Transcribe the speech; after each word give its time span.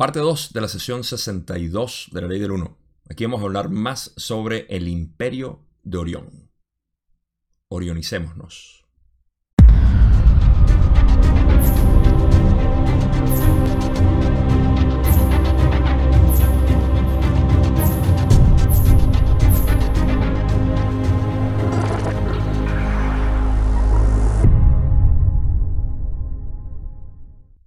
Parte 0.00 0.20
2 0.20 0.54
de 0.54 0.62
la 0.62 0.68
sesión 0.68 1.04
62 1.04 2.08
de 2.10 2.22
la 2.22 2.26
Ley 2.26 2.38
del 2.38 2.52
1. 2.52 2.74
Aquí 3.10 3.26
vamos 3.26 3.42
a 3.42 3.44
hablar 3.44 3.68
más 3.68 4.14
sobre 4.16 4.64
el 4.74 4.88
imperio 4.88 5.66
de 5.82 5.98
Orión. 5.98 6.50
Orionicémonos. 7.68 8.79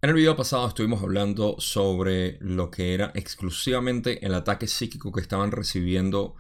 En 0.03 0.09
el 0.09 0.17
video 0.17 0.35
pasado 0.35 0.67
estuvimos 0.67 1.01
hablando 1.01 1.55
sobre 1.59 2.37
lo 2.41 2.69
que 2.69 2.93
era 2.93 3.13
exclusivamente 3.15 4.25
el 4.25 4.33
ataque 4.33 4.67
psíquico 4.67 5.13
que 5.13 5.21
estaban 5.21 5.53
recibiendo 5.53 6.35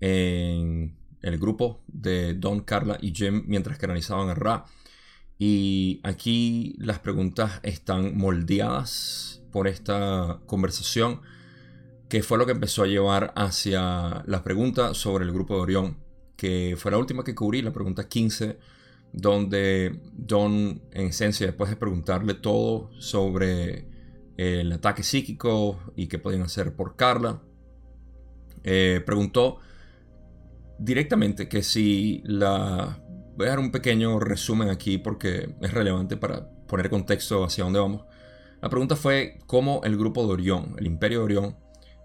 en 0.00 0.96
el 1.22 1.38
grupo 1.38 1.84
de 1.86 2.34
Don, 2.34 2.62
Carla 2.62 2.98
y 3.00 3.14
Jim 3.14 3.44
mientras 3.46 3.78
que 3.78 3.86
analizaban 3.86 4.30
a 4.30 4.34
Ra. 4.34 4.64
Y 5.38 6.00
aquí 6.02 6.74
las 6.76 6.98
preguntas 6.98 7.60
están 7.62 8.16
moldeadas 8.16 9.44
por 9.52 9.68
esta 9.68 10.40
conversación 10.46 11.20
que 12.08 12.24
fue 12.24 12.36
lo 12.36 12.46
que 12.46 12.52
empezó 12.52 12.82
a 12.82 12.88
llevar 12.88 13.32
hacia 13.36 14.24
la 14.26 14.42
pregunta 14.42 14.92
sobre 14.92 15.24
el 15.24 15.30
grupo 15.30 15.54
de 15.54 15.60
Orión, 15.60 15.98
que 16.36 16.74
fue 16.76 16.90
la 16.90 16.98
última 16.98 17.22
que 17.22 17.36
cubrí, 17.36 17.62
la 17.62 17.72
pregunta 17.72 18.08
15 18.08 18.58
donde 19.14 20.00
Don, 20.12 20.82
en 20.90 21.06
esencia, 21.06 21.46
después 21.46 21.70
de 21.70 21.76
preguntarle 21.76 22.34
todo 22.34 22.90
sobre 22.98 23.86
el 24.36 24.72
ataque 24.72 25.04
psíquico 25.04 25.78
y 25.94 26.08
qué 26.08 26.18
podían 26.18 26.42
hacer 26.42 26.74
por 26.74 26.96
Carla, 26.96 27.40
eh, 28.64 29.00
preguntó 29.06 29.58
directamente 30.78 31.48
que 31.48 31.62
si 31.62 32.22
la... 32.24 33.00
Voy 33.36 33.46
a 33.46 33.50
dar 33.50 33.58
un 33.58 33.72
pequeño 33.72 34.20
resumen 34.20 34.68
aquí 34.68 34.98
porque 34.98 35.56
es 35.60 35.72
relevante 35.72 36.16
para 36.16 36.48
poner 36.68 36.88
contexto 36.88 37.42
hacia 37.42 37.64
dónde 37.64 37.80
vamos. 37.80 38.04
La 38.62 38.68
pregunta 38.68 38.94
fue 38.94 39.38
cómo 39.46 39.80
el 39.82 39.96
grupo 39.96 40.24
de 40.24 40.32
Orión, 40.32 40.76
el 40.78 40.86
imperio 40.86 41.18
de 41.18 41.24
Orión, 41.24 41.56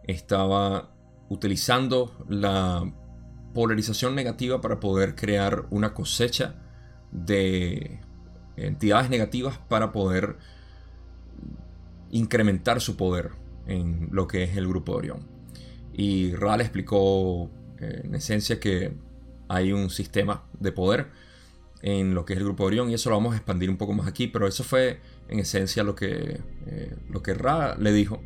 estaba 0.03 0.91
utilizando 1.29 2.25
la 2.27 2.83
polarización 3.53 4.15
negativa 4.15 4.59
para 4.59 4.79
poder 4.79 5.15
crear 5.15 5.67
una 5.69 5.93
cosecha 5.93 6.55
de 7.11 7.99
entidades 8.57 9.09
negativas 9.09 9.57
para 9.57 9.91
poder 9.91 10.37
incrementar 12.11 12.81
su 12.81 12.95
poder 12.95 13.31
en 13.67 14.09
lo 14.11 14.27
que 14.27 14.43
es 14.43 14.57
el 14.57 14.67
grupo 14.67 14.93
de 14.93 14.97
Orión. 14.97 15.27
Y 15.93 16.33
Ral 16.33 16.61
explicó 16.61 17.49
eh, 17.79 18.01
en 18.03 18.15
esencia 18.15 18.59
que 18.59 18.93
hay 19.47 19.71
un 19.71 19.89
sistema 19.89 20.43
de 20.59 20.71
poder 20.71 21.07
en 21.81 22.13
lo 22.13 22.25
que 22.25 22.33
es 22.33 22.39
el 22.39 22.45
grupo 22.45 22.63
de 22.63 22.67
Orión 22.67 22.89
y 22.89 22.93
eso 22.93 23.09
lo 23.09 23.15
vamos 23.15 23.33
a 23.33 23.37
expandir 23.37 23.69
un 23.69 23.77
poco 23.77 23.93
más 23.93 24.07
aquí, 24.07 24.27
pero 24.27 24.47
eso 24.47 24.63
fue 24.63 24.99
en 25.27 25.39
esencia 25.39 25.83
lo 25.83 25.95
que, 25.95 26.39
eh, 26.67 26.95
lo 27.09 27.21
que 27.21 27.33
Ra 27.33 27.75
le 27.77 27.91
dijo. 27.91 28.21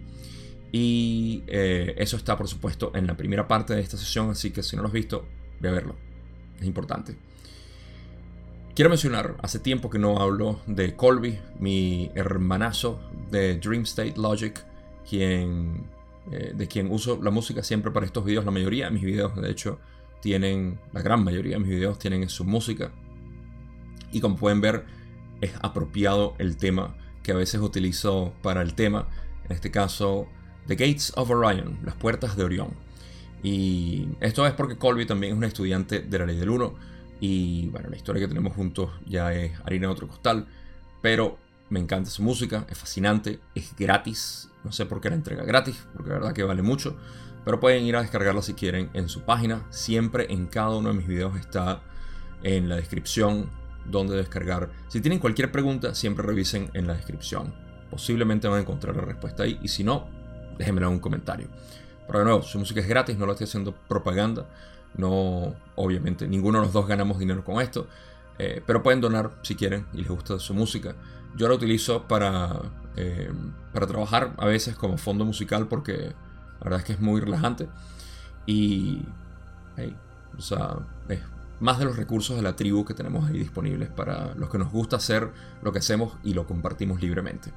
Y 0.72 1.44
eh, 1.48 1.94
eso 1.98 2.18
está 2.18 2.36
por 2.36 2.48
supuesto 2.48 2.92
en 2.96 3.06
la 3.06 3.16
primera 3.16 3.48
parte 3.48 3.76
de 3.76 3.82
esta 3.82 3.98
sesión, 3.98 4.32
así 4.32 4.52
que 4.52 4.64
si 4.64 4.76
no 4.76 4.82
lo 4.82 4.88
has 4.88 4.94
visto, 4.94 5.28
ve 5.60 5.70
a 5.70 5.72
verlo. 5.72 5.96
Es 6.60 6.66
importante. 6.66 7.16
Quiero 8.76 8.90
mencionar, 8.90 9.36
hace 9.44 9.60
tiempo 9.60 9.92
que 9.92 10.00
no 10.00 10.18
hablo 10.20 10.60
de 10.66 10.96
Colby, 10.96 11.38
mi 11.60 12.10
hermanazo 12.16 13.00
de 13.30 13.56
Dream 13.60 13.84
State 13.84 14.16
Logic, 14.18 14.66
quien, 15.08 15.84
eh, 16.32 16.54
de 16.56 16.68
quien 16.68 16.92
uso 16.92 17.20
la 17.22 17.30
música 17.30 17.62
siempre 17.62 17.92
para 17.92 18.08
estos 18.08 18.26
videos. 18.26 18.46
La 18.46 18.50
mayoría 18.50 18.86
de 18.86 18.92
mis 18.92 19.04
videos, 19.04 19.40
de 19.40 19.52
hecho, 19.52 19.78
tienen, 20.22 20.80
la 20.92 21.04
gran 21.04 21.24
mayoría 21.24 21.58
de 21.58 21.60
mis 21.60 21.70
videos 21.70 22.00
tienen 22.00 22.28
su 22.30 22.46
música. 22.46 22.92
Y 24.12 24.22
como 24.22 24.38
pueden 24.38 24.60
ver, 24.60 24.86
es 25.40 25.52
apropiado 25.62 26.34
el 26.40 26.58
tema 26.58 26.96
que 27.22 27.32
a 27.32 27.36
veces 27.36 27.62
utilizo 27.62 28.34
para 28.42 28.64
el 28.64 28.74
tema. 28.74 29.08
En 29.46 29.52
este 29.52 29.70
caso, 29.70 30.28
The 30.66 30.74
Gates 30.74 31.14
of 31.16 31.30
Orion, 31.30 31.78
las 31.84 31.94
puertas 31.94 32.36
de 32.36 32.44
Orión. 32.44 32.70
Y 33.44 34.08
esto 34.20 34.48
es 34.48 34.54
porque 34.54 34.78
Colby 34.78 35.06
también 35.06 35.34
es 35.34 35.38
un 35.38 35.44
estudiante 35.44 36.00
de 36.00 36.18
la 36.18 36.26
ley 36.26 36.38
del 36.38 36.50
1 36.50 36.93
y 37.20 37.68
bueno, 37.70 37.90
la 37.90 37.96
historia 37.96 38.22
que 38.22 38.28
tenemos 38.28 38.54
juntos 38.54 38.92
ya 39.06 39.34
es 39.34 39.54
harina 39.66 39.88
de 39.88 39.94
otro 39.94 40.08
costal. 40.08 40.48
Pero 41.02 41.38
me 41.70 41.80
encanta 41.80 42.10
su 42.10 42.24
música, 42.24 42.66
es 42.70 42.78
fascinante, 42.78 43.40
es 43.56 43.76
gratis. 43.76 44.50
No 44.64 44.72
sé 44.72 44.86
por 44.86 45.02
qué 45.02 45.10
la 45.10 45.16
entrega 45.16 45.44
gratis, 45.44 45.86
porque 45.94 46.10
la 46.10 46.16
verdad 46.16 46.34
que 46.34 46.44
vale 46.44 46.62
mucho. 46.62 46.98
Pero 47.44 47.60
pueden 47.60 47.84
ir 47.84 47.96
a 47.96 48.02
descargarla 48.02 48.42
si 48.42 48.54
quieren 48.54 48.90
en 48.94 49.10
su 49.10 49.22
página. 49.22 49.66
Siempre 49.70 50.28
en 50.32 50.48
cada 50.48 50.78
uno 50.78 50.90
de 50.90 50.96
mis 50.96 51.08
videos 51.08 51.38
está 51.38 51.82
en 52.44 52.70
la 52.70 52.76
descripción 52.76 53.50
donde 53.86 54.16
descargar. 54.16 54.70
Si 54.88 55.02
tienen 55.02 55.20
cualquier 55.20 55.52
pregunta, 55.52 55.94
siempre 55.94 56.26
revisen 56.26 56.70
en 56.74 56.88
la 56.88 56.94
descripción. 56.94 57.54
Posiblemente 57.90 58.48
van 58.48 58.60
a 58.60 58.62
encontrar 58.62 58.96
la 58.96 59.02
respuesta 59.02 59.44
ahí. 59.44 59.60
Y 59.62 59.68
si 59.68 59.84
no, 59.84 60.08
déjenmela 60.58 60.88
en 60.88 60.94
un 60.94 61.00
comentario. 61.00 61.48
Pero 62.08 62.20
de 62.20 62.26
nuevo, 62.26 62.42
su 62.44 62.60
música 62.60 62.80
es 62.80 62.88
gratis, 62.88 63.18
no 63.18 63.26
lo 63.26 63.34
estoy 63.34 63.46
haciendo 63.46 63.74
propaganda. 63.74 64.48
No, 64.96 65.56
obviamente, 65.76 66.28
ninguno 66.28 66.60
de 66.60 66.66
los 66.66 66.74
dos 66.74 66.88
ganamos 66.88 67.20
dinero 67.20 67.44
con 67.44 67.62
esto. 67.62 67.88
Eh, 68.40 68.62
pero 68.66 68.82
pueden 68.82 69.00
donar 69.00 69.32
si 69.44 69.56
quieren 69.56 69.86
y 69.94 69.98
les 69.98 70.08
gusta 70.08 70.40
su 70.40 70.54
música. 70.54 70.96
Yo 71.36 71.48
la 71.48 71.56
utilizo 71.56 72.04
para, 72.08 72.62
eh, 72.96 73.32
para 73.72 73.88
trabajar 73.88 74.34
a 74.38 74.46
veces 74.46 74.76
como 74.76 74.98
fondo 74.98 75.26
musical 75.26 75.68
porque 75.68 76.14
la 76.60 76.64
verdad 76.64 76.80
es 76.80 76.86
que 76.86 76.94
es 76.94 77.00
muy 77.00 77.22
relajante. 77.22 77.68
Y, 78.46 79.02
o 80.38 80.42
sea, 80.42 80.78
es 81.10 81.20
más 81.60 81.80
de 81.80 81.86
los 81.86 81.96
recursos 81.96 82.36
de 82.36 82.42
la 82.42 82.56
tribu 82.56 82.84
que 82.86 82.94
tenemos 82.94 83.30
ahí 83.30 83.40
disponibles 83.40 83.90
para 83.90 84.34
los 84.36 84.50
que 84.50 84.58
nos 84.58 84.72
gusta 84.72 84.98
hacer 84.98 85.32
lo 85.62 85.72
que 85.72 85.80
hacemos 85.80 86.14
y 86.24 86.34
lo 86.34 86.46
compartimos 86.46 87.02
libremente. 87.02 87.52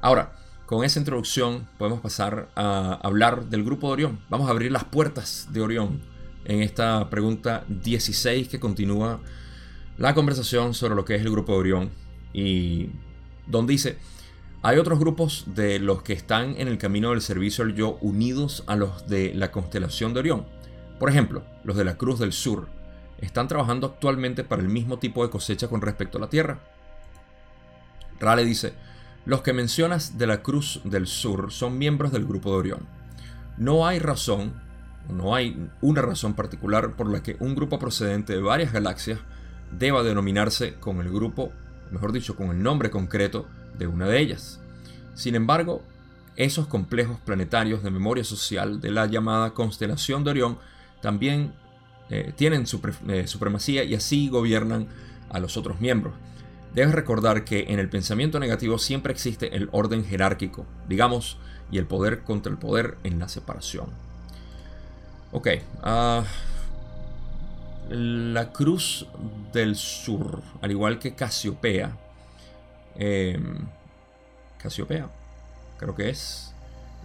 Ahora, 0.00 0.32
con 0.66 0.84
esa 0.84 0.98
introducción 0.98 1.66
podemos 1.78 2.00
pasar 2.00 2.48
a 2.54 2.98
hablar 3.02 3.46
del 3.46 3.64
grupo 3.64 3.88
de 3.88 3.92
Orión. 3.94 4.20
Vamos 4.28 4.48
a 4.48 4.50
abrir 4.50 4.70
las 4.70 4.84
puertas 4.84 5.48
de 5.50 5.60
Orión 5.60 6.00
en 6.44 6.62
esta 6.62 7.10
pregunta 7.10 7.64
16 7.68 8.48
que 8.48 8.60
continúa 8.60 9.20
la 9.98 10.14
conversación 10.14 10.74
sobre 10.74 10.94
lo 10.94 11.04
que 11.04 11.14
es 11.14 11.22
el 11.22 11.30
grupo 11.30 11.52
de 11.52 11.58
Orión 11.58 11.90
y 12.32 12.90
donde 13.46 13.72
dice, 13.72 13.98
hay 14.62 14.78
otros 14.78 14.98
grupos 14.98 15.44
de 15.46 15.78
los 15.78 16.02
que 16.02 16.14
están 16.14 16.56
en 16.58 16.68
el 16.68 16.78
camino 16.78 17.10
del 17.10 17.20
servicio 17.20 17.64
al 17.64 17.74
yo 17.74 17.98
unidos 18.00 18.64
a 18.66 18.76
los 18.76 19.06
de 19.08 19.34
la 19.34 19.52
constelación 19.52 20.14
de 20.14 20.20
Orión. 20.20 20.46
Por 20.98 21.10
ejemplo, 21.10 21.44
los 21.64 21.76
de 21.76 21.84
la 21.84 21.96
Cruz 21.96 22.18
del 22.18 22.32
Sur 22.32 22.68
están 23.18 23.46
trabajando 23.46 23.86
actualmente 23.86 24.42
para 24.42 24.62
el 24.62 24.68
mismo 24.68 24.98
tipo 24.98 25.22
de 25.22 25.30
cosecha 25.30 25.68
con 25.68 25.80
respecto 25.80 26.18
a 26.18 26.20
la 26.22 26.30
Tierra. 26.30 26.60
Rale 28.20 28.44
dice, 28.44 28.72
los 29.26 29.42
que 29.42 29.52
mencionas 29.52 30.18
de 30.18 30.26
la 30.26 30.42
Cruz 30.42 30.80
del 30.84 31.06
Sur 31.06 31.52
son 31.52 31.78
miembros 31.78 32.10
del 32.12 32.24
grupo 32.24 32.50
de 32.50 32.56
Orión. 32.56 32.88
No 33.58 33.86
hay 33.86 33.98
razón 33.98 34.63
no 35.08 35.34
hay 35.34 35.68
una 35.80 36.02
razón 36.02 36.34
particular 36.34 36.92
por 36.92 37.10
la 37.10 37.22
que 37.22 37.36
un 37.40 37.54
grupo 37.54 37.78
procedente 37.78 38.34
de 38.34 38.40
varias 38.40 38.72
galaxias 38.72 39.20
deba 39.78 40.02
denominarse 40.02 40.74
con 40.74 41.00
el 41.00 41.10
grupo, 41.10 41.52
mejor 41.90 42.12
dicho, 42.12 42.36
con 42.36 42.50
el 42.50 42.62
nombre 42.62 42.90
concreto 42.90 43.46
de 43.78 43.86
una 43.86 44.06
de 44.06 44.20
ellas. 44.20 44.60
Sin 45.14 45.34
embargo, 45.34 45.82
esos 46.36 46.66
complejos 46.66 47.18
planetarios 47.20 47.82
de 47.82 47.90
memoria 47.90 48.24
social 48.24 48.80
de 48.80 48.90
la 48.90 49.06
llamada 49.06 49.52
constelación 49.52 50.24
de 50.24 50.30
Orión 50.30 50.58
también 51.00 51.52
eh, 52.10 52.32
tienen 52.36 52.64
eh, 53.08 53.26
supremacía 53.26 53.84
y 53.84 53.94
así 53.94 54.28
gobiernan 54.28 54.88
a 55.30 55.38
los 55.38 55.56
otros 55.56 55.80
miembros. 55.80 56.14
Debes 56.74 56.94
recordar 56.94 57.44
que 57.44 57.66
en 57.68 57.78
el 57.78 57.88
pensamiento 57.88 58.40
negativo 58.40 58.78
siempre 58.78 59.12
existe 59.12 59.56
el 59.56 59.68
orden 59.70 60.04
jerárquico, 60.04 60.66
digamos, 60.88 61.38
y 61.70 61.78
el 61.78 61.86
poder 61.86 62.22
contra 62.22 62.50
el 62.50 62.58
poder 62.58 62.98
en 63.04 63.20
la 63.20 63.28
separación. 63.28 63.86
Ok. 65.34 65.48
Ah, 65.82 66.22
la 67.90 68.52
Cruz 68.52 69.08
del 69.52 69.74
Sur, 69.74 70.42
al 70.62 70.70
igual 70.70 71.00
que 71.00 71.16
Casiopea. 71.16 71.98
Em, 72.94 73.66
Casiopea, 74.58 75.10
creo 75.76 75.96
que 75.96 76.08
es. 76.08 76.54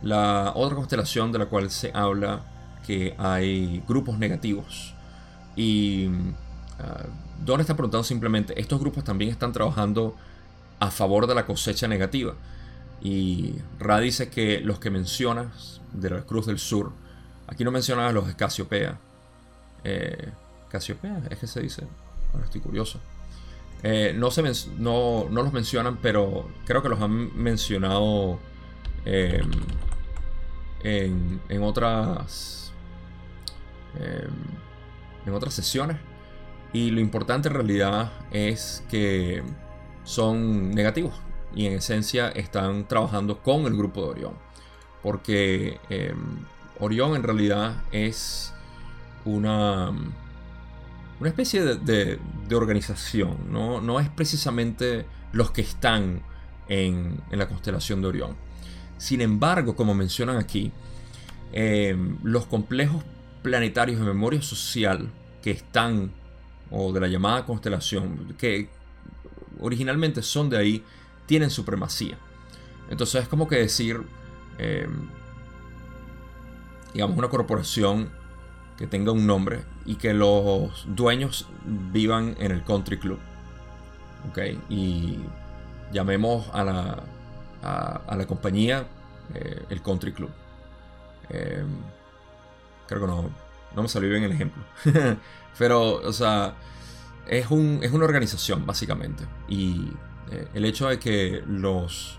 La 0.04 0.52
otra 0.56 0.76
constelación 0.76 1.32
de 1.32 1.40
la 1.40 1.48
cual 1.48 1.72
se 1.72 1.92
habla 1.92 2.46
que 2.86 3.16
hay 3.18 3.84
grupos 3.88 4.20
negativos. 4.20 4.94
Y 5.56 6.08
uh, 6.08 7.44
Don 7.44 7.60
está 7.62 7.74
preguntando 7.74 8.04
simplemente, 8.04 8.62
estos 8.62 8.80
grupos 8.80 9.04
también 9.04 9.32
están 9.32 9.54
trabajando 9.54 10.16
a 10.80 10.92
favor 10.92 11.26
de 11.26 11.34
la 11.34 11.48
cosecha 11.48 11.88
negativa. 11.88 12.36
Y 13.02 13.56
Ra 13.80 14.00
dice 14.00 14.30
que 14.30 14.60
los 14.60 14.78
que 14.78 14.92
mencionas 14.92 15.82
de 15.94 16.12
la 16.12 16.22
Cruz 16.22 16.46
del 16.46 16.60
Sur 16.60 16.94
Aquí 17.52 17.64
no 17.64 17.72
mencionan 17.72 18.06
a 18.06 18.12
los 18.12 18.34
Casiopea. 18.36 18.98
Eh, 19.84 20.30
Casiopea, 20.70 21.22
es 21.30 21.40
que 21.40 21.48
se 21.48 21.62
dice. 21.62 21.88
Ahora 22.32 22.46
estoy 22.46 22.62
curioso. 22.62 23.00
Eh, 23.82 24.14
no, 24.16 25.28
los 25.32 25.54
mencionan, 25.54 25.98
pero 26.02 26.50
creo 26.66 26.84
que 26.84 26.90
los 26.90 27.02
han 27.02 27.36
mencionado 27.42 28.40
em, 29.06 29.50
en, 30.84 31.42
en, 31.48 31.64
otras 31.64 32.74
em, 33.98 34.34
en 35.26 35.34
otras 35.34 35.54
sesiones 35.54 35.98
y 36.74 36.92
lo 36.92 37.00
importante 37.00 37.48
en 37.48 37.54
realidad 37.54 38.12
es 38.32 38.84
que 38.90 39.44
son 40.04 40.72
negativos 40.72 41.14
y 41.56 41.66
en 41.66 41.74
esencia 41.74 42.30
están 42.30 42.88
trabajando 42.88 43.42
con 43.42 43.66
el 43.66 43.76
grupo 43.78 44.02
de 44.04 44.10
Orión 44.10 44.34
porque 45.02 45.80
em, 45.90 46.46
Orión 46.80 47.16
en 47.16 47.24
realidad 47.24 47.84
es 47.92 48.54
una 49.26 49.92
una 51.20 51.30
especie 51.30 51.62
de, 51.64 52.20
organización, 52.54 53.38
¿no? 53.52 53.82
no 53.82 54.00
es 54.00 54.10
precisamente 54.10 55.06
los 55.34 55.52
que 55.52 55.62
están 55.62 56.22
en, 56.68 57.22
la 57.32 57.48
constelación 57.48 58.02
de 58.02 58.08
Orión. 58.08 58.36
Sin 58.98 59.22
embargo, 59.22 59.76
como 59.76 59.94
mencionan 59.94 60.38
aquí, 60.38 60.72
eh, 61.52 61.96
los 62.24 62.46
complejos 62.46 63.04
planetarios 63.42 64.00
de 64.00 64.06
memoria 64.06 64.42
social 64.42 65.10
que 65.42 65.52
están, 65.52 66.12
o 66.72 66.94
de 66.94 67.00
la 67.02 67.08
llamada 67.08 67.46
constelación, 67.46 68.36
que 68.38 68.70
originalmente 69.60 70.22
son 70.22 70.50
de 70.50 70.58
ahí, 70.58 70.84
tienen 71.26 71.50
supremacía. 71.50 72.18
Entonces 72.90 73.24
es 73.24 73.28
como 73.28 73.48
que 73.48 73.58
decir, 73.58 74.02
eh, 74.58 74.88
digamos, 76.94 77.18
una 77.18 77.30
corporación 77.30 78.10
que 78.78 78.88
tenga 78.88 79.12
un 79.12 79.28
nombre 79.28 79.66
y 79.86 79.96
que 79.96 80.14
los 80.14 80.86
dueños 80.96 81.48
vivan 81.66 82.36
en 82.40 82.52
el 82.52 82.64
country 82.64 82.98
club. 82.98 83.20
¿Ok? 84.30 84.40
Y 84.70 85.20
llamemos 85.92 86.50
a 86.54 86.64
la, 86.64 87.04
a, 87.62 88.16
la 88.16 88.26
compañía 88.26 88.88
eh, 89.34 89.66
el 89.70 89.82
country 89.82 90.14
club. 90.14 90.30
Eh, 91.30 91.64
creo 92.88 93.02
que 93.02 93.08
no, 93.08 93.30
no 93.76 93.82
me 93.82 93.90
salió 93.90 94.10
bien 94.10 94.24
el 94.24 94.32
ejemplo. 94.32 94.64
Pero, 95.58 95.96
o 95.96 96.14
sea, 96.14 96.56
es, 97.28 97.52
un, 97.52 97.80
es 97.84 97.92
una 97.92 98.06
organización, 98.06 98.66
básicamente. 98.66 99.26
Y 99.50 99.92
eh, 100.32 100.48
el 100.54 100.64
hecho 100.64 100.88
de 100.88 101.00
que 101.00 101.44
los, 101.46 102.18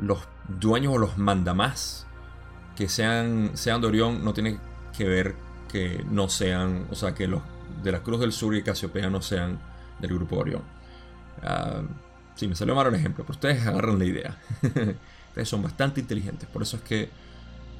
los 0.00 0.18
dueños 0.48 0.94
o 0.94 0.98
los 0.98 1.18
mandamás 1.18 2.07
que 2.78 2.88
sean, 2.88 3.50
sean 3.54 3.80
de 3.80 3.88
Orión 3.88 4.24
no 4.24 4.32
tiene 4.32 4.56
que 4.96 5.02
ver 5.02 5.34
que 5.68 6.04
no 6.08 6.28
sean, 6.28 6.86
o 6.92 6.94
sea, 6.94 7.12
que 7.12 7.26
los 7.26 7.42
de 7.82 7.90
la 7.90 8.04
Cruz 8.04 8.20
del 8.20 8.30
Sur 8.30 8.54
y 8.54 8.62
Casiopea 8.62 9.10
no 9.10 9.20
sean 9.20 9.58
del 9.98 10.14
grupo 10.14 10.36
Orión. 10.36 10.62
Uh, 11.42 11.88
sí, 12.36 12.46
me 12.46 12.54
salió 12.54 12.76
mal 12.76 12.86
el 12.86 12.94
ejemplo, 12.94 13.24
pero 13.24 13.34
ustedes 13.34 13.66
agarran 13.66 13.98
la 13.98 14.04
idea. 14.04 14.38
ustedes 14.62 15.48
son 15.48 15.60
bastante 15.60 16.00
inteligentes, 16.00 16.48
por 16.48 16.62
eso 16.62 16.76
es 16.76 16.82
que 16.84 17.10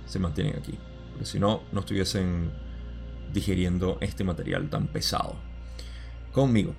se 0.05 0.19
mantienen 0.19 0.57
aquí. 0.57 0.77
Porque 1.13 1.27
si 1.27 1.39
no, 1.39 1.63
no 1.71 1.79
estuviesen 1.79 2.51
digiriendo 3.33 3.99
este 4.01 4.25
material 4.25 4.69
tan 4.69 4.89
pesado 4.89 5.37
conmigo. 6.33 6.75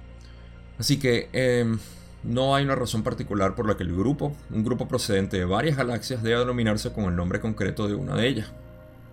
Así 0.77 0.99
que 0.99 1.29
em, 1.31 1.79
no 2.23 2.55
hay 2.55 2.65
una 2.65 2.75
razón 2.75 3.03
particular 3.03 3.55
por 3.55 3.67
la 3.67 3.77
que 3.77 3.83
el 3.83 3.95
grupo, 3.95 4.35
un 4.49 4.63
grupo 4.63 4.87
procedente 4.87 5.37
de 5.37 5.45
varias 5.45 5.77
galaxias, 5.77 6.21
deba 6.21 6.39
denominarse 6.39 6.91
con 6.91 7.05
el 7.05 7.15
nombre 7.15 7.39
concreto 7.39 7.87
de 7.87 7.95
una 7.95 8.15
de 8.15 8.27
ellas. 8.27 8.51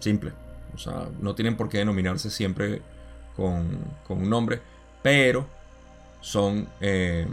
Simple. 0.01 0.33
O 0.75 0.79
sea, 0.79 1.09
no 1.21 1.35
tienen 1.35 1.57
por 1.57 1.69
qué 1.69 1.79
denominarse 1.79 2.31
siempre 2.31 2.83
con, 3.37 3.79
un 4.09 4.31
nombre, 4.31 4.61
pero 5.03 5.47
son 6.21 6.69
eh, 6.81 7.27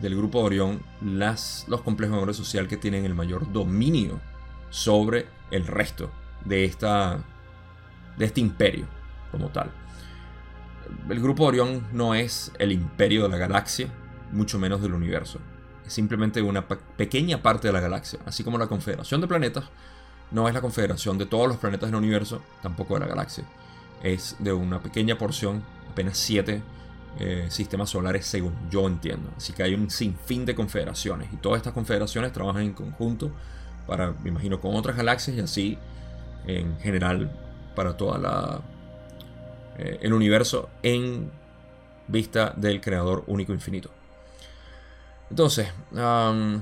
del 0.00 0.16
grupo 0.16 0.40
de 0.40 0.44
Orión 0.44 0.82
las, 1.02 1.66
los 1.68 1.82
complejos 1.82 2.12
de 2.12 2.16
memoria 2.16 2.34
social 2.34 2.66
que 2.66 2.76
tienen 2.76 3.04
el 3.04 3.14
mayor 3.14 3.52
dominio 3.52 4.20
sobre 4.70 5.26
el 5.50 5.66
resto 5.66 6.10
de, 6.44 6.64
esta, 6.64 7.22
de 8.16 8.24
este 8.24 8.40
imperio 8.40 8.86
como 9.30 9.48
tal. 9.48 9.70
El 11.08 11.20
grupo 11.20 11.44
de 11.44 11.48
Orión 11.48 11.86
no 11.92 12.14
es 12.14 12.52
el 12.58 12.72
imperio 12.72 13.24
de 13.24 13.28
la 13.28 13.36
galaxia, 13.36 13.88
mucho 14.32 14.58
menos 14.58 14.82
del 14.82 14.94
universo. 14.94 15.38
Es 15.86 15.92
simplemente 15.92 16.42
una 16.42 16.66
pequeña 16.66 17.42
parte 17.42 17.68
de 17.68 17.72
la 17.72 17.80
galaxia, 17.80 18.20
así 18.26 18.44
como 18.44 18.58
la 18.58 18.66
Confederación 18.66 19.20
de 19.20 19.28
Planetas 19.28 19.64
no 20.32 20.48
es 20.48 20.54
la 20.54 20.60
confederación 20.60 21.18
de 21.18 21.26
todos 21.26 21.46
los 21.46 21.58
planetas 21.58 21.90
del 21.90 21.96
universo, 21.96 22.42
tampoco 22.62 22.94
de 22.94 23.00
la 23.00 23.06
galaxia. 23.06 23.44
Es 24.02 24.36
de 24.38 24.52
una 24.52 24.82
pequeña 24.82 25.18
porción, 25.18 25.62
apenas 25.90 26.16
siete 26.16 26.62
eh, 27.20 27.46
sistemas 27.50 27.90
solares 27.90 28.26
según 28.26 28.54
yo 28.70 28.86
entiendo. 28.86 29.30
Así 29.36 29.52
que 29.52 29.62
hay 29.62 29.74
un 29.74 29.90
sinfín 29.90 30.46
de 30.46 30.54
confederaciones 30.54 31.32
y 31.32 31.36
todas 31.36 31.58
estas 31.58 31.74
confederaciones 31.74 32.32
trabajan 32.32 32.62
en 32.62 32.72
conjunto 32.72 33.30
para, 33.86 34.12
me 34.22 34.30
imagino, 34.30 34.60
con 34.60 34.74
otras 34.74 34.96
galaxias 34.96 35.36
y 35.36 35.40
así 35.40 35.78
en 36.46 36.78
general 36.80 37.30
para 37.76 37.96
toda 37.96 38.18
la 38.18 38.62
eh, 39.78 39.98
el 40.02 40.12
universo 40.12 40.70
en 40.82 41.30
vista 42.08 42.52
del 42.56 42.80
creador 42.80 43.24
único 43.26 43.52
infinito. 43.52 43.90
Entonces, 45.32 45.66
eso 45.94 46.60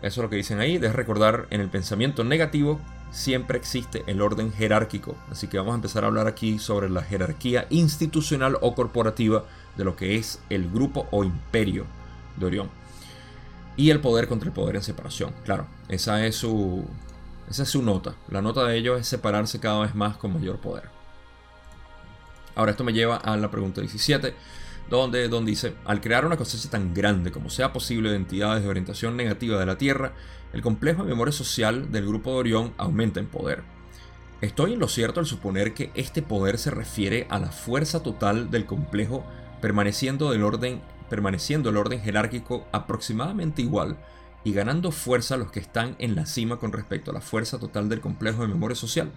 es 0.00 0.16
lo 0.16 0.30
que 0.30 0.36
dicen 0.36 0.60
ahí. 0.60 0.78
De 0.78 0.92
recordar 0.92 1.48
en 1.50 1.60
el 1.60 1.68
pensamiento 1.68 2.22
negativo 2.22 2.78
siempre 3.10 3.58
existe 3.58 4.04
el 4.06 4.22
orden 4.22 4.52
jerárquico. 4.52 5.16
Así 5.28 5.48
que 5.48 5.58
vamos 5.58 5.72
a 5.72 5.74
empezar 5.74 6.04
a 6.04 6.06
hablar 6.06 6.28
aquí 6.28 6.60
sobre 6.60 6.88
la 6.88 7.02
jerarquía 7.02 7.66
institucional 7.70 8.58
o 8.60 8.76
corporativa 8.76 9.44
de 9.76 9.82
lo 9.82 9.96
que 9.96 10.14
es 10.14 10.38
el 10.50 10.70
grupo 10.70 11.08
o 11.10 11.24
imperio 11.24 11.84
de 12.36 12.46
Orión. 12.46 12.70
Y 13.76 13.90
el 13.90 13.98
poder 13.98 14.28
contra 14.28 14.46
el 14.46 14.54
poder 14.54 14.76
en 14.76 14.82
separación. 14.84 15.34
Claro, 15.42 15.66
esa 15.88 16.24
es 16.24 16.36
su, 16.36 16.84
esa 17.50 17.64
es 17.64 17.70
su 17.70 17.82
nota. 17.82 18.14
La 18.28 18.40
nota 18.40 18.62
de 18.62 18.76
ellos 18.76 19.00
es 19.00 19.08
separarse 19.08 19.58
cada 19.58 19.80
vez 19.80 19.96
más 19.96 20.16
con 20.16 20.32
mayor 20.32 20.58
poder. 20.58 20.84
Ahora 22.54 22.70
esto 22.70 22.84
me 22.84 22.92
lleva 22.92 23.16
a 23.16 23.36
la 23.36 23.50
pregunta 23.50 23.80
17, 23.80 24.32
donde 24.90 25.28
Don 25.28 25.44
dice, 25.44 25.74
al 25.84 26.00
crear 26.00 26.26
una 26.26 26.36
cosecha 26.36 26.70
tan 26.70 26.92
grande 26.92 27.32
como 27.32 27.50
sea 27.50 27.72
posible 27.72 28.10
de 28.10 28.16
entidades 28.16 28.62
de 28.62 28.68
orientación 28.68 29.16
negativa 29.16 29.58
de 29.58 29.66
la 29.66 29.78
Tierra, 29.78 30.12
el 30.52 30.60
complejo 30.60 31.02
de 31.02 31.10
memoria 31.10 31.32
social 31.32 31.90
del 31.90 32.06
grupo 32.06 32.32
de 32.32 32.36
Orión 32.36 32.74
aumenta 32.76 33.20
en 33.20 33.26
poder. 33.26 33.62
Estoy 34.42 34.74
en 34.74 34.80
lo 34.80 34.88
cierto 34.88 35.20
al 35.20 35.26
suponer 35.26 35.72
que 35.72 35.90
este 35.94 36.20
poder 36.20 36.58
se 36.58 36.70
refiere 36.70 37.26
a 37.30 37.38
la 37.38 37.52
fuerza 37.52 38.02
total 38.02 38.50
del 38.50 38.66
complejo 38.66 39.24
permaneciendo 39.60 40.32
el 40.32 40.42
orden 40.42 40.80
jerárquico 42.02 42.66
aproximadamente 42.72 43.62
igual 43.62 43.96
y 44.44 44.52
ganando 44.52 44.90
fuerza 44.90 45.36
los 45.36 45.52
que 45.52 45.60
están 45.60 45.94
en 46.00 46.16
la 46.16 46.26
cima 46.26 46.56
con 46.56 46.72
respecto 46.72 47.12
a 47.12 47.14
la 47.14 47.20
fuerza 47.20 47.58
total 47.58 47.88
del 47.88 48.00
complejo 48.00 48.42
de 48.42 48.48
memoria 48.48 48.74
social. 48.74 49.12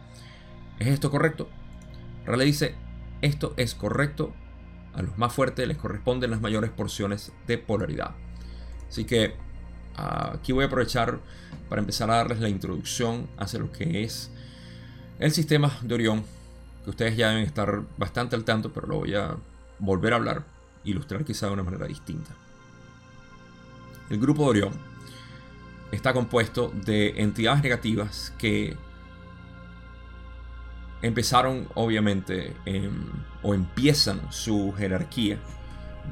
¿Es 0.78 0.88
esto 0.88 1.10
correcto? 1.10 1.50
Raleigh 2.26 2.48
dice, 2.48 2.76
esto 3.22 3.54
es 3.58 3.74
correcto, 3.74 4.34
a 4.96 5.02
los 5.02 5.18
más 5.18 5.34
fuertes 5.34 5.68
les 5.68 5.78
corresponden 5.78 6.32
las 6.32 6.42
mayores 6.42 6.72
porciones 6.72 7.32
de 7.48 7.58
polaridad. 7.58 8.12
Así 8.90 9.06
que 9.06 9.36
Aquí 9.98 10.52
voy 10.52 10.64
a 10.64 10.68
aprovechar 10.68 11.20
para 11.70 11.80
empezar 11.80 12.12
a 12.12 12.16
darles 12.16 12.40
la 12.40 12.50
introducción 12.50 13.28
hacia 13.38 13.60
lo 13.60 13.72
que 13.72 14.04
es 14.04 14.30
el 15.20 15.32
sistema 15.32 15.72
de 15.82 15.96
Orión, 15.96 16.24
que 16.84 16.90
ustedes 16.90 17.16
ya 17.16 17.30
deben 17.30 17.46
estar 17.46 17.84
bastante 17.98 18.36
al 18.36 18.44
tanto, 18.44 18.74
pero 18.74 18.88
lo 18.88 18.98
voy 18.98 19.16
a 19.16 19.36
volver 19.80 20.14
a 20.14 20.18
hablar, 20.18 20.44
ilustrar 20.84 21.24
quizá 21.24 21.48
de 21.48 21.54
una 21.54 21.64
manera 21.64 21.88
distinta. 21.88 22.32
El 24.10 24.20
grupo 24.20 24.44
de 24.44 24.50
Orión 24.50 24.74
está 25.92 26.12
compuesto 26.12 26.72
de 26.86 27.22
entidades 27.22 27.64
negativas 27.64 28.34
que 28.38 28.76
empezaron 31.02 31.68
obviamente 31.76 32.54
o 33.42 33.54
empiezan 33.54 34.22
su 34.32 34.74
jerarquía 34.78 35.38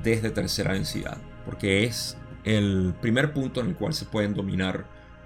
desde 0.03 0.29
tercera 0.31 0.73
densidad, 0.73 1.17
porque 1.45 1.83
es 1.83 2.17
el 2.43 2.93
primer 3.01 3.33
punto 3.33 3.61
en 3.61 3.67
el 3.67 3.75
cual 3.75 3.93
se 3.93 4.05
pueden 4.05 4.33
dominar 4.33 4.85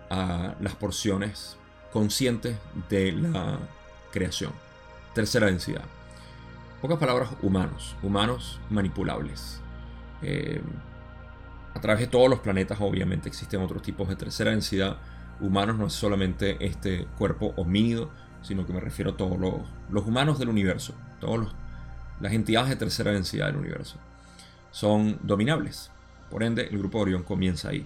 a 0.10 0.56
las 0.60 0.76
porciones 0.76 1.58
conscientes 1.92 2.58
de 2.90 3.12
la 3.12 3.60
creación. 4.12 4.52
Tercera 5.14 5.48
densidad. 5.48 5.84
Pocas 6.82 7.00
palabras, 7.00 7.30
humanos. 7.42 7.96
Humanos 8.04 8.60
manipulables. 8.70 9.62
Eh, 10.22 10.62
a 11.74 11.82
través 11.82 12.02
de 12.02 12.08
todos 12.08 12.30
los 12.30 12.40
planetas, 12.40 12.80
obviamente, 12.82 13.30
existen 13.30 13.62
otros 13.62 13.82
tipos 13.82 14.08
de 14.10 14.16
tercera 14.16 14.52
densidad. 14.52 14.98
Humanos 15.40 15.78
no 15.78 15.88
es 15.88 15.94
solamente 15.94 16.64
este 16.66 17.06
cuerpo 17.18 17.54
homínido, 17.58 18.12
sino 18.42 18.66
que 18.66 18.74
me 18.74 18.80
refiero 18.80 19.12
a 19.12 19.18
todos 19.18 19.40
los, 19.40 20.08
humanos 20.08 20.40
del 20.40 20.50
universo. 20.50 20.94
Todas 21.20 21.48
las 22.20 22.34
entidades 22.34 22.70
de 22.70 22.76
tercera 22.76 23.12
densidad 23.12 23.48
del 23.48 23.58
universo. 23.58 23.98
Son 24.72 25.20
dominables. 25.24 25.92
Por 26.30 26.44
ende, 26.44 26.68
el 26.68 26.78
grupo 26.78 27.00
Orión 27.00 27.24
comienza 27.24 27.70
ahí. 27.70 27.86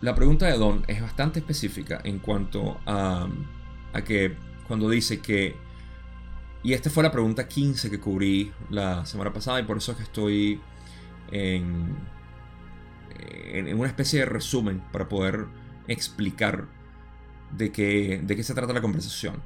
La 0.00 0.14
pregunta 0.14 0.46
de 0.46 0.58
Don 0.58 0.84
es 0.88 1.00
bastante 1.00 1.40
específica 1.40 2.00
en 2.02 2.18
cuanto 2.18 2.80
a, 2.86 3.28
que 4.04 4.36
cuando 4.66 4.88
dice 4.88 5.20
que, 5.20 5.54
y 6.64 6.72
esta 6.72 6.90
fue 6.90 7.02
la 7.02 7.12
pregunta 7.12 7.46
15 7.46 7.88
que 7.88 8.00
cubrí 8.00 8.52
la 8.70 9.06
semana 9.06 9.32
pasada 9.32 9.60
y 9.60 9.62
por 9.62 9.76
eso 9.76 9.92
es 9.92 9.98
que 9.98 10.02
estoy 10.04 10.60
en, 11.30 11.96
en 13.20 13.78
una 13.78 13.88
especie 13.88 14.20
de 14.20 14.26
resumen 14.26 14.82
para 14.90 15.08
poder 15.08 15.46
explicar 15.86 16.66
de, 17.52 17.70
que, 17.72 18.20
de 18.22 18.36
qué 18.36 18.42
se 18.42 18.54
trata 18.54 18.72
la 18.72 18.80
conversación. 18.80 19.42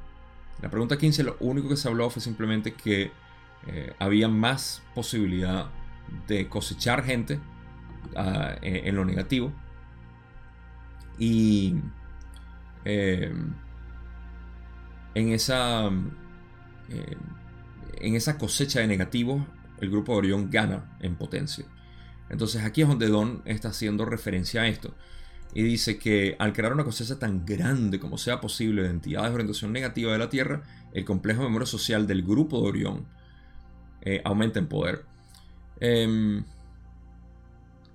La 0.61 0.69
pregunta 0.69 0.97
15 0.97 1.23
lo 1.23 1.37
único 1.39 1.69
que 1.69 1.77
se 1.77 1.87
habló 1.87 2.09
fue 2.09 2.21
simplemente 2.21 2.73
que 2.73 3.11
eh, 3.67 3.93
había 3.99 4.27
más 4.27 4.81
posibilidad 4.95 5.69
de 6.27 6.47
cosechar 6.47 7.03
gente 7.03 7.39
ah, 8.15 8.55
en, 8.61 8.95
lo 8.95 9.05
negativo. 9.05 9.53
Y 11.19 11.75
eh, 12.85 13.33
en, 15.13 15.29
esa, 15.31 15.87
eh, 16.89 17.17
en 17.99 18.15
esa 18.15 18.37
cosecha 18.37 18.79
de 18.79 18.87
negativos, 18.87 19.43
el 19.79 19.89
grupo 19.89 20.13
de 20.13 20.19
Orión 20.19 20.49
gana 20.49 20.97
en 20.99 21.15
potencia. 21.15 21.65
Entonces 22.29 22.63
aquí 22.63 22.81
es 22.81 22.87
donde 22.87 23.07
Don 23.07 23.41
está 23.45 23.69
haciendo 23.69 24.05
referencia 24.05 24.61
a 24.61 24.67
esto. 24.67 24.95
Y 25.53 25.63
dice 25.63 25.97
que 25.97 26.35
al 26.39 26.53
crear 26.53 26.73
una 26.73 26.83
cosecha 26.83 27.17
tan 27.17 27.45
grande 27.45 27.99
como 27.99 28.17
sea 28.17 28.39
posible 28.39 28.83
de 28.83 28.89
entidades 28.89 29.29
de 29.29 29.35
orientación 29.35 29.73
negativa 29.73 30.11
de 30.11 30.17
la 30.19 30.29
Tierra, 30.29 30.63
el 30.93 31.05
complejo 31.05 31.41
de 31.41 31.47
memoria 31.47 31.65
social 31.65 32.05
del 32.05 32.23
grupo 32.23 32.61
de 32.61 32.67
Orión 32.67 33.05
eh, 34.01 34.21
aumenta 34.23 34.59
en 34.59 34.67
poder. 34.67 35.05
Em, 35.79 36.43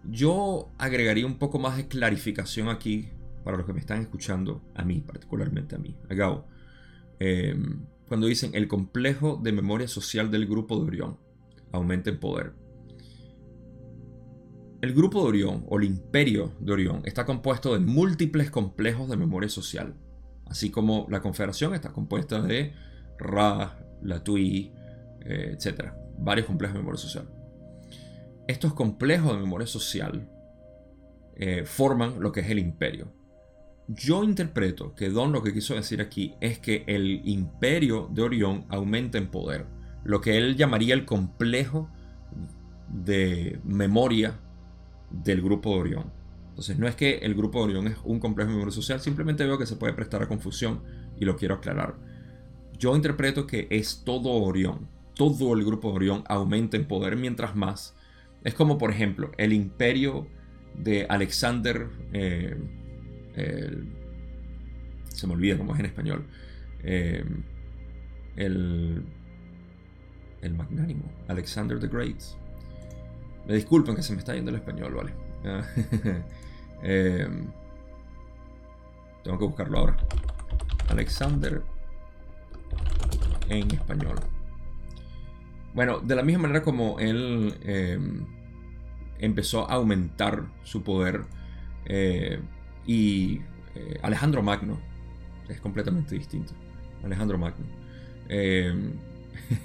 yo 0.04 0.71
agregaría 0.78 1.26
un 1.26 1.38
poco 1.38 1.59
más 1.59 1.76
de 1.76 1.88
clarificación 1.88 2.68
aquí 2.68 3.11
para 3.44 3.56
los 3.56 3.66
que 3.66 3.73
me 3.73 3.80
están 3.80 4.00
escuchando, 4.00 4.62
a 4.75 4.85
mí, 4.85 5.00
particularmente 5.00 5.76
a 5.76 5.78
mí, 5.78 5.97
a. 6.09 6.44
Em, 7.18 7.87
cuando 8.09 8.26
dicen 8.26 8.50
el 8.54 8.68
complejo 8.68 9.40
de 9.42 9.52
memoria 9.52 9.88
social 9.88 10.30
del 10.30 10.47
grupo 10.47 10.76
de 10.76 10.87
Orión 10.87 11.18
aumenta 11.73 12.11
en 12.11 12.18
poder. 12.21 12.52
El 14.83 14.95
grupo 14.95 15.23
de 15.23 15.29
Orión 15.29 15.65
o 15.69 15.79
el 15.79 15.85
imperio 15.85 16.55
de 16.59 16.73
Orión 16.73 17.03
está 17.05 17.25
compuesto 17.25 17.73
de 17.73 17.79
múltiples 17.79 18.51
complejos 18.51 19.09
de 19.09 19.17
memoria 19.17 19.49
social, 19.49 19.95
así 20.47 20.73
como 20.73 21.07
la 21.09 21.23
confederación 21.23 21.73
está 21.73 21.93
compuesta 21.93 22.43
de 22.43 22.73
Ra, 23.17 23.79
la 24.03 24.25
Tui, 24.25 24.73
eh, 25.21 25.57
etc. 25.57 25.93
Varios 26.19 26.49
complejos 26.49 26.75
de 26.75 26.81
memoria 26.81 27.01
social. 27.01 27.29
Estos 28.49 28.75
complejos 28.75 29.33
de 29.33 29.39
memoria 29.39 29.69
social 29.69 30.29
eh, 31.37 31.62
forman 31.65 32.19
lo 32.19 32.33
que 32.33 32.41
es 32.41 32.51
el 32.51 32.59
imperio. 32.59 33.12
Yo 33.87 34.25
interpreto 34.25 34.97
que 34.97 35.11
Don 35.11 35.31
lo 35.31 35.45
que 35.45 35.55
quiso 35.55 35.77
decir 35.77 36.01
aquí 36.01 36.35
es 36.41 36.59
que 36.59 36.83
el 36.89 37.21
imperio 37.29 38.09
de 38.11 38.23
Orión 38.23 38.67
aumenta 38.69 39.17
en 39.17 39.31
poder, 39.31 39.65
lo 40.03 40.21
que 40.21 40.39
él 40.39 40.57
llamaría 40.57 40.95
el 40.95 41.05
complejo 41.05 41.89
de 42.89 43.61
memoria 43.62 44.41
del 45.12 45.42
grupo 45.42 45.71
de 45.71 45.81
Orión. 45.81 46.12
Entonces 46.50 46.78
no 46.78 46.87
es 46.87 46.97
que 46.97 47.19
el 47.19 47.35
grupo 47.35 47.59
de 47.61 47.64
Orión 47.64 47.87
es 47.87 47.97
un 48.04 48.21
complejo 48.21 48.50
memoria 48.50 48.73
social, 48.73 49.00
simplemente 49.00 49.45
veo 49.45 49.59
que 49.59 49.66
se 49.66 49.76
puede 49.76 49.95
prestar 49.95 50.23
a 50.23 50.28
confusión 50.28 50.83
y 51.19 51.25
lo 51.25 51.37
quiero 51.37 51.54
aclarar. 51.54 51.95
Yo 52.78 52.95
interpreto 52.97 53.47
que 53.47 53.69
es 53.71 54.02
todo 54.04 54.31
Orión, 54.33 54.88
todo 55.14 55.54
el 55.54 55.64
grupo 55.64 55.90
de 55.90 55.97
Orión 55.97 56.25
aumenta 56.26 56.76
en 56.76 56.87
poder 56.87 57.16
mientras 57.16 57.57
más. 57.57 57.97
Es 58.45 58.54
como 58.54 58.76
por 58.76 58.90
ejemplo 58.90 59.31
el 59.38 59.52
imperio 59.52 60.26
de 60.76 61.07
Alexander, 61.09 61.88
eh, 62.12 62.57
se 65.09 65.26
me 65.26 65.35
olvida 65.35 65.57
cómo 65.57 65.75
es 65.75 65.81
en 65.81 65.87
español, 65.87 66.26
eh, 66.83 67.25
el, 68.37 69.04
el 70.40 70.54
magnánimo, 70.54 71.04
Alexander 71.28 71.78
the 71.78 71.88
Great. 71.88 72.23
Me 73.46 73.54
disculpen 73.54 73.96
que 73.96 74.02
se 74.02 74.12
me 74.12 74.18
está 74.18 74.34
yendo 74.34 74.50
el 74.50 74.56
español, 74.56 74.94
¿vale? 74.94 75.12
Em, 76.84 77.46
tengo 79.22 79.38
que 79.38 79.44
buscarlo 79.44 79.78
ahora. 79.78 79.96
Alexander 80.88 81.62
en 83.49 83.70
español. 83.70 84.16
Bueno, 85.75 86.00
de 86.00 86.16
la 86.16 86.22
misma 86.22 86.42
manera 86.42 86.62
como 86.62 86.99
él 86.99 87.56
em, 87.62 88.26
empezó 89.20 89.70
a 89.70 89.75
aumentar 89.75 90.44
su 90.64 90.82
poder 90.82 91.22
eh, 91.84 92.40
y 92.84 93.40
eh, 93.76 94.00
Alejandro 94.02 94.42
Magno 94.42 94.80
es 95.49 95.61
completamente 95.61 96.16
distinto. 96.16 96.52
Alejandro 97.04 97.38
Magno. 97.38 97.64
Em, 98.28 98.94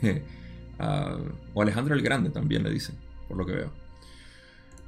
ah, 0.79 1.17
o 1.53 1.61
Alejandro 1.63 1.95
el 1.95 2.03
Grande 2.03 2.29
también 2.29 2.63
le 2.63 2.69
dicen 2.69 3.06
por 3.27 3.37
lo 3.37 3.45
que 3.45 3.53
veo. 3.53 3.71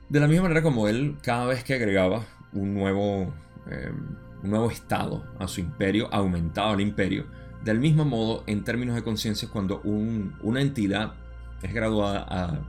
De 0.09 0.19
la 0.19 0.27
misma 0.27 0.43
manera 0.43 0.63
como 0.63 0.87
él, 0.87 1.17
cada 1.21 1.45
vez 1.45 1.63
que 1.63 1.75
agregaba 1.75 2.25
un 2.53 2.73
nuevo, 2.73 3.31
em, 3.69 4.15
un 4.43 4.49
nuevo 4.49 4.71
estado 4.71 5.23
a 5.37 5.47
su 5.47 5.61
imperio, 5.61 6.09
aumentaba 6.11 6.73
el 6.73 6.81
imperio. 6.81 7.25
Del 7.63 7.79
mismo 7.79 8.05
modo, 8.05 8.43
en 8.47 8.63
términos 8.63 8.95
de 8.95 9.03
conciencia, 9.03 9.49
cuando 9.51 9.81
una 9.83 10.61
entidad 10.61 11.13
es 11.61 11.73
graduada 11.73 12.25
a, 12.27 12.59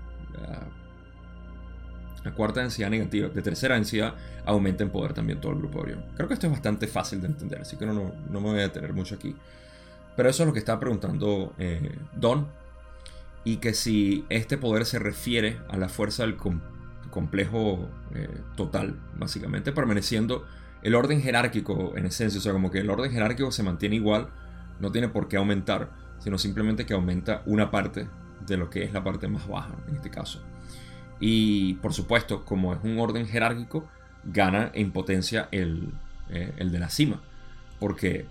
a, 2.25 2.35
cuarta 2.35 2.61
densidad 2.61 2.91
negativa, 2.91 3.29
de 3.29 3.41
tercera 3.41 3.77
densidad, 3.77 4.15
aumenta 4.45 4.85
en 4.85 4.91
poder 4.91 5.15
también 5.15 5.41
todo 5.41 5.53
el 5.53 5.59
grupo 5.59 5.79
de 5.79 5.85
Orión. 5.85 6.05
Creo 6.17 6.29
que 6.29 6.35
esto 6.35 6.47
es 6.47 6.53
bastante 6.53 6.87
fácil 6.87 7.23
de 7.23 7.29
entender, 7.29 7.63
así 7.63 7.77
que 7.77 7.87
no, 7.87 7.95
no, 7.95 8.41
me 8.41 8.51
voy 8.51 8.59
a 8.59 8.63
detener 8.63 8.93
mucho 8.93 9.15
aquí. 9.15 9.35
Pero 10.17 10.29
eso 10.29 10.43
es 10.43 10.47
lo 10.47 10.53
que 10.53 10.59
estaba 10.59 10.79
preguntando 10.79 11.55
eh, 11.57 11.97
Don 12.15 12.47
y 13.45 13.57
que 13.57 13.75
si 13.75 14.25
este 14.29 14.59
poder 14.59 14.85
se 14.85 14.99
refiere 14.99 15.61
a 15.69 15.77
la 15.77 15.89
fuerza 15.89 16.25
del 16.25 16.37
complejo 17.11 17.89
eh, 18.15 18.29
total, 18.57 19.01
básicamente 19.17 19.73
permaneciendo 19.73 20.47
el 20.83 20.95
orden 20.95 21.23
jerárquico 21.23 21.97
en 21.97 22.07
esencia, 22.07 22.39
o 22.39 22.43
sea, 22.43 22.53
como 22.53 22.71
que 22.71 22.81
el 22.81 22.91
orden 22.91 23.13
jerárquico 23.13 23.53
se 23.53 23.63
mantiene 23.63 23.97
igual, 23.97 24.29
no 24.79 24.91
tiene 24.93 25.09
por 25.09 25.29
qué 25.29 25.37
aumentar, 25.37 25.91
sino 26.19 26.39
simplemente 26.39 26.87
que 26.87 26.95
aumenta 26.95 27.43
una 27.47 27.71
parte 27.71 28.09
de 28.47 28.57
lo 28.57 28.71
que 28.71 28.85
es 28.85 28.93
la 28.93 29.05
parte 29.05 29.29
más 29.29 29.47
baja 29.47 29.75
en 29.89 29.97
este 29.97 30.11
caso. 30.11 30.43
Y 31.19 31.75
por 31.75 31.93
supuesto, 31.93 32.45
como 32.45 32.73
es 32.73 32.79
un 32.83 32.99
orden 32.99 33.27
jerárquico, 33.27 33.89
gana 34.25 34.71
en 34.75 34.91
potencia 34.91 35.49
el, 35.51 35.93
eh, 36.31 36.53
el 36.57 36.73
de 36.73 36.79
la 36.79 36.89
cima, 36.89 37.21
porque 37.79 38.27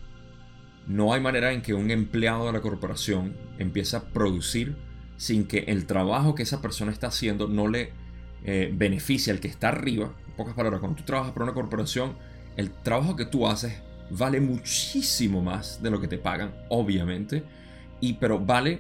no 0.88 1.13
hay 1.13 1.22
manera 1.22 1.51
en 1.51 1.62
que 1.62 1.74
un 1.74 1.92
empleado 1.92 2.48
de 2.48 2.54
la 2.54 2.62
corporación 2.62 3.36
empiece 3.60 3.96
a 3.96 4.06
producir 4.06 4.75
sin 5.20 5.46
que 5.46 5.66
el 5.68 5.86
trabajo 5.86 6.34
que 6.34 6.44
esa 6.44 6.62
persona 6.62 6.94
está 6.94 7.08
haciendo 7.08 7.50
no 7.50 7.68
le 7.68 7.92
eh, 8.46 8.72
beneficie 8.74 9.34
al 9.34 9.42
que 9.42 9.50
está 9.50 9.68
arriba. 9.68 10.14
En 10.28 10.34
pocas 10.38 10.54
palabras, 10.54 10.80
cuando 10.80 10.98
tú 10.98 11.04
trabajas 11.04 11.34
para 11.34 11.44
una 11.44 11.54
corporación, 11.54 12.14
el 12.56 12.72
trabajo 12.72 13.18
que 13.18 13.26
tú 13.26 13.46
haces 13.46 13.82
vale 14.10 14.40
muchísimo 14.40 15.42
más 15.42 15.84
de 15.84 15.92
lo 15.92 16.00
que 16.00 16.08
te 16.08 16.18
pagan, 16.18 16.54
obviamente. 16.70 17.44
Y 18.00 18.14
pero 18.14 18.40
vale 18.40 18.80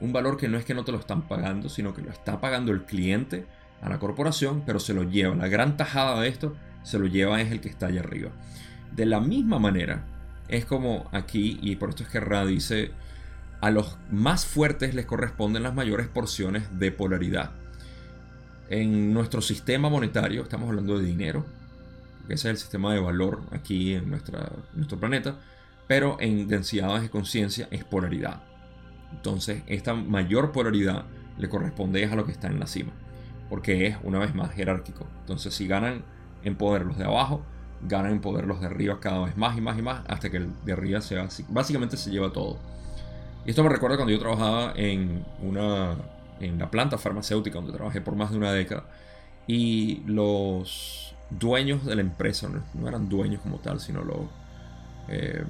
un 0.00 0.12
valor 0.12 0.36
que 0.36 0.48
no 0.48 0.58
es 0.58 0.64
que 0.64 0.74
no 0.74 0.84
te 0.84 0.90
lo 0.90 0.98
están 0.98 1.28
pagando, 1.28 1.68
sino 1.68 1.94
que 1.94 2.02
lo 2.02 2.10
está 2.10 2.40
pagando 2.40 2.72
el 2.72 2.82
cliente 2.82 3.46
a 3.80 3.88
la 3.88 4.00
corporación, 4.00 4.64
pero 4.66 4.80
se 4.80 4.92
lo 4.92 5.04
lleva. 5.04 5.36
La 5.36 5.46
gran 5.46 5.76
tajada 5.76 6.20
de 6.20 6.26
esto 6.26 6.56
se 6.82 6.98
lo 6.98 7.06
lleva 7.06 7.40
es 7.40 7.52
el 7.52 7.60
que 7.60 7.68
está 7.68 7.86
allá 7.86 8.00
arriba. 8.00 8.30
De 8.90 9.06
la 9.06 9.20
misma 9.20 9.60
manera, 9.60 10.04
es 10.48 10.64
como 10.64 11.08
aquí, 11.12 11.60
y 11.62 11.76
por 11.76 11.90
esto 11.90 12.02
es 12.02 12.08
que 12.08 12.18
Ra 12.18 12.44
dice 12.44 12.90
a 13.60 13.70
los 13.70 13.96
más 14.10 14.46
fuertes 14.46 14.94
les 14.94 15.06
corresponden 15.06 15.62
las 15.62 15.74
mayores 15.74 16.08
porciones 16.08 16.78
de 16.78 16.92
polaridad. 16.92 17.52
En 18.68 19.14
nuestro 19.14 19.40
sistema 19.40 19.88
monetario, 19.88 20.42
estamos 20.42 20.68
hablando 20.68 20.98
de 20.98 21.04
dinero, 21.04 21.44
ese 22.28 22.34
es 22.34 22.44
el 22.44 22.56
sistema 22.56 22.92
de 22.92 23.00
valor 23.00 23.42
aquí 23.52 23.94
en, 23.94 24.10
nuestra, 24.10 24.50
nuestro 24.74 24.98
planeta, 24.98 25.38
pero 25.86 26.16
en 26.20 26.48
densidades 26.48 27.02
de 27.02 27.10
conciencia 27.10 27.68
es 27.70 27.84
polaridad. 27.84 28.42
Entonces, 29.12 29.62
esta 29.66 29.94
mayor 29.94 30.50
polaridad 30.52 31.04
le 31.38 31.48
corresponde 31.48 32.04
a 32.04 32.16
lo 32.16 32.26
que 32.26 32.32
está 32.32 32.48
en 32.48 32.58
la 32.58 32.66
cima, 32.66 32.92
porque 33.48 33.86
es 33.86 33.96
una 34.02 34.18
vez 34.18 34.34
más 34.34 34.52
jerárquico. 34.52 35.06
Entonces, 35.20 35.54
si 35.54 35.68
ganan 35.68 36.02
en 36.42 36.56
poder 36.56 36.84
los 36.84 36.98
de 36.98 37.04
abajo, 37.04 37.44
ganan 37.82 38.12
en 38.12 38.20
poder 38.20 38.46
los 38.46 38.60
de 38.60 38.66
arriba 38.66 38.98
cada 39.00 39.24
vez 39.24 39.36
más 39.36 39.56
y 39.56 39.60
más 39.60 39.78
y 39.78 39.82
más, 39.82 40.02
hasta 40.08 40.30
que 40.30 40.38
el 40.38 40.48
de 40.64 40.72
arriba 40.72 41.00
se 41.00 41.16
básicamente 41.48 41.96
se 41.96 42.10
lleva 42.10 42.32
todo. 42.32 42.58
Y 43.46 43.50
esto 43.50 43.62
me 43.62 43.70
recuerda 43.70 43.96
cuando 43.96 44.12
yo 44.12 44.18
trabajaba 44.18 44.72
en 44.74 45.24
una 45.40 45.96
en 46.40 46.58
la 46.58 46.70
planta 46.70 46.98
farmacéutica 46.98 47.56
donde 47.56 47.72
trabajé 47.72 48.00
por 48.00 48.16
más 48.16 48.30
de 48.30 48.36
una 48.36 48.52
década 48.52 48.84
y 49.46 50.02
los 50.06 51.14
dueños 51.30 51.84
de 51.86 51.94
la 51.94 52.02
empresa 52.02 52.48
no, 52.74 52.88
eran 52.88 53.08
dueños 53.08 53.40
como 53.40 53.58
tal 53.58 53.80
sino 53.80 54.02
los 54.02 54.18
eh, 55.08 55.44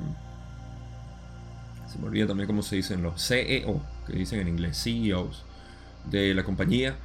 se 1.88 1.98
me 1.98 2.06
olvida 2.06 2.26
también 2.26 2.46
cómo 2.46 2.62
se 2.62 2.76
dicen 2.76 3.02
los 3.02 3.20
CEO 3.26 3.80
que 4.06 4.12
dicen 4.12 4.40
en 4.40 4.48
inglés 4.48 4.80
CEOs 4.80 5.44
de 6.10 6.34
la 6.34 6.44
compañía 6.44 6.96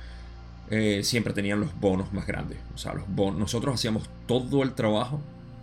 eh, 0.69 1.01
siempre 1.03 1.33
tenían 1.33 1.59
los 1.59 1.77
bonos 1.79 2.13
más 2.13 2.27
grandes. 2.27 2.57
O 2.75 2.77
sea 2.77 2.93
los 2.93 3.07
bonos 3.07 3.39
nosotros 3.39 3.75
hacíamos 3.75 4.09
todo 4.27 4.61
el 4.61 4.73
trabajo 4.73 5.21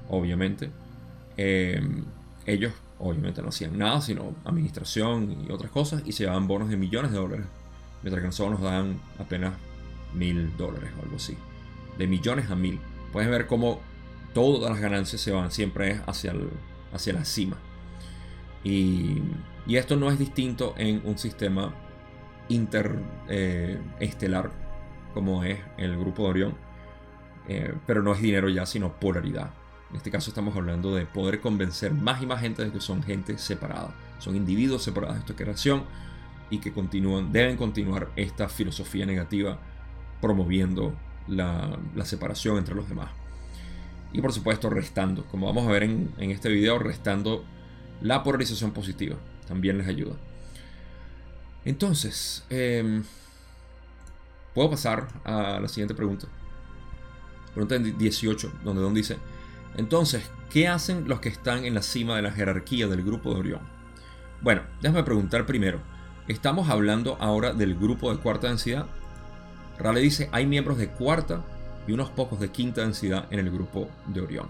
obviamente 0.09 0.71
eh, 1.37 1.81
ellos 2.47 2.73
obviamente 2.99 3.43
no 3.43 3.49
hacían 3.49 3.79
nada, 3.79 4.01
sino 4.01 4.35
administración 4.45 5.45
y 5.47 5.53
otras 5.53 5.71
cosas, 5.71 6.03
y 6.05 6.13
se 6.13 6.25
llevaban 6.25 6.49
bonos 6.49 6.69
de 6.69 6.77
millones 6.77 7.13
de 7.13 7.19
dólares, 7.19 7.47
mientras 8.03 8.23
que 8.23 8.27
nosotros 8.27 8.61
nos 8.61 8.71
dan 8.71 9.01
apenas 9.19 9.55
mil 10.15 10.57
dólares 10.57 10.91
o 10.99 11.03
algo 11.03 11.17
así, 11.17 11.37
de 11.97 12.07
millones 12.07 12.51
a 12.51 12.57
mil. 12.57 12.81
Puedes 13.13 13.31
ver 13.31 13.47
cómo 13.47 13.81
todas 14.35 14.71
las 14.71 14.81
ganancias 14.81 15.21
se 15.21 15.33
van 15.33 15.51
siempre 15.51 16.01
hacia 16.07 16.33
el, 16.33 16.51
hacia 16.93 17.13
la 17.13 17.25
cima. 17.25 17.57
Y, 18.65 19.23
esto 19.69 19.97
no 19.97 20.11
es 20.11 20.19
distinto 20.19 20.75
en 20.79 21.03
un 21.05 21.19
sistema 21.19 21.75
interestelar 22.49 24.47
eh, 24.47 24.51
como 25.13 25.45
es 25.45 25.59
el 25.77 25.99
grupo 25.99 26.23
de 26.23 26.29
Orión, 26.31 26.55
eh, 27.49 27.75
pero 27.87 28.03
no 28.03 28.13
es 28.15 28.23
dinero 28.23 28.49
ya, 28.49 28.65
sino 28.65 28.99
polaridad. 28.99 29.51
En 29.91 29.97
este 29.97 30.11
caso 30.11 30.31
estamos 30.31 30.55
hablando 30.55 30.95
de 30.95 31.07
poder 31.07 31.41
convencer 31.41 31.95
más 31.95 32.23
y 32.23 32.27
más 32.27 32.41
gente 32.41 32.65
de 32.65 32.71
que 32.71 32.81
son 32.81 33.03
gente 33.03 33.39
separada, 33.39 33.95
son 34.19 34.37
individuos 34.37 34.83
separados 34.83 35.17
de 35.17 35.21
esta 35.21 35.35
creación 35.35 35.85
y 36.51 36.59
que 36.59 36.73
continúan, 36.73 37.33
deben 37.33 37.57
continuar 37.57 38.11
esta 38.17 38.49
filosofía 38.49 39.07
negativa 39.07 39.59
promoviendo 40.21 40.95
la, 41.27 41.79
separación 42.05 42.59
entre 42.59 42.75
los 42.75 42.89
demás. 42.89 43.11
Y 44.13 44.21
por 44.21 44.33
supuesto 44.33 44.71
restando, 44.71 45.25
como 45.27 45.47
vamos 45.47 45.67
a 45.67 45.71
ver 45.71 45.83
en, 45.83 46.13
este 46.19 46.49
video, 46.49 46.79
restando 46.79 47.45
la 48.01 48.23
polarización 48.23 48.73
positiva. 48.73 49.17
También 49.47 49.79
les 49.79 49.87
ayuda. 49.87 50.17
Entonces, 51.65 52.45
em, 52.49 53.05
puedo 54.55 54.71
pasar 54.71 55.09
a 55.25 55.61
la 55.61 55.69
siguiente 55.69 55.95
pregunta. 55.95 56.27
Pregunta 57.55 57.79
18, 57.79 58.53
donde 58.65 58.83
Don 58.83 58.95
dice, 58.95 59.19
entonces, 59.77 60.31
¿qué 60.51 60.69
hacen 60.69 61.09
los 61.09 61.21
que 61.21 61.29
están 61.29 61.65
en 61.65 61.75
la 61.75 61.83
cima 61.83 62.17
de 62.17 62.23
la 62.23 62.33
jerarquía 62.33 62.87
del 62.87 63.05
grupo 63.05 63.33
de 63.33 63.41
Orión? 63.41 63.61
Bueno, 64.41 64.63
déjame 64.81 65.03
preguntar 65.03 65.47
primero, 65.47 65.81
¿estamos 66.29 66.69
hablando 66.69 67.17
ahora 67.21 67.53
del 67.53 67.75
grupo 67.75 68.13
de 68.13 68.21
cuarta 68.21 68.49
densidad? 68.49 68.87
Raleigh 69.79 70.05
dice, 70.05 70.29
hay 70.33 70.47
miembros 70.47 70.79
de 70.79 70.89
cuarta 70.89 71.45
y 71.87 71.93
unos 71.93 72.11
pocos 72.11 72.41
de 72.41 72.51
quinta 72.51 72.83
densidad 72.83 73.27
en 73.31 73.39
el 73.39 73.51
grupo 73.51 73.89
de 74.07 74.21
Orión. 74.21 74.49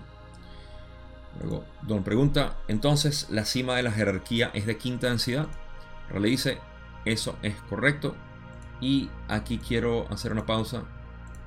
Luego, 1.41 1.65
Don 1.83 2.03
pregunta, 2.03 2.57
entonces, 2.69 3.29
¿la 3.31 3.45
cima 3.45 3.77
de 3.77 3.83
la 3.83 3.93
jerarquía 3.93 4.51
es 4.55 4.67
de 4.67 4.77
quinta 4.77 5.09
densidad? 5.09 5.47
Raleigh 6.11 6.33
dice, 6.33 6.59
eso 7.05 7.37
es 7.43 7.55
correcto. 7.69 8.15
Y 8.81 9.11
aquí 9.29 9.59
quiero 9.59 10.07
hacer 10.11 10.33
una 10.33 10.47
pausa 10.47 10.85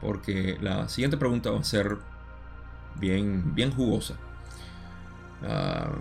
porque 0.01 0.57
la 0.61 0.89
siguiente 0.89 1.17
pregunta 1.17 1.51
va 1.51 1.59
a 1.59 1.63
ser 1.63 1.99
bien, 2.99 3.53
bien 3.55 3.71
jugosa. 3.71 4.15
Ah, 5.43 5.91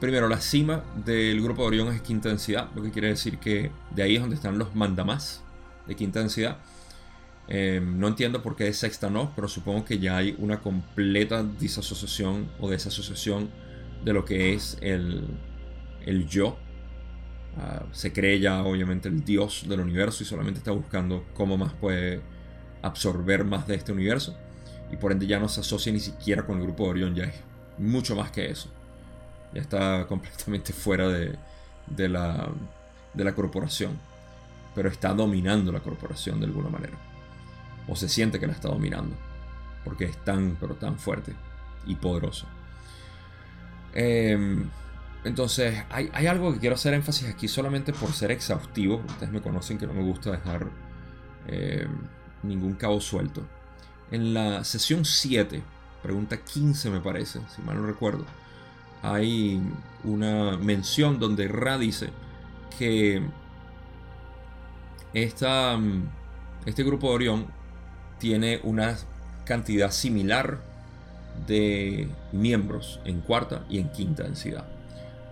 primero, 0.00 0.28
la 0.28 0.40
cima 0.40 0.84
del 1.04 1.40
grupo 1.42 1.62
de 1.62 1.68
Orión 1.68 1.94
es 1.94 2.02
quinta 2.02 2.28
densidad, 2.28 2.68
lo 2.74 2.82
que 2.82 2.90
quiere 2.90 3.08
decir 3.08 3.38
que 3.38 3.70
de 3.90 4.02
ahí 4.02 4.16
es 4.16 4.20
donde 4.20 4.36
están 4.36 4.58
los 4.58 4.74
mandamás 4.74 5.42
de 5.86 5.94
quinta 5.96 6.20
densidad. 6.20 6.58
Eh, 7.46 7.80
no 7.84 8.08
entiendo 8.08 8.42
por 8.42 8.56
qué 8.56 8.64
de 8.64 8.72
sexta 8.72 9.10
no, 9.10 9.32
pero 9.34 9.48
supongo 9.48 9.84
que 9.84 9.98
ya 9.98 10.16
hay 10.16 10.34
una 10.38 10.60
completa 10.60 11.42
disasociación 11.42 12.50
o 12.58 12.70
desasociación 12.70 13.50
de 14.02 14.12
lo 14.12 14.24
que 14.24 14.54
es 14.54 14.78
el, 14.80 15.26
el 16.06 16.26
yo. 16.26 16.56
Ah, 17.58 17.84
se 17.92 18.12
cree 18.12 18.40
ya 18.40 18.64
obviamente 18.64 19.08
el 19.08 19.24
dios 19.24 19.66
del 19.68 19.80
universo 19.80 20.22
y 20.22 20.26
solamente 20.26 20.58
está 20.58 20.72
buscando 20.72 21.24
cómo 21.34 21.56
más 21.56 21.72
puede 21.74 22.20
absorber 22.82 23.44
más 23.44 23.66
de 23.66 23.76
este 23.76 23.92
universo 23.92 24.36
y 24.90 24.96
por 24.96 25.12
ende 25.12 25.26
ya 25.26 25.38
no 25.38 25.48
se 25.48 25.60
asocia 25.60 25.92
ni 25.92 26.00
siquiera 26.00 26.44
con 26.46 26.58
el 26.58 26.64
grupo 26.64 26.84
de 26.84 26.90
Orión, 26.90 27.14
ya 27.14 27.24
es 27.24 27.34
mucho 27.78 28.14
más 28.16 28.30
que 28.30 28.50
eso. 28.50 28.68
Ya 29.52 29.60
está 29.60 30.06
completamente 30.08 30.72
fuera 30.72 31.08
de, 31.08 31.36
de, 31.86 32.08
la, 32.08 32.48
de 33.12 33.24
la 33.24 33.34
corporación, 33.34 33.98
pero 34.74 34.88
está 34.88 35.14
dominando 35.14 35.72
la 35.72 35.80
corporación 35.80 36.40
de 36.40 36.46
alguna 36.46 36.68
manera. 36.68 36.96
O 37.88 37.96
se 37.96 38.08
siente 38.08 38.40
que 38.40 38.46
la 38.46 38.52
está 38.52 38.68
dominando, 38.68 39.14
porque 39.84 40.04
es 40.04 40.16
tan, 40.24 40.56
pero 40.60 40.74
tan 40.74 40.98
fuerte 40.98 41.34
y 41.86 41.94
poderoso. 41.96 42.46
Em, 43.92 44.68
entonces, 45.24 45.82
hay, 45.90 46.26
algo 46.26 46.52
que 46.52 46.58
quiero 46.58 46.74
hacer 46.74 46.92
énfasis 46.94 47.28
aquí 47.28 47.48
solamente 47.48 47.92
por 47.92 48.12
ser 48.12 48.30
exhaustivo. 48.30 49.02
Ustedes 49.06 49.32
me 49.32 49.40
conocen 49.40 49.78
que 49.78 49.86
no 49.86 49.94
me 49.94 50.02
gusta 50.02 50.32
dejar 50.32 50.66
em, 51.46 51.90
ningún 52.42 52.74
cabo 52.74 53.00
suelto. 53.00 53.46
En 54.14 54.32
la 54.32 54.62
sesión 54.62 55.04
7, 55.04 55.60
pregunta 56.00 56.36
15 56.36 56.88
me 56.88 57.00
parece, 57.00 57.40
si 57.52 57.60
mal 57.62 57.74
no 57.74 57.84
recuerdo, 57.84 58.24
hay 59.02 59.60
una 60.04 60.56
mención 60.56 61.18
donde 61.18 61.48
Ra 61.48 61.78
dice 61.78 62.10
que 62.78 63.20
esta, 65.14 65.76
este 66.64 66.84
grupo 66.84 67.08
de 67.08 67.14
Orión 67.14 67.46
tiene 68.20 68.60
una 68.62 68.96
cantidad 69.44 69.90
similar 69.90 70.60
de 71.48 72.08
miembros 72.30 73.00
en 73.04 73.20
cuarta 73.20 73.64
y 73.68 73.80
en 73.80 73.90
quinta 73.90 74.22
densidad, 74.22 74.68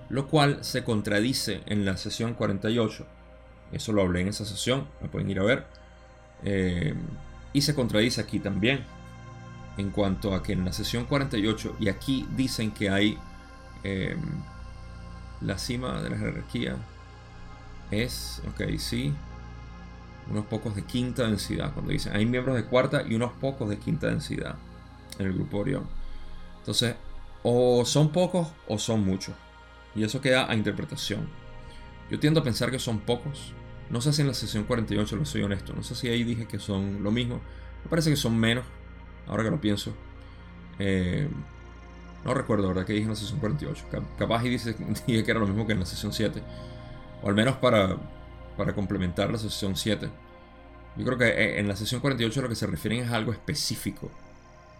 lo 0.08 0.26
cual 0.26 0.64
se 0.64 0.82
contradice 0.82 1.60
en 1.66 1.84
la 1.84 1.96
sesión 1.96 2.34
48. 2.34 3.06
Eso 3.70 3.92
lo 3.92 4.02
hablé 4.02 4.22
en 4.22 4.28
esa 4.28 4.44
sesión, 4.44 4.88
la 5.00 5.06
pueden 5.06 5.30
ir 5.30 5.38
a 5.38 5.44
ver. 5.44 5.66
Eh, 6.42 6.94
y 7.52 7.62
se 7.62 7.74
contradice 7.74 8.20
aquí 8.20 8.38
también. 8.38 8.84
En 9.78 9.90
cuanto 9.90 10.34
a 10.34 10.42
que 10.42 10.52
en 10.52 10.66
la 10.66 10.72
sesión 10.72 11.06
48 11.06 11.76
y 11.80 11.88
aquí 11.88 12.28
dicen 12.36 12.72
que 12.72 12.90
hay 12.90 13.18
em, 13.84 14.20
la 15.40 15.56
cima 15.56 16.02
de 16.02 16.10
la 16.10 16.18
jerarquía 16.18 16.76
es, 17.90 18.42
ok, 18.50 18.78
sí, 18.78 19.14
unos 20.30 20.46
pocos 20.46 20.74
de 20.74 20.82
quinta 20.84 21.24
densidad. 21.24 21.72
Cuando 21.72 21.92
dicen 21.92 22.14
hay 22.14 22.26
miembros 22.26 22.56
de 22.56 22.64
cuarta 22.64 23.02
y 23.02 23.14
unos 23.14 23.32
pocos 23.32 23.68
de 23.68 23.78
quinta 23.78 24.08
densidad 24.08 24.56
en 25.18 25.26
el 25.26 25.32
grupo 25.32 25.58
Orión. 25.58 25.86
Entonces, 26.58 26.96
o 27.42 27.84
son 27.84 28.10
pocos 28.10 28.48
o 28.68 28.78
son 28.78 29.04
muchos. 29.04 29.34
Y 29.94 30.04
eso 30.04 30.20
queda 30.20 30.50
a 30.50 30.54
interpretación. 30.54 31.28
Yo 32.10 32.18
tiendo 32.18 32.40
a 32.40 32.44
pensar 32.44 32.70
que 32.70 32.78
son 32.78 33.00
pocos, 33.00 33.52
no 33.92 34.00
sé 34.00 34.12
si 34.14 34.22
en 34.22 34.28
la 34.28 34.34
sesión 34.34 34.64
48 34.64 35.16
lo 35.16 35.26
soy 35.26 35.42
honesto. 35.42 35.74
No 35.74 35.82
sé 35.82 35.94
si 35.94 36.08
ahí 36.08 36.24
dije 36.24 36.46
que 36.46 36.58
son 36.58 37.02
lo 37.02 37.10
mismo. 37.10 37.40
Me 37.84 37.90
parece 37.90 38.08
que 38.08 38.16
son 38.16 38.38
menos. 38.38 38.64
Ahora 39.26 39.44
que 39.44 39.50
lo 39.50 39.60
pienso. 39.60 39.92
Eh, 40.78 41.28
no 42.24 42.32
recuerdo, 42.32 42.68
¿verdad? 42.68 42.86
Que 42.86 42.94
dije 42.94 43.04
en 43.04 43.10
la 43.10 43.16
sesión 43.16 43.38
48. 43.38 43.84
Capaz 44.18 44.44
y 44.46 44.48
dice, 44.48 44.74
dije 45.06 45.22
que 45.22 45.30
era 45.30 45.38
lo 45.38 45.46
mismo 45.46 45.66
que 45.66 45.74
en 45.74 45.80
la 45.80 45.84
sesión 45.84 46.14
7. 46.14 46.42
O 47.22 47.28
al 47.28 47.34
menos 47.34 47.56
para, 47.56 47.98
para 48.56 48.74
complementar 48.74 49.30
la 49.30 49.36
sesión 49.36 49.76
7. 49.76 50.08
Yo 50.96 51.04
creo 51.04 51.18
que 51.18 51.28
eh, 51.28 51.60
en 51.60 51.68
la 51.68 51.76
sesión 51.76 52.00
48 52.00 52.40
lo 52.40 52.48
que 52.48 52.54
se 52.54 52.66
refieren 52.66 53.00
es 53.00 53.10
algo 53.10 53.30
específico. 53.30 54.10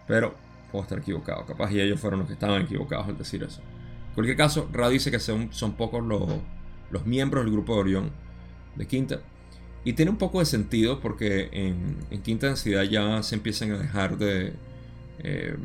Pero 0.07 0.33
puedo 0.71 0.81
estar 0.81 0.97
equivocado. 0.97 1.45
Capaz 1.45 1.71
y 1.71 1.79
ellos 1.79 1.99
fueron 1.99 2.21
los 2.21 2.27
que 2.27 2.33
estaban 2.33 2.63
equivocados 2.63 3.07
al 3.09 3.17
decir 3.19 3.43
eso. 3.43 3.61
En 4.07 4.15
cualquier 4.15 4.37
caso, 4.37 4.67
Ra 4.73 4.89
dice 4.89 5.11
que 5.11 5.19
son, 5.19 5.53
son 5.53 5.73
pocos 5.73 6.03
los, 6.03 6.27
los 6.89 7.05
miembros 7.05 7.43
del 7.43 7.53
grupo 7.53 7.75
de 7.75 7.79
Orión 7.79 8.22
de 8.75 8.87
quinta. 8.87 9.21
Y 9.85 9.93
tiene 9.93 10.11
un 10.11 10.17
poco 10.17 10.39
de 10.39 10.45
sentido 10.45 10.99
porque 10.99 11.49
en, 11.51 12.21
quinta 12.21 12.47
densidad 12.47 12.83
ya 12.83 13.21
se 13.21 13.35
empiezan 13.35 13.71
a 13.71 13.77
dejar 13.77 14.17
de, 14.17 14.53
eh, 15.19 15.57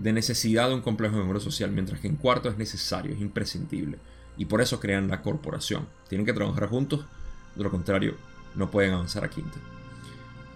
de 0.00 0.12
necesidad 0.12 0.68
de 0.68 0.74
un 0.74 0.82
complejo 0.82 1.16
de 1.16 1.22
memoria 1.22 1.42
social, 1.42 1.72
mientras 1.72 2.00
que 2.00 2.08
en 2.08 2.16
cuarto 2.16 2.48
es 2.48 2.56
necesario, 2.56 3.12
es 3.14 3.20
imprescindible. 3.20 3.98
Y 4.36 4.44
por 4.44 4.60
eso 4.60 4.78
crean 4.78 5.08
la 5.08 5.20
corporación. 5.20 5.88
Tienen 6.08 6.24
que 6.24 6.32
trabajar 6.32 6.68
juntos, 6.68 7.06
de 7.56 7.64
lo 7.64 7.70
contrario, 7.70 8.14
no 8.54 8.70
pueden 8.70 8.92
avanzar 8.92 9.24
a 9.24 9.30
quinta. 9.30 9.58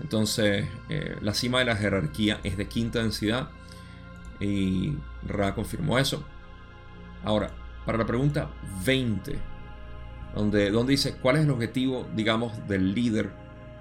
Entonces, 0.00 0.66
eh, 0.88 1.16
la 1.20 1.34
cima 1.34 1.58
de 1.60 1.64
la 1.64 1.76
jerarquía 1.76 2.40
es 2.44 2.56
de 2.56 2.66
quinta 2.66 3.00
densidad 3.00 3.50
y 4.40 4.94
Ra 5.26 5.54
confirmó 5.54 5.98
eso. 5.98 6.24
Ahora, 7.24 7.50
para 7.86 7.98
la 7.98 8.06
pregunta 8.06 8.50
20, 8.84 9.38
donde, 10.34 10.70
donde 10.70 10.92
dice 10.92 11.14
cuál 11.14 11.36
es 11.36 11.44
el 11.44 11.50
objetivo, 11.50 12.06
digamos, 12.14 12.66
del 12.68 12.94
líder, 12.94 13.30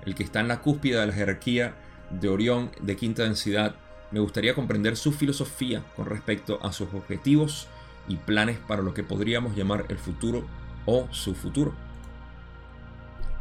el 0.06 0.16
que 0.16 0.24
está 0.24 0.40
en 0.40 0.48
la 0.48 0.62
cúspide 0.62 1.00
de 1.00 1.08
la 1.08 1.14
jerarquía 1.14 1.76
de 2.10 2.30
Orión 2.30 2.72
de 2.82 2.96
quinta 2.96 3.24
densidad. 3.24 3.76
Me 4.12 4.20
gustaría 4.20 4.54
comprender 4.54 4.98
su 4.98 5.14
filosofía 5.14 5.84
con 5.96 6.06
respecto 6.06 6.60
a 6.62 6.74
sus 6.74 6.94
objetivos 6.94 7.68
y 8.08 8.18
planes 8.18 8.58
para 8.60 8.82
lo 8.82 8.94
que 8.94 9.04
podríamos 9.04 9.56
llamar 9.56 9.86
el 9.90 9.98
futuro 9.98 10.46
o 10.86 11.08
su 11.12 11.34
futuro. 11.34 11.74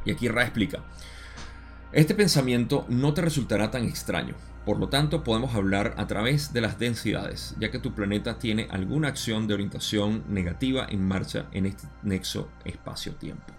Y 0.04 0.12
aquí 0.12 0.28
Ra 0.28 0.42
explica, 0.42 0.80
este 1.92 2.14
pensamiento 2.14 2.86
no 2.88 3.12
te 3.14 3.22
resultará 3.22 3.70
tan 3.70 3.84
extraño, 3.84 4.34
por 4.64 4.78
lo 4.78 4.88
tanto, 4.88 5.24
podemos 5.24 5.54
hablar 5.54 5.94
a 5.96 6.06
través 6.06 6.52
de 6.52 6.60
las 6.60 6.78
densidades, 6.78 7.54
ya 7.58 7.70
que 7.70 7.78
tu 7.78 7.94
planeta 7.94 8.38
tiene 8.38 8.68
alguna 8.70 9.08
acción 9.08 9.46
de 9.46 9.54
orientación 9.54 10.24
negativa 10.28 10.86
en 10.88 11.06
marcha 11.06 11.46
en 11.52 11.66
este 11.66 11.88
nexo 12.02 12.48
espacio-tiempo. 12.64 13.54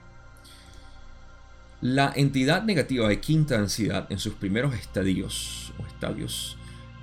La 1.81 2.13
entidad 2.15 2.63
negativa 2.63 3.07
de 3.07 3.19
quinta 3.19 3.57
densidad 3.57 4.05
en 4.11 4.19
sus 4.19 4.35
primeros 4.35 4.75
estadios 4.75 5.73
o 5.79 5.87
estadios, 5.87 6.57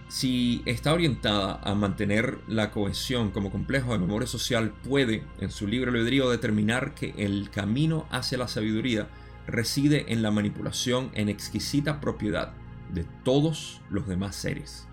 si 0.09 0.63
está 0.65 0.95
orientada 0.95 1.61
a 1.65 1.75
mantener 1.75 2.39
la 2.47 2.71
cohesión 2.71 3.33
como 3.33 3.51
complejo 3.51 3.93
de 3.93 3.99
memoria 3.99 4.29
social, 4.29 4.73
puede, 4.85 5.25
en 5.41 5.51
su 5.51 5.67
libre 5.67 5.91
albedrío, 5.91 6.31
determinar 6.31 6.95
que 6.95 7.13
el 7.19 7.51
camino 7.51 8.07
hacia 8.11 8.39
la 8.39 8.47
sabiduría 8.47 9.09
reside 9.49 10.13
en 10.13 10.23
la 10.23 10.31
manipulación 10.31 11.11
en 11.15 11.29
exquisita 11.29 12.01
propiedad 12.01 12.53
de 12.93 13.05
todos 13.25 13.81
los 13.91 14.07
demás 14.07 14.37
seres. 14.37 14.87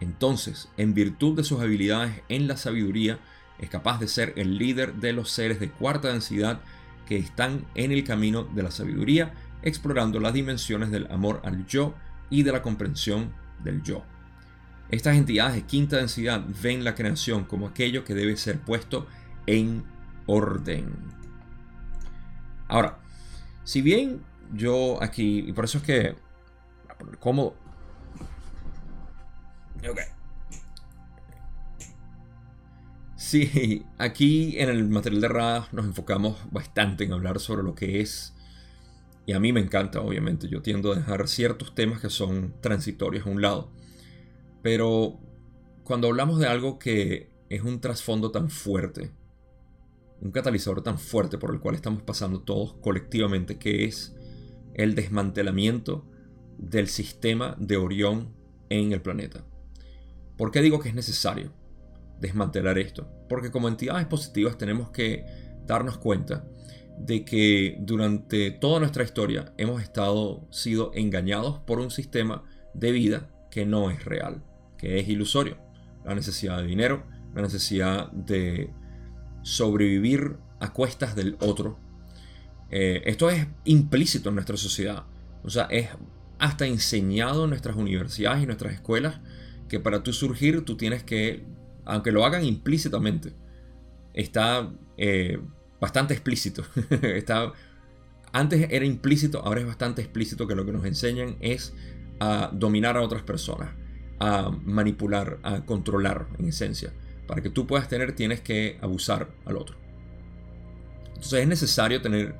Entonces, 0.00 0.68
en 0.76 0.94
virtud 0.94 1.36
de 1.36 1.44
sus 1.44 1.60
habilidades 1.60 2.22
en 2.28 2.46
la 2.46 2.56
sabiduría, 2.56 3.18
es 3.58 3.68
capaz 3.68 3.98
de 3.98 4.08
ser 4.08 4.32
el 4.36 4.58
líder 4.58 4.94
de 4.94 5.12
los 5.12 5.30
seres 5.30 5.58
de 5.60 5.70
cuarta 5.70 6.08
densidad 6.08 6.60
que 7.06 7.16
están 7.16 7.64
en 7.74 7.90
el 7.90 8.04
camino 8.04 8.44
de 8.44 8.62
la 8.62 8.70
sabiduría, 8.70 9.32
explorando 9.62 10.20
las 10.20 10.34
dimensiones 10.34 10.90
del 10.90 11.10
amor 11.10 11.40
al 11.44 11.66
yo 11.66 11.94
y 12.30 12.42
de 12.42 12.52
la 12.52 12.62
comprensión 12.62 13.32
del 13.64 13.82
yo. 13.82 14.04
Estas 14.90 15.16
entidades 15.16 15.54
de 15.54 15.62
quinta 15.62 15.96
densidad 15.96 16.44
ven 16.62 16.84
la 16.84 16.94
creación 16.94 17.44
como 17.44 17.66
aquello 17.66 18.04
que 18.04 18.14
debe 18.14 18.36
ser 18.36 18.60
puesto 18.60 19.06
en 19.46 19.84
orden. 20.26 20.94
Ahora, 22.68 22.98
si 23.64 23.82
bien 23.82 24.20
yo 24.54 25.02
aquí, 25.02 25.44
y 25.46 25.52
por 25.52 25.64
eso 25.64 25.78
es 25.78 25.84
que, 25.84 26.16
¿cómo? 27.20 27.54
Ok. 29.88 30.00
Sí, 33.16 33.84
aquí 33.98 34.58
en 34.58 34.68
el 34.68 34.88
material 34.88 35.20
de 35.20 35.28
Ra 35.28 35.68
nos 35.72 35.86
enfocamos 35.86 36.36
bastante 36.50 37.04
en 37.04 37.12
hablar 37.12 37.40
sobre 37.40 37.62
lo 37.62 37.74
que 37.74 38.00
es, 38.00 38.34
y 39.26 39.32
a 39.32 39.40
mí 39.40 39.52
me 39.52 39.60
encanta, 39.60 40.00
obviamente, 40.00 40.48
yo 40.48 40.62
tiendo 40.62 40.92
a 40.92 40.96
dejar 40.96 41.28
ciertos 41.28 41.74
temas 41.74 42.00
que 42.00 42.08
son 42.10 42.54
transitorios 42.60 43.26
a 43.26 43.30
un 43.30 43.42
lado, 43.42 43.70
pero 44.62 45.18
cuando 45.84 46.08
hablamos 46.08 46.38
de 46.38 46.46
algo 46.46 46.78
que 46.78 47.30
es 47.50 47.62
un 47.62 47.80
trasfondo 47.80 48.30
tan 48.30 48.50
fuerte, 48.50 49.10
un 50.20 50.30
catalizador 50.30 50.82
tan 50.82 50.98
fuerte 50.98 51.38
por 51.38 51.52
el 51.52 51.60
cual 51.60 51.74
estamos 51.74 52.02
pasando 52.02 52.40
todos 52.40 52.74
colectivamente, 52.80 53.58
que 53.58 53.84
es 53.84 54.14
el 54.74 54.94
desmantelamiento 54.94 56.06
del 56.58 56.88
sistema 56.88 57.56
de 57.58 57.76
Orión 57.76 58.34
en 58.68 58.92
el 58.92 59.00
planeta. 59.00 59.44
¿Por 60.36 60.50
qué 60.50 60.60
digo 60.60 60.80
que 60.80 60.88
es 60.88 60.94
necesario 60.94 61.52
desmantelar 62.20 62.78
esto? 62.78 63.08
Porque 63.28 63.50
como 63.50 63.68
entidades 63.68 64.06
positivas 64.06 64.58
tenemos 64.58 64.90
que 64.90 65.24
darnos 65.66 65.98
cuenta 65.98 66.44
de 66.98 67.24
que 67.24 67.76
durante 67.80 68.50
toda 68.50 68.80
nuestra 68.80 69.04
historia 69.04 69.52
hemos 69.56 69.82
estado 69.82 70.46
sido 70.50 70.90
engañados 70.94 71.58
por 71.60 71.78
un 71.78 71.90
sistema 71.90 72.44
de 72.74 72.92
vida 72.92 73.30
que 73.50 73.64
no 73.64 73.90
es 73.90 74.04
real, 74.04 74.42
que 74.76 74.98
es 74.98 75.08
ilusorio. 75.08 75.58
La 76.04 76.14
necesidad 76.14 76.58
de 76.58 76.66
dinero, 76.66 77.04
la 77.34 77.42
necesidad 77.42 78.10
de 78.12 78.70
sobrevivir 79.42 80.36
a 80.60 80.72
cuestas 80.72 81.14
del 81.14 81.36
otro, 81.40 81.78
eh, 82.70 83.02
esto 83.06 83.30
es 83.30 83.46
implícito 83.64 84.28
en 84.28 84.34
nuestra 84.34 84.56
sociedad. 84.56 85.04
O 85.42 85.50
sea, 85.50 85.64
es 85.70 85.88
hasta 86.38 86.66
enseñado 86.66 87.44
en 87.44 87.50
nuestras 87.50 87.76
universidades 87.76 88.42
y 88.42 88.46
nuestras 88.46 88.74
escuelas 88.74 89.20
que 89.68 89.80
para 89.80 90.02
tú 90.02 90.12
surgir 90.12 90.64
tú 90.64 90.76
tienes 90.76 91.02
que, 91.02 91.44
aunque 91.84 92.12
lo 92.12 92.24
hagan 92.24 92.44
implícitamente, 92.44 93.32
está 94.14 94.70
eh, 94.96 95.38
bastante 95.80 96.14
explícito. 96.14 96.64
está, 97.02 97.52
antes 98.32 98.66
era 98.70 98.84
implícito, 98.84 99.42
ahora 99.44 99.60
es 99.60 99.66
bastante 99.66 100.00
explícito 100.00 100.46
que 100.46 100.54
lo 100.54 100.64
que 100.64 100.72
nos 100.72 100.84
enseñan 100.84 101.36
es 101.40 101.74
a 102.20 102.50
dominar 102.52 102.96
a 102.96 103.02
otras 103.02 103.22
personas, 103.22 103.70
a 104.18 104.50
manipular, 104.50 105.38
a 105.42 105.64
controlar 105.64 106.28
en 106.38 106.46
esencia. 106.46 106.92
Para 107.26 107.42
que 107.42 107.50
tú 107.50 107.66
puedas 107.66 107.88
tener 107.88 108.12
tienes 108.14 108.40
que 108.40 108.78
abusar 108.80 109.28
al 109.44 109.58
otro. 109.58 109.76
Entonces 111.08 111.40
es 111.40 111.48
necesario 111.48 112.00
tener 112.00 112.34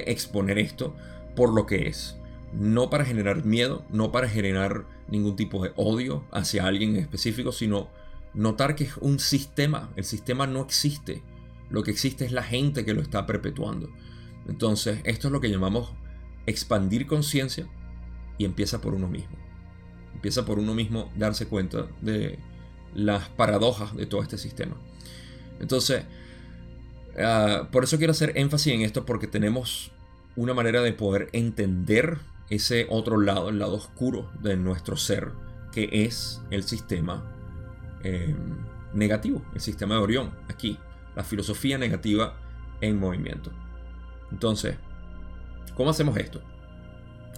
exponer 0.00 0.58
esto 0.58 0.94
por 1.36 1.52
lo 1.52 1.66
que 1.66 1.88
es. 1.88 2.16
No 2.54 2.90
para 2.90 3.04
generar 3.04 3.44
miedo, 3.44 3.84
no 3.90 4.12
para 4.12 4.28
generar 4.28 4.86
ningún 5.08 5.36
tipo 5.36 5.62
de 5.62 5.72
odio 5.76 6.24
hacia 6.30 6.66
alguien 6.66 6.90
en 6.90 7.02
específico, 7.02 7.52
sino 7.52 7.88
notar 8.32 8.74
que 8.74 8.84
es 8.84 8.96
un 8.98 9.18
sistema. 9.18 9.90
El 9.96 10.04
sistema 10.04 10.46
no 10.46 10.62
existe. 10.62 11.22
Lo 11.70 11.82
que 11.82 11.90
existe 11.90 12.24
es 12.24 12.32
la 12.32 12.42
gente 12.42 12.84
que 12.84 12.94
lo 12.94 13.02
está 13.02 13.26
perpetuando. 13.26 13.90
Entonces, 14.46 15.00
esto 15.04 15.28
es 15.28 15.32
lo 15.32 15.40
que 15.40 15.50
llamamos 15.50 15.92
expandir 16.46 17.06
conciencia 17.06 17.66
y 18.38 18.44
empieza 18.44 18.80
por 18.80 18.94
uno 18.94 19.08
mismo. 19.08 19.36
Empieza 20.14 20.44
por 20.44 20.58
uno 20.58 20.74
mismo 20.74 21.10
darse 21.16 21.46
cuenta 21.46 21.88
de 22.00 22.38
las 22.94 23.28
paradojas 23.30 23.96
de 23.96 24.06
todo 24.06 24.22
este 24.22 24.38
sistema. 24.38 24.76
Entonces, 25.60 26.04
Ah, 27.18 27.68
por 27.70 27.84
eso 27.84 27.98
quiero 27.98 28.10
hacer 28.10 28.32
énfasis 28.36 28.72
en 28.72 28.82
esto 28.82 29.06
porque 29.06 29.26
tenemos 29.26 29.92
una 30.36 30.54
manera 30.54 30.82
de 30.82 30.92
poder 30.92 31.28
entender 31.32 32.18
ese 32.50 32.86
otro 32.90 33.18
lado, 33.18 33.48
el 33.48 33.58
lado 33.58 33.74
oscuro 33.74 34.30
de 34.40 34.56
nuestro 34.56 34.96
ser, 34.96 35.32
que 35.72 35.88
es 36.04 36.42
el 36.50 36.62
sistema 36.62 37.24
em, 38.02 38.36
negativo, 38.92 39.42
el 39.54 39.60
sistema 39.60 39.94
de 39.94 40.00
Orión, 40.00 40.30
aquí, 40.48 40.78
la 41.16 41.24
filosofía 41.24 41.78
negativa 41.78 42.36
en 42.80 42.98
movimiento. 42.98 43.50
Entonces, 44.30 44.76
¿cómo 45.74 45.90
hacemos 45.90 46.16
esto? 46.16 46.40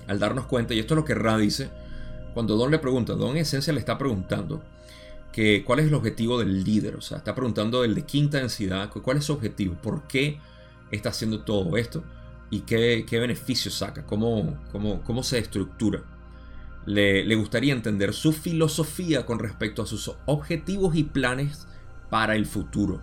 Al 0.07 0.19
darnos 0.19 0.47
cuenta, 0.47 0.75
y 0.75 0.79
esto 0.79 0.95
es 0.95 0.97
lo 0.97 1.05
que 1.05 1.15
Ra 1.15 1.37
dice, 1.39 1.71
cuando 2.35 2.57
Don 2.57 2.71
le 2.71 2.79
pregunta, 2.79 3.15
Don 3.15 3.33
en 3.33 3.39
esencia 3.39 3.73
le 3.73 3.81
está 3.81 3.99
preguntando, 3.99 4.63
cuál 5.65 5.81
es 5.81 5.87
el 5.87 5.95
objetivo 5.95 6.39
del 6.39 6.65
líder. 6.65 6.97
O 6.97 7.01
sea, 7.01 7.19
está 7.19 7.35
preguntando 7.35 7.85
el 7.85 7.95
de 7.95 8.03
quinta 8.03 8.39
densidad, 8.39 8.91
cuál 8.91 9.19
es 9.19 9.25
su 9.25 9.35
objetivo, 9.35 9.75
por 9.75 10.07
qué 10.07 10.41
está 10.91 11.11
haciendo 11.11 11.43
todo 11.43 11.77
esto 11.77 12.03
y 12.51 12.61
qué, 12.61 13.05
qué 13.09 13.19
beneficios 13.19 13.75
saca, 13.75 14.05
cómo, 14.07 14.59
cómo, 14.73 15.03
cómo 15.03 15.23
se 15.23 15.39
estructura. 15.39 16.03
Le, 16.87 17.25
le, 17.25 17.35
gustaría 17.35 17.73
entender 17.73 18.13
su 18.15 18.33
filosofía 18.33 19.27
con 19.27 19.41
respecto 19.41 19.83
a 19.83 19.87
sus 19.87 20.13
objetivos 20.27 20.95
y 20.95 21.03
planes 21.03 21.67
para 22.11 22.37
el 22.37 22.47
futuro. 22.47 23.01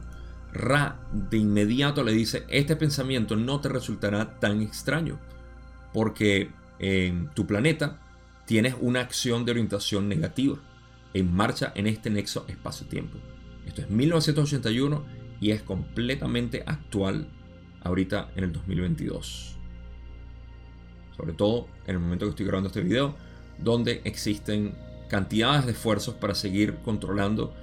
Ra 0.54 1.00
de 1.12 1.38
inmediato 1.38 2.04
le 2.04 2.14
dice, 2.14 2.46
este 2.48 2.76
pensamiento 2.76 3.36
no 3.36 3.60
te 3.60 3.70
resultará 3.70 4.40
tan 4.40 4.62
extraño, 4.62 5.20
porque 5.92 6.52
en 6.80 7.30
tu 7.30 7.46
planeta 7.46 8.00
tienes 8.46 8.76
una 8.80 9.02
acción 9.02 9.46
de 9.46 9.52
orientación 9.52 10.08
negativa 10.08 10.58
en 11.14 11.34
marcha 11.34 11.72
en 11.76 11.88
este 11.88 12.10
nexo 12.10 12.46
espacio-tiempo. 12.48 13.18
Esto 13.66 13.82
es 13.82 13.90
1981 13.90 15.06
y 15.40 15.52
es 15.52 15.62
completamente 15.62 16.64
actual 16.66 17.28
ahorita 17.84 18.30
en 18.36 18.46
el 18.46 18.54
2022. 18.54 19.56
Sobre 21.16 21.34
todo 21.34 21.68
en 21.86 21.96
el 21.96 22.00
momento 22.00 22.26
que 22.26 22.32
estoy 22.32 22.46
grabando 22.46 22.68
este 22.68 22.82
video, 22.82 23.16
donde 23.60 24.02
existen 24.04 24.76
cantidades 25.10 25.66
de 25.66 25.74
esfuerzos 25.74 26.16
para 26.16 26.34
seguir 26.34 26.78
controlando 26.84 27.54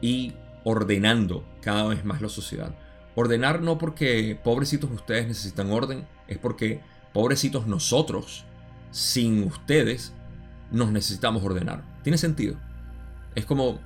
y 0.00 0.34
ordenando 0.64 1.44
cada 1.60 1.84
vez 1.88 2.04
más 2.04 2.20
la 2.20 2.28
sociedad. 2.28 2.74
Ordenar 3.14 3.60
no 3.62 3.78
porque 3.78 4.38
pobrecitos 4.42 4.90
ustedes 4.90 5.26
necesitan 5.26 5.70
orden, 5.70 6.06
es 6.28 6.38
porque 6.38 6.80
pobrecitos 7.12 7.66
nosotros, 7.66 8.44
sin 8.92 9.42
ustedes, 9.44 10.12
nos 10.70 10.92
necesitamos 10.92 11.42
ordenar. 11.42 11.82
¿Tiene 12.02 12.18
sentido? 12.18 12.56
Es 13.34 13.44
como 13.44 13.80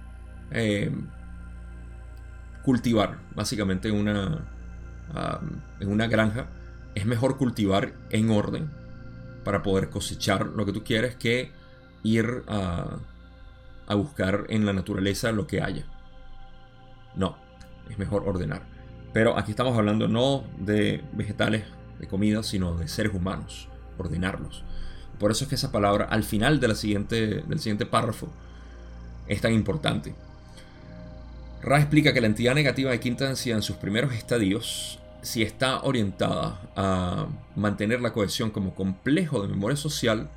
eh, 0.51 0.91
cultivar, 2.65 3.19
básicamente 3.35 3.89
en 3.89 3.95
en 5.81 5.89
una 5.89 6.07
granja. 6.07 6.47
Es 6.95 7.07
mejor 7.07 7.37
cultivar 7.37 7.95
en 8.11 8.31
orden 8.31 8.71
para 9.45 9.63
poder 9.63 9.91
cosechar 9.91 10.47
lo 10.47 10.65
que 10.65 10.73
tú 10.73 10.85
quieres 10.85 11.17
que 11.17 11.53
ir 12.03 12.45
a, 12.47 12.99
a 13.87 13.95
buscar 13.95 14.47
en 14.49 14.67
la 14.67 14.73
naturaleza 14.73 15.33
lo 15.33 15.47
que 15.47 15.61
haya. 15.61 15.85
No, 17.17 17.37
es 17.91 17.99
mejor 17.99 18.25
ordenar. 18.27 18.63
Pero 19.13 19.39
aquí 19.39 19.53
estamos 19.53 19.77
hablando 19.79 20.09
no 20.09 20.45
de 20.59 21.03
vegetales, 21.13 21.65
de 21.99 22.09
comida, 22.09 22.43
sino 22.43 22.75
de 22.75 22.89
seres 22.89 23.15
humanos, 23.15 23.69
ordenarlos. 23.99 24.65
Por 25.19 25.31
eso 25.31 25.45
es 25.45 25.49
que 25.49 25.55
esa 25.55 25.71
palabra 25.71 26.07
al 26.07 26.25
final 26.25 26.59
de 26.59 26.69
la 26.69 26.75
siguiente, 26.75 27.43
del 27.47 27.61
siguiente 27.61 27.87
párrafo 27.87 28.29
es 29.29 29.41
tan 29.41 29.53
importante. 29.53 30.15
Ra 31.63 31.79
explica 31.79 32.13
que 32.13 32.21
la 32.21 32.27
entidad 32.27 32.55
negativa 32.55 32.91
de 32.91 33.01
quinta 33.01 33.27
densidad 33.27 33.59
en 33.59 33.63
sus 33.63 33.77
primeros 33.77 34.13
estadios, 34.13 34.99
si 35.25 35.43
está 35.43 35.83
orientada 35.83 36.61
a 36.77 37.27
mantener 37.57 38.01
la 38.01 38.13
cohesión 38.13 38.51
como 38.51 38.75
complejo 38.75 39.41
de 39.43 39.49
memoria 39.49 39.77
social, 39.77 40.29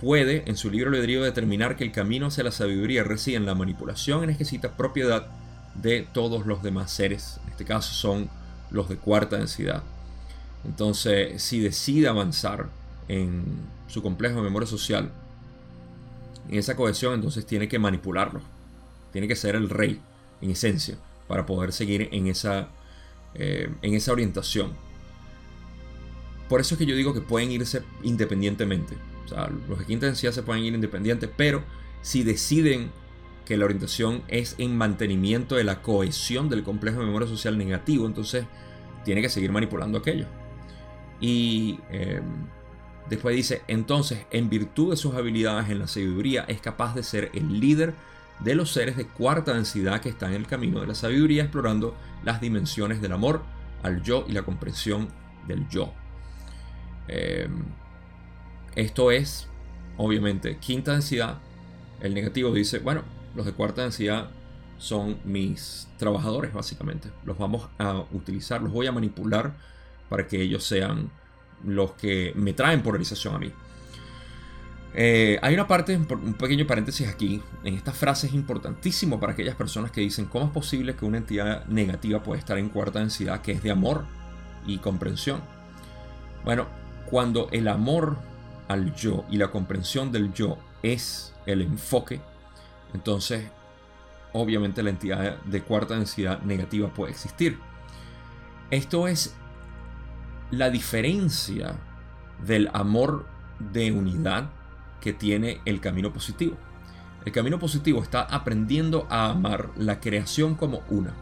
puede 0.00 0.44
en 0.46 0.56
su 0.56 0.70
libro 0.70 0.90
albedrío 0.90 1.22
determinar 1.22 1.76
que 1.76 1.84
el 1.84 1.92
camino 1.92 2.26
hacia 2.26 2.44
la 2.44 2.52
sabiduría 2.52 3.04
reside 3.04 3.36
en 3.36 3.46
la 3.46 3.54
manipulación 3.54 4.22
en 4.22 4.30
exquisita 4.30 4.76
propiedad 4.76 5.26
de 5.74 6.06
todos 6.12 6.46
los 6.46 6.62
demás 6.62 6.92
seres. 6.92 7.40
En 7.44 7.50
este 7.50 7.64
caso 7.64 7.92
son 7.94 8.30
los 8.70 8.88
de 8.88 8.96
cuarta 8.96 9.36
densidad. 9.38 9.82
Entonces, 10.64 11.42
si 11.42 11.58
decide 11.60 12.08
avanzar 12.08 12.68
en 13.08 13.44
su 13.88 14.02
complejo 14.02 14.36
de 14.36 14.42
memoria 14.42 14.68
social, 14.68 15.10
en 16.48 16.58
esa 16.58 16.76
cohesión, 16.76 17.14
entonces 17.14 17.44
tiene 17.44 17.68
que 17.68 17.78
manipularlo. 17.78 18.40
Tiene 19.12 19.26
que 19.26 19.36
ser 19.36 19.56
el 19.56 19.68
rey, 19.68 20.00
en 20.40 20.50
esencia, 20.50 20.96
para 21.26 21.44
poder 21.44 21.72
seguir 21.72 22.08
en 22.12 22.28
esa, 22.28 22.68
eh, 23.34 23.70
en 23.82 23.94
esa 23.94 24.12
orientación. 24.12 24.72
Por 26.48 26.60
eso 26.60 26.74
es 26.74 26.78
que 26.78 26.86
yo 26.86 26.94
digo 26.94 27.14
que 27.14 27.20
pueden 27.20 27.50
irse 27.50 27.82
independientemente. 28.02 28.96
O 29.24 29.28
sea, 29.28 29.50
los 29.68 29.86
de 29.86 30.14
se 30.14 30.42
pueden 30.42 30.64
ir 30.64 30.74
independientes, 30.74 31.30
pero 31.36 31.62
si 32.02 32.24
deciden 32.24 32.90
que 33.44 33.56
la 33.56 33.64
orientación 33.64 34.22
es 34.28 34.54
en 34.58 34.76
mantenimiento 34.76 35.56
de 35.56 35.64
la 35.64 35.82
cohesión 35.82 36.48
del 36.48 36.62
complejo 36.62 37.00
de 37.00 37.06
memoria 37.06 37.28
social 37.28 37.56
negativo, 37.56 38.06
entonces 38.06 38.44
tiene 39.04 39.22
que 39.22 39.28
seguir 39.28 39.50
manipulando 39.50 39.98
aquello. 39.98 40.26
Y 41.20 41.78
em, 41.90 42.22
después 43.08 43.34
dice, 43.34 43.62
entonces, 43.68 44.26
en 44.30 44.50
virtud 44.50 44.90
de 44.90 44.96
sus 44.96 45.14
habilidades 45.14 45.70
en 45.70 45.78
la 45.78 45.88
sabiduría, 45.88 46.44
es 46.48 46.60
capaz 46.60 46.94
de 46.94 47.02
ser 47.02 47.30
el 47.34 47.60
líder 47.60 47.94
de 48.40 48.54
los 48.54 48.72
seres 48.72 48.96
de 48.96 49.06
cuarta 49.06 49.54
densidad 49.54 50.00
que 50.00 50.08
están 50.08 50.30
en 50.30 50.36
el 50.36 50.46
camino 50.46 50.80
de 50.80 50.86
la 50.86 50.94
sabiduría, 50.94 51.44
explorando 51.44 51.96
las 52.24 52.40
dimensiones 52.40 53.00
del 53.00 53.12
amor 53.12 53.42
al 53.82 54.02
yo 54.02 54.24
y 54.28 54.32
la 54.32 54.42
comprensión 54.42 55.08
del 55.46 55.68
yo. 55.68 55.92
Em, 57.08 57.64
esto 58.74 59.10
es, 59.10 59.48
obviamente, 59.96 60.56
quinta 60.58 60.92
densidad. 60.92 61.38
El 62.00 62.14
negativo 62.14 62.52
dice, 62.52 62.78
bueno, 62.78 63.02
los 63.34 63.46
de 63.46 63.52
cuarta 63.52 63.82
densidad 63.82 64.30
son 64.78 65.18
mis 65.24 65.88
trabajadores, 65.98 66.52
básicamente. 66.52 67.10
Los 67.24 67.38
vamos 67.38 67.68
a 67.78 68.04
utilizar, 68.12 68.62
los 68.62 68.72
voy 68.72 68.86
a 68.86 68.92
manipular 68.92 69.54
para 70.08 70.26
que 70.26 70.40
ellos 70.42 70.64
sean 70.64 71.10
los 71.64 71.92
que 71.92 72.32
me 72.34 72.52
traen 72.52 72.82
polarización 72.82 73.34
a 73.34 73.38
mí. 73.38 73.52
Eh, 74.94 75.38
hay 75.40 75.54
una 75.54 75.66
parte, 75.66 75.96
un 75.96 76.34
pequeño 76.34 76.66
paréntesis 76.66 77.08
aquí, 77.08 77.42
en 77.64 77.74
esta 77.74 77.92
frase 77.92 78.26
es 78.26 78.34
importantísimo 78.34 79.18
para 79.18 79.32
aquellas 79.32 79.56
personas 79.56 79.90
que 79.90 80.02
dicen 80.02 80.26
cómo 80.26 80.46
es 80.46 80.50
posible 80.50 80.94
que 80.94 81.06
una 81.06 81.18
entidad 81.18 81.64
negativa 81.66 82.22
puede 82.22 82.40
estar 82.40 82.58
en 82.58 82.68
cuarta 82.68 82.98
densidad, 82.98 83.40
que 83.40 83.52
es 83.52 83.62
de 83.62 83.70
amor 83.70 84.04
y 84.66 84.78
comprensión. 84.78 85.40
Bueno, 86.44 86.66
cuando 87.06 87.48
el 87.52 87.68
amor 87.68 88.18
al 88.68 88.94
yo 88.94 89.24
y 89.30 89.38
la 89.38 89.50
comprensión 89.50 90.12
del 90.12 90.32
yo 90.34 90.58
es 90.82 91.34
el 91.46 91.62
enfoque, 91.62 92.20
entonces 92.92 93.50
obviamente 94.34 94.82
la 94.82 94.90
entidad 94.90 95.38
de 95.42 95.62
cuarta 95.62 95.94
densidad 95.94 96.42
negativa 96.42 96.92
puede 96.92 97.12
existir. 97.12 97.58
Esto 98.70 99.08
es 99.08 99.34
la 100.50 100.68
diferencia 100.68 101.76
del 102.44 102.68
amor 102.74 103.26
de 103.72 103.92
unidad 103.92 104.50
que 105.02 105.12
tiene 105.12 105.60
el 105.66 105.80
camino 105.80 106.12
positivo. 106.12 106.56
El 107.26 107.32
camino 107.32 107.58
positivo 107.58 108.02
está 108.02 108.22
aprendiendo 108.22 109.06
a 109.10 109.30
amar 109.30 109.70
la 109.76 110.00
creación 110.00 110.54
como 110.54 110.82
una. 110.88 111.12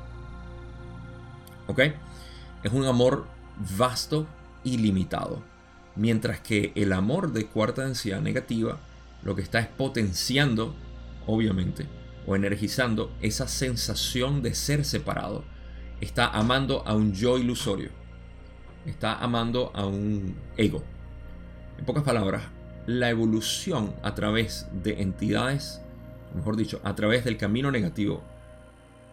¿Ok? 1.66 1.80
Es 2.62 2.72
un 2.72 2.84
amor 2.84 3.26
vasto 3.76 4.26
y 4.62 4.76
limitado. 4.76 5.42
Mientras 5.96 6.40
que 6.40 6.72
el 6.76 6.92
amor 6.92 7.32
de 7.32 7.46
cuarta 7.46 7.84
densidad 7.84 8.20
negativa 8.20 8.78
lo 9.22 9.34
que 9.34 9.42
está 9.42 9.58
es 9.58 9.66
potenciando, 9.66 10.74
obviamente, 11.26 11.86
o 12.26 12.36
energizando 12.36 13.12
esa 13.20 13.48
sensación 13.48 14.42
de 14.42 14.54
ser 14.54 14.84
separado. 14.84 15.44
Está 16.00 16.28
amando 16.28 16.86
a 16.86 16.94
un 16.94 17.12
yo 17.12 17.38
ilusorio. 17.38 17.90
Está 18.86 19.16
amando 19.16 19.72
a 19.74 19.84
un 19.84 20.34
ego. 20.56 20.82
En 21.78 21.84
pocas 21.84 22.02
palabras, 22.02 22.42
la 22.86 23.10
evolución 23.10 23.94
a 24.02 24.14
través 24.14 24.66
de 24.72 25.02
entidades, 25.02 25.80
mejor 26.34 26.56
dicho, 26.56 26.80
a 26.84 26.94
través 26.94 27.24
del 27.24 27.36
camino 27.36 27.70
negativo, 27.70 28.22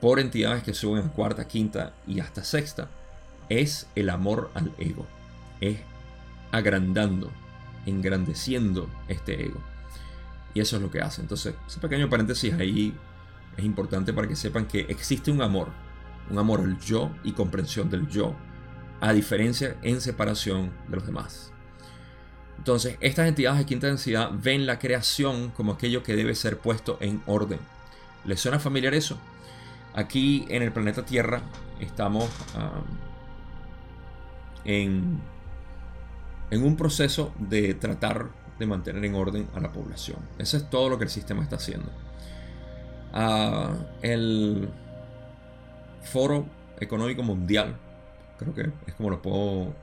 por 0.02 0.20
entidades 0.20 0.64
que 0.64 0.74
suben 0.74 1.06
a 1.06 1.12
cuarta, 1.12 1.48
quinta 1.48 1.94
y 2.06 2.20
hasta 2.20 2.44
sexta, 2.44 2.90
es 3.50 3.88
el 3.96 4.10
amor 4.10 4.52
al 4.54 4.72
ego. 4.78 5.06
Es 5.62 5.80
agrandando, 6.52 7.32
engrandeciendo 7.86 8.90
este 9.08 9.46
ego. 9.46 9.60
Y 10.54 10.60
eso 10.60 10.78
es 10.78 10.82
lo 10.82 10.92
que 10.92 11.02
hace. 11.02 11.22
Entonces, 11.22 11.56
ese 11.68 11.80
pequeño 11.80 12.10
paréntesis 12.10 12.54
ahí 12.54 12.94
es 13.58 13.66
importante 13.66 14.14
para 14.14 14.28
que 14.28 14.36
sepan 14.36 14.68
que 14.68 14.82
existe 14.82 15.32
un 15.32 15.42
amor, 15.42 15.70
un 16.30 16.38
amor 16.38 16.62
al 16.62 16.80
yo 16.80 17.12
y 17.24 17.32
comprensión 17.32 17.90
del 17.90 18.08
yo, 18.08 18.36
a 19.02 19.14
diferencia 19.14 19.78
en 19.82 20.02
separación 20.02 20.72
de 20.88 20.96
los 20.96 21.06
demás. 21.06 21.52
Entonces, 22.58 22.98
estas 23.02 23.28
entidades 23.28 23.60
de 23.60 23.66
quinta 23.66 23.88
densidad 23.88 24.32
ven 24.34 24.66
la 24.66 24.80
creación 24.80 25.50
como 25.52 25.74
aquello 25.74 26.04
que 26.04 26.16
debe 26.16 26.36
ser 26.36 26.58
puesto 26.58 26.98
en 27.00 27.22
orden. 27.26 27.60
¿Les 28.26 28.40
suena 28.40 28.60
familiar 28.60 28.94
eso? 28.94 29.18
Aquí 29.94 30.46
en 30.50 30.64
el 30.64 30.72
planeta 30.72 31.06
Tierra 31.06 31.42
estamos 31.80 32.30
en, 34.66 35.20
en 36.52 36.64
un 36.64 36.76
proceso 36.76 37.34
de 37.40 37.74
tratar 37.74 38.30
de 38.60 38.66
mantener 38.66 39.06
en 39.06 39.16
orden 39.16 39.48
a 39.56 39.60
la 39.60 39.72
población. 39.72 40.18
Eso 40.38 40.58
es 40.58 40.70
todo 40.70 40.90
lo 40.90 40.98
que 40.98 41.06
el 41.06 41.10
sistema 41.10 41.44
está 41.44 41.58
haciendo. 41.58 41.92
el 44.02 44.70
Foro 46.04 46.46
Económico 46.80 47.24
Mundial, 47.24 47.76
creo 48.38 48.54
que 48.54 48.72
es 48.86 48.94
como 48.96 49.10
lo 49.10 49.22
puedo 49.22 49.74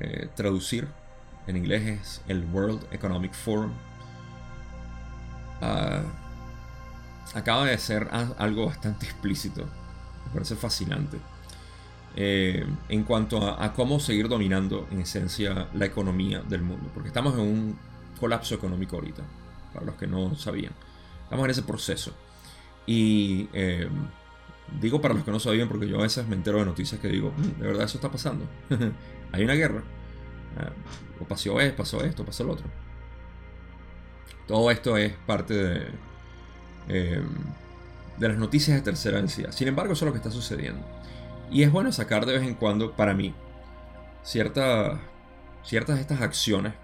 eh, 0.00 0.28
traducir, 0.34 0.88
en 1.46 1.56
inglés 1.56 2.00
es 2.00 2.22
el 2.28 2.44
World 2.52 2.86
Economic 2.92 3.32
Forum, 3.34 3.72
ah, 5.60 6.02
acaba 7.34 7.66
de 7.66 7.78
ser 7.78 8.08
algo 8.38 8.66
bastante 8.66 9.06
explícito, 9.06 9.64
me 10.26 10.32
parece 10.32 10.56
fascinante, 10.56 11.18
eh, 12.14 12.66
en 12.88 13.04
cuanto 13.04 13.42
a, 13.42 13.72
cómo 13.72 13.98
seguir 13.98 14.28
dominando 14.28 14.86
en 14.90 15.00
esencia 15.00 15.68
la 15.74 15.86
economía 15.86 16.42
del 16.42 16.62
mundo, 16.62 16.90
porque 16.92 17.08
estamos 17.08 17.34
en 17.34 17.40
un 17.40 17.78
colapso 18.20 18.54
económico 18.54 18.96
ahorita, 18.96 19.22
para 19.72 19.86
los 19.86 19.94
que 19.96 20.06
no 20.06 20.34
sabían, 20.34 20.72
estamos 21.24 21.44
en 21.44 21.50
ese 21.50 21.62
proceso. 21.62 22.12
Y 22.86 23.48
eh, 23.52 23.88
digo 24.80 25.00
para 25.00 25.14
los 25.14 25.24
que 25.24 25.30
no 25.30 25.40
sabían, 25.40 25.68
porque 25.68 25.88
yo 25.88 25.98
a 25.98 26.02
veces 26.02 26.26
me 26.26 26.36
entero 26.36 26.58
de 26.58 26.66
noticias 26.66 27.00
que 27.00 27.08
digo, 27.08 27.32
mm, 27.36 27.60
de 27.60 27.66
verdad 27.66 27.84
eso 27.84 27.98
está 27.98 28.10
pasando. 28.10 28.44
Hay 29.32 29.44
una 29.44 29.54
guerra. 29.54 29.82
Ah, 30.58 30.70
pasó 31.24 31.60
esto, 31.60 31.76
pasó 31.76 32.04
esto, 32.04 32.24
pasó 32.24 32.44
lo 32.44 32.52
otro. 32.52 32.66
Todo 34.46 34.70
esto 34.70 34.96
es 34.96 35.12
parte 35.26 35.54
de, 35.54 35.86
em, 36.88 37.28
de 38.18 38.28
las 38.28 38.38
noticias 38.38 38.76
de 38.76 38.82
tercera 38.82 39.18
densidad. 39.18 39.52
Sin 39.52 39.68
embargo, 39.68 39.92
eso 39.92 40.04
es 40.04 40.06
lo 40.06 40.12
que 40.12 40.18
está 40.18 40.30
sucediendo. 40.30 40.84
Y 41.50 41.62
es 41.62 41.72
bueno 41.72 41.92
sacar 41.92 42.26
de 42.26 42.34
vez 42.34 42.42
en 42.42 42.54
cuando, 42.54 42.92
para 42.92 43.14
mí, 43.14 43.34
ciertas 44.22 44.98
ciertas 45.64 45.96
de 45.96 46.02
estas 46.02 46.20
acciones, 46.20 46.74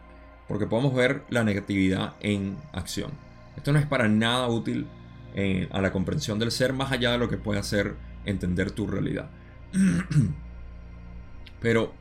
porque 0.47 0.67
podemos 0.67 0.95
ver 0.95 1.25
la 1.29 1.45
negatividad 1.45 2.15
en 2.21 2.57
acción. 2.73 3.11
Esto 3.57 3.73
no 3.73 3.79
es 3.79 3.87
para 3.87 4.09
nada 4.09 4.49
útil 4.49 4.87
eh, 5.35 5.69
a 5.73 5.81
la 5.81 5.93
comprensión 5.93 6.39
del 6.39 6.51
ser, 6.51 6.73
más 6.73 6.93
allá 6.93 7.13
de 7.13 7.19
lo 7.19 7.29
que 7.29 7.37
puede 7.37 7.61
hacer 7.61 7.97
entender 8.25 8.71
tu 8.71 8.87
realidad. 8.87 9.31
Pero 11.61 11.93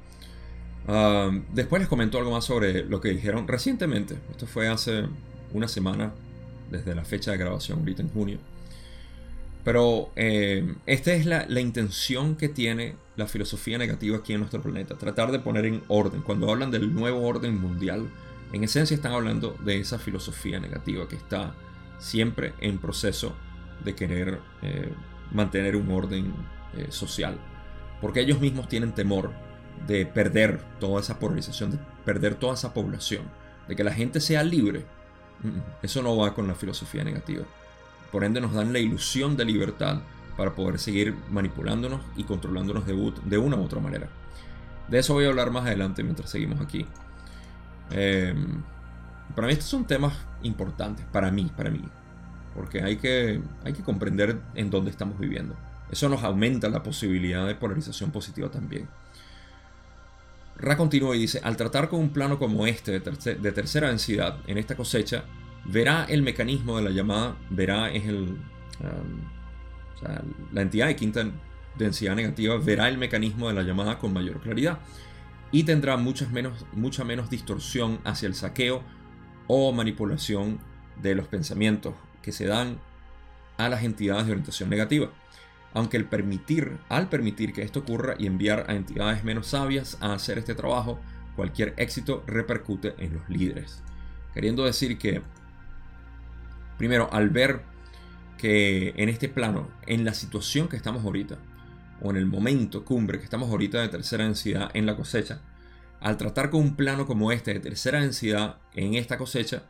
después 1.52 1.82
les 1.82 1.90
comento 1.90 2.18
algo 2.18 2.32
más 2.32 2.46
sobre 2.46 2.86
lo 2.86 3.02
que 3.02 3.10
dijeron 3.10 3.48
recientemente. 3.48 4.16
Esto 4.32 4.48
fue 4.48 4.68
hace 4.68 5.06
una 5.54 5.68
semana 5.68 6.14
desde 6.72 6.96
la 6.96 7.04
fecha 7.04 7.32
de 7.32 7.38
grabación, 7.38 7.80
ahorita 7.80 8.02
en 8.02 8.10
junio. 8.10 8.40
Pero 9.64 10.12
eh, 10.16 10.76
esta 10.86 11.14
es 11.14 11.26
la, 11.26 11.46
la, 11.50 11.60
intención 11.60 12.38
que 12.38 12.48
tiene 12.48 12.96
la 13.18 13.28
filosofía 13.28 13.78
negativa 13.78 14.18
aquí 14.18 14.32
en 14.32 14.40
nuestro 14.40 14.62
planeta. 14.62 14.98
Tratar 14.98 15.32
de 15.32 15.40
poner 15.40 15.66
en 15.66 15.84
orden. 15.90 16.22
Cuando 16.22 16.50
hablan 16.50 16.72
del 16.72 16.94
nuevo 16.94 17.28
orden 17.28 17.60
mundial, 17.60 18.10
en 18.54 18.64
esencia 18.64 18.96
están 18.96 19.12
hablando 19.12 19.58
de 19.66 19.80
esa 19.80 20.00
filosofía 20.00 20.62
negativa 20.62 21.10
que 21.10 21.18
está 21.18 21.54
siempre 22.00 22.54
en 22.62 22.78
proceso 22.78 23.36
de 23.84 23.94
querer 23.94 24.40
eh, 24.62 24.90
mantener 25.34 25.76
un 25.76 25.92
orden 25.92 26.34
eh, 26.78 26.88
social. 26.90 27.38
Porque 28.00 28.22
ellos 28.22 28.40
mismos 28.40 28.70
tienen 28.70 28.94
temor 28.94 29.34
de 29.86 30.06
perder 30.06 30.60
toda 30.80 31.02
esa 31.02 31.20
polarización, 31.20 31.72
de 31.72 31.80
perder 32.06 32.36
toda 32.36 32.54
esa 32.54 32.74
población, 32.74 33.24
de 33.68 33.76
que 33.76 33.84
la 33.84 33.94
gente 33.94 34.20
sea 34.20 34.44
libre. 34.44 34.86
Eso 35.82 36.02
no 36.02 36.18
va 36.18 36.34
con 36.34 36.48
la 36.48 36.56
filosofía 36.56 37.04
negativa. 37.04 37.44
Por 38.12 38.24
ende 38.24 38.42
nos 38.42 38.54
dan 38.54 38.74
la 38.74 38.80
ilusión 38.80 39.38
de 39.38 39.46
libertad 39.46 40.00
para 40.36 40.56
poder 40.56 40.80
seguir 40.80 41.16
manipulándonos 41.30 42.02
y 42.16 42.24
controlándonos 42.24 42.86
de, 42.86 43.14
de 43.26 43.38
una 43.38 43.58
u 43.58 43.64
otra 43.64 43.80
manera. 43.80 44.08
De 44.88 45.00
eso 45.00 45.14
voy 45.14 45.26
a 45.26 45.30
hablar 45.30 45.52
más 45.52 45.66
adelante 45.66 46.04
mientras 46.04 46.30
seguimos 46.30 46.62
aquí. 46.62 46.86
Em, 47.92 48.64
para 49.36 49.48
mí 49.48 49.54
estos 49.54 49.70
son 49.70 49.86
temas 49.86 50.14
importantes, 50.44 51.06
para 51.12 51.32
mí, 51.32 51.52
para 51.56 51.70
mí. 51.70 51.82
Porque 52.56 52.82
hay 52.82 52.98
que, 52.98 53.42
hay 53.64 53.74
que 53.74 53.84
comprender 53.84 54.40
en 54.56 54.70
dónde 54.70 54.92
estamos 54.92 55.20
viviendo. 55.20 55.56
Eso 55.92 56.10
nos 56.10 56.24
aumenta 56.24 56.70
la 56.70 56.84
posibilidad 56.84 57.46
de 57.46 57.56
polarización 57.56 58.12
positiva 58.12 58.50
también. 58.50 58.88
Ra 60.58 60.76
continúa 60.76 61.16
y 61.16 61.20
dice, 61.20 61.40
al 61.44 61.56
tratar 61.56 61.88
con 61.88 62.00
un 62.00 62.10
plano 62.10 62.40
como 62.40 62.66
este 62.66 63.00
de, 63.00 63.52
tercera 63.52 63.90
densidad 63.90 64.40
en 64.48 64.58
esta 64.58 64.76
cosecha, 64.76 65.26
verá 65.66 66.06
el 66.06 66.24
mecanismo 66.24 66.78
de 66.78 66.84
la 66.84 66.90
llamada, 66.90 67.38
verá 67.50 67.92
es 67.92 68.06
el... 68.06 68.38
Um, 68.80 69.38
o 69.96 70.00
sea, 70.00 70.24
la 70.52 70.62
entidad 70.62 70.88
de 70.88 70.96
quinta 70.96 71.26
densidad 71.78 72.16
negativa 72.16 72.58
verá 72.58 72.88
el 72.88 72.98
mecanismo 72.98 73.48
de 73.48 73.54
la 73.54 73.64
llamada 73.64 73.98
con 74.00 74.14
mayor 74.14 74.40
claridad 74.42 74.80
y 75.52 75.64
tendrá 75.64 75.98
muchas 75.98 76.32
menos, 76.32 76.66
mucha 76.74 77.04
menos 77.04 77.30
distorsión 77.30 78.00
hacia 78.04 78.28
el 78.28 78.36
saqueo 78.36 78.84
o 79.48 79.72
manipulación 79.72 80.60
de 81.02 81.16
los 81.16 81.28
pensamientos 81.28 81.94
que 82.22 82.32
se 82.32 82.46
dan 82.46 82.80
a 83.58 83.70
las 83.70 83.84
entidades 83.84 84.26
de 84.26 84.34
orientación 84.34 84.70
negativa. 84.70 85.10
Aunque 85.74 85.98
el 85.98 86.06
permitir, 86.06 86.78
al 86.90 87.10
permitir 87.10 87.54
que 87.54 87.62
esto 87.62 87.80
ocurra 87.80 88.16
y 88.18 88.26
enviar 88.26 88.66
a 88.68 88.76
entidades 88.76 89.24
menos 89.24 89.48
sabias 89.48 89.98
a 90.02 90.14
hacer 90.14 90.38
este 90.38 90.56
trabajo, 90.56 91.00
cualquier 91.36 91.74
éxito 91.78 92.24
repercute 92.26 92.96
en 92.98 93.14
los 93.14 93.30
líderes. 93.30 93.84
Queriendo 94.34 94.66
decir 94.66 94.98
que, 94.98 95.22
primero, 96.78 97.10
al 97.12 97.30
ver 97.30 97.62
que 98.38 98.94
en 98.98 99.10
este 99.10 99.30
plano, 99.30 99.70
en 99.86 100.06
la 100.06 100.14
situación 100.14 100.68
que 100.68 100.78
estamos 100.78 101.04
ahorita, 101.04 101.38
o 102.02 102.12
en 102.12 102.18
el 102.18 102.26
momento 102.26 102.86
cumbre 102.86 103.18
que 103.18 103.24
estamos 103.24 103.50
ahorita 103.50 103.82
de 103.82 103.90
tercera 103.90 104.24
densidad 104.24 104.70
en 104.74 104.86
la 104.86 104.96
cosecha, 104.96 105.42
al 106.00 106.18
tratar 106.18 106.50
con 106.50 106.62
un 106.62 106.76
plano 106.76 107.08
como 107.08 107.32
este 107.32 107.54
de 107.54 107.60
tercera 107.60 108.00
densidad 108.02 108.58
en 108.74 108.94
esta 108.94 109.18
cosecha, 109.18 109.64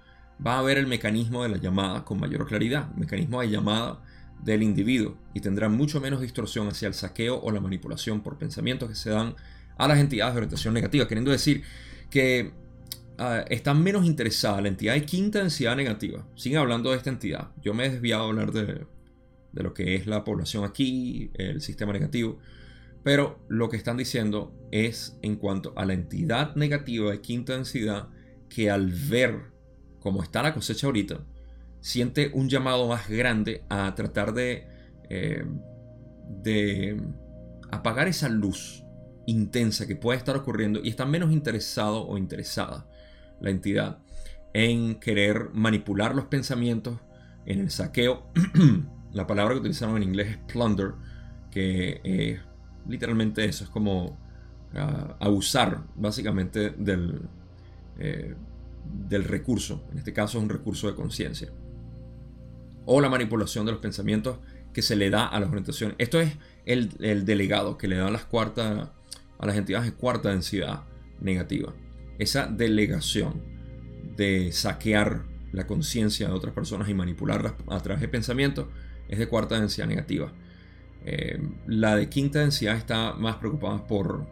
va 0.46 0.60
a 0.60 0.62
ver 0.62 0.78
el 0.78 0.88
mecanismo 0.88 1.44
de 1.44 1.50
la 1.50 1.58
llamada 1.58 2.04
con 2.04 2.20
mayor 2.20 2.46
claridad, 2.48 2.90
mecanismo 2.96 3.42
de 3.42 3.50
llamada 3.50 4.00
del 4.44 4.64
individuo, 4.64 5.18
y 5.34 5.42
tendrá 5.42 5.70
mucho 5.70 6.00
menos 6.00 6.22
distorsión 6.22 6.68
hacia 6.68 6.88
el 6.88 6.94
saqueo 6.94 7.40
o 7.42 7.52
la 7.52 7.60
manipulación 7.60 8.22
por 8.22 8.38
pensamientos 8.38 8.90
que 8.90 8.96
se 8.96 9.10
dan 9.10 9.36
a 9.78 9.88
las 9.88 10.00
entidades 10.00 10.34
de 10.34 10.38
orientación 10.40 10.74
negativa, 10.74 11.08
queriendo 11.08 11.32
decir 11.32 11.64
que 12.10 12.54
uh, 13.20 13.46
está 13.50 13.74
menos 13.74 14.06
interesada 14.06 14.62
la 14.62 14.70
entidad 14.70 14.94
de 14.94 15.06
quinta 15.06 15.40
densidad 15.40 15.76
negativa. 15.76 16.26
Sigue 16.36 16.58
hablando 16.58 16.92
de 16.92 16.98
esta 16.98 17.10
entidad. 17.10 17.52
Yo 17.62 17.74
me 17.74 17.86
he 17.86 17.90
desviado 17.90 18.24
a 18.24 18.28
hablar 18.28 18.52
de, 18.52 18.86
de 19.52 19.64
lo 19.64 19.74
que 19.74 19.96
es 19.96 20.08
la 20.08 20.24
población 20.24 20.64
aquí, 20.64 21.32
el 21.36 21.62
sistema 21.62 21.94
negativo. 21.94 22.40
Pero 23.04 23.40
lo 23.48 23.70
que 23.70 23.78
están 23.78 23.98
diciendo 23.98 24.54
es 24.72 25.18
en 25.22 25.36
cuanto 25.36 25.74
a 25.78 25.86
la 25.86 25.94
entidad 25.94 26.56
negativa 26.56 27.12
de 27.12 27.22
quinta 27.22 27.54
densidad 27.54 28.10
que 28.50 28.70
al 28.70 28.92
ver 28.92 29.52
cómo 30.00 30.24
está 30.24 30.42
la 30.42 30.54
cosecha 30.54 30.88
ahorita, 30.88 31.20
siente 31.88 32.32
un 32.34 32.50
llamado 32.50 32.86
más 32.90 33.08
grande 33.08 33.64
a 33.70 33.96
tratar 33.96 34.34
de, 34.34 34.68
eh, 35.10 35.46
de 36.44 37.02
apagar 37.72 38.10
esa 38.10 38.28
luz 38.28 38.84
intensa 39.26 39.88
que 39.88 39.96
puede 39.96 40.18
estar 40.18 40.36
ocurriendo 40.36 40.82
y 40.84 40.90
está 40.90 41.06
menos 41.06 41.32
interesado 41.32 42.06
o 42.06 42.18
interesada 42.18 42.90
la 43.40 43.52
entidad 43.52 44.00
en 44.54 45.00
querer 45.00 45.52
manipular 45.54 46.14
los 46.14 46.26
pensamientos, 46.26 47.00
en 47.46 47.60
el 47.62 47.72
saqueo. 47.72 48.32
la 49.14 49.26
palabra 49.26 49.54
que 49.54 49.62
utilizaron 49.62 49.96
en 49.96 50.04
inglés 50.04 50.32
es 50.32 50.38
plunder, 50.52 50.92
que 51.50 52.02
es 52.04 52.42
literalmente 52.86 53.46
eso, 53.46 53.64
es 53.64 53.70
como 53.70 54.08
uh, 54.08 55.14
abusar 55.22 55.86
básicamente 55.96 56.72
del, 56.72 57.22
eh, 57.98 58.36
del 59.08 59.24
recurso, 59.24 59.86
en 59.92 60.00
este 60.00 60.12
caso 60.12 60.38
es 60.38 60.44
un 60.44 60.50
recurso 60.50 60.88
de 60.88 60.96
conciencia, 60.96 61.50
o 62.88 63.02
la 63.02 63.10
manipulación 63.10 63.66
de 63.66 63.74
los 63.74 63.82
pensamientos 63.82 64.38
que 64.74 64.82
se 64.82 64.96
le 64.96 65.10
da 65.10 65.28
a 65.28 65.40
las 65.40 65.50
orientaciones. 65.50 65.96
Esto 66.00 66.20
es 66.20 66.34
el, 66.66 66.90
el 67.00 67.26
delegado 67.26 67.78
que 67.78 67.88
le 67.88 67.98
da 67.98 68.08
a 68.08 68.12
las, 68.12 68.26
cuarta, 68.26 68.94
a 69.38 69.46
las 69.46 69.56
entidades 69.56 69.86
de 69.86 69.94
cuarta 69.94 70.30
densidad 70.30 70.84
negativa. 71.20 71.74
Esa 72.18 72.48
delegación 72.48 73.42
de 74.16 74.52
saquear 74.52 75.26
la 75.52 75.68
conciencia 75.68 76.28
de 76.28 76.34
otras 76.34 76.54
personas 76.54 76.90
y 76.90 76.94
manipularlas 76.94 77.54
a 77.68 77.80
través 77.82 78.02
de 78.02 78.08
pensamientos 78.08 78.68
es 79.10 79.20
de 79.20 79.28
cuarta 79.28 79.60
densidad 79.60 79.88
negativa. 79.88 80.32
Eh, 81.06 81.40
la 81.68 81.96
de 81.96 82.10
quinta 82.10 82.40
densidad 82.40 82.76
está 82.76 83.14
más 83.14 83.36
preocupada 83.38 83.86
por 83.86 84.26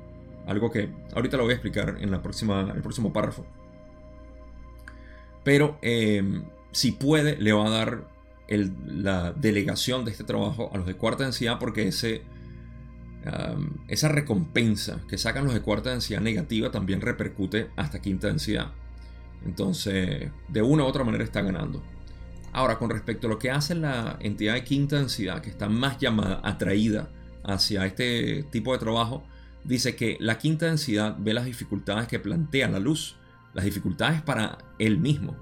algo 0.48 0.72
que 0.72 0.90
ahorita 1.14 1.38
lo 1.38 1.44
voy 1.44 1.52
a 1.52 1.56
explicar 1.56 1.98
en, 2.00 2.12
la 2.12 2.22
próxima, 2.22 2.72
el 2.74 2.82
próximo 2.82 3.12
párrafo. 3.12 3.46
Pero 5.44 5.78
eh, 5.82 6.24
si 6.72 6.92
puede, 6.92 7.38
le 7.38 7.54
va 7.54 7.68
a 7.68 7.70
dar 7.70 8.15
la 8.48 9.34
delegación 9.34 10.06
de 10.06 10.12
este 10.12 10.24
trabajo 10.24 10.70
a 10.74 10.78
los 10.78 10.86
de 10.86 10.96
cuarta 10.96 11.24
densidad 11.24 11.58
porque 11.60 11.88
ese, 11.88 12.22
esa 13.88 14.08
recompensa 14.10 15.02
que 15.08 15.18
sacan 15.18 15.46
los 15.46 15.54
de 15.54 15.62
cuarta 15.62 15.90
densidad 15.90 16.22
negativa 16.22 16.72
también 16.72 17.02
repercute 17.02 17.70
hasta 17.76 18.02
quinta 18.02 18.28
densidad. 18.28 18.72
Entonces, 19.46 20.32
de 20.48 20.62
una 20.62 20.84
u 20.84 20.88
otra 20.88 21.04
manera 21.04 21.24
está 21.24 21.42
ganando. 21.42 21.84
Ahora, 22.52 22.78
con 22.78 22.90
respecto 22.90 23.28
a 23.28 23.30
lo 23.30 23.38
que 23.38 23.52
hace 23.52 23.76
la 23.76 24.18
entidad 24.22 24.54
de 24.54 24.64
quinta 24.64 24.96
densidad, 24.96 25.42
que 25.42 25.50
está 25.50 25.68
más 25.68 25.98
llamada, 25.98 26.40
atraída 26.44 27.10
hacia 27.44 27.86
este 27.86 28.44
tipo 28.44 28.72
de 28.74 28.80
trabajo, 28.80 29.24
dice 29.64 29.96
que 29.96 30.18
la 30.20 30.38
quinta 30.38 30.68
densidad 30.68 31.16
ve 31.20 31.34
las 31.34 31.46
dificultades 31.46 32.08
que 32.08 32.20
plantea 32.20 32.70
la 32.70 32.80
luz, 32.80 33.18
las 33.54 33.66
dificultades 33.66 34.22
para 34.22 34.58
él 34.80 34.98
mismo. 34.98 35.36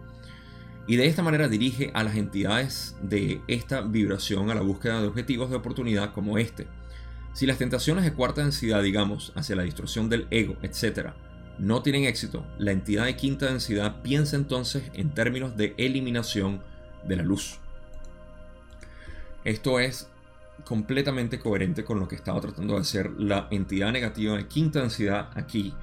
Y 0.86 0.98
de 0.98 1.08
esta 1.08 1.24
manera 1.24 1.48
dirige 1.48 1.92
a 1.94 2.04
las 2.04 2.16
entidades 2.16 2.96
de 3.02 3.42
esta 3.48 3.82
vibración 3.82 4.52
a 4.52 4.56
la 4.56 4.62
búsqueda 4.62 5.02
de 5.02 5.08
objetivos 5.08 5.50
de 5.50 5.56
oportunidad 5.56 6.14
como 6.14 6.38
este. 6.38 6.68
Si 7.34 7.46
las 7.46 7.58
tentaciones 7.58 8.04
de 8.04 8.14
cuarta 8.14 8.42
densidad, 8.42 8.84
digamos, 8.84 9.32
hacia 9.36 9.56
la 9.56 9.64
distorsión 9.64 10.10
del 10.10 10.28
ego, 10.30 10.56
etc., 10.62 11.12
no 11.58 11.82
tienen 11.82 12.04
éxito, 12.04 12.46
la 12.58 12.72
entidad 12.72 13.06
de 13.06 13.16
quinta 13.16 13.46
densidad 13.46 14.02
piensa 14.02 14.36
entonces 14.36 14.84
en 14.94 15.14
términos 15.14 15.56
de 15.56 15.74
eliminación 15.78 16.62
de 17.08 17.16
la 17.16 17.24
luz. 17.24 17.60
Esto 19.46 19.80
es 19.80 20.10
completamente 20.66 21.40
coherente 21.40 21.84
con 21.84 22.00
lo 22.00 22.08
que 22.08 22.16
estaba 22.16 22.42
tratando 22.42 22.76
de 22.76 22.82
hacer 22.82 23.12
la 23.18 23.48
entidad 23.52 23.92
negativa 23.92 24.36
de 24.36 24.48
quinta 24.48 24.80
densidad 24.80 25.30
aquí 25.36 25.74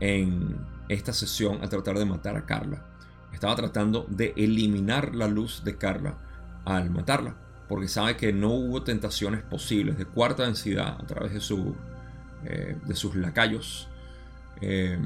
en 0.00 0.56
esta 0.88 1.12
sesión 1.12 1.62
al 1.62 1.68
tratar 1.68 1.98
de 1.98 2.04
matar 2.04 2.36
a 2.36 2.46
Carla. 2.46 2.89
Estaba 3.32 3.56
tratando 3.56 4.06
de 4.08 4.34
eliminar 4.36 5.14
la 5.14 5.28
luz 5.28 5.62
de 5.64 5.76
Carla 5.76 6.18
al 6.64 6.90
matarla, 6.90 7.36
porque 7.68 7.88
sabe 7.88 8.16
que 8.16 8.32
no 8.32 8.50
hubo 8.50 8.82
tentaciones 8.82 9.42
posibles 9.42 9.96
de 9.96 10.04
cuarta 10.04 10.44
densidad 10.44 11.00
a 11.00 11.06
través 11.06 11.32
de, 11.32 11.40
su, 11.40 11.74
eh, 12.44 12.76
de 12.84 12.94
sus 12.94 13.14
lacayos 13.16 13.88
eh, 14.60 14.98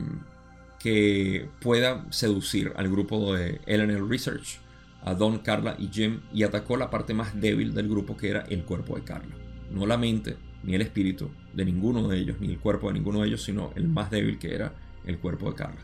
que 0.78 1.48
pueda 1.60 2.04
seducir 2.10 2.72
al 2.76 2.90
grupo 2.90 3.34
de 3.34 3.60
LNL 3.66 4.08
Research 4.08 4.58
a 5.04 5.14
Don, 5.14 5.38
Carla 5.38 5.76
y 5.78 5.88
Jim 5.88 6.20
y 6.32 6.42
atacó 6.42 6.76
la 6.76 6.90
parte 6.90 7.14
más 7.14 7.38
débil 7.40 7.74
del 7.74 7.88
grupo 7.88 8.16
que 8.16 8.30
era 8.30 8.40
el 8.48 8.64
cuerpo 8.64 8.96
de 8.96 9.04
Carla. 9.04 9.34
No 9.70 9.86
la 9.86 9.96
mente 9.96 10.36
ni 10.62 10.74
el 10.74 10.82
espíritu 10.82 11.30
de 11.52 11.64
ninguno 11.64 12.08
de 12.08 12.18
ellos, 12.18 12.36
ni 12.40 12.50
el 12.50 12.58
cuerpo 12.58 12.88
de 12.88 12.94
ninguno 12.94 13.20
de 13.20 13.28
ellos, 13.28 13.42
sino 13.42 13.72
el 13.76 13.88
más 13.88 14.10
débil 14.10 14.38
que 14.38 14.54
era 14.54 14.72
el 15.06 15.18
cuerpo 15.18 15.50
de 15.50 15.56
Carla. 15.56 15.80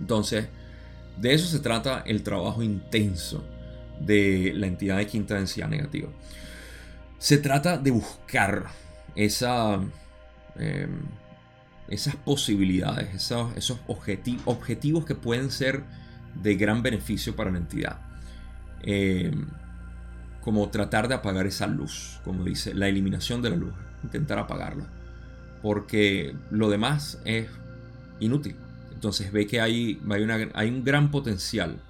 Entonces, 0.00 0.48
de 1.18 1.34
eso 1.34 1.46
se 1.46 1.60
trata 1.60 2.02
el 2.06 2.22
trabajo 2.22 2.62
intenso 2.62 3.44
de 4.00 4.52
la 4.54 4.66
entidad 4.66 4.96
de 4.96 5.06
quinta 5.06 5.34
densidad 5.34 5.68
negativa. 5.68 6.08
Se 7.18 7.38
trata 7.38 7.78
de 7.78 7.90
buscar 7.90 8.66
em, 9.14 9.90
esas 11.88 12.16
posibilidades, 12.16 13.14
esos, 13.14 13.78
objetivos 13.86 15.04
que 15.04 15.14
pueden 15.14 15.50
ser 15.50 15.84
de 16.42 16.56
gran 16.56 16.82
beneficio 16.82 17.36
para 17.36 17.50
la 17.50 17.58
entidad. 17.58 18.00
Eh, 18.82 19.30
como 20.40 20.68
tratar 20.70 21.06
de 21.06 21.14
apagar 21.14 21.46
esa 21.46 21.68
luz, 21.68 22.20
como 22.24 22.42
dice, 22.42 22.74
la 22.74 22.88
eliminación 22.88 23.42
de 23.42 23.50
la 23.50 23.56
luz, 23.56 23.74
intentar 24.02 24.38
apagarla, 24.40 24.88
porque 25.62 26.34
lo 26.50 26.68
demás 26.68 27.20
es 27.24 27.48
inútil. 28.18 28.56
Entonces 29.02 29.32
ve 29.32 29.48
que 29.48 29.60
hay, 29.60 30.00
hay, 30.08 30.22
una, 30.22 30.48
hay 30.54 30.68
un 30.68 30.84
gran 30.84 31.10
potencial 31.10 31.82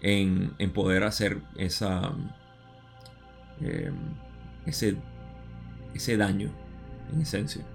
en, 0.00 0.56
poder 0.72 1.04
hacer 1.04 1.42
esa, 1.58 2.14
eh, 3.60 3.92
ese, 4.64 4.96
ese 5.92 6.16
daño, 6.16 6.50
en 7.12 7.20
esencia. 7.20 7.66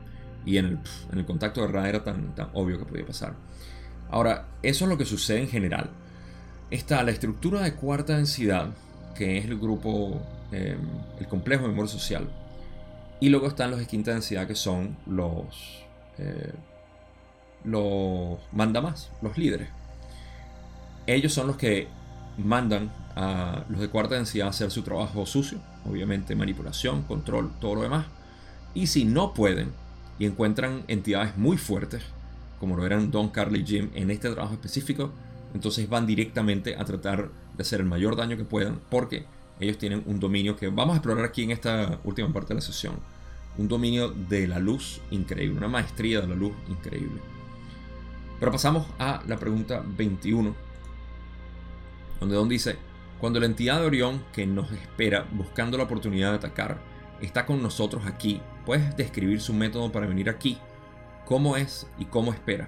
Y 0.44 0.58
en 0.58 0.66
el, 0.66 0.80
en 1.12 1.20
el 1.20 1.24
contacto 1.24 1.62
de 1.62 1.68
Ra 1.68 1.88
era 1.88 2.04
tan, 2.04 2.34
tan 2.34 2.50
obvio 2.54 2.80
que 2.80 2.86
podía 2.86 3.06
pasar. 3.06 3.36
Ahora, 4.10 4.48
eso 4.64 4.86
es 4.86 4.90
lo 4.90 4.98
que 4.98 5.06
sucede 5.06 5.42
en 5.42 5.50
general. 5.50 5.92
Está 6.72 7.04
la 7.04 7.12
estructura 7.12 7.62
de 7.62 7.76
cuarta 7.76 8.18
densidad, 8.18 8.72
que 9.14 9.38
es 9.38 9.46
el 9.46 9.60
grupo, 9.60 10.20
em, 10.52 10.80
el 11.20 11.28
complejo 11.28 11.62
de 11.62 11.70
memoria 11.70 11.92
social. 11.92 12.28
Y 13.20 13.30
luego 13.30 13.46
están 13.46 13.70
los 13.70 13.80
de 13.80 13.86
quinta 13.86 14.10
densidad, 14.10 14.48
que 14.48 14.56
son 14.56 14.98
los, 15.06 15.86
eh, 16.18 16.54
los 17.64 18.40
mandamás, 18.52 19.12
los 19.22 19.38
líderes. 19.38 19.70
Ellos 21.08 21.34
son 21.34 21.48
los 21.48 21.58
que 21.58 21.88
mandan 22.38 22.92
a 23.16 23.64
los 23.70 23.80
de 23.80 23.90
cuarta 23.90 24.16
densidad 24.16 24.48
a 24.48 24.50
hacer 24.52 24.72
su 24.72 24.82
trabajo 24.82 25.26
sucio, 25.26 25.60
obviamente 25.86 26.36
manipulación, 26.36 27.04
control, 27.04 27.52
todo 27.60 27.76
lo 27.76 27.82
demás. 27.82 28.06
Y 28.74 28.88
si 28.88 29.06
no 29.06 29.34
pueden 29.34 29.72
y 30.20 30.26
encuentran 30.26 30.84
entidades 30.88 31.38
muy 31.38 31.58
fuertes, 31.58 32.04
como 32.60 32.76
lo 32.76 32.86
eran 32.86 33.12
Don, 33.12 33.30
Carly 33.30 33.60
y 33.60 33.66
Jim 33.66 33.90
en 33.94 34.10
este 34.10 34.30
trabajo 34.30 34.54
específico, 34.54 35.12
entonces 35.54 35.88
van 35.88 36.08
directamente 36.08 36.76
a 36.76 36.86
tratar 36.86 37.30
de 37.56 37.62
hacer 37.62 37.82
el 37.82 37.86
mayor 37.86 38.16
daño 38.16 38.38
que 38.38 38.46
puedan 38.46 38.80
porque 38.90 39.26
ellos 39.60 39.78
tienen 39.78 40.04
un 40.08 40.20
dominio 40.20 40.56
que 40.56 40.70
vamos 40.70 40.94
a 40.94 40.98
explorar 40.98 41.26
aquí 41.26 41.44
en 41.44 41.52
esta 41.52 42.00
última 42.04 42.32
parte 42.34 42.50
de 42.50 42.56
la 42.56 42.62
sesión. 42.62 42.96
Un 43.58 43.68
dominio 43.68 44.10
de 44.10 44.48
la 44.48 44.58
luz 44.58 45.00
increíble, 45.12 45.58
una 45.58 45.68
maestría 45.68 46.22
de 46.22 46.28
la 46.28 46.36
luz 46.36 46.54
increíble. 46.70 47.22
Pero 48.44 48.52
pasamos 48.52 48.86
a 49.00 49.24
la 49.26 49.38
pregunta 49.38 49.82
21, 49.88 50.54
donde 52.20 52.36
Don 52.36 52.50
dice, 52.50 52.76
Cuando 53.18 53.40
la 53.40 53.46
entidad 53.46 53.80
de 53.80 53.86
Orión 53.86 54.22
que 54.34 54.46
nos 54.46 54.70
espera 54.74 55.26
buscando 55.32 55.78
la 55.78 55.86
oportunidad 55.86 56.32
de 56.32 56.36
atacar 56.40 56.82
está 57.22 57.46
con 57.46 57.64
nosotros 57.64 58.06
aquí, 58.06 58.42
puedes 58.66 58.98
describir 58.98 59.40
su 59.40 59.54
método 59.54 59.94
para 59.94 60.08
venir 60.08 60.30
aquí, 60.30 60.58
cómo 61.24 61.56
es 61.56 61.88
y 61.98 62.04
cómo 62.04 62.34
espera. 62.34 62.68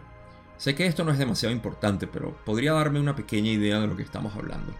Sé 0.56 0.76
que 0.76 0.86
esto 0.86 1.04
no 1.04 1.12
es 1.12 1.18
demasiado 1.18 1.54
importante, 1.54 2.08
pero 2.08 2.38
podría 2.46 2.72
darme 2.72 3.02
una 3.02 3.18
pequeña 3.18 3.52
idea 3.52 3.82
de 3.82 3.88
lo 3.88 3.98
que 3.98 4.04
estamos 4.04 4.34
hablando. 4.34 4.74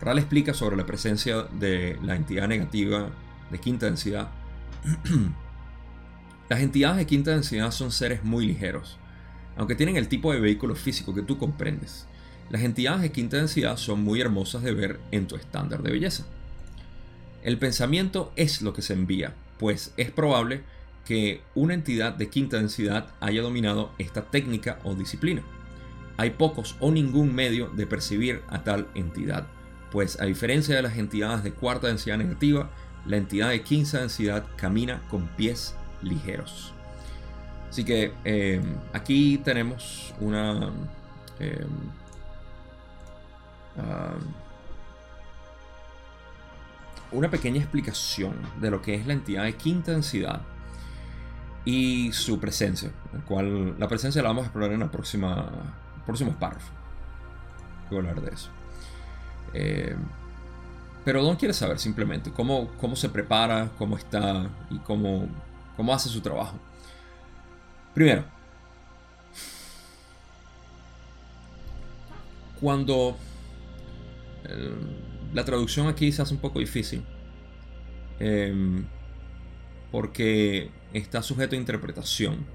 Ral 0.00 0.18
explica 0.18 0.52
sobre 0.52 0.76
la 0.76 0.84
presencia 0.84 1.44
de 1.44 1.96
la 2.02 2.16
entidad 2.16 2.48
negativa 2.48 3.08
de 3.52 3.58
quinta 3.60 3.86
densidad. 3.86 4.30
Las 6.48 6.58
entidades 6.58 6.96
de 6.96 7.06
quinta 7.06 7.30
densidad 7.30 7.70
son 7.70 7.92
seres 7.92 8.24
muy 8.24 8.46
ligeros, 8.46 8.98
aunque 9.58 9.74
tienen 9.74 9.96
el 9.96 10.08
tipo 10.08 10.32
de 10.32 10.40
vehículo 10.40 10.74
físico 10.76 11.14
que 11.14 11.22
tú 11.22 11.36
comprendes. 11.36 12.06
Las 12.48 12.62
entidades 12.62 13.02
de 13.02 13.12
quinta 13.12 13.36
densidad 13.36 13.76
son 13.76 14.02
muy 14.02 14.20
hermosas 14.20 14.62
de 14.62 14.72
ver 14.72 15.00
en 15.10 15.26
tu 15.26 15.36
estándar 15.36 15.82
de 15.82 15.90
belleza. 15.90 16.24
El 17.42 17.58
pensamiento 17.58 18.32
es 18.36 18.62
lo 18.62 18.72
que 18.72 18.82
se 18.82 18.94
envía, 18.94 19.34
pues 19.58 19.92
es 19.96 20.10
probable 20.10 20.62
que 21.04 21.42
una 21.54 21.74
entidad 21.74 22.14
de 22.14 22.30
quinta 22.30 22.56
densidad 22.56 23.08
haya 23.20 23.42
dominado 23.42 23.90
esta 23.98 24.30
técnica 24.30 24.78
o 24.84 24.94
disciplina. 24.94 25.42
Hay 26.16 26.30
pocos 26.30 26.76
o 26.80 26.90
ningún 26.92 27.34
medio 27.34 27.68
de 27.68 27.86
percibir 27.86 28.42
a 28.48 28.62
tal 28.62 28.86
entidad, 28.94 29.48
pues 29.90 30.20
a 30.20 30.24
diferencia 30.24 30.76
de 30.76 30.82
las 30.82 30.98
entidades 30.98 31.42
de 31.42 31.52
cuarta 31.52 31.88
densidad 31.88 32.18
negativa, 32.18 32.70
la 33.06 33.16
entidad 33.16 33.50
de 33.50 33.62
quinta 33.62 33.98
densidad 33.98 34.46
camina 34.56 35.02
con 35.08 35.26
pies 35.36 35.74
ligeros. 36.02 36.74
Así 37.68 37.84
que 37.84 38.12
eh, 38.24 38.62
aquí 38.92 39.38
tenemos 39.38 40.14
una... 40.20 40.70
Eh, 41.40 41.66
ah, 43.78 44.16
una 47.10 47.30
pequeña 47.30 47.58
explicación 47.58 48.34
de 48.60 48.70
lo 48.70 48.82
que 48.82 48.94
es 48.94 49.06
la 49.06 49.14
entidad 49.14 49.44
de 49.44 49.54
quinta 49.54 49.92
densidad 49.92 50.42
y 51.64 52.12
su 52.12 52.38
presencia, 52.38 52.90
el 53.14 53.22
cual 53.22 53.78
la 53.78 53.88
presencia 53.88 54.22
la 54.22 54.28
vamos 54.28 54.42
a 54.42 54.46
explorar 54.46 54.72
en 54.72 54.80
la 54.80 54.90
próxima 54.90 55.50
próximos 56.04 56.34
párrafos. 56.36 56.70
Voy 57.90 57.98
a 57.98 58.00
hablar 58.00 58.22
de 58.22 58.34
eso. 58.34 58.48
Eh, 59.52 59.96
pero 61.04 61.22
Don 61.22 61.36
quiere 61.36 61.54
saber 61.54 61.78
simplemente 61.78 62.30
cómo, 62.30 62.68
cómo 62.80 62.96
se 62.96 63.08
prepara, 63.08 63.70
cómo 63.78 63.96
está 63.96 64.48
y 64.70 64.78
cómo, 64.78 65.26
cómo 65.76 65.94
hace 65.94 66.08
su 66.08 66.20
trabajo. 66.20 66.54
Primero, 67.98 68.22
cuando 72.60 73.16
eh, 74.44 74.70
la 75.34 75.44
traducción 75.44 75.88
aquí 75.88 76.12
se 76.12 76.22
hace 76.22 76.32
un 76.32 76.38
poco 76.38 76.60
difícil, 76.60 77.02
eh, 78.20 78.54
porque 79.90 80.70
está 80.92 81.24
sujeto 81.24 81.56
a 81.56 81.58
interpretación. 81.58 82.46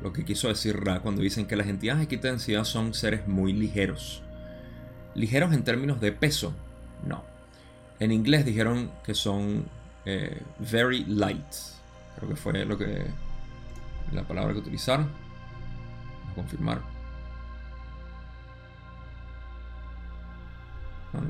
Lo 0.00 0.12
que 0.12 0.24
quiso 0.24 0.46
decir 0.46 0.76
Ra 0.76 1.00
cuando 1.00 1.22
dicen 1.22 1.46
que 1.46 1.56
las 1.56 1.66
entidades 1.66 2.08
de 2.08 2.16
densidad 2.18 2.62
son 2.62 2.94
seres 2.94 3.26
muy 3.26 3.52
ligeros. 3.52 4.22
¿Ligeros 5.16 5.52
en 5.54 5.64
términos 5.64 6.00
de 6.00 6.12
peso? 6.12 6.54
No. 7.04 7.24
En 7.98 8.12
inglés 8.12 8.44
dijeron 8.44 8.92
que 9.04 9.14
son 9.14 9.64
eh, 10.04 10.40
very 10.60 11.04
light. 11.06 11.52
Creo 12.14 12.28
que 12.28 12.36
fue 12.36 12.64
lo 12.64 12.78
que 12.78 13.06
la 14.12 14.22
palabra 14.26 14.52
que 14.52 14.60
utilizaron. 14.60 15.08
a 16.30 16.34
confirmar. 16.34 16.80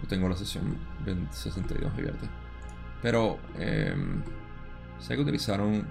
Tengo 0.08 0.28
la 0.28 0.36
sesión 0.36 0.76
62 1.30 1.92
abierta. 1.92 2.28
Pero 3.00 3.38
em, 3.58 4.22
sé 5.00 5.16
que 5.16 5.22
utilizaron 5.22 5.86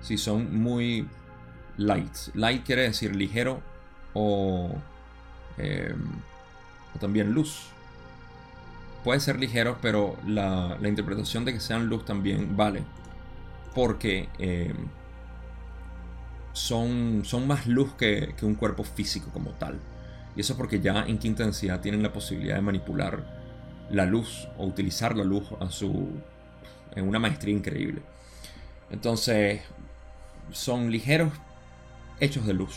si 0.00 0.16
son 0.16 0.56
muy 0.58 1.06
light. 1.76 2.14
Light 2.34 2.64
quiere 2.64 2.82
decir 2.82 3.14
ligero 3.14 3.60
o, 4.14 4.74
em, 5.58 6.02
o 6.94 6.98
también 6.98 7.32
luz. 7.32 7.68
Puede 9.04 9.20
ser 9.20 9.38
ligero, 9.38 9.78
pero 9.82 10.16
la, 10.26 10.78
interpretación 10.82 11.44
de 11.44 11.52
que 11.52 11.60
sean 11.60 11.88
luz 11.88 12.04
también 12.04 12.56
vale. 12.56 12.84
Porque 13.74 14.28
em, 14.38 14.76
son, 16.52 17.22
son 17.24 17.46
más 17.46 17.66
luz 17.66 17.92
que, 17.94 18.34
que 18.36 18.46
un 18.46 18.54
cuerpo 18.54 18.84
físico 18.84 19.30
como 19.32 19.50
tal. 19.50 19.78
Y 20.36 20.40
eso 20.40 20.56
porque 20.56 20.80
ya 20.80 21.04
en 21.06 21.18
quinta 21.18 21.44
densidad 21.44 21.80
tienen 21.80 22.02
la 22.02 22.12
posibilidad 22.12 22.56
de 22.56 22.62
manipular 22.62 23.42
la 23.90 24.06
luz 24.06 24.48
o 24.56 24.66
utilizar 24.66 25.16
la 25.16 25.24
luz 25.24 25.44
a 25.60 25.70
su 25.70 26.08
en 26.94 27.08
una 27.08 27.18
maestría 27.18 27.54
increíble. 27.54 28.02
Entonces, 28.90 29.62
son 30.50 30.90
ligeros 30.90 31.32
hechos 32.20 32.46
de 32.46 32.54
luz. 32.54 32.76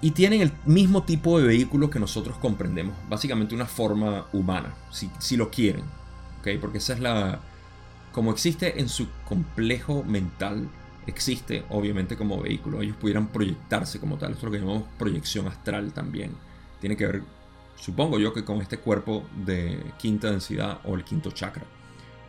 Y 0.00 0.10
tienen 0.10 0.40
el 0.40 0.52
mismo 0.64 1.04
tipo 1.04 1.38
de 1.38 1.46
vehículo 1.46 1.88
que 1.88 2.00
nosotros 2.00 2.36
comprendemos. 2.38 2.96
Básicamente 3.08 3.54
una 3.54 3.66
forma 3.66 4.26
humana, 4.32 4.74
si, 4.90 5.36
lo 5.36 5.50
quieren. 5.50 5.84
¿okay? 6.40 6.58
Porque 6.58 6.78
esa 6.78 6.94
es 6.94 7.00
la... 7.00 7.40
Como 8.10 8.32
existe 8.32 8.80
en 8.80 8.88
su 8.88 9.08
complejo 9.24 10.02
mental, 10.02 10.68
existe 11.06 11.64
obviamente 11.70 12.16
como 12.16 12.40
vehículo. 12.40 12.82
Ellos 12.82 12.96
pudieran 12.96 13.28
proyectarse 13.28 13.98
como 13.98 14.16
tal. 14.16 14.32
Esto 14.32 14.40
es 14.40 14.44
lo 14.44 14.50
que 14.52 14.58
llamamos 14.58 14.88
proyección 14.98 15.46
astral 15.48 15.92
también. 15.92 16.32
Tiene 16.80 16.96
que 16.96 17.06
ver, 17.06 17.22
supongo 17.76 18.18
yo, 18.18 18.32
que 18.32 18.44
con 18.44 18.60
este 18.60 18.78
cuerpo 18.78 19.24
de 19.44 19.82
quinta 19.98 20.30
densidad 20.30 20.80
o 20.84 20.94
el 20.94 21.04
quinto 21.04 21.30
chakra. 21.30 21.64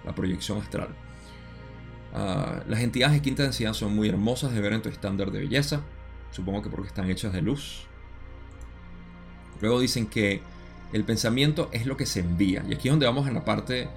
La 0.05 0.13
proyección 0.13 0.59
astral. 0.59 0.89
Ah, 2.13 2.61
las 2.67 2.82
entidades 2.82 3.15
de 3.15 3.21
quinta 3.21 3.43
densidad 3.43 3.74
son 3.74 3.95
muy 3.95 4.09
hermosas 4.09 4.53
de 4.53 4.61
ver 4.61 4.74
en 4.74 4.82
tu 4.82 4.89
estándar 4.89 5.32
de 5.32 5.39
belleza. 5.39 5.82
Supongo 6.32 6.61
que 6.61 6.69
porque 6.69 6.88
están 6.88 7.09
hechas 7.09 7.34
de 7.34 7.41
luz. 7.41 7.86
Luego 9.61 9.80
dicen 9.80 10.07
que 10.07 10.41
el 10.91 11.03
pensamiento 11.05 11.69
es 11.71 11.86
lo 11.86 11.97
que 11.97 12.05
se 12.05 12.19
envía. 12.19 12.63
Y 12.67 12.74
aquí 12.74 12.88
es 12.88 12.91
donde 12.91 13.05
vamos 13.05 13.28
en 13.28 13.34
la 13.34 13.45
parte 13.45 13.88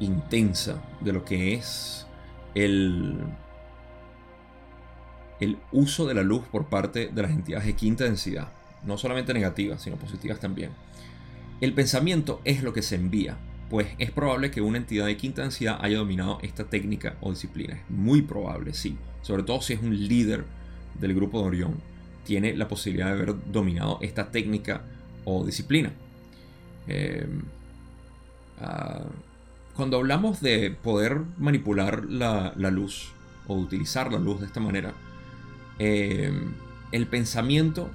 intensa 0.00 0.82
de 1.00 1.12
lo 1.12 1.24
que 1.24 1.54
es 1.54 2.06
el, 2.54 3.18
el 5.40 5.58
uso 5.72 6.06
de 6.06 6.14
la 6.14 6.22
luz 6.22 6.44
por 6.50 6.66
parte 6.66 7.08
de 7.08 7.22
las 7.22 7.30
entidades 7.30 7.66
de 7.66 7.74
quinta 7.74 8.04
densidad. 8.04 8.48
No 8.84 8.98
solamente 8.98 9.34
negativas, 9.34 9.82
sino 9.82 9.96
positivas 9.96 10.40
también. 10.40 10.70
El 11.60 11.72
pensamiento 11.72 12.40
es 12.44 12.62
lo 12.62 12.72
que 12.72 12.82
se 12.82 12.96
envía 12.96 13.38
pues 13.74 13.88
es 13.98 14.10
probable 14.10 14.50
que 14.50 14.60
una 14.60 14.78
entidad 14.78 15.06
de 15.06 15.16
quinta 15.16 15.42
densidad 15.42 15.78
haya 15.80 15.98
dominado 15.98 16.38
esta 16.42 16.64
técnica 16.64 17.16
o 17.20 17.30
disciplina. 17.30 17.74
Es 17.74 17.90
muy 17.90 18.22
probable, 18.22 18.74
sí. 18.74 18.96
Sobre 19.22 19.42
todo 19.42 19.60
si 19.62 19.72
es 19.72 19.82
un 19.82 20.06
líder 20.06 20.44
del 21.00 21.14
grupo 21.14 21.40
de 21.40 21.46
Orión. 21.48 21.74
Tiene 22.24 22.54
la 22.54 22.68
posibilidad 22.68 23.06
de 23.06 23.12
haber 23.12 23.34
dominado 23.50 23.98
esta 24.00 24.30
técnica 24.30 24.82
o 25.24 25.44
disciplina. 25.44 25.92
Eh, 26.86 27.26
ah, 28.60 29.06
cuando 29.74 29.96
hablamos 29.96 30.40
de 30.40 30.70
poder 30.70 31.22
manipular 31.38 32.04
la, 32.04 32.52
luz 32.70 33.12
o 33.48 33.56
utilizar 33.56 34.12
la 34.12 34.18
luz 34.18 34.40
de 34.40 34.46
esta 34.46 34.60
manera, 34.60 34.92
eh, 35.78 36.32
el 36.92 37.06
pensamiento 37.06 37.90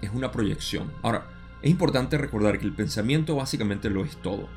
es 0.00 0.10
una 0.12 0.30
proyección. 0.30 0.92
Ahora, 1.02 1.26
es 1.62 1.70
importante 1.70 2.18
recordar 2.18 2.58
que 2.58 2.66
el 2.66 2.72
pensamiento 2.72 3.36
básicamente 3.36 3.90
lo 3.90 4.04
es 4.04 4.16
todo. 4.18 4.48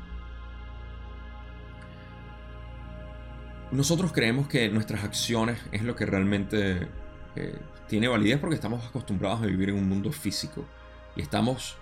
Nosotros 3.70 4.12
creemos 4.12 4.48
que 4.48 4.68
nuestras 4.68 5.04
acciones 5.04 5.58
es 5.72 5.82
lo 5.82 5.94
que 5.94 6.06
realmente 6.06 6.88
eh, 7.36 7.58
tiene 7.88 8.08
validez 8.08 8.38
porque 8.38 8.54
estamos 8.54 8.84
acostumbrados 8.86 9.42
a 9.42 9.46
vivir 9.46 9.70
en 9.70 9.76
un 9.76 9.88
mundo 9.88 10.12
físico 10.12 10.64
y 11.16 11.22
estamos 11.22 11.76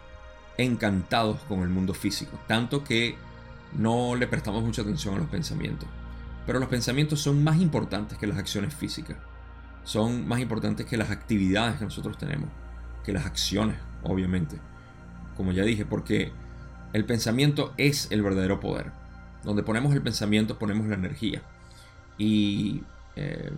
encantados 0.58 1.40
con 1.42 1.60
el 1.60 1.68
mundo 1.68 1.92
físico, 1.94 2.38
tanto 2.46 2.82
que 2.82 3.16
no 3.72 4.16
le 4.16 4.26
prestamos 4.26 4.62
mucha 4.62 4.82
atención 4.82 5.14
a 5.14 5.18
los 5.18 5.28
pensamientos. 5.28 5.88
Pero 6.46 6.58
los 6.60 6.68
pensamientos 6.68 7.20
son 7.20 7.42
más 7.42 7.60
importantes 7.60 8.18
que 8.18 8.26
las 8.26 8.38
acciones 8.38 8.74
físicas, 8.74 9.16
son 9.86 10.26
más 10.26 10.40
importantes 10.40 10.84
que 10.84 10.96
las 10.96 11.12
actividades 11.12 11.78
que 11.78 11.84
nosotros 11.84 12.18
tenemos, 12.18 12.50
que 13.04 13.12
las 13.12 13.24
acciones, 13.24 13.76
obviamente. 14.02 14.58
Como 15.36 15.52
ya 15.52 15.62
dije, 15.62 15.86
porque 15.86 16.32
el 16.92 17.04
pensamiento 17.04 17.72
es 17.76 18.08
el 18.10 18.20
verdadero 18.20 18.58
poder. 18.58 18.90
Donde 19.44 19.62
ponemos 19.62 19.94
el 19.94 20.02
pensamiento 20.02 20.58
ponemos 20.58 20.88
la 20.88 20.96
energía 20.96 21.40
y 22.18 22.82
eh, 23.14 23.52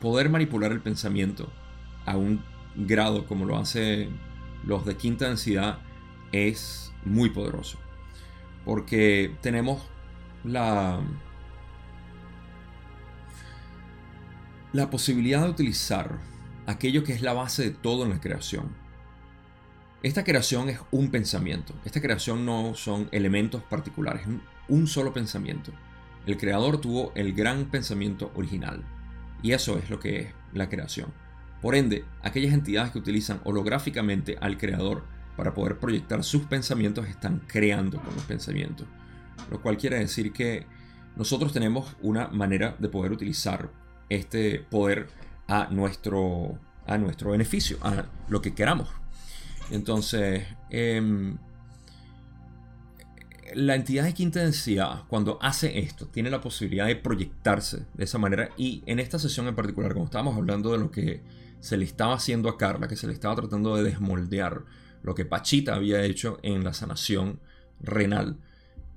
poder 0.00 0.30
manipular 0.30 0.72
el 0.72 0.80
pensamiento 0.80 1.52
a 2.06 2.16
un 2.16 2.42
grado 2.74 3.26
como 3.26 3.44
lo 3.44 3.58
hace 3.58 4.08
los 4.64 4.86
de 4.86 4.96
quinta 4.96 5.28
densidad 5.28 5.78
es 6.32 6.90
muy 7.04 7.28
poderoso. 7.28 7.76
Porque 8.64 9.36
tenemos 9.42 9.82
la, 10.42 11.00
la 14.72 14.90
posibilidad 14.90 15.42
de 15.44 15.50
utilizar 15.50 16.18
aquello 16.66 17.04
que 17.04 17.12
es 17.12 17.22
la 17.22 17.32
base 17.32 17.62
de 17.62 17.70
todo 17.70 18.04
en 18.04 18.10
la 18.10 18.20
creación. 18.20 18.74
esta 20.02 20.24
creación 20.24 20.68
es 20.68 20.78
un 20.90 21.10
pensamiento. 21.10 21.74
Esta 21.84 22.00
creación 22.00 22.44
no 22.44 22.74
son 22.74 23.08
elementos 23.12 23.62
particulares, 23.62 24.22
es 24.22 24.28
un 24.68 24.86
solo 24.86 25.12
pensamiento. 25.12 25.72
El 26.26 26.36
creador 26.36 26.80
tuvo 26.80 27.12
el 27.14 27.32
gran 27.32 27.66
pensamiento 27.66 28.30
original. 28.34 28.84
Y 29.42 29.52
eso 29.52 29.78
es 29.78 29.90
lo 29.90 29.98
que 29.98 30.20
es 30.20 30.26
la 30.52 30.68
creación. 30.68 31.12
Por 31.62 31.74
ende, 31.74 32.04
aquellas 32.22 32.52
entidades 32.52 32.92
que 32.92 32.98
utilizan 32.98 33.40
holográficamente 33.44 34.36
al 34.40 34.58
creador 34.58 35.04
para 35.36 35.54
poder 35.54 35.78
proyectar 35.78 36.22
sus 36.24 36.42
pensamientos 36.44 37.08
están 37.08 37.42
creando 37.46 38.00
con 38.00 38.14
los 38.14 38.24
pensamientos. 38.24 38.86
Lo 39.50 39.60
cual 39.60 39.76
quiere 39.76 39.98
decir 39.98 40.32
que 40.32 40.66
nosotros 41.16 41.52
tenemos 41.52 41.96
una 42.00 42.28
manera 42.28 42.76
de 42.78 42.88
poder 42.88 43.12
utilizar 43.12 43.70
este 44.08 44.60
poder 44.60 45.08
a 45.48 45.68
nuestro, 45.70 46.58
a 46.86 46.98
nuestro 46.98 47.30
beneficio, 47.30 47.78
a 47.82 48.06
lo 48.28 48.40
que 48.42 48.54
queramos. 48.54 48.88
Entonces, 49.70 50.44
em, 50.70 51.38
la 53.54 53.74
entidad 53.74 54.04
de 54.04 54.14
quinta 54.14 54.40
densidad, 54.40 55.04
cuando 55.08 55.38
hace 55.40 55.78
esto, 55.78 56.06
tiene 56.06 56.30
la 56.30 56.40
posibilidad 56.40 56.86
de 56.86 56.96
proyectarse 56.96 57.86
de 57.94 58.04
esa 58.04 58.18
manera. 58.18 58.50
Y 58.56 58.82
en 58.86 58.98
esta 58.98 59.18
sesión 59.18 59.46
en 59.46 59.54
particular, 59.54 59.92
como 59.92 60.06
estábamos 60.06 60.36
hablando 60.36 60.72
de 60.72 60.78
lo 60.78 60.90
que 60.90 61.22
se 61.60 61.76
le 61.76 61.84
estaba 61.84 62.14
haciendo 62.14 62.48
a 62.48 62.58
Carla, 62.58 62.88
que 62.88 62.96
se 62.96 63.06
le 63.06 63.12
estaba 63.12 63.36
tratando 63.36 63.76
de 63.76 63.84
desmoldear 63.84 64.64
lo 65.02 65.14
que 65.14 65.24
Pachita 65.24 65.74
había 65.74 66.02
hecho 66.02 66.38
en 66.42 66.64
la 66.64 66.74
sanación 66.74 67.40
renal, 67.80 68.38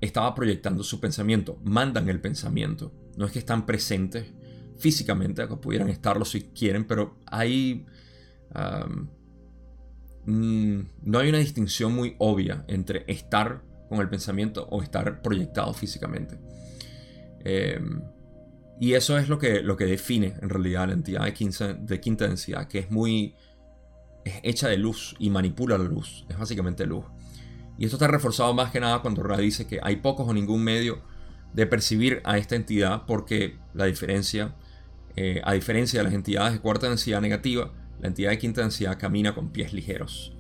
estaba 0.02 0.34
proyectando 0.34 0.84
su 0.84 1.00
pensamiento, 1.00 1.60
mandan 1.64 2.10
el 2.10 2.22
pensamiento. 2.22 2.92
No 3.18 3.26
es 3.26 3.32
que 3.32 3.40
están 3.40 3.66
presentes 3.66 4.28
físicamente, 4.80 5.48
que 5.48 5.56
pudieran 5.58 5.90
estarlo 5.90 6.26
si 6.26 6.42
quieren, 6.42 6.86
pero 6.86 7.18
hay... 7.26 7.86
Mm, 10.26 10.82
no 11.04 11.20
hay 11.20 11.30
una 11.30 11.38
distinción 11.38 11.94
muy 11.94 12.16
obvia 12.20 12.66
entre 12.68 13.04
estar 13.08 13.64
con 13.88 14.00
el 14.00 14.10
pensamiento 14.10 14.68
o 14.70 14.82
estar 14.84 15.22
proyectado 15.22 15.74
físicamente. 15.74 16.38
Em, 17.44 18.02
y 18.80 18.94
eso 18.94 19.18
es 19.18 19.28
lo 19.28 19.40
que, 19.40 19.62
lo 19.62 19.76
que 19.76 19.86
define 19.86 20.36
en 20.42 20.50
realidad 20.50 20.88
la 20.88 20.94
entidad 20.94 21.26
de, 21.26 21.74
de 21.74 22.00
quinta 22.00 22.28
densidad, 22.28 22.68
que 22.68 22.80
es 22.80 22.92
muy 22.92 23.36
es 24.24 24.40
hecha 24.44 24.68
de 24.68 24.78
luz 24.78 25.16
y 25.20 25.30
manipula 25.30 25.78
la 25.78 25.86
luz. 25.86 26.26
Es 26.30 26.38
básicamente 26.38 26.86
luz. 26.86 27.06
Y 27.78 27.86
esto 27.86 27.98
está 27.98 28.08
reforzado 28.08 28.54
más 28.54 28.72
que 28.72 28.80
nada 28.80 29.02
cuando 29.02 29.24
Ra 29.24 29.38
dice 29.38 29.66
que 29.66 29.80
hay 29.82 29.98
pocos 29.98 30.28
o 30.28 30.34
ningún 30.34 30.64
medio 30.64 31.02
de 31.54 31.66
percibir 31.66 32.22
a 32.26 32.38
esta 32.38 32.56
entidad 32.56 33.04
porque 33.08 33.58
la 33.74 33.86
diferencia, 33.86 34.56
eh, 35.22 35.42
a 35.44 35.52
diferencia 35.52 36.00
de 36.00 36.06
las 36.06 36.14
entidades 36.14 36.54
de 36.54 36.60
cuarta 36.62 36.88
densidad 36.88 37.20
negativa, 37.20 37.74
la 38.00 38.08
entidad 38.08 38.30
de 38.30 38.38
quinta 38.38 38.62
densidad 38.62 38.98
camina 38.98 39.36
con 39.36 39.52
pies 39.52 39.74
ligeros. 39.74 40.32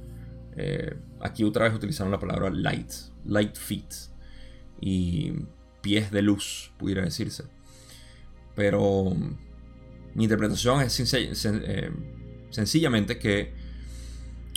Eh, 0.55 0.95
aquí 1.19 1.43
otra 1.43 1.65
vez 1.65 1.73
utilizaron 1.73 2.13
la 2.13 2.19
palabra 2.19 2.49
light, 2.49 2.89
light 3.25 3.57
feet, 3.57 3.93
y 4.79 5.33
pies 5.81 6.11
de 6.11 6.21
luz, 6.21 6.71
pudiera 6.77 7.03
decirse. 7.03 7.43
Pero 8.55 9.13
mi 10.15 10.23
interpretación 10.23 10.81
es 10.81 11.13
eh, 11.13 11.91
sencillamente 12.49 13.19
que 13.19 13.51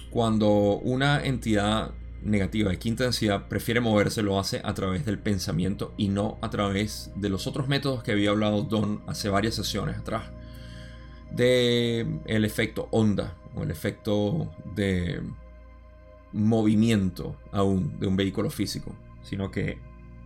cuando 0.08 0.78
una 0.78 1.24
entidad 1.24 1.90
negativa 2.24 2.70
de 2.70 2.78
quinta 2.78 3.04
densidad 3.04 3.48
prefiere 3.48 3.80
moverse, 3.80 4.22
lo 4.22 4.38
hace 4.38 4.60
a 4.64 4.74
través 4.74 5.04
del 5.04 5.18
pensamiento 5.18 5.92
y 5.96 6.08
no 6.08 6.38
a 6.40 6.50
través 6.50 7.10
de 7.16 7.28
los 7.28 7.46
otros 7.46 7.68
métodos 7.68 8.02
que 8.02 8.12
había 8.12 8.30
hablado 8.30 8.62
Don 8.62 9.02
hace 9.06 9.28
varias 9.28 9.54
sesiones 9.54 9.98
atrás 9.98 10.24
de 11.34 12.06
el 12.26 12.44
efecto 12.44 12.88
onda 12.90 13.36
o 13.54 13.62
el 13.62 13.70
efecto 13.70 14.50
de 14.74 15.20
movimiento 16.32 17.36
aún 17.50 17.98
de 17.98 18.06
un 18.06 18.16
vehículo 18.16 18.50
físico, 18.50 18.94
sino 19.22 19.50
que 19.50 19.78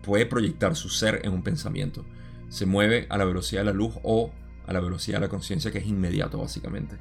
puede 0.03 0.27
proyectar 0.27 0.77
su 0.77 0.89
ser 0.89 1.21
en 1.25 1.33
un 1.33 1.43
pensamiento. 1.43 2.05
Se 2.49 2.67
mueve 2.67 3.07
a 3.09 3.19
la 3.19 3.25
velocidad 3.25 3.63
de 3.63 3.67
la 3.67 3.73
luz 3.73 3.95
o 4.03 4.31
a 4.67 4.73
la 4.73 4.81
velocidad 4.81 5.19
de 5.19 5.27
la 5.27 5.31
conciencia 5.31 5.71
que 5.71 5.79
es 5.79 5.87
inmediato 5.87 6.39
básicamente, 6.39 6.97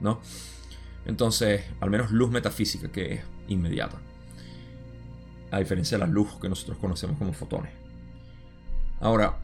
¿no? 0.00 0.20
Entonces, 1.04 1.62
al 1.80 1.90
menos 1.90 2.10
luz 2.10 2.30
metafísica 2.30 2.90
que 2.90 3.14
es 3.14 3.20
inmediata. 3.48 3.98
A 5.52 5.58
diferencia 5.58 5.96
de 5.96 6.04
la 6.04 6.10
luz 6.10 6.40
que 6.40 6.48
nosotros 6.48 6.78
conocemos 6.78 7.16
como 7.16 7.32
fotones. 7.32 7.72
Ahora, 9.00 9.38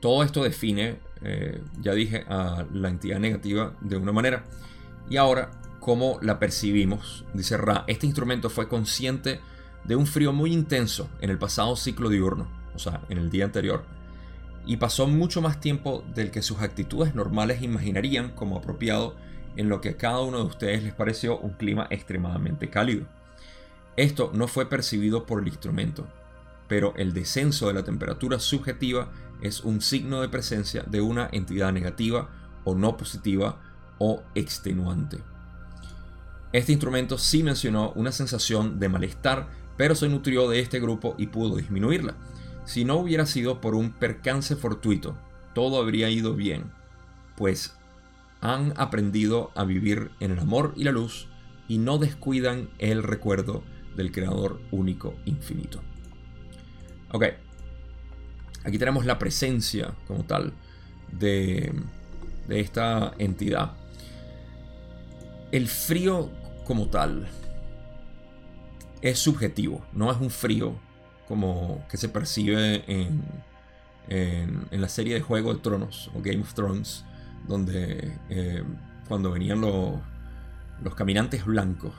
todo 0.00 0.22
esto 0.22 0.44
define 0.44 0.98
eh, 1.24 1.60
ya 1.80 1.92
dije, 1.94 2.24
a 2.28 2.66
la 2.72 2.88
entidad 2.88 3.18
negativa 3.20 3.74
de 3.80 3.96
una 3.96 4.12
manera. 4.12 4.44
Y 5.08 5.16
ahora, 5.16 5.50
¿cómo 5.80 6.18
la 6.20 6.38
percibimos? 6.38 7.24
Dice 7.32 7.56
Ra, 7.56 7.84
este 7.86 8.06
instrumento 8.06 8.50
fue 8.50 8.68
consciente 8.68 9.40
de 9.84 9.96
un 9.96 10.06
frío 10.06 10.32
muy 10.32 10.52
intenso 10.52 11.08
en 11.20 11.30
el 11.30 11.38
pasado 11.38 11.76
ciclo 11.76 12.08
diurno, 12.08 12.48
o 12.74 12.78
sea, 12.78 13.02
en 13.08 13.18
el 13.18 13.30
día 13.30 13.44
anterior, 13.44 13.84
y 14.64 14.76
pasó 14.76 15.08
mucho 15.08 15.42
más 15.42 15.60
tiempo 15.60 16.04
del 16.14 16.30
que 16.30 16.42
sus 16.42 16.60
actitudes 16.60 17.14
normales 17.14 17.62
imaginarían 17.62 18.30
como 18.30 18.56
apropiado 18.56 19.16
en 19.56 19.68
lo 19.68 19.80
que 19.80 19.90
a 19.90 19.96
cada 19.96 20.20
uno 20.20 20.38
de 20.38 20.44
ustedes 20.44 20.82
les 20.82 20.94
pareció 20.94 21.38
un 21.38 21.50
clima 21.50 21.86
extremadamente 21.90 22.70
cálido. 22.70 23.06
Esto 23.96 24.30
no 24.34 24.48
fue 24.48 24.66
percibido 24.66 25.26
por 25.26 25.42
el 25.42 25.48
instrumento, 25.48 26.06
pero 26.68 26.94
el 26.96 27.12
descenso 27.12 27.68
de 27.68 27.74
la 27.74 27.84
temperatura 27.84 28.38
subjetiva 28.38 29.12
es 29.42 29.60
un 29.64 29.80
signo 29.82 30.20
de 30.20 30.28
presencia 30.28 30.84
de 30.86 31.00
una 31.00 31.28
entidad 31.32 31.72
negativa 31.72 32.30
o 32.64 32.74
no 32.74 32.96
positiva 32.96 33.60
o 33.98 34.22
extenuante. 34.34 35.18
Este 36.52 36.72
instrumento 36.72 37.18
sí 37.18 37.42
mencionó 37.42 37.92
una 37.92 38.12
sensación 38.12 38.78
de 38.78 38.88
malestar, 38.88 39.48
pero 39.76 39.94
se 39.94 40.08
nutrió 40.08 40.48
de 40.48 40.60
este 40.60 40.80
grupo 40.80 41.14
y 41.18 41.26
pudo 41.26 41.56
disminuirla. 41.56 42.14
Si 42.64 42.84
no 42.84 42.96
hubiera 42.96 43.26
sido 43.26 43.60
por 43.60 43.74
un 43.74 43.92
percance 43.92 44.56
fortuito, 44.56 45.16
todo 45.54 45.80
habría 45.80 46.08
ido 46.08 46.34
bien, 46.34 46.70
pues 47.36 47.74
han 48.40 48.74
aprendido 48.76 49.50
a 49.54 49.64
vivir 49.64 50.10
en 50.20 50.30
el 50.30 50.38
amor 50.38 50.72
y 50.76 50.84
la 50.84 50.92
luz 50.92 51.28
y 51.68 51.78
no 51.78 51.98
descuidan 51.98 52.70
el 52.78 53.02
recuerdo 53.02 53.62
del 53.96 54.12
Creador 54.12 54.60
único 54.70 55.14
infinito. 55.24 55.80
Ok, 57.12 57.24
Aquí 58.64 58.78
tenemos 58.78 59.04
la 59.04 59.18
presencia 59.18 59.92
como 60.06 60.24
tal 60.24 60.52
de, 61.10 61.72
esta 62.48 63.12
entidad. 63.18 63.72
El 65.50 65.68
frío 65.68 66.30
como 66.64 66.86
tal 66.88 67.26
es 69.00 69.18
subjetivo, 69.18 69.84
no 69.92 70.12
es 70.12 70.18
un 70.18 70.30
frío 70.30 70.76
como 71.26 71.84
que 71.88 71.96
se 71.96 72.08
percibe 72.08 72.84
en, 72.86 73.22
en, 74.08 74.80
la 74.80 74.88
serie 74.88 75.14
de 75.14 75.20
Juego 75.20 75.54
de 75.54 75.60
Tronos 75.60 76.10
o 76.14 76.22
Game 76.22 76.40
of 76.40 76.54
Thrones, 76.54 77.04
donde 77.48 78.12
eh, 78.28 78.62
cuando 79.08 79.32
venían 79.32 79.60
los 79.60 80.94
caminantes 80.94 81.44
blancos, 81.44 81.94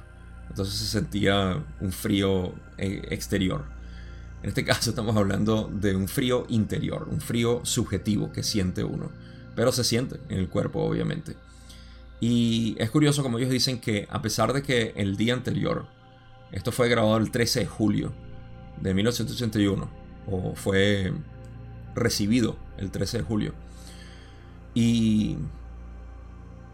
entonces 0.54 0.76
se 0.76 0.86
sentía 0.86 1.64
un 1.80 1.92
frío 1.92 2.54
eh, 2.78 3.08
exterior. 3.10 3.64
En 4.44 4.50
este 4.50 4.64
caso 4.66 4.92
estamos 4.92 5.18
hablando 5.18 5.68
de 5.74 5.96
un 5.96 6.08
frío 6.08 6.46
interior, 6.48 7.08
un 7.10 7.22
frío 7.22 7.62
subjetivo 7.64 8.32
que 8.32 8.44
siente 8.44 8.84
uno, 8.84 9.10
pero 9.56 9.72
se 9.72 9.84
siente 9.84 10.20
en 10.30 10.38
el 10.38 10.50
cuerpo 10.50 10.84
obviamente. 10.84 11.36
Y 12.20 12.76
es 12.78 12.92
curioso 12.92 13.24
como 13.24 13.40
ellos 13.40 13.50
dicen 13.50 13.82
que 13.82 14.08
a 14.12 14.22
pesar 14.22 14.54
de 14.54 14.62
que 14.62 14.94
el 14.96 15.18
día 15.18 15.34
anterior, 15.34 15.88
esto 16.52 16.72
fue 16.72 16.88
grabado 16.88 17.18
el 17.18 17.32
13 17.32 17.62
de 17.62 17.66
julio 17.66 18.14
de 18.80 18.94
1981, 18.94 19.90
o 20.28 20.54
fue 20.54 21.14
recibido 21.96 22.58
el 22.78 22.92
13 22.92 23.18
de 23.18 23.24
julio, 23.24 23.54
y 24.76 25.36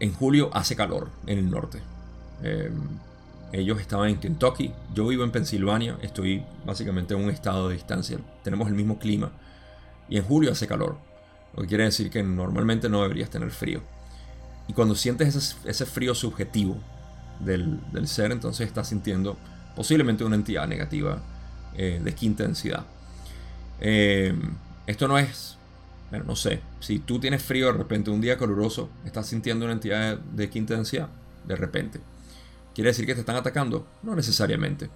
en 0.00 0.12
julio 0.12 0.50
hace 0.52 0.76
calor 0.76 1.08
en 1.26 1.38
el 1.38 1.50
norte. 1.50 1.80
Em, 2.42 2.74
ellos 3.52 3.80
estaban 3.80 4.10
en 4.10 4.18
Kentucky, 4.18 4.72
yo 4.94 5.06
vivo 5.08 5.24
en 5.24 5.30
Pensilvania, 5.30 5.96
estoy 6.02 6.44
básicamente 6.64 7.14
en 7.14 7.20
un 7.20 7.30
estado 7.30 7.68
de 7.68 7.74
distancia, 7.74 8.18
tenemos 8.44 8.68
el 8.68 8.74
mismo 8.74 8.98
clima 8.98 9.32
y 10.08 10.16
en 10.16 10.24
julio 10.24 10.52
hace 10.52 10.66
calor, 10.66 10.98
lo 11.54 11.62
que 11.62 11.68
quiere 11.68 11.84
decir 11.84 12.10
que 12.10 12.22
normalmente 12.22 12.88
no 12.88 13.02
deberías 13.02 13.30
tener 13.30 13.50
frío. 13.50 13.82
Y 14.68 14.72
cuando 14.72 14.94
sientes 14.94 15.56
ese, 15.64 15.86
frío 15.86 16.14
subjetivo 16.14 16.76
del, 17.40 17.80
ser, 18.04 18.30
entonces 18.30 18.68
estás 18.68 18.88
sintiendo 18.88 19.36
posiblemente 19.74 20.22
una 20.22 20.36
entidad 20.36 20.68
negativa 20.68 21.20
eh, 21.76 22.00
de 22.02 22.14
quinta 22.14 22.44
densidad. 22.44 22.84
Eh, 23.80 24.32
esto 24.86 25.08
no 25.08 25.18
es, 25.18 25.56
bueno, 26.10 26.24
no 26.24 26.36
sé, 26.36 26.60
si 26.80 26.98
tú 26.98 27.18
tienes 27.18 27.42
frío 27.42 27.66
de 27.66 27.72
repente 27.72 28.10
un 28.10 28.20
día 28.20 28.36
caluroso, 28.36 28.90
estás 29.04 29.26
sintiendo 29.26 29.64
una 29.64 29.74
entidad 29.74 30.18
de 30.18 30.50
quinta 30.50 30.74
densidad, 30.74 31.08
de 31.46 31.56
repente. 31.56 32.00
¿Quiere 32.74 32.90
decir 32.90 33.06
que 33.06 33.14
te 33.14 33.20
están 33.20 33.36
atacando? 33.36 33.86
No 34.02 34.14
necesariamente. 34.14 34.90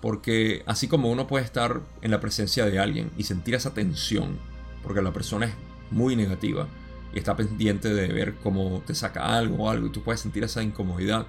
Porque 0.00 0.62
así 0.66 0.88
como 0.88 1.10
uno 1.10 1.26
puede 1.26 1.44
estar 1.44 1.80
en 2.02 2.10
la 2.10 2.20
presencia 2.20 2.66
de 2.66 2.78
alguien 2.78 3.10
y 3.16 3.24
sentir 3.24 3.54
esa 3.54 3.74
tensión, 3.74 4.38
porque 4.82 5.02
la 5.02 5.12
persona 5.12 5.46
es 5.46 5.54
muy 5.90 6.16
negativa 6.16 6.66
y 7.12 7.18
está 7.18 7.36
pendiente 7.36 7.92
de 7.92 8.08
ver 8.08 8.36
cómo 8.36 8.82
te 8.86 8.94
saca 8.94 9.36
algo 9.36 9.64
o 9.64 9.70
algo 9.70 9.86
y 9.86 9.90
tú 9.90 10.02
puedes 10.02 10.20
sentir 10.20 10.44
esa 10.44 10.62
incomodidad, 10.62 11.26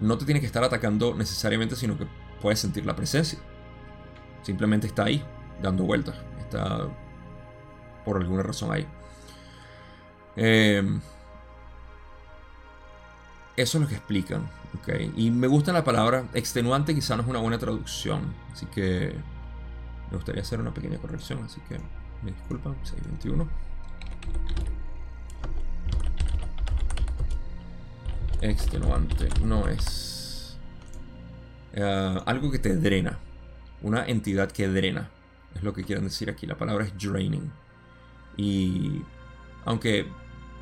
no 0.00 0.18
te 0.18 0.24
tiene 0.24 0.40
que 0.40 0.46
estar 0.46 0.64
atacando 0.64 1.14
necesariamente, 1.14 1.76
sino 1.76 1.96
que 1.96 2.06
puedes 2.40 2.58
sentir 2.58 2.84
la 2.84 2.96
presencia. 2.96 3.38
Simplemente 4.42 4.86
está 4.86 5.04
ahí, 5.04 5.24
dando 5.62 5.84
vueltas. 5.84 6.16
Está 6.40 6.88
por 8.04 8.16
alguna 8.18 8.42
razón 8.42 8.72
ahí. 8.72 8.86
Em, 10.36 11.00
eso 13.56 13.78
es 13.78 13.82
lo 13.82 13.88
que 13.88 13.94
explican. 13.94 14.48
Okay. 14.82 15.12
Y 15.16 15.30
me 15.30 15.46
gusta 15.46 15.72
la 15.72 15.84
palabra 15.84 16.28
extenuante, 16.34 16.94
quizá 16.94 17.16
no 17.16 17.22
es 17.22 17.28
una 17.28 17.38
buena 17.38 17.58
traducción. 17.58 18.34
Así 18.52 18.66
que 18.66 19.14
me 20.10 20.16
gustaría 20.16 20.42
hacer 20.42 20.60
una 20.60 20.74
pequeña 20.74 20.98
corrección. 20.98 21.42
Así 21.44 21.60
que 21.68 21.78
me 22.22 22.32
disculpan, 22.32 22.76
621. 22.84 23.48
Extenuante 28.42 29.28
no 29.42 29.66
es 29.68 30.58
eh, 31.72 32.20
algo 32.26 32.50
que 32.50 32.58
te 32.58 32.76
drena. 32.76 33.18
Una 33.82 34.04
entidad 34.06 34.50
que 34.52 34.68
drena. 34.68 35.08
Es 35.54 35.62
lo 35.62 35.72
que 35.72 35.84
quieren 35.84 36.04
decir 36.04 36.28
aquí. 36.28 36.46
La 36.46 36.58
palabra 36.58 36.84
es 36.84 36.92
draining. 36.98 37.50
Y 38.36 39.02
aunque 39.64 40.06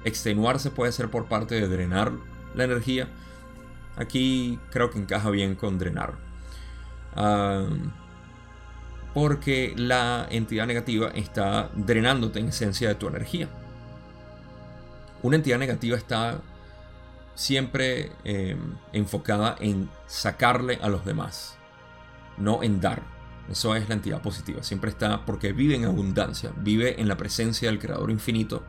extenuarse 0.04 0.70
puede 0.70 0.92
ser 0.92 1.10
por 1.10 1.26
parte 1.26 1.56
de 1.56 1.66
drenar 1.66 2.12
la 2.54 2.64
energía, 2.64 3.08
aquí 3.96 4.58
creo 4.70 4.90
que 4.90 4.98
encaja 4.98 5.30
bien 5.30 5.54
con 5.54 5.78
drenar. 5.78 6.14
porque 9.14 9.74
la 9.76 10.26
entidad 10.28 10.66
negativa 10.66 11.08
está 11.14 11.70
drenándote 11.76 12.40
en 12.40 12.48
esencia 12.48 12.88
de 12.88 12.94
tu 12.96 13.06
energía. 13.06 13.48
Una 15.22 15.36
entidad 15.36 15.58
negativa 15.58 15.96
está 15.96 16.40
siempre 17.34 18.12
em, 18.24 18.76
enfocada 18.92 19.56
en 19.60 19.88
sacarle 20.06 20.78
a 20.82 20.88
los 20.88 21.04
demás, 21.04 21.56
no 22.36 22.62
en 22.62 22.80
dar. 22.80 23.02
Eso 23.50 23.76
es 23.76 23.88
la 23.88 23.94
entidad 23.94 24.22
positiva. 24.22 24.62
Siempre 24.62 24.90
está 24.90 25.24
porque 25.24 25.52
vive 25.52 25.74
en 25.74 25.84
abundancia, 25.84 26.52
vive 26.56 27.00
en 27.00 27.08
la 27.08 27.16
presencia 27.16 27.68
del 27.68 27.78
Creador 27.78 28.10
infinito, 28.10 28.62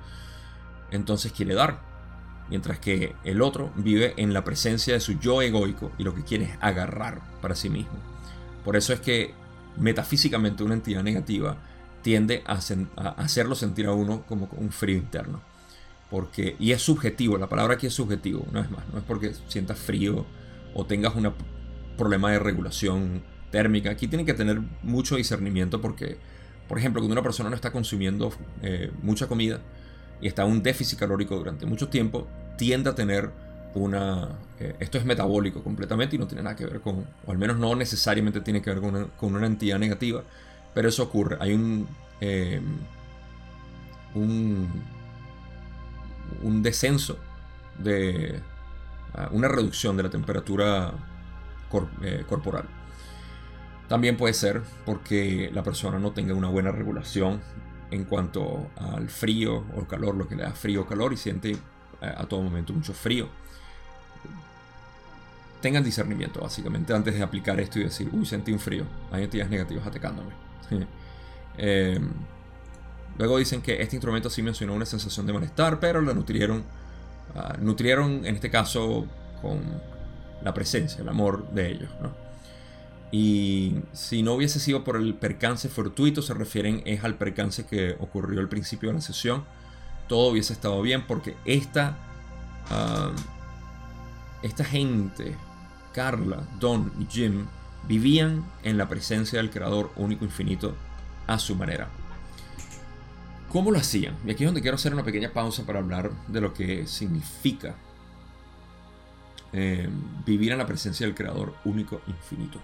entonces 0.92 1.32
quiere 1.32 1.56
dar. 1.56 1.82
Mientras 2.50 2.80
que 2.80 3.16
el 3.24 3.41
otro 3.41 3.72
vive 3.76 4.14
en 4.18 4.34
la 4.34 4.43
presencia 4.43 4.93
de 4.93 5.00
su 5.00 5.20
yo 5.20 5.41
egoico 5.41 5.91
y 5.98 6.04
lo 6.04 6.14
que 6.14 6.24
quiere 6.24 6.46
es 6.46 6.58
agarrar 6.62 7.22
para 7.41 7.56
sí 7.56 7.70
mismo. 7.70 7.98
Por 8.64 8.76
eso 8.76 8.93
es 8.93 9.00
que 9.00 9.34
metafísicamente 9.78 10.64
una 10.64 10.76
entidad 10.76 11.04
negativa 11.04 11.58
tiende 12.02 12.43
a, 12.46 12.60
hacerlo 13.18 13.56
sentir 13.56 13.88
a 13.88 13.93
uno 13.93 14.24
como 14.28 14.48
un 14.58 14.72
frío 14.72 14.98
interno. 14.98 15.41
Porque, 16.12 16.56
y 16.60 16.72
es 16.72 16.84
subjetivo, 16.84 17.38
la 17.38 17.50
palabra 17.50 17.76
aquí 17.76 17.88
es 17.88 17.93
subjetivo, 17.93 18.46
no 18.52 18.60
es 18.60 18.70
más, 18.70 18.84
no 18.93 19.00
es 19.00 19.04
porque 19.06 19.34
sientas 19.48 19.80
frío 19.80 20.26
o 20.76 20.86
tengas 20.86 21.16
un 21.16 21.34
problema 21.98 22.32
de 22.32 22.38
regulación 22.38 23.24
térmica. 23.50 23.89
Aquí 23.89 24.08
tienen 24.08 24.26
que 24.26 24.36
tener 24.36 24.62
mucho 24.84 25.16
discernimiento 25.16 25.82
porque, 25.82 26.18
por 26.68 26.78
ejemplo, 26.78 27.02
cuando 27.02 27.14
una 27.14 27.24
persona 27.24 27.50
no 27.50 27.56
está 27.56 27.72
consumiendo 27.72 28.32
eh, 28.62 28.91
mucha 29.02 29.28
comida 29.28 29.62
y 30.22 30.28
está 30.28 30.43
en 30.43 30.51
un 30.51 30.63
déficit 30.63 30.99
calórico 30.99 31.36
durante 31.36 31.66
mucho 31.66 31.89
tiempo, 31.89 32.28
tiende 32.57 32.89
a 32.89 32.95
tener 32.95 33.30
una... 33.74 34.30
Eh, 34.59 34.76
esto 34.80 34.97
es 34.97 35.05
metabólico 35.05 35.63
completamente 35.63 36.16
y 36.16 36.20
no 36.20 36.28
tiene 36.28 36.43
nada 36.43 36.55
que 36.55 36.66
ver 36.66 36.80
con, 36.82 37.05
o 37.26 37.32
al 37.32 37.38
menos 37.38 37.57
no 37.57 37.76
necesariamente 37.76 38.41
tiene 38.41 38.61
que 38.61 38.70
ver 38.70 38.80
con 38.80 38.95
una, 38.95 39.05
con 39.07 39.36
una 39.36 39.47
entidad 39.47 39.80
negativa, 39.80 40.24
pero 40.74 40.89
eso 40.89 41.03
ocurre. 41.03 41.38
Hay 41.39 41.53
un... 41.53 41.88
Eh, 42.22 42.61
un 44.13 44.70
un 46.41 46.61
descenso 46.63 47.18
de 47.78 48.39
una 49.32 49.47
reducción 49.47 49.95
de 49.95 50.03
la 50.03 50.09
temperatura 50.09 50.91
eh, 52.01 52.24
corporal. 52.28 52.66
También 53.88 54.18
puede 54.18 54.34
ser 54.34 54.61
porque 54.86 55.49
la 55.53 55.63
persona 55.63 55.99
no 55.99 56.11
tenga 56.11 56.34
una 56.34 56.49
buena 56.49 56.72
regulación 56.72 57.41
en 57.92 58.06
cuanto 58.06 58.72
al 58.76 59.10
frío 59.10 59.64
o 59.76 59.86
calor, 59.86 60.16
lo 60.16 60.28
que 60.28 60.36
le 60.36 60.44
da 60.44 60.52
frío 60.52 60.82
o 60.82 60.86
calor 60.86 61.14
y 61.14 61.18
siente 61.18 61.52
eh, 61.52 61.58
a 62.02 62.26
todo 62.26 62.42
momento 62.42 62.74
mucho 62.74 62.94
frío. 62.94 63.28
Tengan 65.62 65.84
discernimiento 65.84 66.42
básicamente 66.42 66.94
antes 66.94 67.16
de 67.16 67.24
aplicar 67.24 67.60
esto 67.60 67.80
y 67.80 67.84
decir, 67.84 68.10
uy, 68.12 68.26
sentí 68.26 68.52
un 68.52 68.60
frío, 68.60 68.86
hay 69.12 69.24
entidades 69.24 69.50
negativas 69.50 69.88
atacándome. 69.88 70.32
eh, 71.58 72.00
Luego 73.18 73.38
dicen 73.38 73.62
que 73.62 73.82
este 73.82 73.96
instrumento 73.96 74.30
sí 74.30 74.42
mencionó 74.42 74.74
una 74.74 74.86
sensación 74.86 75.26
de 75.26 75.34
malestar, 75.34 75.80
pero 75.80 76.02
la 76.02 76.14
nutrieron, 76.14 76.64
ah, 77.36 77.56
nutrieron 77.62 78.26
en 78.26 78.36
este 78.36 78.50
caso 78.50 79.06
con 79.42 79.62
la 80.44 80.54
presencia, 80.54 81.02
el 81.02 81.10
amor 81.10 81.50
de 81.52 81.72
ellos. 81.72 81.90
Y 83.12 83.76
si 83.93 84.24
no 84.24 84.34
hubiese 84.34 84.60
sido 84.60 84.84
por 84.84 84.97
el 84.97 85.14
percance 85.14 85.70
fortuito, 85.70 86.22
se 86.22 86.34
refieren 86.34 86.82
es 86.86 87.03
al 87.03 87.16
percance 87.16 87.66
que 87.66 87.95
ocurrió 87.99 88.39
al 88.39 88.49
principio 88.49 88.89
de 88.89 88.95
la 88.95 89.01
sesión, 89.01 89.45
todo 90.08 90.32
hubiese 90.32 90.53
estado 90.53 90.82
bien 90.82 91.06
porque 91.08 91.36
esta, 91.45 91.97
esta 94.41 94.66
gente, 94.66 95.36
Carla, 95.93 96.43
Don 96.60 96.91
y 96.99 97.06
Jim, 97.06 97.45
vivían 97.88 98.43
en 98.64 98.78
la 98.78 98.89
presencia 98.89 99.38
del 99.38 99.49
Creador 99.51 99.91
único 99.95 100.26
infinito 100.26 100.76
a 101.28 101.39
su 101.39 101.56
manera. 101.56 101.89
¿Cómo 103.49 103.72
lo 103.72 103.80
hacían? 103.80 104.18
Y 104.26 104.32
aquí 104.32 104.43
es 104.43 104.47
donde 104.47 104.62
quiero 104.62 104.76
hacer 104.76 104.93
una 104.93 105.03
pequeña 105.03 105.32
pausa 105.32 105.66
para 105.66 105.80
hablar 105.80 106.12
de 106.28 106.41
lo 106.41 106.53
que 106.53 106.88
significa 106.88 107.76
eh, 109.53 109.88
vivir 110.26 110.51
en 110.51 110.58
la 110.58 110.66
presencia 110.66 111.06
del 111.06 111.16
Creador 111.16 111.56
único 111.64 112.01
infinito. 112.08 112.60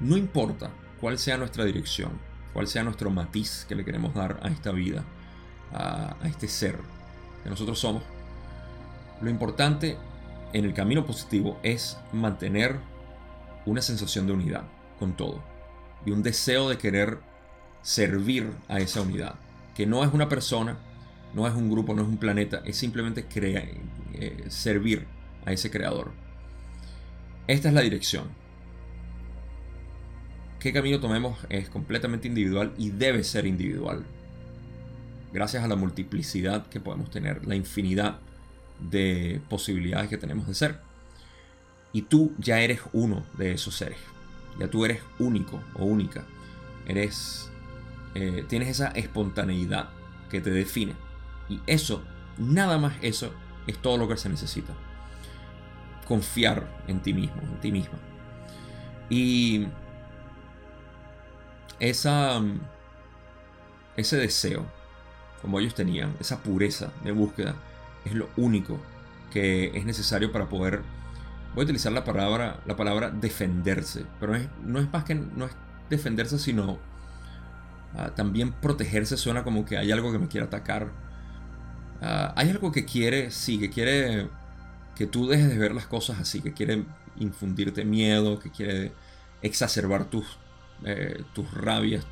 No 0.00 0.16
importa 0.16 0.70
cuál 1.00 1.18
sea 1.18 1.36
nuestra 1.36 1.64
dirección, 1.64 2.12
cuál 2.54 2.66
sea 2.66 2.82
nuestro 2.82 3.10
matiz 3.10 3.66
que 3.68 3.74
le 3.74 3.84
queremos 3.84 4.14
dar 4.14 4.40
a 4.42 4.48
esta 4.48 4.72
vida, 4.72 5.04
a, 5.72 6.16
este 6.24 6.48
ser 6.48 6.78
que 7.42 7.50
nosotros 7.50 7.78
somos, 7.78 8.02
lo 9.20 9.30
importante 9.30 9.98
en 10.52 10.64
el 10.64 10.74
camino 10.74 11.04
positivo 11.04 11.58
es 11.62 11.98
mantener 12.12 12.76
una 13.66 13.82
sensación 13.82 14.26
de 14.26 14.32
unidad 14.32 14.64
con 14.98 15.12
todo. 15.12 15.42
Y 16.06 16.12
un 16.12 16.22
deseo 16.22 16.70
de 16.70 16.78
querer 16.78 17.18
servir 17.82 18.50
a 18.68 18.80
esa 18.80 19.02
unidad. 19.02 19.34
Que 19.74 19.86
no 19.86 20.02
es 20.02 20.12
una 20.12 20.28
persona, 20.28 20.78
no 21.34 21.46
es 21.46 21.54
un 21.54 21.70
grupo, 21.70 21.94
no 21.94 22.02
es 22.02 22.08
un 22.08 22.16
planeta, 22.16 22.62
es 22.64 22.76
simplemente 22.76 23.26
crear, 23.26 23.64
eh, 24.14 24.44
servir 24.48 25.06
a 25.44 25.52
ese 25.52 25.70
creador. 25.70 26.12
Esta 27.46 27.68
es 27.68 27.74
la 27.74 27.82
dirección. 27.82 28.39
¿Qué 30.60 30.74
camino 30.74 31.00
tomemos? 31.00 31.38
Es 31.48 31.70
completamente 31.70 32.28
individual 32.28 32.74
y 32.76 32.90
debe 32.90 33.24
ser 33.24 33.46
individual. 33.46 34.04
Gracias 35.32 35.64
a 35.64 35.68
la 35.68 35.74
multiplicidad 35.74 36.66
que 36.66 36.80
podemos 36.80 37.10
tener, 37.10 37.46
la 37.46 37.56
infinidad 37.56 38.18
de 38.78 39.40
posibilidades 39.48 40.10
que 40.10 40.18
tenemos 40.18 40.46
de 40.46 40.54
ser. 40.54 40.80
Y 41.94 42.02
tú 42.02 42.34
ya 42.36 42.60
eres 42.60 42.80
uno 42.92 43.24
de 43.38 43.52
esos 43.52 43.74
seres. 43.74 43.96
Ya 44.58 44.68
tú 44.68 44.84
eres 44.84 45.00
único 45.18 45.62
o 45.74 45.86
única. 45.86 46.26
Eres. 46.86 47.50
Eh, 48.14 48.44
tienes 48.46 48.68
esa 48.68 48.88
espontaneidad 48.88 49.88
que 50.28 50.42
te 50.42 50.50
define. 50.50 50.92
Y 51.48 51.60
eso, 51.66 52.02
nada 52.36 52.76
más 52.76 52.92
eso, 53.00 53.32
es 53.66 53.78
todo 53.78 53.96
lo 53.96 54.08
que 54.08 54.18
se 54.18 54.28
necesita. 54.28 54.74
Confiar 56.06 56.82
en 56.86 57.00
ti 57.00 57.14
mismo, 57.14 57.40
en 57.40 57.60
ti 57.60 57.72
misma. 57.72 57.98
Y 59.08 59.66
esa, 61.80 62.40
ese 63.96 64.16
deseo, 64.16 64.64
como 65.42 65.58
ellos 65.58 65.74
tenían, 65.74 66.14
esa 66.20 66.42
pureza 66.42 66.92
de 67.02 67.12
búsqueda, 67.12 67.54
es 68.04 68.14
lo 68.14 68.28
único 68.36 68.78
que 69.32 69.76
es 69.76 69.84
necesario 69.84 70.32
para 70.32 70.48
poder 70.48 70.82
voy 71.54 71.62
a 71.62 71.64
utilizar 71.64 71.92
la 71.92 72.04
palabra, 72.04 72.60
la 72.66 72.76
palabra 72.76 73.10
defenderse, 73.10 74.04
pero 74.18 74.34
no 74.64 74.78
es 74.78 74.92
más 74.92 75.04
que 75.04 75.14
no 75.14 75.46
es 75.46 75.52
defenderse, 75.88 76.38
sino 76.38 76.78
ah, 77.96 78.10
también 78.14 78.52
protegerse 78.52 79.16
suena 79.16 79.42
como 79.42 79.64
que 79.64 79.76
hay 79.76 79.90
algo 79.90 80.12
que 80.12 80.18
me 80.18 80.28
quiere 80.28 80.46
atacar. 80.46 80.90
Ah, 82.00 82.32
hay 82.36 82.50
algo 82.50 82.72
que 82.72 82.84
quiere, 82.84 83.30
sí, 83.30 83.58
que 83.58 83.70
quiere 83.70 84.28
que 84.94 85.06
tú 85.06 85.28
dejes 85.28 85.48
de 85.48 85.58
ver 85.58 85.74
las 85.74 85.86
cosas 85.86 86.20
así, 86.20 86.40
que 86.40 86.52
quiere 86.52 86.84
infundirte 87.18 87.84
miedo, 87.84 88.38
que 88.38 88.50
quiere 88.50 88.92
exacerbar 89.42 90.04
tus, 90.04 90.38
eh, 90.84 91.22
tus 91.34 91.52
rabias, 91.52 92.06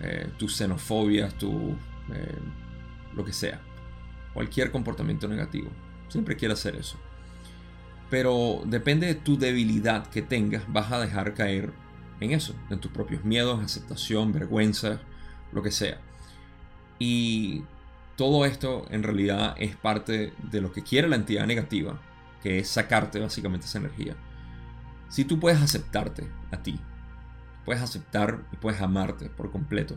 eh, 0.00 0.30
tus 0.38 0.56
xenofobias, 0.56 1.34
tu, 1.34 1.76
eh, 2.12 2.38
lo 3.14 3.24
que 3.24 3.32
sea. 3.32 3.60
Cualquier 4.34 4.70
comportamiento 4.70 5.28
negativo. 5.28 5.70
Siempre 6.08 6.36
quiere 6.36 6.54
hacer 6.54 6.76
eso. 6.76 6.98
Pero 8.10 8.62
depende 8.64 9.06
de 9.06 9.14
tu 9.14 9.38
debilidad 9.38 10.06
que 10.06 10.22
tengas, 10.22 10.62
vas 10.72 10.92
a 10.92 11.00
dejar 11.00 11.34
caer 11.34 11.72
en 12.20 12.32
eso, 12.32 12.54
en 12.70 12.78
tus 12.78 12.90
propios 12.90 13.24
miedos, 13.24 13.62
aceptación, 13.62 14.32
vergüenza, 14.32 15.00
lo 15.52 15.62
que 15.62 15.70
sea. 15.70 16.00
Y 16.98 17.64
todo 18.16 18.44
esto 18.44 18.86
en 18.90 19.02
realidad 19.02 19.54
es 19.58 19.76
parte 19.76 20.32
de 20.50 20.60
lo 20.60 20.72
que 20.72 20.82
quiere 20.82 21.08
la 21.08 21.16
entidad 21.16 21.46
negativa, 21.46 22.00
que 22.42 22.58
es 22.58 22.68
sacarte 22.68 23.20
básicamente 23.20 23.66
esa 23.66 23.78
energía. 23.78 24.16
Si 25.08 25.24
tú 25.24 25.38
puedes 25.38 25.60
aceptarte 25.60 26.28
a 26.50 26.62
ti, 26.62 26.80
puedes 27.68 27.82
aceptar 27.82 28.46
y 28.50 28.56
puedes 28.56 28.80
amarte 28.80 29.28
por 29.28 29.50
completo, 29.52 29.94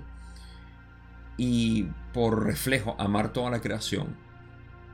y 1.37 1.83
por 2.13 2.43
reflejo 2.43 2.97
amar 2.99 3.31
toda 3.31 3.49
la 3.49 3.61
creación, 3.61 4.17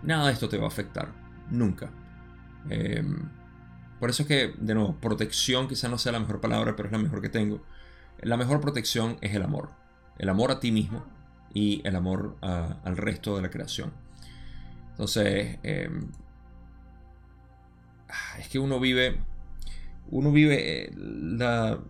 nada 0.03 0.27
de 0.27 0.33
esto 0.33 0.47
te 0.47 0.59
va 0.59 0.65
a 0.65 0.67
afectar, 0.67 1.11
nunca. 1.49 1.89
Em, 2.69 3.31
por 3.99 4.11
eso 4.11 4.21
es 4.21 4.27
que, 4.27 4.53
de 4.59 4.75
nuevo, 4.75 4.95
protección 5.01 5.67
quizá 5.67 5.89
no 5.89 5.97
sea 5.97 6.11
la 6.11 6.19
mejor 6.19 6.39
palabra, 6.39 6.75
pero 6.75 6.87
es 6.87 6.91
la 6.91 6.99
mejor 6.99 7.19
que 7.19 7.29
tengo. 7.29 7.63
La 8.21 8.37
mejor 8.37 8.61
protección 8.61 9.17
es 9.21 9.33
el 9.33 9.41
amor. 9.41 9.71
El 10.19 10.29
amor 10.29 10.51
a 10.51 10.59
ti 10.59 10.71
mismo 10.71 11.03
y 11.51 11.81
el 11.83 11.95
amor 11.95 12.37
al 12.41 12.95
resto 12.95 13.35
de 13.37 13.41
la 13.41 13.49
creación. 13.49 13.91
Entonces, 14.91 15.57
em, 15.63 16.11
ah, 18.07 18.37
es 18.37 18.49
que 18.49 18.59
uno 18.59 18.79
vive, 18.79 19.19
uno 20.09 20.31
vive 20.31 20.85
eh, 20.85 20.91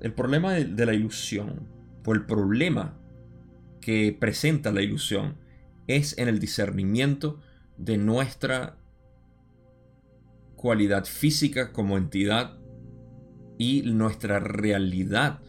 el 0.01 0.13
problema 0.13 0.53
de, 0.53 0.86
la 0.86 0.93
ilusión, 0.93 1.68
o 2.05 2.13
el 2.13 2.26
problema 2.26 2.97
que 3.82 4.15
presenta 4.18 4.72
la 4.72 4.82
ilusión, 4.82 5.38
es 5.88 6.18
en 6.18 6.28
el 6.28 6.39
discernimiento 6.39 7.39
de 7.78 7.97
nuestra 7.97 8.78
cualidad 10.55 11.05
física 11.05 11.72
como 11.72 11.97
entidad 11.97 12.57
y 13.57 13.84
nuestra 13.84 14.39
realidad 14.39 15.39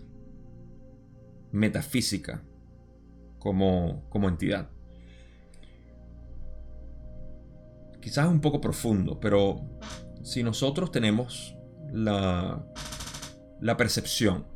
metafísica 1.53 2.43
como, 3.39 4.05
como 4.11 4.29
entidad. 4.29 4.71
Quizás 8.01 8.29
un 8.29 8.41
poco 8.41 8.61
profundo, 8.61 9.19
pero 9.19 9.61
si 10.23 10.43
nosotros 10.43 10.93
tenemos 10.93 11.58
la, 11.93 12.65
la 13.61 13.77
percepción 13.77 14.47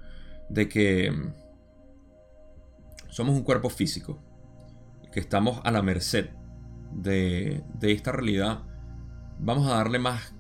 de 0.49 0.69
que 0.69 1.13
somos 3.09 3.35
un 3.35 3.43
cuerpo 3.43 3.69
físico, 3.69 4.23
que 5.13 5.21
estamos 5.21 5.61
a 5.65 5.71
la 5.71 5.83
merced 5.83 6.31
de, 6.93 7.63
de 7.75 7.93
esta 7.93 8.13
realidad, 8.13 8.63
vamos 9.39 9.67
a 9.67 9.77
darle 9.77 9.99
más 9.99 10.35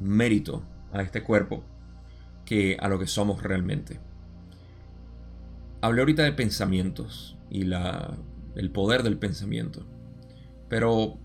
mérito 0.00 0.64
a 0.92 1.02
este 1.02 1.22
cuerpo 1.22 1.64
que 2.44 2.76
a 2.80 2.88
lo 2.88 2.98
que 2.98 3.06
somos 3.06 3.42
realmente. 3.42 4.00
Hablé 5.80 6.02
ahorita 6.02 6.22
de 6.22 6.32
pensamientos 6.32 7.38
y 7.50 7.64
la, 7.64 8.16
el 8.54 8.70
poder 8.70 9.02
del 9.02 9.18
pensamiento, 9.18 9.86
pero 10.68 11.18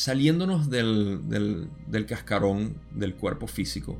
saliéndonos 0.00 0.70
del, 0.70 1.28
del, 1.28 1.68
del 1.86 2.06
cascarón 2.06 2.74
del 2.90 3.16
cuerpo 3.16 3.46
físico, 3.46 3.98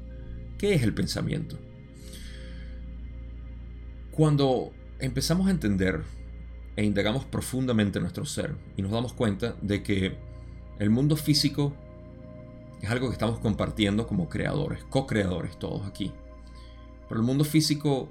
¿qué 0.56 0.72
es 0.72 0.82
el 0.82 0.94
pensamiento? 0.94 1.58
Cuando 4.10 4.72
empezamos 4.98 5.48
a 5.48 5.50
entender 5.50 6.02
e 6.76 6.84
indagamos 6.84 7.26
profundamente 7.26 8.00
nuestro 8.00 8.24
ser 8.24 8.56
y 8.78 8.82
nos 8.82 8.92
damos 8.92 9.12
cuenta 9.12 9.56
de 9.60 9.82
que 9.82 10.16
el 10.78 10.88
mundo 10.88 11.16
físico 11.16 11.74
es 12.80 12.88
algo 12.88 13.08
que 13.08 13.12
estamos 13.12 13.38
compartiendo 13.38 14.06
como 14.06 14.30
creadores, 14.30 14.82
co-creadores 14.84 15.58
todos 15.58 15.86
aquí. 15.86 16.12
Pero 17.10 17.20
el 17.20 17.26
mundo 17.26 17.44
físico 17.44 18.10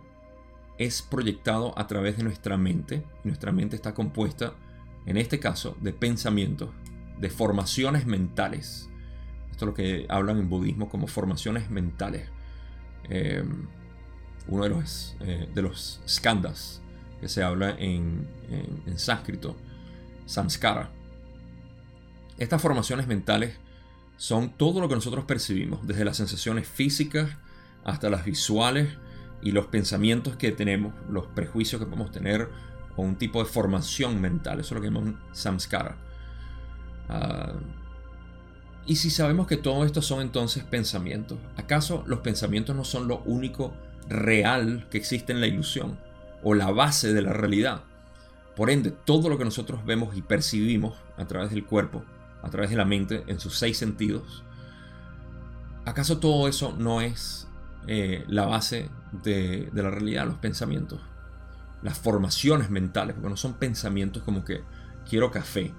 es 0.78 1.02
proyectado 1.02 1.74
a 1.76 1.88
través 1.88 2.18
de 2.18 2.24
nuestra 2.24 2.56
mente. 2.56 3.02
Nuestra 3.24 3.52
mente 3.52 3.76
está 3.76 3.96
compuesta, 3.96 4.54
en 5.08 5.18
este 5.18 5.40
caso, 5.40 5.76
de 5.82 5.92
pensamientos, 5.92 6.70
de 7.20 7.30
formaciones 7.30 8.06
mentales. 8.06 8.90
Esto 9.52 9.66
es 9.66 9.68
lo 9.68 9.74
que 9.74 10.06
hablan 10.10 10.40
en 10.40 10.50
budismo 10.50 10.90
como 10.90 11.08
formaciones 11.08 11.70
mentales. 11.70 12.30
Eh, 13.10 13.44
uno 14.48 14.64
de 14.64 14.70
los, 14.70 15.16
eh, 15.22 15.50
de 15.54 15.62
los 15.62 16.02
skandhas 16.08 16.82
que 17.20 17.28
se 17.28 17.44
habla 17.44 17.76
en, 17.78 18.28
en 18.86 18.98
sánscrito, 18.98 19.56
samskara 20.26 20.90
estas 22.40 22.62
formaciones 22.62 23.06
mentales 23.06 23.58
son 24.16 24.50
todo 24.50 24.80
lo 24.80 24.88
que 24.88 24.96
nosotros 24.96 25.26
percibimos, 25.26 25.86
desde 25.86 26.06
las 26.06 26.18
sensaciones 26.18 26.68
físicas 26.68 27.30
hasta 27.84 28.10
las 28.10 28.26
visuales 28.26 28.98
y 29.42 29.52
los 29.52 29.68
pensamientos 29.68 30.38
que 30.38 30.52
tenemos, 30.52 30.94
los 31.10 31.28
prejuicios 31.28 31.82
que 31.82 31.86
podemos 31.86 32.12
tener 32.12 32.50
o 32.96 33.02
un 33.02 33.18
tipo 33.18 33.44
de 33.44 33.50
formación 33.50 34.20
mental. 34.22 34.60
Eso 34.62 34.70
es 34.70 34.72
lo 34.76 34.82
que 34.82 34.88
llamamos 34.88 35.16
samskara. 35.34 35.98
Ah, 37.10 37.54
y 38.86 38.96
si 38.96 39.10
sabemos 39.10 39.46
que 39.46 39.58
todo 39.58 39.86
esto 39.86 40.02
son 40.02 40.22
entonces 40.22 40.64
pensamientos, 40.64 41.38
¿acaso 41.58 42.04
los 42.08 42.20
pensamientos 42.20 42.76
no 42.76 42.84
son 42.84 43.08
lo 43.08 43.20
único 43.26 43.74
real 44.08 44.88
que 44.90 44.98
existe 44.98 45.32
en 45.32 45.42
la 45.42 45.48
ilusión 45.48 46.00
o 46.44 46.54
la 46.56 46.72
base 46.72 47.14
de 47.14 47.22
la 47.22 47.34
realidad? 47.34 47.84
Por 48.56 48.70
ende, 48.70 48.92
todo 48.92 49.30
lo 49.30 49.38
que 49.38 49.46
nosotros 49.46 49.86
vemos 49.86 50.16
y 50.18 50.22
percibimos 50.22 50.96
a 51.18 51.26
través 51.26 51.52
del 51.52 51.66
cuerpo 51.66 52.04
a 52.42 52.50
través 52.50 52.70
de 52.70 52.78
la 52.78 52.86
mente 52.86 53.24
en 53.28 53.40
sus 53.40 53.58
seis 53.58 53.78
sentidos. 53.78 54.44
¿Acaso 55.86 56.20
todo 56.20 56.48
eso 56.48 56.76
no 56.78 57.02
es 57.02 57.48
eh, 57.88 58.24
la 58.28 58.46
base 58.46 58.90
de, 59.24 59.70
la 59.74 59.90
realidad, 59.90 60.26
los 60.28 60.38
pensamientos? 60.38 61.02
Las 61.82 61.98
formaciones 61.98 62.70
mentales, 62.70 63.16
porque 63.16 63.30
no 63.30 63.38
son 63.38 63.54
pensamientos 63.54 64.24
como 64.24 64.44
que 64.44 64.64
quiero 65.10 65.32
café, 65.32 65.74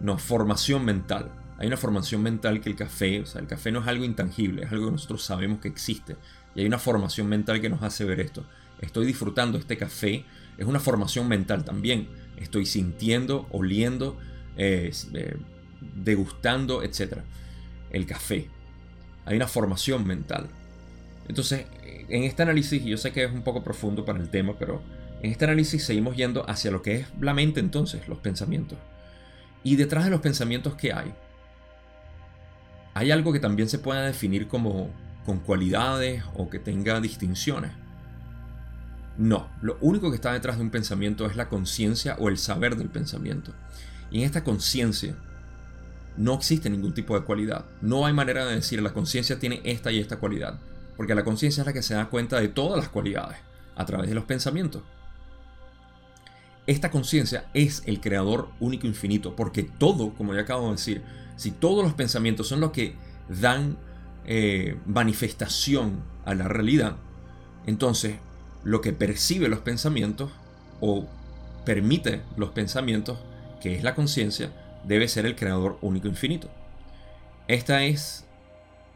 no, 0.00 0.18
formación 0.18 0.84
mental. 0.84 1.30
Hay 1.58 1.66
una 1.66 1.76
formación 1.76 2.22
mental 2.22 2.60
que 2.60 2.68
el 2.68 2.76
café, 2.76 3.20
o 3.20 3.26
sea, 3.26 3.40
el 3.40 3.46
café 3.46 3.72
no 3.72 3.80
es 3.80 3.86
algo 3.86 4.04
intangible, 4.04 4.64
es 4.64 4.72
algo 4.72 4.86
que 4.86 4.92
nosotros 4.92 5.22
sabemos 5.22 5.60
que 5.60 5.68
existe. 5.68 6.16
Y 6.54 6.60
hay 6.60 6.66
una 6.66 6.78
formación 6.78 7.28
mental 7.28 7.60
que 7.60 7.68
nos 7.68 7.82
hace 7.82 8.04
ver 8.04 8.20
esto. 8.20 8.44
Estoy 8.80 9.06
disfrutando 9.06 9.58
este 9.58 9.76
café, 9.76 10.24
es 10.58 10.66
una 10.66 10.80
formación 10.80 11.28
mental 11.28 11.64
también. 11.64 12.08
Estoy 12.36 12.66
sintiendo, 12.66 13.46
oliendo, 13.50 14.18
eh, 14.58 14.92
eh, 15.14 15.36
degustando, 15.80 16.82
etc. 16.82 17.18
El 17.90 18.06
café. 18.06 18.48
Hay 19.24 19.36
una 19.36 19.48
formación 19.48 20.06
mental. 20.06 20.48
Entonces, 21.28 21.66
en 22.08 22.24
este 22.24 22.42
análisis, 22.42 22.84
yo 22.84 22.96
sé 22.98 23.12
que 23.12 23.24
es 23.24 23.32
un 23.32 23.42
poco 23.42 23.64
profundo 23.64 24.04
para 24.04 24.20
el 24.20 24.28
tema, 24.30 24.54
pero 24.58 24.82
en 25.22 25.30
este 25.30 25.44
análisis 25.44 25.84
seguimos 25.84 26.16
yendo 26.16 26.48
hacia 26.48 26.70
lo 26.70 26.82
que 26.82 26.96
es 26.96 27.06
la 27.20 27.34
mente 27.34 27.60
entonces, 27.60 28.06
los 28.08 28.18
pensamientos. 28.18 28.78
Y 29.66 29.74
detrás 29.74 30.04
de 30.04 30.10
los 30.10 30.20
pensamientos 30.20 30.76
que 30.76 30.92
hay, 30.92 31.12
hay 32.94 33.10
algo 33.10 33.32
que 33.32 33.40
también 33.40 33.68
se 33.68 33.80
pueda 33.80 34.02
definir 34.02 34.46
como 34.46 34.90
con 35.24 35.40
cualidades 35.40 36.22
o 36.36 36.48
que 36.48 36.60
tenga 36.60 37.00
distinciones. 37.00 37.72
No, 39.18 39.50
lo 39.62 39.76
único 39.80 40.10
que 40.10 40.14
está 40.14 40.32
detrás 40.32 40.58
de 40.58 40.62
un 40.62 40.70
pensamiento 40.70 41.26
es 41.26 41.34
la 41.34 41.48
conciencia 41.48 42.14
o 42.20 42.28
el 42.28 42.38
saber 42.38 42.76
del 42.76 42.90
pensamiento. 42.90 43.54
Y 44.12 44.20
en 44.20 44.26
esta 44.26 44.44
conciencia 44.44 45.16
no 46.16 46.34
existe 46.34 46.70
ningún 46.70 46.94
tipo 46.94 47.18
de 47.18 47.24
cualidad. 47.24 47.64
No 47.80 48.06
hay 48.06 48.12
manera 48.12 48.46
de 48.46 48.54
decir 48.54 48.80
la 48.80 48.92
conciencia 48.92 49.40
tiene 49.40 49.62
esta 49.64 49.90
y 49.90 49.98
esta 49.98 50.20
cualidad, 50.20 50.60
porque 50.96 51.16
la 51.16 51.24
conciencia 51.24 51.62
es 51.62 51.66
la 51.66 51.72
que 51.72 51.82
se 51.82 51.94
da 51.94 52.08
cuenta 52.08 52.38
de 52.38 52.46
todas 52.46 52.78
las 52.78 52.88
cualidades 52.88 53.38
a 53.74 53.84
través 53.84 54.08
de 54.08 54.14
los 54.14 54.26
pensamientos. 54.26 54.84
Esta 56.66 56.90
conciencia 56.90 57.46
es 57.54 57.82
el 57.86 58.00
creador 58.00 58.48
único 58.58 58.86
infinito, 58.86 59.36
porque 59.36 59.62
todo, 59.62 60.14
como 60.14 60.34
ya 60.34 60.40
acabo 60.40 60.66
de 60.66 60.72
decir, 60.72 61.02
si 61.36 61.50
todos 61.52 61.84
los 61.84 61.94
pensamientos 61.94 62.48
son 62.48 62.60
los 62.60 62.72
que 62.72 62.96
dan 63.28 63.76
eh, 64.24 64.76
manifestación 64.86 66.02
a 66.24 66.34
la 66.34 66.48
realidad, 66.48 66.96
entonces 67.66 68.16
lo 68.64 68.80
que 68.80 68.92
percibe 68.92 69.48
los 69.48 69.60
pensamientos 69.60 70.32
o 70.80 71.06
permite 71.64 72.22
los 72.36 72.50
pensamientos, 72.50 73.18
que 73.60 73.76
es 73.76 73.84
la 73.84 73.94
conciencia, 73.94 74.50
debe 74.84 75.08
ser 75.08 75.26
el 75.26 75.36
creador 75.36 75.78
único 75.82 76.08
infinito. 76.08 76.48
Esta 77.48 77.84
es, 77.84 78.24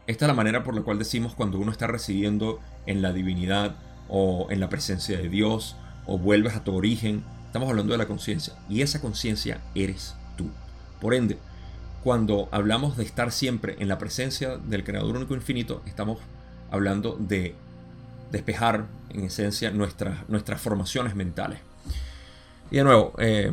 esta 0.07 0.25
es 0.25 0.27
la 0.27 0.33
manera 0.33 0.63
por 0.63 0.75
la 0.75 0.81
cual 0.81 0.99
decimos 0.99 1.35
cuando 1.35 1.57
uno 1.57 1.71
está 1.71 1.87
residiendo 1.87 2.59
en 2.85 3.01
la 3.01 3.13
divinidad 3.13 3.75
o 4.09 4.47
en 4.49 4.59
la 4.59 4.69
presencia 4.69 5.17
de 5.17 5.29
Dios 5.29 5.77
o 6.05 6.17
vuelves 6.17 6.55
a 6.55 6.63
tu 6.63 6.75
origen. 6.75 7.23
Estamos 7.51 7.69
hablando 7.69 7.91
de 7.91 7.97
la 7.97 8.07
conciencia 8.07 8.53
y 8.69 8.81
esa 8.81 9.01
conciencia 9.01 9.59
eres 9.75 10.15
tú. 10.37 10.49
Por 11.01 11.13
ende, 11.13 11.37
cuando 12.03 12.47
hablamos 12.51 12.95
de 12.95 13.03
estar 13.03 13.31
siempre 13.31 13.75
en 13.79 13.89
la 13.89 13.97
presencia 13.97 14.57
del 14.57 14.85
Creador 14.85 15.17
único 15.17 15.35
infinito, 15.35 15.81
estamos 15.85 16.19
hablando 16.71 17.17
de 17.19 17.53
despejar 18.31 18.85
en 19.09 19.25
esencia 19.25 19.69
nuestras, 19.71 20.29
nuestras 20.29 20.61
formaciones 20.61 21.15
mentales. 21.15 21.59
Y 22.71 22.77
de 22.77 22.83
nuevo, 22.85 23.13
eh, 23.17 23.51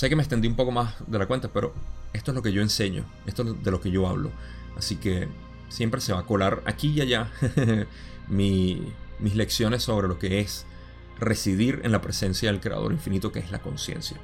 Sé 0.00 0.08
que 0.08 0.16
me 0.16 0.22
extendí 0.22 0.48
un 0.48 0.56
poco 0.56 0.70
más 0.70 0.94
de 1.06 1.18
la 1.18 1.26
cuenta, 1.26 1.48
pero 1.48 1.74
esto 2.14 2.30
es 2.30 2.34
lo 2.34 2.40
que 2.40 2.52
yo 2.52 2.62
enseño, 2.62 3.04
esto 3.26 3.42
es 3.42 3.62
de 3.62 3.70
lo 3.70 3.82
que 3.82 3.90
yo 3.90 4.08
hablo. 4.08 4.30
Así 4.74 4.96
que 4.96 5.28
siempre 5.68 6.00
se 6.00 6.14
va 6.14 6.20
a 6.20 6.22
colar 6.22 6.62
aquí 6.64 6.88
y 6.88 7.02
allá 7.02 7.30
mis 8.28 8.80
lecciones 9.34 9.82
sobre 9.82 10.08
lo 10.08 10.18
que 10.18 10.40
es 10.40 10.64
residir 11.20 11.80
en 11.84 11.92
la 11.92 12.00
presencia 12.00 12.50
del 12.50 12.60
Creador 12.60 12.92
infinito 12.92 13.32
que 13.32 13.38
es 13.38 13.50
la 13.50 13.60
conciencia. 13.60 14.16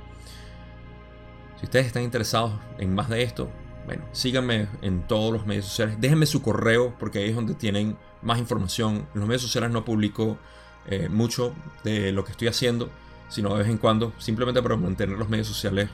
Si 1.59 1.65
ustedes 1.65 1.87
están 1.87 2.03
interesados 2.03 2.53
en 2.79 2.95
más 2.95 3.09
de 3.09 3.23
esto, 3.23 3.51
bueno, 3.87 4.05
síganme 4.13 4.69
en 4.83 5.07
todos 5.07 5.33
los 5.33 5.47
medios 5.47 5.67
sociales. 5.67 5.97
Déjenme 6.01 6.27
su 6.27 6.43
correo 6.43 6.95
porque 6.99 7.21
ahí 7.21 7.31
es 7.31 7.35
donde 7.37 7.55
tienen 7.55 7.97
más 8.23 8.39
información. 8.39 9.07
En 9.15 9.21
los 9.21 9.29
medios 9.29 9.43
sociales 9.43 9.71
no 9.71 9.85
publico 9.85 10.39
eh, 10.87 11.09
mucho 11.09 11.55
de 11.85 12.13
lo 12.13 12.25
que 12.25 12.33
estoy 12.33 12.49
haciendo, 12.49 12.91
sino 13.29 13.51
de 13.51 13.63
vez 13.63 13.69
en 13.69 13.79
cuando, 13.79 14.13
simplemente 14.19 14.61
para 14.63 14.77
mantener 14.77 15.17
los 15.17 15.29
medios 15.29 15.47
sociales 15.47 15.89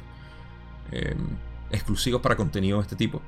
eh, 0.90 1.14
exclusivos 1.70 2.22
para 2.22 2.36
contenido 2.36 2.78
de 2.78 2.82
este 2.82 2.96
tipo. 2.96 3.22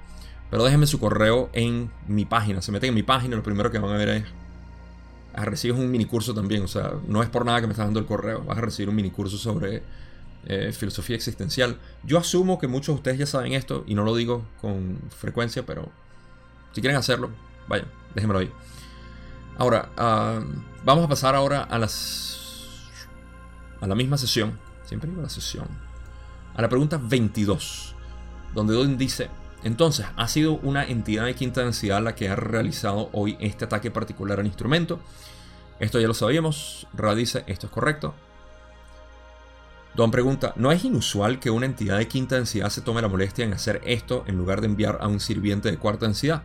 Pero 0.50 0.64
déjenme 0.64 0.86
su 0.86 0.98
correo 0.98 1.50
en 1.52 1.90
mi 2.06 2.24
página. 2.24 2.62
Se 2.62 2.72
meten 2.72 2.88
en 2.88 2.94
mi 2.94 3.02
página, 3.02 3.36
lo 3.36 3.42
primero 3.42 3.70
que 3.70 3.78
van 3.78 3.92
a 3.92 3.96
ver 3.96 4.08
es. 4.08 4.24
A 5.34 5.44
recibir 5.44 5.74
un 5.76 5.90
mini 5.90 6.04
curso 6.04 6.34
también. 6.34 6.62
O 6.62 6.68
sea, 6.68 6.92
no 7.06 7.22
es 7.22 7.28
por 7.28 7.44
nada 7.44 7.60
que 7.60 7.66
me 7.66 7.72
estás 7.72 7.86
dando 7.86 8.00
el 8.00 8.06
correo. 8.06 8.42
Vas 8.44 8.58
a 8.58 8.60
recibir 8.60 8.88
un 8.88 8.96
mini 8.96 9.10
curso 9.10 9.36
sobre 9.36 9.82
eh, 10.46 10.72
filosofía 10.72 11.16
existencial. 11.16 11.78
Yo 12.02 12.18
asumo 12.18 12.58
que 12.58 12.66
muchos 12.66 12.94
de 12.94 12.98
ustedes 12.98 13.18
ya 13.18 13.26
saben 13.26 13.52
esto 13.52 13.84
y 13.86 13.94
no 13.94 14.04
lo 14.04 14.14
digo 14.14 14.44
con 14.60 14.98
frecuencia, 15.10 15.64
pero 15.64 15.90
si 16.72 16.80
quieren 16.80 16.98
hacerlo, 16.98 17.30
vaya, 17.68 17.86
déjenmelo 18.14 18.40
ahí. 18.40 18.50
Ahora, 19.56 19.90
ah, 19.96 20.40
vamos 20.84 21.04
a 21.04 21.08
pasar 21.08 21.34
ahora 21.34 21.62
a 21.62 21.78
las 21.78 22.40
a 23.80 23.86
la 23.86 23.94
misma 23.94 24.18
sesión. 24.18 24.58
Siempre 24.84 25.08
digo 25.08 25.22
la 25.22 25.28
sesión. 25.28 25.66
A 26.54 26.62
la 26.62 26.68
pregunta 26.68 26.98
22, 27.02 27.94
donde 28.54 28.74
Don 28.74 28.96
dice, 28.96 29.28
entonces, 29.64 30.04
ha 30.16 30.28
sido 30.28 30.58
una 30.58 30.84
entidad 30.84 31.24
de 31.24 31.34
quinta 31.34 31.62
densidad 31.62 32.02
la 32.02 32.14
que 32.14 32.28
ha 32.28 32.36
realizado 32.36 33.08
hoy 33.12 33.38
este 33.40 33.64
ataque 33.64 33.90
particular 33.90 34.38
al 34.38 34.46
instrumento. 34.46 35.00
Esto 35.80 35.98
ya 35.98 36.06
lo 36.06 36.12
sabíamos. 36.12 36.86
Ra 36.92 37.14
dice, 37.14 37.44
esto 37.46 37.66
es 37.66 37.72
correcto. 37.72 38.14
Don 39.94 40.10
pregunta, 40.10 40.52
¿no 40.56 40.70
es 40.70 40.84
inusual 40.84 41.40
que 41.40 41.50
una 41.50 41.64
entidad 41.64 41.96
de 41.96 42.08
quinta 42.08 42.36
densidad 42.36 42.68
se 42.68 42.82
tome 42.82 43.00
la 43.00 43.08
molestia 43.08 43.44
en 43.46 43.54
hacer 43.54 43.80
esto 43.86 44.24
en 44.26 44.36
lugar 44.36 44.60
de 44.60 44.66
enviar 44.66 44.98
a 45.00 45.08
un 45.08 45.18
sirviente 45.18 45.70
de 45.70 45.78
cuarta 45.78 46.04
densidad? 46.04 46.42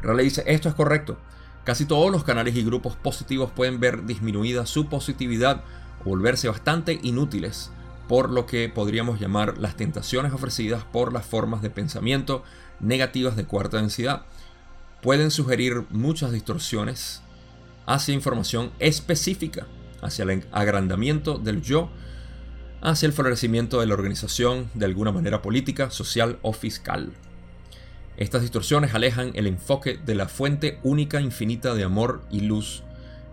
Ra 0.00 0.14
le 0.14 0.22
dice, 0.22 0.44
esto 0.46 0.70
es 0.70 0.74
correcto. 0.74 1.18
Casi 1.64 1.84
todos 1.84 2.10
los 2.10 2.24
canales 2.24 2.56
y 2.56 2.64
grupos 2.64 2.96
positivos 2.96 3.50
pueden 3.50 3.80
ver 3.80 4.06
disminuida 4.06 4.64
su 4.64 4.86
positividad 4.86 5.62
o 6.00 6.10
volverse 6.10 6.48
bastante 6.48 6.98
inútiles, 7.02 7.70
por 8.08 8.30
lo 8.30 8.46
que 8.46 8.68
podríamos 8.68 9.20
llamar 9.20 9.58
las 9.58 9.76
tentaciones 9.76 10.32
ofrecidas 10.32 10.84
por 10.84 11.12
las 11.12 11.24
formas 11.24 11.62
de 11.62 11.70
pensamiento 11.70 12.42
negativas 12.80 13.36
de 13.36 13.44
cuarta 13.44 13.78
densidad. 13.78 14.22
Pueden 15.00 15.30
sugerir 15.30 15.84
muchas 15.90 16.32
distorsiones 16.32 17.22
hacia 17.86 18.14
información 18.14 18.70
específica, 18.78 19.66
hacia 20.00 20.24
el 20.24 20.44
agrandamiento 20.52 21.38
del 21.38 21.62
yo 21.62 21.90
hacia 22.82 23.06
el 23.06 23.12
florecimiento 23.12 23.80
de 23.80 23.86
la 23.86 23.94
organización 23.94 24.68
de 24.74 24.86
alguna 24.86 25.12
manera 25.12 25.40
política, 25.40 25.90
social 25.90 26.38
o 26.42 26.52
fiscal. 26.52 27.12
Estas 28.16 28.42
distorsiones 28.42 28.92
alejan 28.92 29.30
el 29.34 29.46
enfoque 29.46 29.98
de 30.04 30.14
la 30.14 30.28
fuente 30.28 30.78
única 30.82 31.20
infinita 31.20 31.74
de 31.74 31.84
amor 31.84 32.22
y 32.30 32.40
luz 32.40 32.82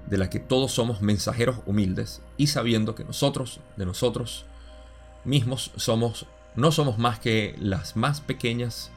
de 0.07 0.17
la 0.17 0.29
que 0.29 0.39
todos 0.39 0.71
somos 0.71 1.01
mensajeros 1.01 1.57
humildes 1.65 2.21
y 2.37 2.47
sabiendo 2.47 2.95
que 2.95 3.03
nosotros, 3.03 3.59
de 3.75 3.85
nosotros 3.85 4.45
mismos, 5.25 5.71
somos, 5.75 6.25
no 6.55 6.71
somos 6.71 6.97
más 6.97 7.19
que 7.19 7.55
las 7.59 7.95
más 7.95 8.21
pequeñas, 8.21 8.91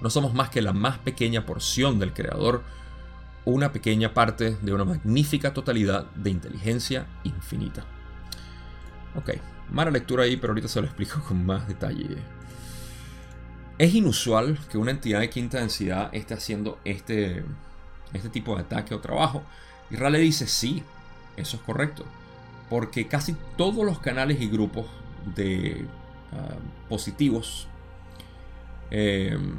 no 0.00 0.10
somos 0.10 0.34
más 0.34 0.50
que 0.50 0.62
la 0.62 0.72
más 0.72 0.98
pequeña 0.98 1.46
porción 1.46 1.98
del 1.98 2.12
Creador, 2.12 2.62
una 3.44 3.72
pequeña 3.72 4.12
parte 4.12 4.56
de 4.60 4.72
una 4.72 4.84
magnífica 4.84 5.54
totalidad 5.54 6.06
de 6.16 6.30
inteligencia 6.30 7.06
infinita. 7.22 7.84
Ok, 9.14 9.30
mala 9.70 9.90
lectura 9.90 10.24
ahí, 10.24 10.36
pero 10.36 10.52
ahorita 10.52 10.68
se 10.68 10.80
lo 10.80 10.86
explico 10.86 11.22
con 11.26 11.46
más 11.46 11.68
detalle. 11.68 12.18
Es 13.78 13.94
inusual 13.94 14.58
que 14.70 14.78
una 14.78 14.90
entidad 14.90 15.20
de 15.20 15.30
quinta 15.30 15.58
densidad 15.58 16.08
esté 16.12 16.34
haciendo 16.34 16.78
este, 16.84 17.44
este 18.12 18.30
tipo 18.30 18.56
de 18.56 18.62
ataque 18.62 18.94
o 18.94 19.00
trabajo. 19.00 19.44
Y 19.90 19.96
Rale 19.96 20.18
dice, 20.18 20.46
sí, 20.46 20.82
eso 21.36 21.56
es 21.56 21.62
correcto. 21.62 22.04
Porque 22.68 23.06
casi 23.06 23.36
todos 23.56 23.84
los 23.84 23.98
canales 24.00 24.40
y 24.40 24.48
grupos 24.48 24.86
de 25.34 25.86
ah, 26.32 26.56
positivos 26.88 27.68
em, 28.90 29.56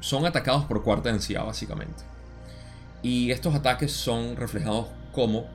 son 0.00 0.26
atacados 0.26 0.64
por 0.64 0.82
cuarta 0.82 1.10
densidad, 1.10 1.44
básicamente. 1.44 2.02
Y 3.02 3.30
estos 3.30 3.54
ataques 3.54 3.92
son 3.92 4.36
reflejados 4.36 4.88
como 5.12 5.46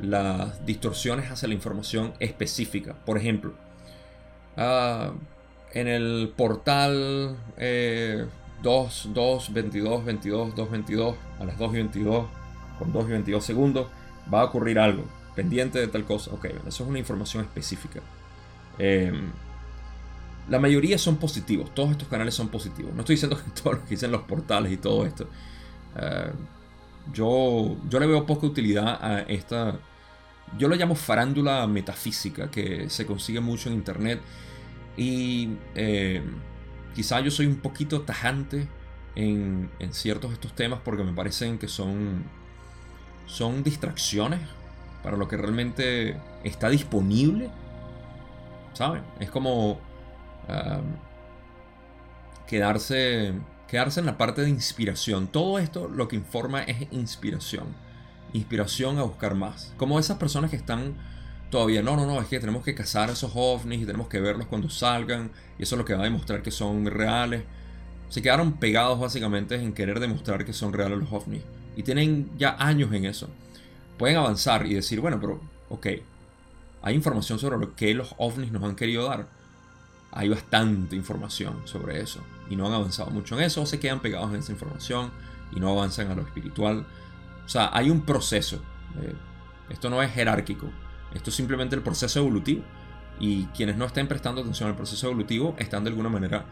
las 0.00 0.64
distorsiones 0.66 1.30
hacia 1.30 1.48
la 1.48 1.54
información 1.54 2.14
específica. 2.20 2.94
Por 3.04 3.18
ejemplo, 3.18 3.54
ah, 4.56 5.12
en 5.72 5.88
el 5.88 6.32
portal 6.36 7.36
eh, 7.58 8.26
2, 8.62 9.10
2, 9.12 9.52
22, 9.52 10.04
22, 10.04 10.54
2, 10.54 10.70
22, 10.70 11.16
a 11.38 11.44
las 11.44 11.58
2 11.58 11.70
y 11.70 11.76
22, 11.76 12.26
con 12.78 12.92
2 12.92 13.04
y 13.04 13.12
22 13.12 13.44
segundos, 13.44 13.86
va 14.32 14.40
a 14.40 14.44
ocurrir 14.44 14.78
algo, 14.78 15.04
pendiente 15.36 15.78
de 15.78 15.86
tal 15.86 16.04
cosa. 16.04 16.32
Ok, 16.32 16.46
eso 16.66 16.82
es 16.82 16.88
una 16.88 16.98
información 16.98 17.44
específica. 17.44 18.00
Eh, 18.78 19.12
la 20.48 20.58
mayoría 20.58 20.98
son 20.98 21.16
positivos, 21.16 21.74
todos 21.74 21.92
estos 21.92 22.08
canales 22.08 22.34
son 22.34 22.48
positivos. 22.48 22.92
No 22.94 23.00
estoy 23.00 23.14
diciendo 23.16 23.36
que 23.44 23.50
todos 23.50 23.76
los 23.76 23.84
que 23.84 23.90
dicen 23.90 24.10
los 24.10 24.22
portales 24.22 24.72
y 24.72 24.78
todo 24.78 25.06
esto. 25.06 25.28
Uh, 25.94 26.32
yo, 27.12 27.76
yo 27.88 28.00
le 28.00 28.06
veo 28.06 28.26
poca 28.26 28.46
utilidad 28.46 28.98
a 29.00 29.20
esta, 29.20 29.78
yo 30.58 30.68
lo 30.68 30.74
llamo 30.74 30.94
farándula 30.94 31.66
metafísica, 31.66 32.50
que 32.50 32.90
se 32.90 33.06
consigue 33.06 33.40
mucho 33.40 33.68
en 33.68 33.76
internet. 33.76 34.20
Y 34.96 35.50
eh, 35.74 36.22
quizá 36.94 37.20
yo 37.20 37.30
soy 37.30 37.46
un 37.46 37.56
poquito 37.56 38.02
tajante 38.02 38.66
en, 39.14 39.70
en, 39.78 39.92
ciertos 39.92 40.30
de 40.30 40.34
estos 40.34 40.54
temas 40.54 40.80
porque 40.84 41.04
me 41.04 41.12
parecen 41.12 41.58
que 41.58 41.68
son, 41.68 42.24
son 43.26 43.62
distracciones 43.62 44.40
para 45.06 45.16
lo 45.16 45.28
que 45.28 45.36
realmente 45.36 46.16
está 46.42 46.68
disponible. 46.68 47.48
¿Saben? 48.72 49.04
Es 49.20 49.30
como 49.30 49.78
quedarse 52.48 53.32
quedarse 53.68 54.00
en 54.00 54.06
la 54.06 54.18
parte 54.18 54.42
de 54.42 54.48
inspiración. 54.48 55.28
Todo 55.28 55.60
esto 55.60 55.86
lo 55.86 56.08
que 56.08 56.16
informa 56.16 56.64
es 56.64 56.88
inspiración. 56.90 57.68
Inspiración 58.32 58.98
a 58.98 59.04
buscar 59.04 59.36
más. 59.36 59.72
Como 59.76 60.00
esas 60.00 60.18
personas 60.18 60.50
que 60.50 60.56
están 60.56 60.96
todavía, 61.50 61.82
no, 61.82 61.94
no, 61.94 62.04
no, 62.04 62.20
es 62.20 62.26
que 62.26 62.40
tenemos 62.40 62.64
que 62.64 62.74
cazar 62.74 63.08
esos 63.08 63.30
ovnis 63.36 63.82
y 63.82 63.86
tenemos 63.86 64.08
que 64.08 64.18
verlos 64.18 64.48
cuando 64.48 64.68
salgan. 64.68 65.30
Y 65.56 65.62
eso 65.62 65.76
es 65.76 65.78
lo 65.78 65.84
que 65.84 65.94
va 65.94 66.00
a 66.00 66.04
demostrar 66.06 66.42
que 66.42 66.50
son 66.50 66.84
reales. 66.86 67.44
Se 68.08 68.22
quedaron 68.22 68.54
pegados 68.54 68.98
básicamente 68.98 69.54
en 69.54 69.72
querer 69.72 70.00
demostrar 70.00 70.44
que 70.44 70.52
son 70.52 70.72
reales 70.72 70.98
los 70.98 71.12
ovnis. 71.12 71.42
Y 71.76 71.84
tienen 71.84 72.28
ya 72.36 72.56
años 72.58 72.92
en 72.92 73.04
eso. 73.04 73.30
Pueden 73.98 74.16
avanzar 74.16 74.66
y 74.66 74.74
decir, 74.74 75.00
bueno, 75.00 75.18
pero, 75.20 75.40
ok, 75.70 75.86
hay 76.82 76.94
información 76.94 77.38
sobre 77.38 77.58
lo 77.58 77.74
que 77.74 77.94
los 77.94 78.14
ovnis 78.18 78.52
nos 78.52 78.62
han 78.62 78.76
querido 78.76 79.08
dar 79.08 79.26
hay 80.16 80.30
bastante 80.30 80.96
información 80.96 81.60
sobre 81.66 82.00
eso 82.00 82.20
y 82.48 82.56
no 82.56 82.66
han 82.66 82.72
avanzado 82.72 83.10
mucho 83.10 83.36
en 83.36 83.44
eso 83.44 83.60
o 83.60 83.66
se 83.66 83.78
quedan 83.78 84.00
pegados 84.00 84.30
en 84.30 84.36
esa 84.36 84.50
información 84.50 85.10
y 85.52 85.60
no 85.60 85.70
avanzan 85.70 86.10
a 86.10 86.14
lo 86.14 86.22
espiritual. 86.22 86.86
O 87.44 87.48
sea, 87.48 87.68
hay 87.70 87.90
un 87.90 88.00
proceso. 88.00 88.56
Eh, 89.02 89.12
esto 89.68 89.90
no 89.90 90.02
es 90.02 90.10
jerárquico, 90.10 90.70
esto 91.14 91.28
es 91.28 91.36
simplemente 91.36 91.76
el 91.76 91.82
proceso 91.82 92.18
evolutivo. 92.20 92.62
Y 93.20 93.44
quienes 93.46 93.76
no 93.76 93.84
estén 93.84 94.08
prestando 94.08 94.40
atención 94.40 94.70
al 94.70 94.76
proceso 94.76 95.06
evolutivo 95.06 95.54
están 95.58 95.84
de 95.84 95.90
alguna 95.90 96.08
manera 96.08 96.46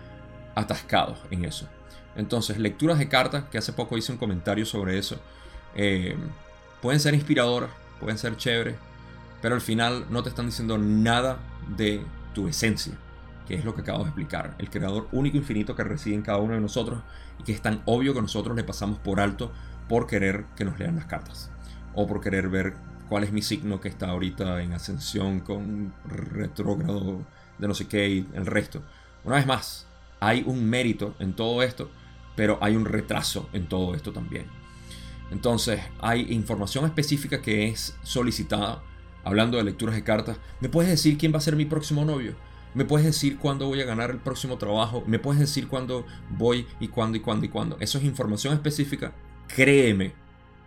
atascados 0.54 1.18
en 1.30 1.46
eso. 1.46 1.66
Entonces, 2.16 2.58
lecturas 2.58 2.98
de 2.98 3.08
cartas, 3.08 3.44
que 3.44 3.56
hace 3.56 3.72
poco 3.72 3.96
hice 3.96 4.12
un 4.12 4.18
comentario 4.18 4.66
sobre 4.66 4.98
eso, 4.98 5.18
eh, 5.74 6.16
pueden 6.84 7.00
ser 7.00 7.14
inspiradoras, 7.14 7.70
pueden 7.98 8.18
ser 8.18 8.36
chéveres, 8.36 8.76
pero 9.40 9.54
al 9.54 9.62
final 9.62 10.04
no 10.10 10.22
te 10.22 10.28
están 10.28 10.44
diciendo 10.44 10.76
nada 10.76 11.38
de 11.78 12.04
tu 12.34 12.46
esencia 12.46 12.92
que 13.48 13.54
es 13.54 13.64
lo 13.64 13.74
que 13.74 13.80
acabo 13.80 14.00
de 14.00 14.10
explicar, 14.10 14.54
el 14.58 14.68
creador 14.68 15.08
único 15.10 15.38
infinito 15.38 15.74
que 15.74 15.82
reside 15.82 16.14
en 16.14 16.20
cada 16.20 16.36
uno 16.38 16.52
de 16.52 16.60
nosotros 16.60 17.00
y 17.40 17.42
que 17.42 17.52
es 17.52 17.62
tan 17.62 17.80
obvio 17.86 18.12
que 18.12 18.20
nosotros 18.20 18.54
le 18.54 18.64
pasamos 18.64 18.98
por 18.98 19.18
alto 19.18 19.50
por 19.88 20.06
querer 20.06 20.44
que 20.56 20.66
nos 20.66 20.78
lean 20.78 20.96
las 20.96 21.06
cartas 21.06 21.50
o 21.94 22.06
por 22.06 22.20
querer 22.20 22.50
ver 22.50 22.74
cuál 23.08 23.24
es 23.24 23.32
mi 23.32 23.40
signo 23.40 23.80
que 23.80 23.88
está 23.88 24.10
ahorita 24.10 24.62
en 24.62 24.74
ascensión 24.74 25.40
con 25.40 25.94
retrógrado 26.06 27.22
de 27.56 27.66
no 27.66 27.72
sé 27.72 27.88
qué 27.88 28.10
y 28.10 28.28
el 28.34 28.44
resto. 28.44 28.82
Una 29.24 29.36
vez 29.36 29.46
más, 29.46 29.86
hay 30.20 30.44
un 30.46 30.68
mérito 30.68 31.14
en 31.18 31.32
todo 31.32 31.62
esto, 31.62 31.90
pero 32.36 32.58
hay 32.60 32.76
un 32.76 32.84
retraso 32.84 33.48
en 33.54 33.70
todo 33.70 33.94
esto 33.94 34.12
también. 34.12 34.63
Entonces, 35.30 35.80
hay 36.00 36.32
información 36.32 36.84
específica 36.84 37.42
que 37.42 37.68
es 37.68 37.96
solicitada 38.02 38.82
hablando 39.24 39.56
de 39.56 39.64
lecturas 39.64 39.94
de 39.94 40.04
cartas. 40.04 40.38
¿Me 40.60 40.68
puedes 40.68 40.90
decir 40.90 41.18
quién 41.18 41.32
va 41.32 41.38
a 41.38 41.42
ser 41.42 41.56
mi 41.56 41.64
próximo 41.64 42.04
novio? 42.04 42.34
¿Me 42.74 42.84
puedes 42.84 43.06
decir 43.06 43.38
cuándo 43.38 43.66
voy 43.66 43.80
a 43.80 43.86
ganar 43.86 44.10
el 44.10 44.18
próximo 44.18 44.58
trabajo? 44.58 45.02
¿Me 45.06 45.18
puedes 45.18 45.40
decir 45.40 45.68
cuándo 45.68 46.04
voy 46.30 46.66
y 46.80 46.88
cuándo 46.88 47.16
y 47.16 47.20
cuándo 47.20 47.46
y 47.46 47.48
cuándo? 47.48 47.76
Eso 47.80 47.98
es 47.98 48.04
información 48.04 48.52
específica. 48.52 49.12
Créeme, 49.48 50.12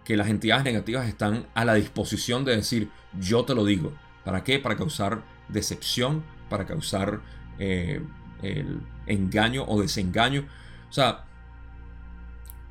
que 0.08 0.16
las 0.16 0.30
entidades 0.30 0.64
negativas 0.64 1.05
están 1.05 1.47
a 1.53 1.66
la 1.66 1.74
disposición 1.74 2.45
de 2.45 2.55
decir, 2.55 2.89
yo 3.20 3.43
te 3.43 3.53
lo 3.53 3.66
digo. 3.66 3.91
¿Para 4.24 4.41
qué? 4.41 4.58
Para 4.58 4.78
causar 4.78 5.22
decepción, 5.49 6.24
para 6.49 6.66
causar 6.66 7.20
eh, 7.60 8.01
el 8.41 8.80
engaño 9.05 9.66
o 9.68 9.82
desengaño. 9.82 10.45
O 10.89 10.93
sea, 10.93 11.26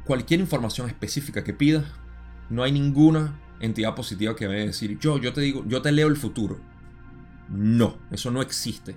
cualquier 0.06 0.40
información 0.40 0.88
específica 0.88 1.44
que 1.44 1.52
pidas, 1.52 1.84
no 2.48 2.62
hay 2.62 2.72
ninguna 2.72 3.40
entidad 3.60 3.94
positiva 3.94 4.36
que 4.36 4.46
vaya 4.46 4.62
a 4.62 4.66
decir, 4.66 4.98
yo, 4.98 5.18
yo 5.18 5.32
te 5.32 5.40
digo, 5.40 5.64
yo 5.66 5.82
te 5.82 5.92
leo 5.92 6.08
el 6.08 6.16
futuro. 6.16 6.60
No, 7.48 7.98
eso 8.10 8.30
no 8.30 8.42
existe. 8.42 8.96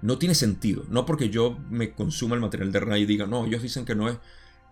No 0.00 0.18
tiene 0.18 0.34
sentido. 0.34 0.84
No 0.88 1.04
porque 1.06 1.30
yo 1.30 1.58
me 1.70 1.92
consuma 1.92 2.34
el 2.34 2.40
material 2.40 2.72
de 2.72 2.80
RNA 2.80 2.98
y 2.98 3.06
diga, 3.06 3.26
no, 3.26 3.46
ellos 3.46 3.62
dicen 3.62 3.84
que 3.84 3.94
no 3.94 4.08
es. 4.08 4.18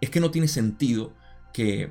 Es 0.00 0.10
que 0.10 0.20
no 0.20 0.30
tiene 0.30 0.48
sentido 0.48 1.14
que 1.52 1.90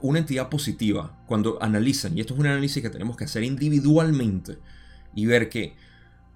una 0.00 0.18
entidad 0.18 0.48
positiva, 0.48 1.22
cuando 1.26 1.62
analizan, 1.62 2.16
y 2.16 2.20
esto 2.20 2.34
es 2.34 2.40
un 2.40 2.46
análisis 2.46 2.82
que 2.82 2.90
tenemos 2.90 3.16
que 3.16 3.24
hacer 3.24 3.44
individualmente, 3.44 4.58
y 5.14 5.26
ver 5.26 5.48
que 5.48 5.76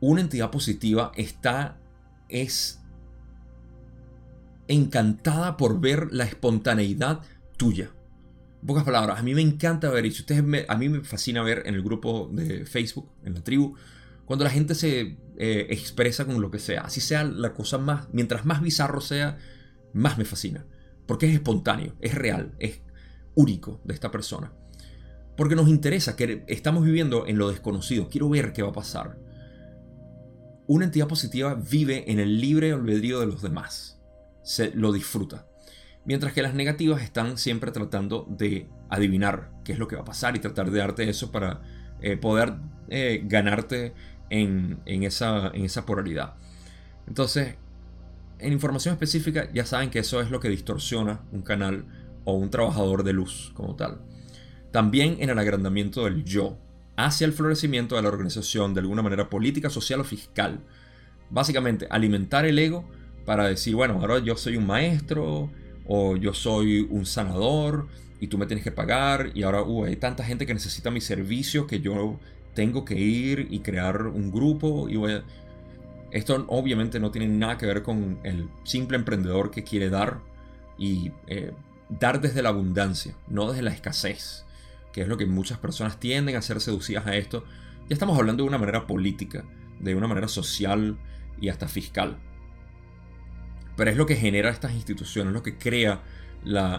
una 0.01 0.21
entidad 0.21 0.51
positiva 0.51 1.13
está, 1.17 1.79
es 2.29 2.84
encantada 4.69 5.57
por 5.57 5.81
ver 5.81 6.09
la 6.13 6.25
espontaneidad 6.25 7.21
tuya. 7.57 7.91
En 8.61 8.67
pocas 8.67 8.85
palabras, 8.85 9.19
a 9.19 9.23
mí 9.23 9.35
me 9.35 9.43
encanta 9.43 9.91
ver, 9.91 10.07
y 10.07 10.11
si 10.11 10.21
ustedes 10.21 10.67
a 10.69 10.77
mí 10.77 10.89
me 10.89 11.01
fascina 11.03 11.43
ver 11.43 11.63
en 11.67 11.75
el 11.75 11.83
grupo 11.83 12.31
de 12.33 12.65
Facebook, 12.65 13.11
en 13.25 13.35
la 13.35 13.45
tribu, 13.45 13.75
cuando 14.25 14.45
la 14.45 14.51
gente 14.51 14.75
se 14.75 15.19
eh, 15.37 15.67
expresa 15.69 16.25
con 16.25 16.41
lo 16.41 16.51
que 16.51 16.59
sea, 16.59 16.83
así 16.83 17.01
sea 17.01 17.25
la 17.25 17.53
cosa 17.53 17.79
más, 17.79 18.09
mientras 18.13 18.47
más 18.47 18.63
bizarro 18.63 19.01
sea, 19.01 19.39
más 19.93 20.17
me 20.17 20.25
fascina. 20.25 20.65
Porque 21.07 21.27
es 21.27 21.35
espontáneo, 21.35 21.95
es 22.01 22.15
real, 22.15 22.55
es 22.59 22.81
único 23.35 23.81
de 23.85 23.93
esta 23.93 24.11
persona. 24.11 24.53
Porque 25.37 25.57
nos 25.57 25.69
interesa, 25.69 26.17
que 26.17 26.45
estamos 26.47 26.85
viviendo 26.85 27.27
en 27.27 27.39
lo 27.39 27.51
desconocido, 27.51 28.09
quiero 28.09 28.29
ver 28.29 28.53
qué 28.53 28.63
va 28.63 28.71
a 28.71 28.75
pasar. 28.75 29.19
Una 30.67 30.87
entidad 30.87 31.09
positiva 31.09 31.55
vive 31.55 32.11
en 32.11 32.21
el 32.21 32.41
libre 32.41 32.73
albedrío 32.73 33.21
de 33.21 33.27
los 33.27 33.43
demás, 33.43 33.94
se 34.45 34.71
lo 34.75 34.93
disfruta. 34.93 35.47
Mientras 36.05 36.33
que 36.33 36.43
las 36.43 36.55
negativas 36.55 37.03
están 37.03 37.39
siempre 37.39 37.73
tratando 37.73 38.27
de 38.29 38.69
adivinar 38.91 39.51
qué 39.65 39.73
es 39.73 39.79
lo 39.79 39.89
que 39.89 39.97
va 39.97 40.03
a 40.03 40.05
pasar 40.05 40.37
y 40.37 40.39
tratar 40.39 40.71
de 40.71 40.79
darte 40.79 41.09
eso 41.09 41.33
para 41.33 41.63
eh, 42.01 42.17
poder 42.17 42.55
eh, 42.89 43.23
ganarte 43.25 43.95
en, 44.31 44.83
esa, 44.87 45.49
en 45.49 45.65
esa 45.65 45.87
polaridad. 45.87 46.35
Entonces, 47.07 47.57
en 48.39 48.53
información 48.53 48.93
específica 48.93 49.51
ya 49.53 49.65
saben 49.65 49.91
que 49.91 50.01
eso 50.01 50.21
es 50.21 50.31
lo 50.31 50.41
que 50.41 50.49
distorsiona 50.49 51.23
un 51.33 51.43
canal 51.43 51.87
o 52.25 52.35
un 52.35 52.51
trabajador 52.51 53.03
de 53.03 53.13
luz 53.13 53.53
como 53.55 53.75
tal. 53.77 54.01
También 54.71 55.17
en 55.21 55.31
el 55.31 55.39
agrandamiento 55.39 56.05
del 56.05 56.25
yo, 56.25 56.59
hacia 56.97 57.27
el 57.27 57.33
florecimiento 57.33 57.97
de 57.97 58.03
la 58.03 58.09
organización 58.09 58.75
de 58.75 58.81
alguna 58.81 59.03
manera 59.03 59.31
política, 59.31 59.71
social 59.71 60.01
o 60.01 60.05
fiscal. 60.05 60.61
Básicamente, 61.31 61.87
alimentar 61.91 62.45
el 62.45 62.59
ego 62.59 62.89
para 63.25 63.47
decir, 63.49 63.75
bueno, 63.75 63.99
ahora 64.01 64.19
yo 64.19 64.37
soy 64.37 64.57
un 64.57 64.67
maestro 64.67 65.51
o 65.87 66.17
yo 66.17 66.33
soy 66.35 66.87
un 66.91 67.07
sanador 67.07 67.89
y 68.21 68.29
tú 68.29 68.39
me 68.39 68.47
tienes 68.47 68.65
que 68.65 68.73
pagar 68.73 69.31
y 69.35 69.43
ahora 69.43 69.63
uh, 69.63 69.85
hay 69.85 69.97
tanta 69.97 70.25
gente 70.25 70.47
que 70.47 70.55
necesita 70.55 70.91
mi 70.91 71.01
servicio 71.01 71.67
que 71.67 71.81
yo 71.81 72.19
tengo 72.55 72.85
que 72.85 72.95
ir 72.95 73.49
y 73.51 73.61
crear 73.61 74.07
un 74.07 74.31
grupo 74.31 74.89
y 74.89 74.99
Esto 76.13 76.45
obviamente 76.49 77.01
no 77.01 77.11
tiene 77.11 77.29
nada 77.29 77.59
que 77.59 77.67
ver 77.67 77.83
con 77.83 78.19
el 78.23 78.49
simple 78.65 78.97
emprendedor 78.97 79.51
que 79.51 79.65
quiere 79.65 79.91
dar 79.91 80.21
y 80.79 81.13
eh, 81.27 81.53
dar 81.89 82.21
desde 82.21 82.43
la 82.43 82.51
abundancia, 82.51 83.15
no 83.29 83.51
desde 83.51 83.63
la 83.63 83.71
escasez, 83.71 84.45
que 84.93 85.03
es 85.03 85.09
lo 85.09 85.17
que 85.17 85.27
muchas 85.27 85.59
personas 85.59 85.99
tienden 85.99 86.37
a 86.37 86.43
ser 86.43 86.61
seducidas 86.61 87.07
a 87.07 87.17
esto. 87.17 87.45
Ya 87.89 87.95
estamos 87.95 88.19
hablando 88.19 88.43
de 88.45 88.49
una 88.49 88.59
manera 88.59 88.87
política, 88.87 89.45
de 89.81 89.95
una 89.95 90.07
manera 90.07 90.29
social 90.29 90.97
y 91.41 91.49
hasta 91.49 91.69
fiscal. 91.69 92.17
Pero 93.77 93.91
es 93.91 93.97
lo 93.97 94.07
que 94.07 94.17
genera 94.17 94.51
estas 94.51 94.73
instituciones, 94.73 95.33
lo 95.33 95.43
que 95.43 95.57
crea 95.57 96.03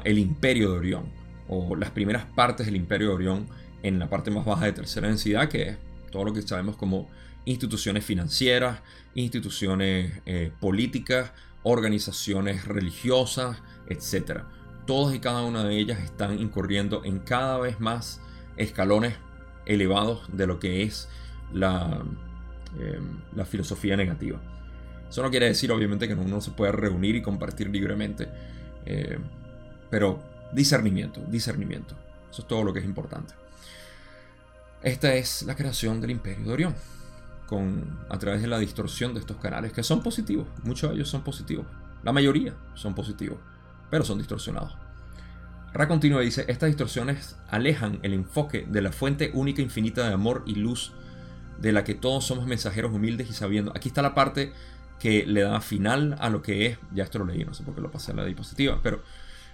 el 0.04 0.18
imperio 0.18 0.72
de 0.72 0.78
Orión, 0.78 1.06
o 1.48 1.76
las 1.76 1.92
primeras 1.92 2.26
partes 2.26 2.66
del 2.66 2.76
imperio 2.76 3.10
de 3.10 3.14
Orión 3.14 3.48
en 3.84 4.00
la 4.00 4.10
parte 4.10 4.32
más 4.32 4.46
baja 4.46 4.66
de 4.66 4.72
tercera 4.72 5.08
densidad, 5.08 5.50
que 5.50 5.70
es 5.70 5.78
todo 6.12 6.26
lo 6.26 6.34
que 6.34 6.42
sabemos 6.42 6.76
como 6.76 7.10
instituciones 7.46 8.04
financieras, 8.04 8.80
instituciones 9.14 10.22
eh, 10.26 10.52
políticas, 10.60 11.32
organizaciones 11.64 12.66
religiosas, 12.66 13.62
etc 13.90 14.42
todas 14.86 15.16
y 15.16 15.20
cada 15.20 15.44
una 15.44 15.64
de 15.64 15.78
ellas 15.78 16.00
están 16.00 16.40
incurriendo 16.40 17.04
en 17.04 17.20
cada 17.20 17.58
vez 17.60 17.80
más 17.80 18.22
escalones 18.58 19.16
elevados 19.66 20.26
de 20.32 20.48
lo 20.48 20.60
que 20.60 20.84
es 20.84 21.10
la, 21.54 22.04
eh, 22.80 23.00
la 23.36 23.46
filosofía 23.46 23.98
negativa. 23.98 24.40
Eso 25.10 25.22
no 25.22 25.30
quiere 25.30 25.48
decir 25.48 25.72
obviamente 25.72 26.08
que 26.08 26.14
uno 26.14 26.42
se 26.42 26.52
pueda 26.52 26.72
reunir 26.72 27.16
y 27.16 27.22
compartir 27.22 27.70
libremente, 27.70 28.28
eh, 28.86 29.18
pero 29.90 30.22
discernimiento, 30.52 31.22
discernimiento. 31.28 31.96
Eso 32.30 32.42
es 32.42 32.48
todo 32.48 32.64
lo 32.64 32.74
que 32.74 32.80
es 32.80 32.86
importante. 32.86 33.34
Esta 34.82 35.16
es 35.16 35.44
la 35.44 35.56
creación 35.56 36.02
del 36.02 36.12
imperio 36.12 36.46
de 36.46 36.54
Orión, 36.54 36.76
con, 37.48 38.00
a 38.10 38.18
través 38.20 38.42
de 38.42 38.48
la 38.48 38.60
distorsión 38.60 39.14
de 39.14 39.20
estos 39.20 39.38
canales, 39.38 39.74
que 39.74 39.84
son 39.84 40.04
positivos, 40.04 40.48
muchos 40.64 40.90
de 40.90 40.96
ellos 40.98 41.10
son 41.10 41.24
positivos, 41.24 41.66
la 42.04 42.12
mayoría 42.12 42.54
son 42.76 42.94
positivos 42.94 43.40
pero 43.90 44.04
son 44.04 44.18
distorsionados. 44.18 44.76
Ra 45.74 45.88
continúa 45.88 46.22
y 46.22 46.26
dice, 46.26 46.46
estas 46.48 46.68
distorsiones 46.68 47.36
alejan 47.50 48.00
el 48.02 48.14
enfoque 48.14 48.66
de 48.68 48.82
la 48.82 48.92
fuente 48.92 49.32
única 49.34 49.62
infinita 49.62 50.08
de 50.08 50.14
amor 50.14 50.44
y 50.46 50.56
luz 50.56 50.94
de 51.60 51.72
la 51.72 51.84
que 51.84 51.96
todos 51.96 52.26
somos 52.26 52.46
mensajeros 52.46 52.94
humildes 52.94 53.30
y 53.30 53.34
sabiendo. 53.34 53.72
Aquí 53.76 53.90
está 53.90 54.02
la 54.02 54.16
parte 54.16 54.54
que 55.00 55.26
le 55.26 55.42
da 55.42 55.62
final 55.62 56.16
a 56.20 56.30
lo 56.30 56.42
que 56.42 56.68
es, 56.68 56.78
ya 56.94 57.04
esto 57.04 57.20
lo 57.20 57.26
leí, 57.26 57.44
no 57.44 57.54
sé 57.54 57.64
por 57.64 57.76
qué 57.76 57.82
lo 57.82 57.92
pasé 57.92 58.12
a 58.12 58.16
la 58.16 58.26
diapositiva, 58.26 58.80
pero 58.82 59.04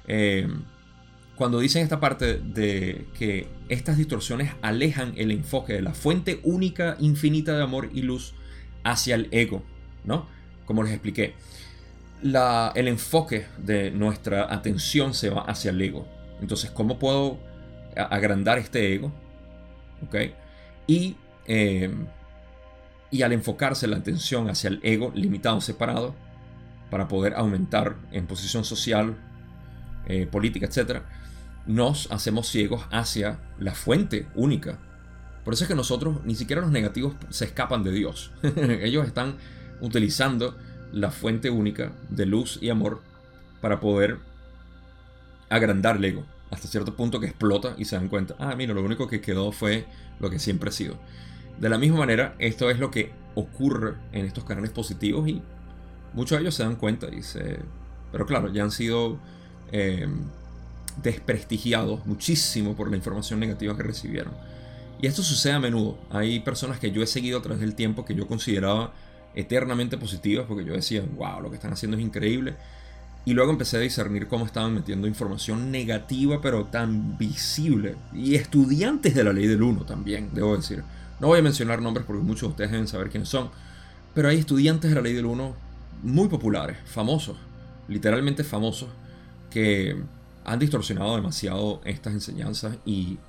eh, 0.07 0.47
cuando 1.35 1.59
dicen 1.59 1.83
esta 1.83 1.99
parte 1.99 2.39
de 2.39 3.07
que 3.17 3.47
estas 3.69 3.97
distorsiones 3.97 4.53
alejan 4.61 5.13
el 5.17 5.31
enfoque 5.31 5.73
de 5.73 5.81
la 5.81 5.93
fuente 5.93 6.39
única 6.43 6.95
infinita 6.99 7.55
de 7.55 7.63
amor 7.63 7.89
y 7.93 8.03
luz 8.03 8.33
hacia 8.83 9.15
el 9.15 9.27
ego, 9.31 9.63
¿no? 10.03 10.27
Como 10.65 10.83
les 10.83 10.93
expliqué 10.93 11.33
el 12.23 12.87
enfoque 12.87 13.47
de 13.57 13.91
nuestra 13.91 14.53
atención 14.53 15.13
se 15.13 15.29
va 15.29 15.41
hacia 15.41 15.71
el 15.71 15.81
ego. 15.81 16.07
Entonces, 16.39 16.71
¿cómo 16.71 16.99
puedo 16.99 17.39
agrandar 17.95 18.57
este 18.57 18.93
ego? 18.93 19.11
¿Ok? 20.05 20.15
Y, 20.87 21.15
em, 21.47 22.05
y 23.11 23.23
al 23.23 23.33
enfocarse 23.33 23.87
la 23.87 23.97
atención 23.97 24.49
hacia 24.49 24.69
el 24.69 24.79
ego 24.83 25.11
limitado, 25.13 25.61
separado, 25.61 26.15
para 26.89 27.07
poder 27.07 27.35
aumentar 27.35 27.95
en 28.11 28.25
posición 28.25 28.63
social, 28.63 29.17
eh, 30.07 30.25
política, 30.25 30.65
etc., 30.65 31.01
nos 31.67 32.11
hacemos 32.11 32.47
ciegos 32.47 32.85
hacia 32.89 33.39
la 33.59 33.75
fuente 33.75 34.27
única. 34.33 34.79
Por 35.43 35.53
eso 35.53 35.63
es 35.63 35.67
que 35.67 35.75
nosotros, 35.75 36.23
ni 36.25 36.35
siquiera 36.35 36.61
los 36.61 36.71
negativos, 36.71 37.13
se 37.29 37.45
escapan 37.45 37.83
de 37.83 37.91
Dios. 37.91 38.31
Ellos 38.81 39.05
están 39.05 39.35
utilizando 39.79 40.57
la 40.91 41.11
fuente 41.11 41.49
única 41.49 41.91
de 42.09 42.25
luz 42.25 42.57
y 42.61 42.69
amor 42.69 43.01
para 43.61 43.79
poder 43.79 44.19
agrandar 45.49 45.97
el 45.97 46.05
ego 46.05 46.25
hasta 46.51 46.67
cierto 46.67 46.95
punto 46.95 47.19
que 47.19 47.27
explota 47.27 47.75
y 47.77 47.85
se 47.85 47.95
dan 47.95 48.09
cuenta, 48.09 48.35
ah, 48.37 48.55
mira, 48.55 48.73
lo 48.73 48.83
único 48.83 49.07
que 49.07 49.21
quedó 49.21 49.51
fue 49.51 49.85
lo 50.19 50.29
que 50.29 50.37
siempre 50.37 50.69
ha 50.69 50.73
sido. 50.73 50.99
De 51.61 51.69
la 51.69 51.77
misma 51.77 51.99
manera, 51.99 52.33
esto 52.39 52.71
es 52.71 52.79
lo 52.79 52.89
que 52.89 53.11
ocurre 53.35 53.93
en 54.13 54.25
estos 54.25 54.43
canales 54.45 54.71
positivos 54.71 55.29
y 55.29 55.43
muchos 56.11 56.35
de 56.35 56.41
ellos 56.41 56.55
se 56.55 56.63
dan 56.63 56.75
cuenta 56.75 57.07
y 57.13 57.21
se... 57.21 57.59
Pero 58.11 58.25
claro, 58.25 58.51
ya 58.51 58.63
han 58.63 58.71
sido 58.71 59.19
eh, 59.71 60.07
desprestigiados 61.03 62.03
muchísimo 62.07 62.75
por 62.75 62.89
la 62.89 62.97
información 62.97 63.39
negativa 63.39 63.77
que 63.77 63.83
recibieron. 63.83 64.33
Y 64.99 65.05
esto 65.05 65.21
sucede 65.21 65.53
a 65.53 65.59
menudo. 65.59 65.99
Hay 66.09 66.39
personas 66.39 66.79
que 66.79 66.89
yo 66.89 67.03
he 67.03 67.07
seguido 67.07 67.37
a 67.37 67.41
través 67.43 67.61
del 67.61 67.75
tiempo 67.75 68.05
que 68.05 68.15
yo 68.15 68.25
consideraba 68.25 68.95
eternamente 69.35 69.99
positivas 69.99 70.47
porque 70.47 70.65
yo 70.65 70.73
decía, 70.73 71.03
wow, 71.15 71.41
lo 71.41 71.51
que 71.51 71.57
están 71.57 71.73
haciendo 71.73 71.95
es 71.95 72.01
increíble. 72.01 72.55
Y 73.23 73.33
luego 73.33 73.51
empecé 73.51 73.77
a 73.77 73.81
discernir 73.81 74.27
cómo 74.27 74.47
estaban 74.47 74.73
metiendo 74.73 75.07
información 75.07 75.69
negativa, 75.69 76.41
pero 76.41 76.65
tan 76.65 77.19
visible. 77.19 77.97
Y 78.15 78.33
estudiantes 78.33 79.13
de 79.13 79.23
la 79.23 79.31
ley 79.31 79.45
del 79.45 79.61
1 79.61 79.85
también, 79.85 80.31
debo 80.33 80.57
decir. 80.57 80.83
No 81.21 81.27
voy 81.27 81.37
a 81.37 81.43
mencionar 81.43 81.83
nombres 81.83 82.07
porque 82.07 82.23
muchos 82.23 82.41
de 82.41 82.47
ustedes 82.47 82.71
deben 82.71 82.87
saber 82.87 83.11
quiénes 83.11 83.29
son. 83.29 83.51
Pero 84.15 84.27
hay 84.27 84.39
estudiantes 84.39 84.89
de 84.89 84.95
la 84.95 85.01
ley 85.01 85.13
del 85.13 85.27
1 85.27 85.55
muy 86.01 86.27
populares, 86.27 86.77
famosos, 86.85 87.37
literalmente 87.87 88.43
famosos, 88.43 88.89
que 89.51 89.95
han 90.43 90.57
distorsionado 90.57 91.15
demasiado 91.15 91.79
estas 91.85 92.13
enseñanzas 92.13 92.77
y 92.85 93.19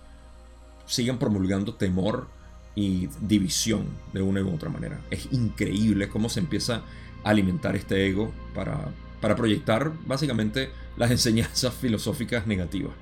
siguen 0.87 1.19
promulgando 1.19 1.75
temor 1.75 2.29
y 2.75 3.11
división 3.21 3.85
de 4.15 4.23
una 4.23 4.41
u 4.41 4.55
otra 4.55 4.71
manera. 4.71 4.99
Es 5.11 5.29
increíble 5.31 6.09
cómo 6.09 6.31
se 6.31 6.41
empieza 6.41 6.77
a 7.23 7.29
alimentar 7.29 7.77
este 7.77 8.09
ego 8.09 8.33
para, 8.55 8.89
para 9.21 9.37
proyectar 9.37 9.93
básicamente 10.07 10.71
las 10.97 11.11
enseñanzas 11.19 11.75
filosóficas 11.75 12.47
negativas. 12.47 12.95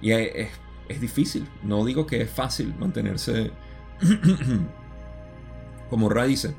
Y 0.00 0.12
es, 0.12 0.48
es 0.88 0.98
difícil, 0.98 1.46
no 1.62 1.84
digo 1.84 2.06
que 2.06 2.22
es 2.22 2.30
fácil 2.30 2.74
mantenerse, 2.78 3.50
como 5.90 6.08
Ra 6.08 6.24
dice, 6.24 6.54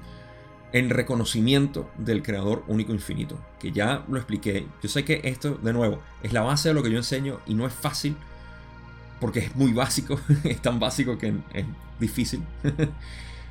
en 0.71 0.89
reconocimiento 0.89 1.89
del 1.97 2.21
creador 2.21 2.63
único 2.67 2.93
infinito, 2.93 3.39
que 3.59 3.71
ya 3.71 4.03
lo 4.07 4.17
expliqué. 4.17 4.67
Yo 4.81 4.89
sé 4.89 5.03
que 5.03 5.21
esto, 5.23 5.55
de 5.55 5.73
nuevo, 5.73 6.01
es 6.21 6.33
la 6.33 6.41
base 6.41 6.69
de 6.69 6.75
lo 6.75 6.83
que 6.83 6.91
yo 6.91 6.97
enseño 6.97 7.39
y 7.47 7.53
no 7.53 7.65
es 7.65 7.73
fácil, 7.73 8.15
porque 9.19 9.39
es 9.39 9.55
muy 9.55 9.73
básico, 9.73 10.19
es 10.43 10.61
tan 10.61 10.79
básico 10.79 11.17
que 11.17 11.33
es 11.53 11.65
difícil. 11.99 12.43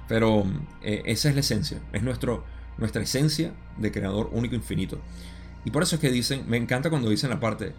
Pero 0.08 0.44
eh, 0.82 1.02
esa 1.06 1.28
es 1.28 1.34
la 1.34 1.40
esencia, 1.40 1.80
es 1.92 2.02
nuestro, 2.02 2.44
nuestra 2.78 3.02
esencia 3.02 3.52
de 3.76 3.92
creador 3.92 4.30
único 4.32 4.54
infinito. 4.54 4.98
Y 5.64 5.70
por 5.70 5.82
eso 5.82 5.96
es 5.96 6.00
que 6.00 6.10
dicen, 6.10 6.44
me 6.48 6.56
encanta 6.56 6.88
cuando 6.88 7.10
dicen 7.10 7.30
la 7.30 7.40
parte 7.40 7.74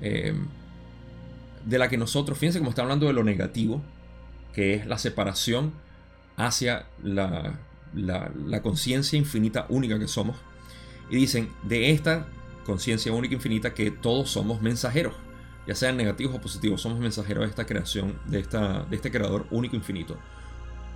eh, 0.00 0.34
de 1.66 1.78
la 1.78 1.88
que 1.88 1.98
nosotros, 1.98 2.38
fíjense 2.38 2.58
cómo 2.58 2.70
está 2.70 2.82
hablando 2.82 3.06
de 3.06 3.12
lo 3.12 3.24
negativo, 3.24 3.82
que 4.54 4.74
es 4.74 4.86
la 4.86 4.98
separación 4.98 5.72
hacia 6.36 6.86
la, 7.02 7.58
la, 7.94 8.62
conciencia 8.62 9.18
infinita 9.18 9.66
única 9.68 9.98
que 9.98 10.08
somos. 10.08 10.36
Y 11.10 11.16
dicen, 11.16 11.50
de 11.62 11.90
esta 11.90 12.26
conciencia 12.64 13.12
única 13.12 13.34
infinita 13.34 13.74
que 13.74 13.90
todos 13.90 14.30
somos 14.30 14.62
mensajeros, 14.62 15.14
ya 15.66 15.74
sean 15.74 15.96
negativos 15.96 16.34
o 16.34 16.40
positivos, 16.40 16.80
somos 16.80 16.98
mensajeros 17.00 17.44
de 17.44 17.50
esta 17.50 17.66
creación, 17.66 18.18
de, 18.26 18.40
esta, 18.40 18.84
de 18.84 18.96
este 18.96 19.10
creador 19.10 19.46
único 19.50 19.76
infinito. 19.76 20.16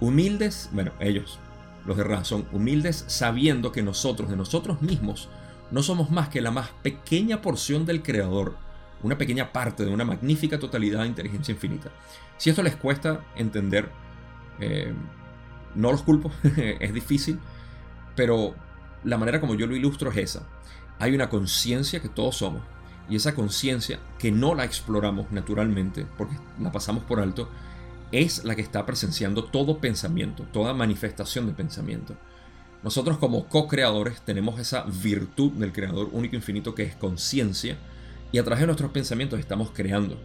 Humildes, 0.01 0.71
bueno, 0.73 0.93
ellos, 1.01 1.39
los 1.87 1.97
de 1.97 2.05
razón, 2.05 2.47
humildes 2.53 3.05
sabiendo 3.09 3.73
que 3.73 3.83
nosotros, 3.83 4.31
de 4.31 4.37
nosotros 4.37 4.83
mismos, 4.83 5.29
no 5.71 5.83
somos 5.83 6.11
más 6.11 6.29
que 6.29 6.41
la 6.41 6.51
más 6.51 6.71
pequeña 6.83 7.43
porción 7.43 7.87
del 7.87 8.03
creador, 8.03 8.57
una 9.03 9.17
pequeña 9.17 9.53
parte 9.53 9.85
de 9.85 9.91
una 9.91 10.05
magnífica 10.05 10.59
totalidad 10.59 11.03
de 11.03 11.09
inteligencia 11.09 11.53
infinita. 11.53 11.91
Si 12.37 12.51
esto 12.51 12.63
les 12.63 12.77
cuesta 12.77 13.25
entender, 13.37 13.91
eh, 14.61 14.93
no 15.75 15.93
los 15.93 16.03
culpo, 16.03 16.31
es 16.57 16.93
difícil, 16.93 17.39
pero 18.17 18.55
la 19.05 19.19
manera 19.19 19.41
como 19.41 19.55
yo 19.55 19.67
lo 19.67 19.77
ilustro 19.77 20.11
es 20.11 20.17
esa. 20.17 20.43
Hay 20.99 21.15
una 21.15 21.29
conciencia 21.29 22.01
que 22.01 22.09
todos 22.09 22.37
somos, 22.37 22.63
y 23.09 23.17
esa 23.17 23.35
conciencia 23.35 24.01
que 24.19 24.31
no 24.31 24.55
la 24.55 24.65
exploramos 24.65 25.31
naturalmente, 25.31 26.07
porque 26.17 26.37
la 26.61 26.73
pasamos 26.73 27.05
por 27.05 27.21
alto, 27.21 27.49
es 28.13 28.45
la 28.45 28.55
que 28.55 28.63
está 28.63 28.85
presenciando 28.85 29.45
todo 29.45 29.79
pensamiento, 29.79 30.45
toda 30.45 30.75
manifestación 30.75 31.47
de 31.47 31.53
pensamiento. 31.53 32.17
Nosotros 32.83 33.19
como 33.19 33.49
co-creadores 33.49 34.21
tenemos 34.23 34.61
esa 34.61 34.85
virtud 34.85 35.53
del 35.53 35.73
creador 35.73 36.09
único 36.13 36.37
infinito 36.37 36.75
que 36.75 36.85
es 36.85 36.97
conciencia 36.97 37.77
y 38.33 38.39
a 38.39 38.45
través 38.45 38.61
de 38.61 38.67
nuestros 38.67 38.91
pensamientos 38.91 39.41
estamos 39.41 39.71
creando. 39.73 40.19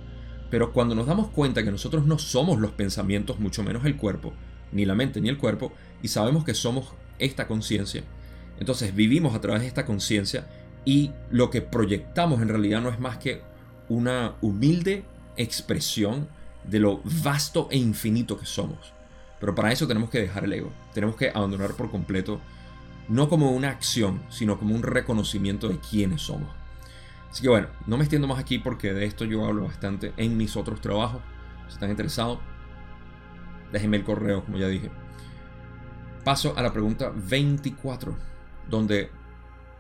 Pero 0.49 0.71
cuando 0.71 0.95
nos 0.95 1.07
damos 1.07 1.29
cuenta 1.29 1.63
que 1.63 1.71
nosotros 1.71 2.05
no 2.05 2.19
somos 2.19 2.59
los 2.59 2.71
pensamientos, 2.71 3.39
mucho 3.39 3.63
menos 3.63 3.85
el 3.85 3.97
cuerpo, 3.97 4.33
ni 4.71 4.85
la 4.85 4.95
mente 4.95 5.21
ni 5.21 5.29
el 5.29 5.37
cuerpo, 5.37 5.71
y 6.01 6.09
sabemos 6.09 6.43
que 6.43 6.53
somos 6.53 6.93
esta 7.19 7.47
conciencia, 7.47 8.03
entonces 8.59 8.93
vivimos 8.95 9.35
a 9.35 9.41
través 9.41 9.61
de 9.61 9.67
esta 9.67 9.85
conciencia 9.85 10.47
y 10.85 11.11
lo 11.31 11.49
que 11.49 11.61
proyectamos 11.61 12.41
en 12.41 12.49
realidad 12.49 12.81
no 12.81 12.89
es 12.89 12.99
más 12.99 13.17
que 13.17 13.41
una 13.89 14.35
humilde 14.41 15.05
expresión 15.37 16.27
de 16.63 16.79
lo 16.79 17.01
vasto 17.23 17.67
e 17.71 17.77
infinito 17.77 18.37
que 18.37 18.45
somos. 18.45 18.93
Pero 19.39 19.55
para 19.55 19.71
eso 19.71 19.87
tenemos 19.87 20.09
que 20.09 20.21
dejar 20.21 20.45
el 20.45 20.53
ego. 20.53 20.71
Tenemos 20.93 21.15
que 21.15 21.29
abandonar 21.29 21.73
por 21.73 21.91
completo, 21.91 22.39
no 23.09 23.27
como 23.27 23.51
una 23.51 23.69
acción, 23.69 24.21
sino 24.29 24.57
como 24.57 24.75
un 24.75 24.83
reconocimiento 24.83 25.67
de 25.67 25.79
quiénes 25.79 26.21
somos. 26.21 26.62
Así 27.33 27.41
que 27.41 27.49
bueno, 27.49 27.67
no 27.87 27.97
me 27.97 28.03
extiendo 28.03 28.27
más 28.27 28.37
aquí 28.37 28.59
porque 28.59 28.93
de 28.93 29.05
esto 29.05 29.25
yo 29.25 29.43
hablo 29.43 29.63
bastante 29.63 30.13
en 30.17 30.37
mis 30.37 30.55
otros 30.55 30.81
trabajos. 30.81 31.19
Si 31.67 31.73
están 31.73 31.89
interesados, 31.89 32.37
déjenme 33.71 33.97
el 33.97 34.03
correo, 34.03 34.45
como 34.45 34.59
ya 34.59 34.67
dije. 34.67 34.91
Paso 36.23 36.55
a 36.55 36.61
la 36.61 36.71
pregunta 36.71 37.11
24, 37.11 38.15
donde, 38.69 39.09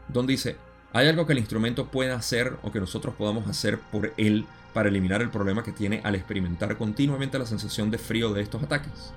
donde 0.07 0.31
dice, 0.31 0.57
¿hay 0.93 1.07
algo 1.07 1.27
que 1.27 1.33
el 1.33 1.37
instrumento 1.37 1.91
pueda 1.91 2.15
hacer 2.15 2.57
o 2.63 2.71
que 2.71 2.79
nosotros 2.79 3.13
podamos 3.13 3.47
hacer 3.47 3.79
por 3.79 4.13
él 4.17 4.47
para 4.73 4.89
eliminar 4.89 5.21
el 5.21 5.29
problema 5.29 5.61
que 5.61 5.71
tiene 5.71 6.01
al 6.03 6.15
experimentar 6.15 6.75
continuamente 6.75 7.37
la 7.37 7.45
sensación 7.45 7.91
de 7.91 7.99
frío 7.99 8.33
de 8.33 8.41
estos 8.41 8.63
ataques? 8.63 9.13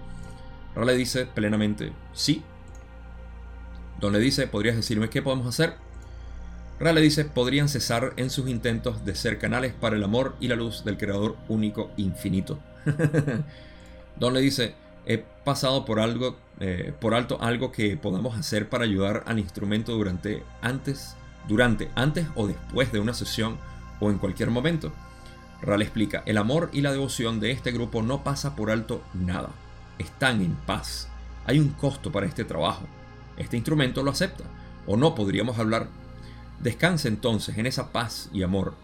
Ra 0.74 0.84
le 0.84 0.94
dice 0.94 1.24
plenamente 1.24 1.90
sí. 2.12 2.44
Don 3.98 4.12
le 4.12 4.18
dice, 4.18 4.46
¿podrías 4.46 4.76
decirme 4.76 5.08
qué 5.08 5.22
podemos 5.22 5.46
hacer? 5.46 5.85
Ra 6.78 6.92
le 6.92 7.00
dice, 7.00 7.24
podrían 7.24 7.68
cesar 7.68 8.12
en 8.16 8.28
sus 8.28 8.48
intentos 8.48 9.04
de 9.04 9.14
ser 9.14 9.38
canales 9.38 9.72
para 9.72 9.96
el 9.96 10.04
amor 10.04 10.36
y 10.40 10.48
la 10.48 10.56
luz 10.56 10.84
del 10.84 10.98
Creador 10.98 11.36
único 11.48 11.90
infinito. 11.96 12.58
Don 14.16 14.34
le 14.34 14.40
dice, 14.40 14.74
he 15.06 15.18
pasado 15.18 15.84
por 15.84 16.00
algo, 16.00 16.36
eh, 16.60 16.92
por 17.00 17.14
alto 17.14 17.38
algo 17.40 17.72
que 17.72 17.96
podamos 17.96 18.36
hacer 18.36 18.68
para 18.68 18.84
ayudar 18.84 19.24
al 19.26 19.38
instrumento 19.38 19.92
durante, 19.92 20.42
antes, 20.60 21.16
durante, 21.48 21.90
antes 21.94 22.26
o 22.34 22.46
después 22.46 22.92
de 22.92 23.00
una 23.00 23.14
sesión 23.14 23.56
o 24.00 24.10
en 24.10 24.18
cualquier 24.18 24.50
momento. 24.50 24.92
Ral 25.62 25.80
explica, 25.80 26.22
el 26.26 26.36
amor 26.36 26.68
y 26.72 26.82
la 26.82 26.92
devoción 26.92 27.40
de 27.40 27.52
este 27.52 27.72
grupo 27.72 28.02
no 28.02 28.22
pasa 28.22 28.54
por 28.54 28.70
alto 28.70 29.02
nada. 29.14 29.50
Están 29.98 30.42
en 30.42 30.54
paz. 30.54 31.08
Hay 31.46 31.58
un 31.58 31.70
costo 31.70 32.12
para 32.12 32.26
este 32.26 32.44
trabajo. 32.44 32.82
Este 33.38 33.56
instrumento 33.56 34.02
lo 34.02 34.10
acepta. 34.10 34.44
O 34.86 34.96
no 34.96 35.14
podríamos 35.14 35.58
hablar. 35.58 35.88
Descansa 36.60 37.08
entonces 37.08 37.58
en 37.58 37.66
esa 37.66 37.92
paz 37.92 38.30
y 38.32 38.42
amor 38.42 38.74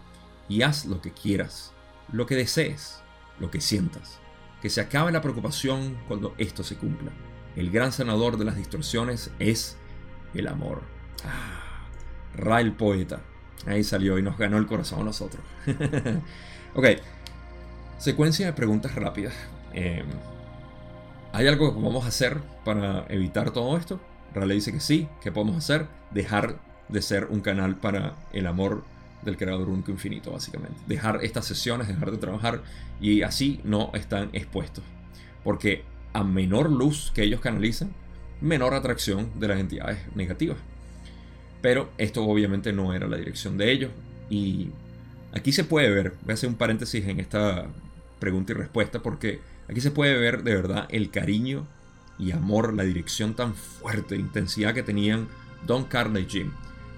y 0.47 0.61
haz 0.61 0.85
lo 0.85 1.01
que 1.01 1.11
quieras, 1.11 1.73
lo 2.11 2.25
que 2.25 2.35
desees, 2.35 3.01
lo 3.39 3.49
que 3.49 3.61
sientas. 3.61 4.19
Que 4.61 4.69
se 4.69 4.81
acabe 4.81 5.11
la 5.11 5.21
preocupación 5.21 5.97
cuando 6.07 6.35
esto 6.37 6.63
se 6.63 6.77
cumpla. 6.77 7.11
El 7.55 7.71
gran 7.71 7.91
sanador 7.91 8.37
de 8.37 8.45
las 8.45 8.55
distorsiones 8.55 9.31
es 9.39 9.77
el 10.33 10.47
amor. 10.47 10.81
Ah, 11.25 11.87
Ra 12.35 12.61
el 12.61 12.73
poeta. 12.73 13.21
Ahí 13.65 13.83
salió 13.83 14.17
y 14.17 14.23
nos 14.23 14.37
ganó 14.37 14.57
el 14.57 14.65
corazón 14.65 15.01
a 15.01 15.05
nosotros. 15.05 15.43
Ok, 16.75 16.87
secuencia 17.99 18.47
de 18.47 18.53
preguntas 18.53 18.95
rápidas. 18.95 19.35
Em, 19.73 20.07
¿Hay 21.31 21.45
algo 21.47 21.67
que 21.69 21.79
podemos 21.79 22.07
hacer 22.07 22.41
para 22.65 23.05
evitar 23.09 23.51
todo 23.51 23.77
esto? 23.77 24.01
Rale 24.33 24.55
dice 24.55 24.71
que 24.71 24.79
sí. 24.79 25.07
¿Qué 25.21 25.31
podemos 25.31 25.55
hacer? 25.55 25.87
Dejar 26.09 26.59
de 26.89 27.01
ser 27.01 27.25
un 27.25 27.41
canal 27.41 27.75
para 27.75 28.15
el 28.33 28.47
amor 28.47 28.83
del 29.23 29.37
creador 29.37 29.69
único 29.69 29.91
infinito, 29.91 30.31
básicamente. 30.31 30.75
Dejar 30.87 31.19
estas 31.23 31.45
sesiones, 31.45 31.87
dejar 31.87 32.11
de 32.11 32.17
trabajar 32.17 32.61
y 32.99 33.21
así 33.21 33.61
no 33.63 33.91
están 33.93 34.29
expuestos. 34.33 34.83
Porque 35.43 35.83
a 36.13 36.23
menor 36.23 36.69
luz 36.69 37.11
que 37.13 37.23
ellos 37.23 37.39
canalizan, 37.39 37.91
menor 38.41 38.73
atracción 38.73 39.29
de 39.39 39.47
las 39.47 39.59
entidades 39.59 39.99
negativas. 40.15 40.57
Pero 41.61 41.89
esto 41.97 42.23
obviamente 42.25 42.73
no 42.73 42.93
era 42.93 43.07
la 43.07 43.17
dirección 43.17 43.57
de 43.57 43.71
ellos 43.71 43.91
y 44.29 44.71
Aquí 45.33 45.51
se 45.51 45.63
puede 45.63 45.89
ver, 45.89 46.13
voy 46.21 46.31
a 46.31 46.33
hacer 46.35 46.47
un 46.47 46.55
paréntesis 46.55 47.07
en 47.07 47.19
esta 47.19 47.65
pregunta 48.19 48.51
y 48.51 48.55
respuesta, 48.55 48.99
porque 49.01 49.39
aquí 49.67 49.81
se 49.81 49.89
puede 49.89 50.15
ver 50.17 50.43
de 50.43 50.53
verdad 50.53 50.85
el 50.89 51.09
cariño 51.09 51.65
y 52.19 52.31
amor, 52.31 52.73
la 52.73 52.83
dirección 52.83 53.33
tan 53.33 53.55
fuerte, 53.55 54.15
intensidad 54.15 54.75
que 54.75 54.83
tenían 54.83 55.27
Don 55.65 55.85
Carla 55.85 56.19
y 56.19 56.27
Jim. 56.27 56.51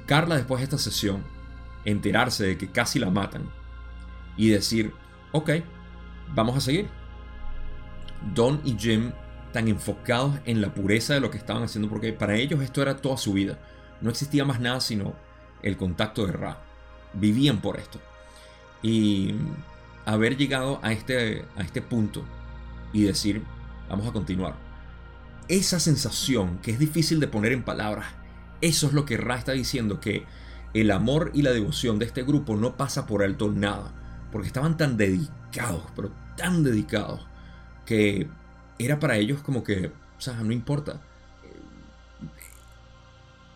Carla 0.06 0.36
después 0.36 0.60
de 0.60 0.66
esta 0.66 0.78
sesión, 0.78 1.24
enterarse 1.84 2.46
de 2.46 2.58
que 2.58 2.70
casi 2.70 3.00
la 3.00 3.10
matan 3.10 3.50
y 4.38 4.50
decir, 4.50 4.94
ok, 5.32 5.52
vamos 6.34 6.58
a 6.58 6.62
seguir. 6.62 6.88
Don 8.34 8.62
y 8.64 8.76
Jim 8.78 9.12
tan 9.52 9.68
enfocados 9.68 10.38
en 10.46 10.62
la 10.62 10.74
pureza 10.74 11.14
de 11.14 11.22
lo 11.22 11.32
que 11.32 11.38
estaban 11.38 11.64
haciendo, 11.64 11.90
porque 11.90 12.12
para 12.12 12.36
ellos 12.36 12.62
esto 12.62 12.82
era 12.82 12.98
toda 12.98 13.18
su 13.18 13.34
vida. 13.34 13.58
No 14.02 14.10
existía 14.10 14.44
más 14.44 14.60
nada 14.60 14.82
sino 14.82 15.14
el 15.62 15.78
contacto 15.78 16.26
de 16.26 16.34
Ra. 16.34 16.62
Vivían 17.14 17.62
por 17.62 17.80
esto. 17.80 18.00
Y 18.82 19.34
haber 20.06 20.38
llegado 20.38 20.80
a 20.84 20.92
este, 20.92 21.46
a 21.56 21.62
este 21.62 21.82
punto 21.82 22.24
y 22.92 23.04
decir, 23.04 23.44
vamos 23.90 24.08
a 24.08 24.12
continuar. 24.12 24.56
Esa 25.48 25.80
sensación 25.80 26.60
que 26.60 26.72
es 26.72 26.80
difícil 26.80 27.20
de 27.20 27.28
poner 27.28 27.54
en 27.54 27.64
palabras, 27.64 28.08
eso 28.66 28.88
es 28.88 28.94
lo 28.94 29.06
que 29.06 29.18
Ra 29.18 29.38
está 29.38 29.52
diciendo, 29.52 30.00
que 30.00 30.26
el 30.74 30.92
amor 30.92 31.32
y 31.34 31.42
la 31.42 31.52
devoción 31.52 32.00
de 32.00 32.06
este 32.06 32.24
grupo 32.24 32.56
no 32.56 32.76
pasa 32.78 33.06
por 33.06 33.24
alto 33.24 33.52
nada, 33.52 33.94
porque 34.32 34.48
estaban 34.48 34.78
tan 34.78 34.98
dedicados, 34.98 35.84
pero 35.96 36.12
tan 36.36 36.64
dedicados, 36.64 37.26
que 37.86 38.28
era 38.80 39.00
para 39.00 39.18
ellos 39.18 39.42
como 39.42 39.64
que, 39.64 39.92
o 40.18 40.22
sea, 40.22 40.34
no 40.36 40.52
importa. 40.52 41.02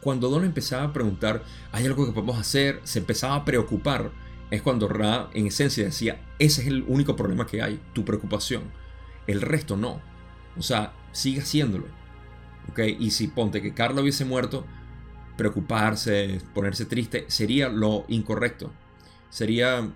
Cuando 0.02 0.30
Don 0.30 0.46
empezaba 0.46 0.84
a 0.84 0.94
preguntar, 0.94 1.44
¿hay 1.72 1.86
algo 1.86 2.06
que 2.06 2.14
podemos 2.14 2.38
hacer? 2.40 2.80
Se 2.84 3.00
empezaba 3.00 3.36
a 3.36 3.46
preocupar 3.46 4.12
es 4.52 4.62
cuando 4.62 4.88
Ra 4.88 5.30
en 5.34 5.48
esencia 5.48 5.86
decía, 5.86 6.22
ese 6.40 6.62
es 6.62 6.68
el 6.68 6.84
único 6.88 7.16
problema 7.16 7.46
que 7.46 7.62
hay, 7.62 7.80
tu 7.94 8.04
preocupación. 8.04 8.64
El 9.28 9.42
resto 9.42 9.78
no. 9.78 10.02
O 10.58 10.62
sea, 10.62 10.94
sigue 11.12 11.42
haciéndolo. 11.42 11.86
¿Ok? 12.70 12.80
Y 13.00 13.12
si 13.12 13.28
ponte 13.28 13.62
que 13.62 13.74
Carla 13.74 14.02
hubiese 14.02 14.26
muerto, 14.26 14.66
preocuparse, 15.40 16.42
ponerse 16.54 16.86
triste, 16.86 17.24
sería 17.30 17.70
lo 17.70 18.04
incorrecto. 18.10 18.74
Sería 19.30 19.90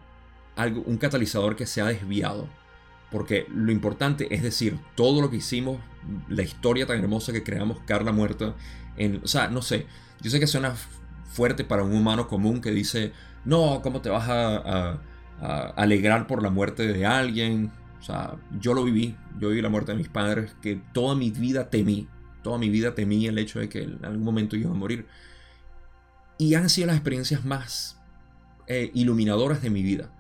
algo, 0.56 0.84
un 0.86 0.98
catalizador 0.98 1.58
que 1.58 1.66
se 1.66 1.82
ha 1.82 1.86
desviado. 1.86 2.48
Porque 3.12 3.46
lo 3.54 3.74
importante 3.74 4.34
es 4.34 4.42
decir, 4.42 4.80
todo 4.96 5.22
lo 5.22 5.30
que 5.30 5.36
hicimos, 5.36 5.80
la 6.30 6.44
historia 6.44 6.88
tan 6.88 6.98
hermosa 6.98 7.34
que 7.34 7.44
creamos, 7.44 7.80
Carla 7.86 8.14
muerta, 8.14 8.56
en, 8.96 9.20
o 9.22 9.28
sea, 9.28 9.50
no 9.50 9.62
sé, 9.62 9.86
yo 10.22 10.32
sé 10.32 10.40
que 10.40 10.48
suena 10.48 10.76
fuerte 11.26 11.66
para 11.66 11.84
un 11.84 11.94
humano 11.94 12.30
común 12.30 12.62
que 12.62 12.72
dice, 12.72 13.12
no, 13.44 13.82
¿cómo 13.84 14.00
te 14.00 14.10
vas 14.10 14.30
a, 14.30 15.02
alegrar 15.76 16.26
por 16.26 16.42
la 16.42 16.52
muerte 16.52 16.88
de 16.88 17.06
alguien? 17.06 17.70
O 18.00 18.04
sea, 18.04 18.38
yo 18.62 18.74
lo 18.74 18.86
viví, 18.86 19.18
yo 19.40 19.50
viví 19.50 19.62
la 19.62 19.68
muerte 19.68 19.92
de 19.92 19.98
mis 19.98 20.08
padres, 20.08 20.56
que 20.62 20.82
toda 20.94 21.16
mi 21.16 21.32
vida 21.32 21.70
temí, 21.70 22.08
toda 22.44 22.58
mi 22.58 22.70
vida 22.70 22.96
temí 22.96 23.28
el 23.28 23.38
hecho 23.38 23.60
de 23.60 23.68
que 23.68 23.84
en 23.84 24.06
algún 24.06 24.24
momento 24.24 24.56
iba 24.56 24.72
a 24.72 24.74
morir. 24.74 25.06
Y 26.38 26.56
han 26.56 26.70
sido 26.70 26.88
las 26.88 26.96
experiencias 26.96 27.46
más 27.46 28.02
eh, 28.68 28.92
iluminadoras 28.94 29.62
de 29.62 29.70
mi 29.70 29.84
vida. 29.84 30.12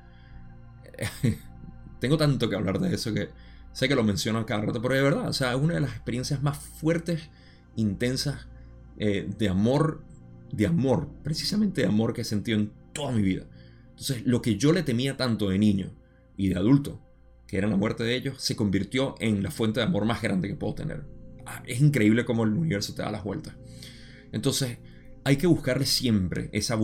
Tengo 1.99 2.18
tanto 2.18 2.49
que 2.49 2.56
hablar 2.56 2.80
de 2.80 2.94
eso 2.94 3.14
que 3.14 3.30
sé 3.72 3.88
que 3.88 3.95
lo 3.95 4.03
menciono 4.03 4.45
cada 4.45 4.61
rato, 4.61 4.81
pero 4.81 4.94
de 4.94 5.02
verdad, 5.02 5.27
o 5.27 5.34
sea, 5.34 5.53
es 5.53 5.60
una 5.60 5.76
de 5.76 5.81
las 5.81 5.91
experiencias 5.91 6.41
más 6.41 6.57
fuertes, 6.57 7.30
intensas, 7.76 8.48
eh, 8.98 9.27
de 9.38 9.49
amor, 9.49 10.03
de 10.52 10.68
amor, 10.68 11.10
precisamente 11.23 11.81
de 11.81 11.88
amor 11.88 12.14
que 12.14 12.22
he 12.22 12.26
sentido 12.26 12.60
en 12.60 12.72
toda 12.94 13.11
mi 13.11 13.23
vida. 13.23 13.45
Entonces, 13.90 14.23
lo 14.26 14.41
que 14.41 14.57
yo 14.57 14.72
le 14.72 14.84
temía 14.84 15.18
tanto 15.18 15.49
de 15.49 15.57
niño 15.57 15.91
y 16.38 16.49
de 16.49 16.56
adulto, 16.56 17.02
que 17.48 17.57
era 17.57 17.68
la 17.68 17.76
muerte 17.76 18.03
de 18.03 18.15
ellos, 18.15 18.41
se 18.41 18.56
convirtió 18.56 19.15
en 19.19 19.41
la 19.41 19.52
fuente 19.52 19.80
de 19.80 19.85
amor 19.85 20.06
más 20.06 20.22
grande 20.22 20.48
que 20.48 20.56
puedo 20.56 20.76
tener. 20.76 21.03
Ah, 21.45 21.64
es 21.65 21.81
increíble 21.81 22.26
cómo 22.26 22.44
el 22.44 22.52
universo 22.52 22.94
te 22.94 23.02
da 23.02 23.11
las 23.11 23.23
vueltas. 23.23 23.56
Entonces, 24.31 24.77
hay 25.24 25.38
que 25.38 25.48
buscarle 25.48 25.86
siempre 25.86 26.50
esa... 26.52 26.78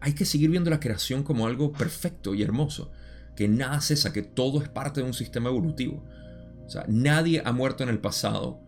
hay 0.00 0.12
que 0.14 0.24
seguir 0.24 0.50
viendo 0.50 0.70
la 0.70 0.80
creación 0.80 1.22
como 1.22 1.46
algo 1.46 1.72
perfecto 1.72 2.34
y 2.34 2.42
hermoso. 2.42 2.90
Que 3.36 3.48
nada 3.48 3.80
cesa, 3.80 4.12
que 4.12 4.22
todo 4.22 4.62
es 4.62 4.68
parte 4.68 5.00
de 5.00 5.06
un 5.06 5.14
sistema 5.14 5.48
evolutivo. 5.48 6.04
O 6.66 6.68
sea, 6.68 6.84
nadie 6.88 7.42
ha 7.44 7.52
muerto 7.52 7.82
en 7.82 7.88
el 7.88 7.98
pasado 7.98 8.60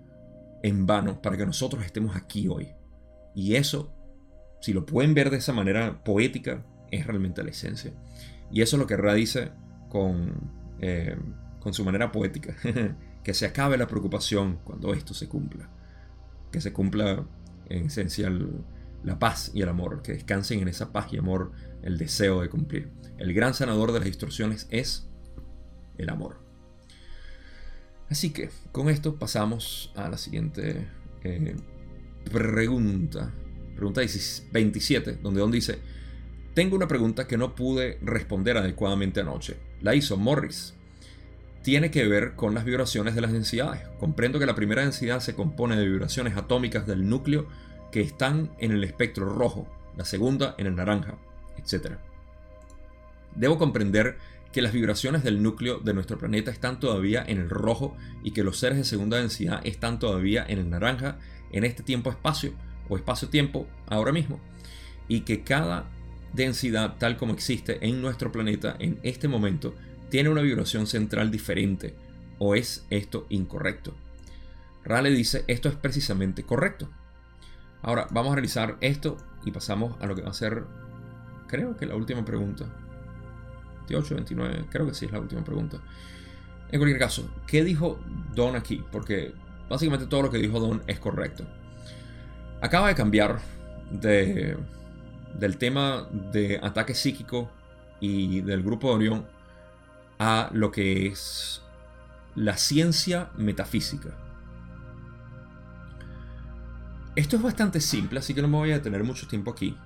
en 0.62 0.86
vano 0.86 1.20
para 1.20 1.36
que 1.36 1.45
nosotros 1.45 1.85
estemos 1.85 2.16
aquí 2.16 2.49
hoy. 2.49 2.69
Y 3.35 3.57
eso, 3.57 3.95
si 4.61 4.73
lo 4.73 4.86
pueden 4.86 5.12
ver 5.12 5.31
de 5.31 5.36
esa 5.36 5.53
manera 5.53 6.03
poética, 6.03 6.65
es 6.91 7.07
realmente 7.07 7.43
la 7.43 7.51
esencia. 7.51 7.93
Y 8.51 8.62
eso 8.62 8.77
es 8.77 8.81
lo 8.81 8.86
que 8.86 8.97
Ra 8.97 9.15
dice 9.15 9.51
con, 9.91 10.51
eh, 10.81 11.16
con 11.61 11.74
su 11.74 11.85
manera 11.85 12.11
poética. 12.11 12.57
que 13.24 13.35
se 13.35 13.47
acabe 13.47 13.77
la 13.77 13.86
preocupación 13.86 14.61
cuando 14.65 14.95
esto 14.95 15.12
se 15.12 15.28
cumpla. 15.28 15.69
Que 16.51 16.61
se 16.61 16.73
cumpla 16.73 17.27
en 17.69 17.86
esencia 17.86 18.31
la 19.03 19.19
paz 19.19 19.51
y 19.55 19.62
el 19.62 19.69
amor. 19.69 20.03
Que 20.03 20.12
descansen 20.12 20.61
en 20.61 20.69
esa 20.69 20.93
paz 20.93 21.12
y 21.12 21.19
amor 21.19 21.53
el 21.82 21.99
deseo 21.99 22.41
de 22.41 22.49
cumplir. 22.49 22.91
El 23.19 23.32
gran 23.32 23.55
sanador 23.55 23.93
de 23.93 24.01
las 24.01 24.07
distorsiones 24.07 24.66
es 24.70 25.09
el 25.99 26.11
amor. 26.11 26.39
Así 28.09 28.31
que 28.31 28.51
con 28.73 28.89
esto 28.89 29.16
pasamos 29.16 29.93
a 29.97 30.09
la 30.09 30.19
siguiente 30.19 30.86
eh, 31.23 31.57
pregunta. 32.31 33.32
Pregunta 33.74 34.03
27, 34.53 35.19
donde 35.23 35.41
Don 35.41 35.51
dice, 35.51 35.78
tengo 36.55 36.77
una 36.77 36.86
pregunta 36.86 37.27
que 37.27 37.36
no 37.36 37.55
pude 37.55 37.99
responder 38.03 38.57
adecuadamente 38.57 39.20
anoche. 39.20 39.57
La 39.81 39.95
hizo 39.95 40.16
Morris. 40.16 40.74
Tiene 41.65 41.91
que 41.91 42.07
ver 42.07 42.35
con 42.35 42.53
las 42.53 42.66
vibraciones 42.66 43.15
de 43.15 43.23
las 43.23 43.32
densidades. 43.32 43.81
Comprendo 43.99 44.39
que 44.39 44.45
la 44.45 44.55
primera 44.55 44.82
densidad 44.82 45.20
se 45.20 45.35
compone 45.35 45.77
de 45.77 45.89
vibraciones 45.89 46.36
atómicas 46.36 46.86
del 46.86 47.09
núcleo 47.09 47.49
que 47.91 48.03
están 48.03 48.51
en 48.59 48.73
el 48.73 48.85
espectro 48.85 49.24
rojo, 49.24 49.66
la 49.97 50.05
segunda 50.05 50.55
en 50.59 50.66
el 50.66 50.77
naranja, 50.77 51.15
etc. 51.57 51.95
Debo 53.35 53.57
comprender 53.57 54.19
que 54.53 54.61
las 54.61 54.74
vibraciones 54.74 55.24
del 55.24 55.43
núcleo 55.43 55.78
de 55.78 55.95
nuestro 55.95 56.19
planeta 56.19 56.51
están 56.51 56.81
todavía 56.81 57.24
en 57.27 57.39
el 57.39 57.49
rojo 57.49 57.97
y 58.23 58.32
que 58.32 58.45
los 58.45 58.59
seres 58.59 58.77
de 58.77 58.85
segunda 58.85 59.16
densidad 59.16 59.62
están 59.65 59.99
todavía 59.99 60.45
en 60.47 60.59
el 60.59 60.69
naranja 60.69 61.16
en 61.51 61.65
este 61.65 61.82
tiempo-espacio 61.82 62.53
o 62.91 62.97
espacio-tiempo 62.99 63.66
ahora 63.86 64.12
mismo. 64.12 64.39
Y 65.09 65.20
que 65.20 65.43
cada 65.43 65.89
densidad 66.35 66.97
tal 66.99 67.16
como 67.16 67.32
existe 67.32 67.78
en 67.81 68.03
nuestro 68.03 68.31
planeta 68.31 68.77
en 68.78 68.99
este 69.03 69.28
momento 69.28 69.74
tiene 70.15 70.31
una 70.31 70.43
vibración 70.43 70.86
central 70.86 71.32
diferente. 71.32 71.93
¿O 72.39 72.55
es 72.55 72.86
esto 72.89 73.27
incorrecto? 73.31 73.97
Rale 74.85 75.11
dice, 75.11 75.43
esto 75.49 75.69
es 75.69 75.74
precisamente 75.74 76.45
correcto. 76.45 76.89
Ahora 77.82 78.07
vamos 78.12 78.31
a 78.31 78.35
realizar 78.36 78.77
esto 78.81 79.16
y 79.45 79.51
pasamos 79.51 80.01
a 80.01 80.07
lo 80.07 80.15
que 80.15 80.23
va 80.23 80.31
a 80.31 80.35
ser, 80.35 80.66
creo 81.49 81.77
que 81.77 81.86
la 81.86 81.97
última 81.97 82.24
pregunta 82.24 82.65
28, 83.89 84.15
29, 84.15 84.65
creo 84.70 84.86
que 84.86 84.95
sí 84.95 85.07
es 85.07 85.11
la 85.11 85.19
última 85.19 85.43
pregunta. 85.43 85.78
En 86.70 86.78
cualquier 86.78 87.01
caso, 87.01 87.28
¿qué 87.49 87.65
dijo 87.65 87.99
Don 88.36 88.55
aquí? 88.55 88.85
Porque 88.93 89.35
básicamente 89.69 90.07
todo 90.07 90.23
lo 90.23 90.31
que 90.31 90.39
dijo 90.39 90.61
Don 90.61 90.85
es 90.86 91.01
correcto. 91.01 91.45
Acaba 92.61 92.86
de 92.86 92.95
cambiar 92.95 93.41
de, 93.91 94.57
del 95.36 95.57
tema 95.57 96.09
de 96.31 96.61
ataque 96.62 96.95
psíquico 96.95 97.51
y 97.99 98.43
del 98.43 98.62
grupo 98.62 98.91
de 98.91 98.95
Orión 98.95 99.34
a 100.24 100.48
lo 100.55 100.70
que 100.70 101.06
es 101.06 101.60
la 102.34 102.56
ciencia 102.56 103.30
metafísica. 103.36 104.16
Esto 107.14 107.36
es 107.36 107.42
bastante 107.42 107.78
simple, 107.82 108.20
así 108.20 108.32
que 108.32 108.40
no 108.40 108.48
me 108.48 108.56
voy 108.56 108.70
a 108.70 108.78
detener 108.78 109.05
mucho 109.05 109.28
tiempo 109.28 109.51
aquí 109.51 109.76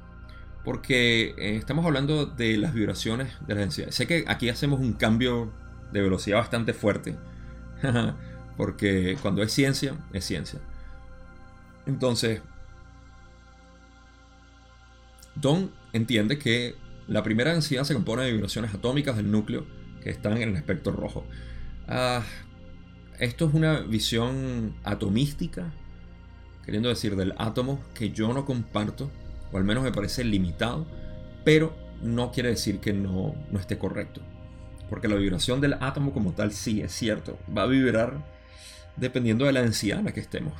porque 0.64 1.34
eh, 1.38 1.56
estamos 1.56 1.84
hablando 1.84 2.26
de 2.26 2.56
las 2.56 2.72
vibraciones 2.72 3.32
de 3.48 3.54
la 3.54 3.60
densidad. 3.62 3.90
Sé 3.90 4.06
que 4.06 4.24
aquí 4.28 4.48
hacemos 4.48 4.78
un 4.80 4.92
cambio 4.92 5.52
de 5.92 6.02
velocidad 6.02 6.38
bastante 6.38 6.72
fuerte, 6.72 7.16
porque 8.56 9.16
cuando 9.20 9.42
es 9.42 9.52
ciencia, 9.52 9.94
es 10.12 10.24
ciencia. 10.24 10.60
Entonces, 11.86 12.42
Don 15.34 15.72
entiende 15.92 16.38
que 16.38 16.76
la 17.08 17.24
primera 17.24 17.52
densidad 17.52 17.82
se 17.82 17.94
compone 17.94 18.22
de 18.22 18.32
vibraciones 18.32 18.72
atómicas 18.72 19.16
del 19.16 19.32
núcleo 19.32 19.66
que 20.02 20.10
están 20.10 20.36
en 20.36 20.50
el 20.50 20.56
espectro 20.56 20.92
rojo. 20.92 21.24
Ah, 21.86 22.22
esto 23.18 23.46
es 23.48 23.54
una 23.54 23.80
visión 23.80 24.74
atomística, 24.84 25.72
queriendo 26.64 26.88
decir 26.88 27.16
del 27.16 27.34
átomo, 27.38 27.80
que 27.94 28.10
yo 28.10 28.32
no 28.32 28.44
comparto 28.44 29.10
o 29.52 29.56
al 29.58 29.64
menos 29.64 29.82
me 29.82 29.92
parece 29.92 30.24
limitado, 30.24 30.86
pero 31.44 31.74
no 32.02 32.30
quiere 32.32 32.50
decir 32.50 32.80
que 32.80 32.92
no, 32.92 33.34
no 33.50 33.58
esté 33.58 33.78
correcto. 33.78 34.20
Porque 34.88 35.08
la 35.08 35.16
vibración 35.16 35.60
del 35.60 35.74
átomo 35.74 36.12
como 36.12 36.32
tal 36.32 36.52
sí 36.52 36.80
es 36.80 36.92
cierto, 36.92 37.38
va 37.56 37.62
a 37.62 37.66
vibrar 37.66 38.24
dependiendo 38.96 39.44
de 39.44 39.52
la 39.52 39.62
densidad 39.62 39.98
en 39.98 40.06
la 40.06 40.12
que 40.12 40.20
estemos. 40.20 40.52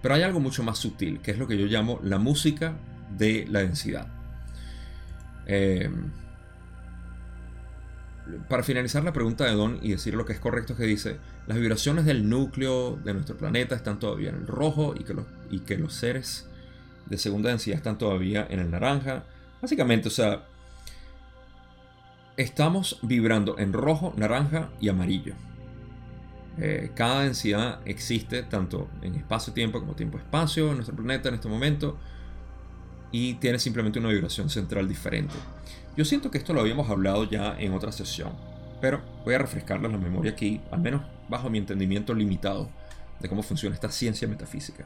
Pero 0.00 0.14
hay 0.14 0.22
algo 0.22 0.40
mucho 0.40 0.62
más 0.62 0.78
sutil, 0.78 1.20
que 1.20 1.30
es 1.30 1.38
lo 1.38 1.46
que 1.46 1.56
yo 1.56 1.66
llamo 1.66 2.00
la 2.02 2.18
música 2.18 2.74
de 3.16 3.46
la 3.48 3.60
densidad. 3.60 4.08
Em, 5.46 6.10
para 8.48 8.62
finalizar 8.62 9.02
la 9.04 9.12
pregunta 9.12 9.44
de 9.44 9.52
Don 9.52 9.78
y 9.82 9.90
decir 9.90 10.14
lo 10.14 10.24
que 10.24 10.32
es 10.32 10.38
correcto, 10.38 10.76
que 10.76 10.84
dice, 10.84 11.18
las 11.46 11.58
vibraciones 11.58 12.04
del 12.04 12.28
núcleo 12.28 12.98
de 13.04 13.14
nuestro 13.14 13.36
planeta 13.36 13.74
están 13.74 13.98
todavía 13.98 14.30
en 14.30 14.36
el 14.36 14.46
rojo 14.46 14.94
y 14.98 15.04
que 15.04 15.14
los, 15.14 15.26
y 15.50 15.60
que 15.60 15.76
los 15.76 15.94
seres 15.94 16.48
de 17.06 17.18
segunda 17.18 17.50
densidad 17.50 17.76
están 17.76 17.98
todavía 17.98 18.46
en 18.48 18.60
el 18.60 18.70
naranja. 18.70 19.24
Básicamente, 19.60 20.08
o 20.08 20.10
sea, 20.10 20.44
estamos 22.36 22.98
vibrando 23.02 23.58
en 23.58 23.72
rojo, 23.72 24.14
naranja 24.16 24.70
y 24.80 24.88
amarillo. 24.88 25.34
Eh, 26.58 26.90
cada 26.94 27.22
densidad 27.22 27.80
existe 27.86 28.42
tanto 28.42 28.88
en 29.00 29.14
espacio-tiempo 29.14 29.80
como 29.80 29.94
tiempo-espacio 29.94 30.68
en 30.68 30.76
nuestro 30.76 30.94
planeta 30.94 31.28
en 31.30 31.36
este 31.36 31.48
momento 31.48 31.98
y 33.10 33.34
tiene 33.34 33.58
simplemente 33.58 33.98
una 33.98 34.08
vibración 34.10 34.50
central 34.50 34.88
diferente. 34.88 35.34
Yo 35.96 36.04
siento 36.04 36.30
que 36.30 36.38
esto 36.38 36.54
lo 36.54 36.60
habíamos 36.60 36.88
hablado 36.88 37.24
ya 37.24 37.54
en 37.58 37.74
otra 37.74 37.92
sesión, 37.92 38.32
pero 38.80 39.02
voy 39.24 39.34
a 39.34 39.38
refrescarles 39.38 39.92
la 39.92 39.98
memoria 39.98 40.32
aquí, 40.32 40.60
al 40.70 40.80
menos 40.80 41.02
bajo 41.28 41.50
mi 41.50 41.58
entendimiento 41.58 42.14
limitado 42.14 42.70
de 43.20 43.28
cómo 43.28 43.42
funciona 43.42 43.74
esta 43.74 43.90
ciencia 43.90 44.26
metafísica. 44.26 44.84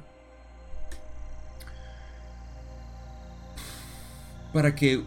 Para 4.52 4.74
que 4.74 5.04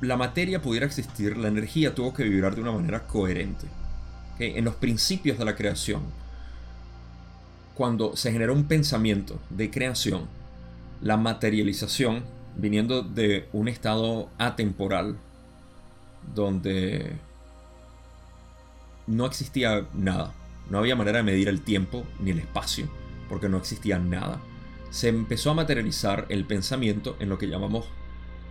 la 0.00 0.16
materia 0.16 0.62
pudiera 0.62 0.86
existir, 0.86 1.36
la 1.36 1.48
energía 1.48 1.94
tuvo 1.94 2.14
que 2.14 2.24
vibrar 2.24 2.54
de 2.54 2.62
una 2.62 2.72
manera 2.72 3.06
coherente. 3.06 3.66
En 4.38 4.64
los 4.64 4.76
principios 4.76 5.36
de 5.36 5.44
la 5.44 5.56
creación, 5.56 6.02
cuando 7.74 8.16
se 8.16 8.32
generó 8.32 8.54
un 8.54 8.64
pensamiento 8.64 9.40
de 9.50 9.70
creación, 9.70 10.26
la 11.00 11.16
materialización, 11.16 12.22
viniendo 12.58 13.02
de 13.02 13.48
un 13.52 13.68
estado 13.68 14.28
atemporal, 14.36 15.16
donde 16.34 17.16
no 19.06 19.24
existía 19.24 19.86
nada, 19.94 20.34
no 20.68 20.78
había 20.78 20.96
manera 20.96 21.18
de 21.18 21.24
medir 21.24 21.48
el 21.48 21.62
tiempo 21.62 22.04
ni 22.20 22.32
el 22.32 22.40
espacio, 22.40 22.88
porque 23.28 23.48
no 23.48 23.56
existía 23.56 23.98
nada, 23.98 24.40
se 24.90 25.08
empezó 25.08 25.52
a 25.52 25.54
materializar 25.54 26.26
el 26.28 26.44
pensamiento 26.44 27.16
en 27.20 27.28
lo 27.30 27.38
que 27.38 27.48
llamamos 27.48 27.86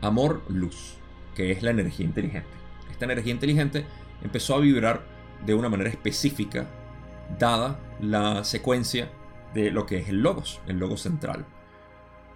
amor-luz, 0.02 0.96
que 1.36 1.52
es 1.52 1.62
la 1.62 1.72
energía 1.72 2.06
inteligente. 2.06 2.50
esta 2.90 3.06
energía 3.06 3.34
inteligente 3.34 3.86
empezó 4.24 4.56
a 4.56 4.60
vibrar 4.60 5.06
de 5.46 5.54
una 5.54 5.70
manera 5.70 5.90
específica, 5.90 6.68
dada 7.38 7.80
la 8.00 8.44
secuencia 8.44 9.10
de 9.54 9.70
lo 9.70 9.86
que 9.86 9.98
es 10.00 10.10
el 10.10 10.22
logos, 10.22 10.60
el 10.68 10.78
logo 10.78 10.98
central. 10.98 11.46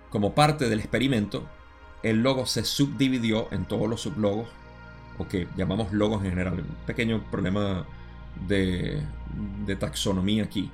Como 0.10 0.36
parte 0.36 0.70
del 0.70 0.80
experimento, 0.80 1.48
el 2.04 2.24
logo 2.24 2.46
se 2.46 2.64
subdividió 2.64 3.48
en 3.52 3.66
todos 3.66 3.90
los 3.90 4.02
sublogos, 4.02 4.48
o 5.18 5.28
que 5.28 5.48
llamamos 5.56 5.92
logos 5.92 6.24
en 6.24 6.32
general. 6.32 6.54
Un 6.54 6.76
pequeño 6.86 7.24
problema 7.30 7.86
de, 8.48 9.04
taxonomía 9.80 10.44
aquí. 10.44 10.72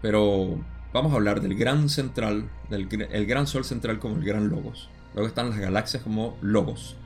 Pero 0.00 0.58
vamos 0.92 1.12
a 1.12 1.16
hablar 1.16 1.40
del 1.40 1.54
gran 1.54 1.88
central, 1.88 2.48
del 2.70 2.88
el 3.10 3.26
gran 3.26 3.46
sol 3.46 3.64
central 3.64 3.98
como 3.98 4.16
el 4.16 4.24
gran 4.24 4.48
logos. 4.48 4.88
Luego 5.14 5.28
están 5.28 5.50
las 5.50 5.58
galaxias 5.58 6.02
como 6.02 6.36
logos. 6.40 6.96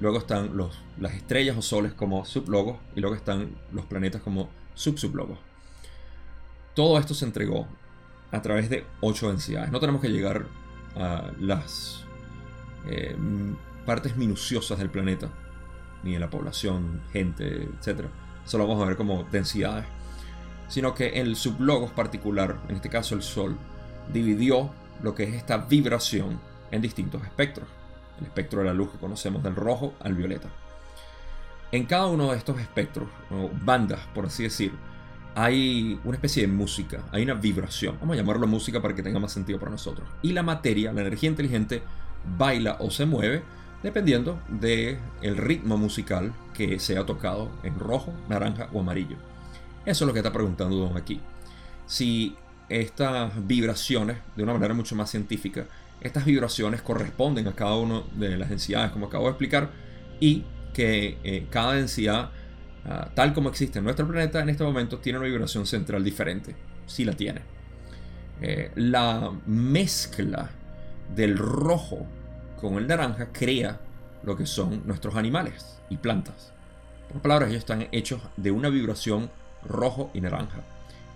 Luego 0.00 0.18
están 0.18 0.56
los, 0.56 0.78
las 0.98 1.14
estrellas 1.14 1.56
o 1.56 1.62
soles 1.62 1.92
como 1.92 2.24
sublogos. 2.24 2.78
Y 2.96 3.00
luego 3.00 3.14
están 3.16 3.50
los 3.72 3.84
planetas 3.84 4.22
como 4.22 4.48
subsublogos. 4.74 5.38
Todo 6.74 6.98
esto 6.98 7.14
se 7.14 7.24
entregó 7.24 7.66
a 8.30 8.42
través 8.42 8.70
de 8.70 8.84
ocho 9.00 9.28
densidades. 9.28 9.70
No 9.70 9.80
tenemos 9.80 10.00
que 10.00 10.08
llegar 10.08 10.46
a 10.96 11.32
las 11.40 12.04
eh, 12.86 13.16
partes 13.86 14.16
minuciosas 14.16 14.78
del 14.78 14.90
planeta, 14.90 15.30
ni 16.02 16.12
de 16.12 16.18
la 16.18 16.30
población, 16.30 17.00
gente, 17.12 17.68
etc. 17.80 18.06
Solo 18.44 18.66
vamos 18.66 18.82
a 18.82 18.86
ver 18.86 18.96
como 18.96 19.24
densidades. 19.24 19.86
Sino 20.68 20.94
que 20.94 21.20
el 21.20 21.36
sublogos 21.36 21.90
particular, 21.92 22.60
en 22.68 22.76
este 22.76 22.90
caso 22.90 23.14
el 23.14 23.22
Sol, 23.22 23.56
dividió 24.12 24.70
lo 25.02 25.14
que 25.14 25.24
es 25.24 25.34
esta 25.34 25.56
vibración 25.56 26.38
en 26.70 26.82
distintos 26.82 27.22
espectros. 27.24 27.66
El 28.18 28.26
espectro 28.26 28.60
de 28.60 28.66
la 28.66 28.74
luz 28.74 28.90
que 28.90 28.98
conocemos 28.98 29.42
del 29.42 29.54
rojo 29.54 29.94
al 30.00 30.14
violeta. 30.14 30.48
En 31.70 31.86
cada 31.86 32.06
uno 32.06 32.32
de 32.32 32.38
estos 32.38 32.60
espectros, 32.60 33.08
o 33.30 33.50
bandas, 33.52 34.00
por 34.14 34.26
así 34.26 34.42
decir, 34.42 34.72
hay 35.34 36.00
una 36.02 36.16
especie 36.16 36.42
de 36.42 36.52
música, 36.52 37.04
hay 37.12 37.22
una 37.22 37.34
vibración. 37.34 37.96
Vamos 38.00 38.14
a 38.14 38.16
llamarlo 38.16 38.46
música 38.46 38.82
para 38.82 38.94
que 38.94 39.02
tenga 39.02 39.20
más 39.20 39.32
sentido 39.32 39.58
para 39.58 39.70
nosotros. 39.70 40.08
Y 40.22 40.32
la 40.32 40.42
materia, 40.42 40.92
la 40.92 41.02
energía 41.02 41.28
inteligente, 41.28 41.82
baila 42.36 42.76
o 42.80 42.90
se 42.90 43.06
mueve 43.06 43.42
dependiendo 43.82 44.40
del 44.48 44.98
el 45.22 45.36
ritmo 45.36 45.76
musical 45.76 46.32
que 46.54 46.80
sea 46.80 47.06
tocado 47.06 47.50
en 47.62 47.78
rojo, 47.78 48.12
naranja 48.28 48.68
o 48.72 48.80
amarillo. 48.80 49.16
Eso 49.86 50.04
es 50.04 50.06
lo 50.06 50.12
que 50.12 50.18
está 50.18 50.32
preguntando 50.32 50.76
Don 50.76 50.96
aquí. 50.96 51.20
Si 51.86 52.36
estas 52.68 53.46
vibraciones, 53.46 54.18
de 54.36 54.42
una 54.42 54.52
manera 54.52 54.74
mucho 54.74 54.96
más 54.96 55.10
científica, 55.10 55.66
estas 56.00 56.24
vibraciones 56.24 56.82
corresponden 56.82 57.46
a 57.48 57.52
cada 57.52 57.76
una 57.76 58.02
de 58.14 58.36
las 58.36 58.50
densidades, 58.50 58.90
como 58.90 59.06
acabo 59.06 59.24
de 59.24 59.30
explicar, 59.30 59.70
y 60.20 60.44
que 60.74 61.18
eh, 61.22 61.46
cada 61.50 61.74
densidad 61.74 62.30
Ah, 62.90 63.10
tal 63.14 63.34
como 63.34 63.50
existe 63.50 63.80
en 63.80 63.84
nuestro 63.84 64.08
planeta 64.08 64.40
en 64.40 64.48
este 64.48 64.64
momento, 64.64 64.98
tiene 64.98 65.18
una 65.18 65.28
vibración 65.28 65.66
central 65.66 66.02
diferente. 66.02 66.56
Sí 66.86 67.04
la 67.04 67.12
tiene. 67.12 67.42
Eh, 68.40 68.70
la 68.76 69.30
mezcla 69.46 70.50
del 71.14 71.36
rojo 71.36 72.06
con 72.60 72.74
el 72.74 72.86
naranja 72.86 73.28
crea 73.32 73.80
lo 74.22 74.36
que 74.36 74.46
son 74.46 74.86
nuestros 74.86 75.16
animales 75.16 75.80
y 75.88 75.96
plantas. 75.96 76.52
Por 77.10 77.22
palabras, 77.22 77.50
ellos 77.50 77.60
están 77.60 77.88
hechos 77.92 78.20
de 78.36 78.50
una 78.50 78.68
vibración 78.68 79.30
rojo 79.64 80.10
y 80.12 80.20
naranja. 80.20 80.62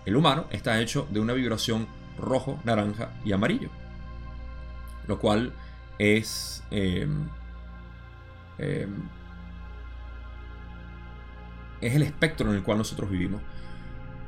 El 0.07 0.17
humano 0.17 0.47
está 0.51 0.81
hecho 0.81 1.07
de 1.11 1.21
una 1.21 1.33
vibración 1.33 1.87
rojo, 2.19 2.61
naranja 2.65 3.13
y 3.25 3.33
amarillo. 3.33 3.71
Lo 5.07 5.19
cual 5.19 5.53
es 5.99 6.63
eh, 6.71 7.07
eh, 8.59 8.89
es 11.83 11.95
el 11.95 12.03
espectro 12.03 12.49
en 12.49 12.57
el 12.57 12.63
cual 12.63 12.79
nosotros 12.79 13.11
vivimos. 13.11 13.43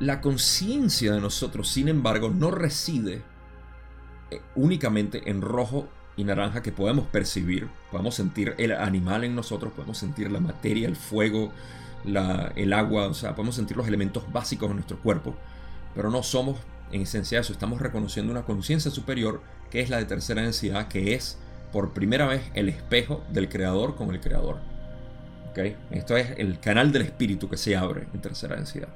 La 0.01 0.20
conciencia 0.20 1.12
de 1.12 1.20
nosotros, 1.20 1.69
sin 1.69 1.89
embargo, 1.89 2.28
no 2.28 2.51
reside 2.51 3.23
eh, 4.31 4.41
únicamente 4.57 5.31
en 5.31 5.41
rojo 5.41 5.89
y 6.16 6.24
naranja 6.24 6.62
que 6.62 6.73
podemos 6.73 7.07
percibir. 7.07 7.69
Podemos 7.91 8.15
sentir 8.15 8.55
el 8.59 8.73
animal 8.73 9.24
en 9.24 9.35
nosotros, 9.35 9.73
podemos 9.73 9.99
sentir 9.99 10.31
la 10.31 10.41
materia, 10.41 10.86
el 10.86 10.97
fuego, 10.97 11.53
el 12.05 12.73
agua, 12.73 13.07
o 13.07 13.15
sea, 13.15 13.35
podemos 13.35 13.55
sentir 13.55 13.77
los 13.77 13.89
elementos 13.89 14.31
básicos 14.32 14.69
de 14.69 14.74
nuestro 14.74 14.99
cuerpo. 14.99 15.35
Pero 15.95 16.11
no 16.11 16.23
somos 16.23 16.59
en 16.93 17.03
esencia 17.03 17.41
eso, 17.41 17.53
estamos 17.53 17.81
reconociendo 17.81 18.31
una 18.31 18.43
conciencia 18.43 18.91
superior 18.91 19.43
que 19.70 19.81
es 19.81 19.91
la 19.91 19.97
de 19.97 20.05
tercera 20.05 20.43
densidad, 20.43 20.89
que 20.89 21.15
es 21.15 21.39
por 21.73 21.93
primera 21.93 22.27
vez 22.27 22.43
el 22.55 22.69
espejo 22.69 23.24
del 23.31 23.49
creador 23.49 23.97
con 23.97 24.11
el 24.11 24.20
creador. 24.20 24.59
Esto 25.91 26.16
es 26.16 26.31
el 26.36 26.59
canal 26.59 26.91
del 26.91 27.03
espíritu 27.03 27.49
que 27.49 27.57
se 27.57 27.77
abre 27.77 28.09
en 28.12 28.20
tercera 28.20 28.57
densidad. 28.57 28.89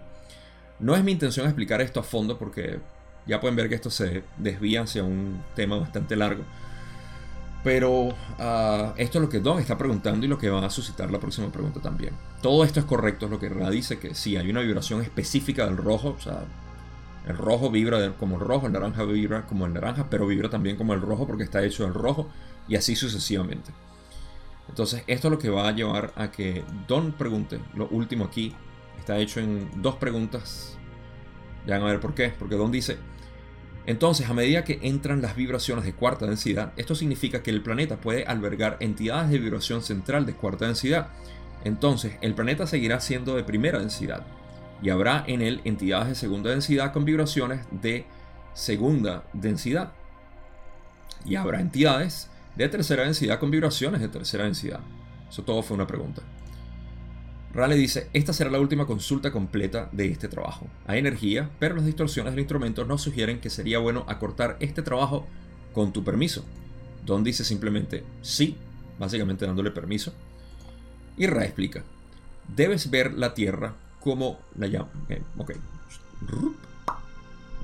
No 0.81 0.97
es 0.97 1.05
mi 1.05 1.12
intención 1.12 1.47
explicar 1.47 1.81
esto 1.81 2.01
a 2.01 2.03
fondo 2.03 2.39
porque 2.39 2.81
ya 3.27 3.40
pueden 3.40 3.57
ver 3.57 3.69
que 3.69 3.77
esto 3.77 3.90
se 3.90 4.24
desvía 4.36 4.82
hacia 4.82 5.05
un 5.05 5.43
tema 5.55 5.77
bastante 5.78 6.16
largo. 6.16 6.43
Pero 7.64 8.10
ah, 8.39 8.94
esto 8.97 9.18
es 9.18 9.22
lo 9.22 9.28
que 9.28 9.40
Don 9.40 9.59
está 9.59 9.76
preguntando 9.76 10.24
y 10.24 10.28
lo 10.28 10.39
que 10.39 10.48
va 10.48 10.64
a 10.64 10.70
suscitar 10.70 11.10
la 11.10 11.18
próxima 11.18 11.51
pregunta 11.51 11.80
también. 11.80 12.14
Todo 12.40 12.64
esto 12.64 12.80
es 12.80 12.86
correcto, 12.86 13.26
es 13.26 13.32
lo 13.32 13.39
que 13.39 13.51
dice 13.70 13.98
que 13.98 14.14
sí, 14.14 14.36
hay 14.36 14.48
una 14.48 14.60
vibración 14.60 15.02
específica 15.02 15.66
del 15.66 15.76
rojo, 15.76 16.14
o 16.16 16.20
sea, 16.20 16.44
el 17.26 17.36
rojo 17.36 17.70
vibra 17.70 18.14
como 18.16 18.36
el 18.36 18.40
rojo, 18.40 18.66
el 18.66 18.72
naranja 18.72 19.02
vibra 19.02 19.44
como 19.47 19.66
el 19.66 19.74
naranja, 19.74 20.06
pero 20.09 20.26
vibra 20.26 20.48
también 20.48 20.76
como 20.76 20.94
el 20.94 21.01
rojo 21.01 21.26
porque 21.26 21.43
está 21.43 21.62
hecho 21.64 21.85
del 21.85 21.94
rojo 21.94 22.28
y 22.68 22.76
así 22.76 22.97
sucesivamente. 22.97 23.72
Entonces, 24.68 25.02
esto 25.06 25.28
es 25.28 25.32
lo 25.32 25.39
que 25.39 25.51
va 25.51 25.68
a 25.68 25.72
llevar 25.72 26.12
a 26.16 26.30
que 26.30 26.64
Don 26.86 27.12
pregunte. 27.12 27.59
Lo 27.74 27.89
último 27.89 28.24
aquí 28.24 28.55
está 28.98 29.18
hecho 29.18 29.40
en 29.40 29.82
dos 29.82 29.97
preguntas. 29.97 30.76
Ya 31.66 31.78
van 31.78 31.89
a 31.89 31.90
ver 31.90 32.01
por 32.01 32.14
qué. 32.14 32.32
Porque 32.39 32.56
Don 32.56 32.70
dice: 32.70 32.98
Entonces, 33.89 34.28
a 34.28 34.35
medida 34.35 34.65
que 34.65 34.81
entran 34.82 35.23
las 35.23 35.35
vibraciones 35.35 35.82
de 35.82 35.94
cuarta 35.94 36.27
densidad, 36.27 36.74
esto 36.77 36.94
significa 36.94 37.43
que 37.43 37.51
el 37.51 37.62
planeta 37.62 37.97
puede 37.97 38.27
albergar 38.27 38.77
entidades 38.81 39.31
de 39.31 39.39
vibración 39.39 39.81
central 39.81 40.27
de 40.27 40.35
cuarta 40.35 40.66
densidad. 40.66 41.09
Entonces, 41.65 42.12
el 42.20 42.35
planeta 42.35 42.66
seguirá 42.66 43.01
siendo 43.01 43.35
de 43.35 43.44
primera 43.44 43.78
densidad. 43.78 44.27
Y 44.82 44.90
habrá 44.90 45.24
en 45.27 45.40
él 45.40 45.62
entidades 45.65 46.09
de 46.09 46.15
segunda 46.16 46.51
densidad 46.51 46.93
con 46.93 47.06
vibraciones 47.06 47.66
de 47.70 48.05
segunda 48.52 49.24
densidad. 49.32 49.94
Y 51.24 51.36
habrá 51.36 51.59
entidades 51.59 52.28
de 52.56 52.69
tercera 52.69 53.05
densidad 53.05 53.40
con 53.40 53.51
vibraciones 53.51 54.02
de 54.02 54.09
tercera 54.09 54.44
densidad. 54.44 54.81
Eso 55.31 55.44
todo 55.44 55.62
fue 55.62 55.77
una 55.77 55.86
pregunta. 55.86 56.20
Raleigh 57.55 57.81
dice, 57.81 58.09
esta 58.12 58.33
será 58.33 58.51
la 58.51 58.61
última 58.61 58.87
consulta 58.87 59.33
completa 59.33 59.89
de 59.93 60.07
este 60.11 60.29
trabajo. 60.29 60.66
Hay 60.87 60.99
energía, 60.99 61.51
pero 61.59 61.77
las 61.77 61.87
distorsiones 61.87 62.33
del 62.33 62.41
instrumento 62.41 62.85
nos 62.85 63.03
sugieren 63.03 63.41
que 63.41 63.51
sería 63.51 63.79
bueno 63.79 64.05
acortar 64.07 64.57
este 64.61 64.83
trabajo 64.83 65.27
con 65.73 65.93
tu 65.93 66.05
permiso. 66.05 66.45
Don 67.07 67.25
dice 67.25 67.45
simplemente 67.45 68.05
sí, 68.20 68.57
básicamente 68.99 69.47
dándole 69.47 69.70
permiso. 69.70 70.12
Y 71.16 71.27
Ra 71.27 71.45
explica, 71.45 71.83
debes 72.55 72.91
ver 72.91 73.15
la 73.15 73.35
Tierra 73.35 73.75
como 74.01 74.39
la 74.57 74.66
llama. 74.66 74.89
Eh, 75.09 75.23
ok, 75.37 75.53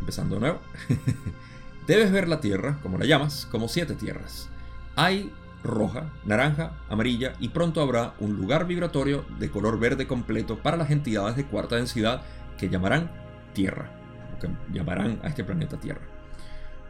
empezando 0.01 0.36
de 0.36 0.40
nuevo. 0.40 0.61
debes 1.86 2.11
ver 2.11 2.27
la 2.28 2.40
Tierra, 2.40 2.78
como 2.82 2.98
la 2.98 3.05
llamas, 3.05 3.47
como 3.51 3.69
siete 3.69 3.94
tierras. 3.94 4.48
Hay 4.97 5.31
roja, 5.65 6.12
naranja, 6.24 6.73
amarilla 6.89 7.32
y 7.41 7.49
pronto 7.49 7.81
habrá 7.81 8.15
un 8.20 8.36
lugar 8.36 8.66
vibratorio 8.66 9.24
de 9.39 9.51
color 9.51 9.81
verde 9.81 10.07
completo 10.07 10.59
para 10.59 10.77
las 10.77 10.91
entidades 10.91 11.36
de 11.36 11.47
cuarta 11.47 11.77
densidad 11.77 12.23
que 12.59 12.69
llamarán 12.69 13.11
Tierra, 13.55 13.91
que 14.41 14.49
llamarán 14.73 15.19
a 15.24 15.28
este 15.28 15.43
planeta 15.43 15.78
Tierra. 15.78 16.03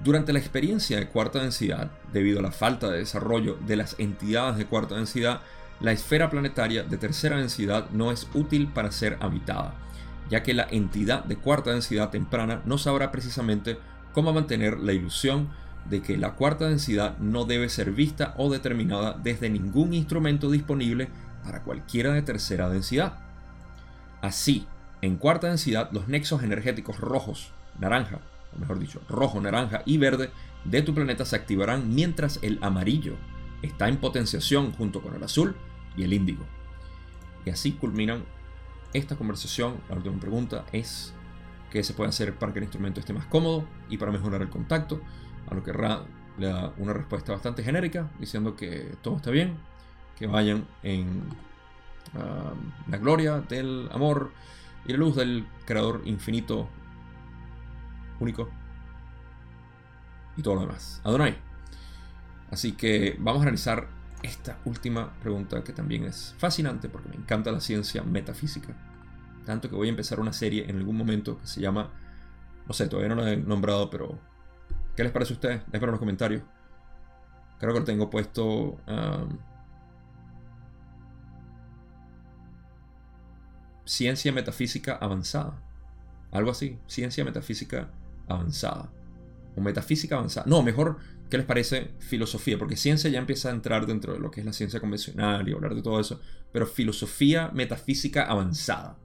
Durante 0.01 0.33
la 0.33 0.41
experiencia 0.41 0.99
de 0.99 1.09
cuarta 1.09 1.41
densidad, 1.41 1.91
debido 2.13 2.41
a 2.41 2.43
la 2.43 2.51
falta 2.51 2.91
de 2.91 2.99
desarrollo 2.99 3.57
de 3.67 3.77
las 3.77 3.99
entidades 3.99 4.59
de 4.59 4.67
cuarta 4.67 4.97
densidad, 4.97 5.41
la 5.81 5.93
esfera 5.93 6.29
planetaria 6.29 6.83
de 6.83 6.99
tercera 6.99 7.37
densidad 7.37 7.89
no 7.91 8.11
es 8.11 8.29
útil 8.35 8.69
para 8.69 8.91
ser 8.91 9.17
habitada, 9.21 9.75
ya 10.29 10.43
que 10.43 10.53
la 10.53 10.67
entidad 10.71 11.25
de 11.25 11.37
cuarta 11.37 11.71
densidad 11.71 12.11
temprana 12.11 12.61
no 12.65 12.77
sabrá 12.77 13.13
precisamente 13.13 13.79
cómo 14.13 14.33
mantener 14.33 14.79
la 14.79 14.93
ilusión 14.93 15.49
de 15.89 16.03
que 16.03 16.17
la 16.17 16.35
cuarta 16.35 16.69
densidad 16.69 17.19
no 17.19 17.45
debe 17.45 17.69
ser 17.69 17.93
vista 17.93 18.35
o 18.37 18.51
determinada 18.51 19.19
desde 19.23 19.51
ningún 19.51 19.95
instrumento 19.95 20.51
disponible 20.51 21.09
para 21.45 21.63
cualquiera 21.63 22.13
de 22.13 22.23
tercera 22.23 22.69
densidad. 22.69 23.19
Así, 24.23 24.67
en 25.03 25.17
cuarta 25.17 25.49
densidad, 25.49 25.91
los 25.93 26.09
nexos 26.09 26.43
energéticos 26.43 26.99
rojos, 26.99 27.53
naranja, 27.79 28.21
o 28.55 28.59
mejor 28.59 28.79
dicho, 28.79 29.01
rojo, 29.09 29.41
naranja 29.41 29.83
y 29.85 29.99
verde 29.99 30.31
de 30.65 30.83
tu 30.83 30.95
planeta 30.95 31.25
se 31.25 31.37
activarán 31.37 31.95
mientras 31.95 32.39
el 32.43 32.59
amarillo 32.63 33.17
está 33.63 33.89
en 33.89 33.99
potenciación 33.99 34.73
junto 34.73 35.03
con 35.03 35.15
el 35.15 35.23
azul 35.23 35.57
y 35.97 36.05
el 36.05 36.13
índigo. 36.13 36.45
Y 37.45 37.51
así 37.51 37.73
culminan 37.73 38.25
esta 38.93 39.17
conversación. 39.17 39.77
La 39.89 39.97
última 39.97 40.19
pregunta 40.19 40.65
es 40.73 41.13
qué 41.71 41.83
se 41.83 41.93
puede 41.93 42.11
hacer 42.11 42.35
para 42.35 42.53
que 42.53 42.61
el 42.61 42.65
instrumento 42.65 43.01
esté 43.01 43.13
más 43.13 43.27
cómodo 43.27 43.67
y 43.91 43.99
para 43.99 44.13
mejorar 44.13 44.41
el 44.43 44.49
contacto. 44.49 45.01
A 45.51 45.55
lo 45.55 45.63
que 45.63 45.73
Ra 45.73 46.03
le 46.39 46.49
da 46.49 46.73
una 46.79 46.93
respuesta 46.93 47.33
bastante 47.33 47.63
genérica, 47.63 48.11
diciendo 48.19 48.57
que 48.57 48.97
todo 49.03 49.17
está 49.17 49.31
bien, 49.31 49.57
que 50.17 50.27
vayan 50.27 50.67
en 50.83 51.23
la 52.89 52.99
gloria 52.99 53.41
del 53.41 53.89
amor 53.93 54.33
y 54.87 54.93
la 54.93 54.99
luz 54.99 55.17
del 55.17 55.47
creador 55.65 56.03
infinito, 56.05 56.69
único 58.21 58.49
y 60.37 60.43
todo 60.43 60.55
lo 60.55 60.61
demás. 60.63 61.01
Adonai. 61.05 61.37
Así 62.51 62.73
que 62.73 63.17
vamos 63.19 63.41
a 63.41 63.43
analizar 63.45 63.89
esta 64.23 64.59
última 64.65 65.13
pregunta 65.21 65.65
que 65.65 65.73
también 65.73 66.05
es 66.05 66.35
fascinante 66.39 66.89
porque 66.89 67.09
me 67.09 67.17
encanta 67.17 67.51
la 67.51 67.61
ciencia 67.61 68.03
metafísica. 68.03 68.75
Tanto 69.45 69.69
que 69.69 69.77
voy 69.77 69.89
a 69.89 69.91
empezar 69.91 70.21
una 70.21 70.33
serie 70.33 70.69
en 70.69 70.77
algún 70.77 70.97
momento 70.97 71.39
que 71.39 71.47
se 71.47 71.61
llama, 71.61 71.91
no 72.67 72.73
sé, 72.73 72.89
todavía 72.89 73.15
no 73.15 73.21
la 73.21 73.33
he 73.33 73.37
nombrado, 73.37 73.91
pero 73.91 74.19
¿qué 74.97 75.03
les 75.03 75.13
parece 75.13 75.33
a 75.33 75.37
ustedes? 75.37 75.63
En 75.73 75.81
los 75.81 75.99
comentarios. 75.99 76.43
Creo 77.59 77.73
que 77.73 77.81
lo 77.81 77.85
tengo 77.85 78.11
puesto... 78.11 78.79
ciencia 83.85 84.33
metafísica 84.33 84.95
avanzada. 84.95 85.61
Algo 86.33 86.51
así, 86.51 86.79
ciencia 86.87 87.25
metafísica 87.25 87.91
avanzada. 88.27 88.91
O 89.57 89.61
metafísica 89.61 90.17
avanzada. 90.17 90.47
No, 90.49 90.63
mejor, 90.63 90.99
¿qué 91.31 91.37
les 91.37 91.47
parece 91.47 91.93
filosofía? 91.99 92.59
Porque 92.59 92.77
ciencia 92.77 93.11
ya 93.11 93.19
empieza 93.19 93.51
a 93.51 93.53
entrar 93.53 93.87
dentro 93.87 94.15
de 94.15 94.19
lo 94.19 94.31
que 94.31 94.41
es 94.41 94.47
la 94.47 94.53
ciencia 94.53 94.81
convencional 94.81 95.49
y 95.49 95.53
hablar 95.53 95.75
de 95.75 95.83
todo 95.83 96.01
eso. 96.01 96.21
Pero 96.51 96.67
filosofía 96.67 97.51
metafísica 97.53 98.25
avanzada. 98.25 98.99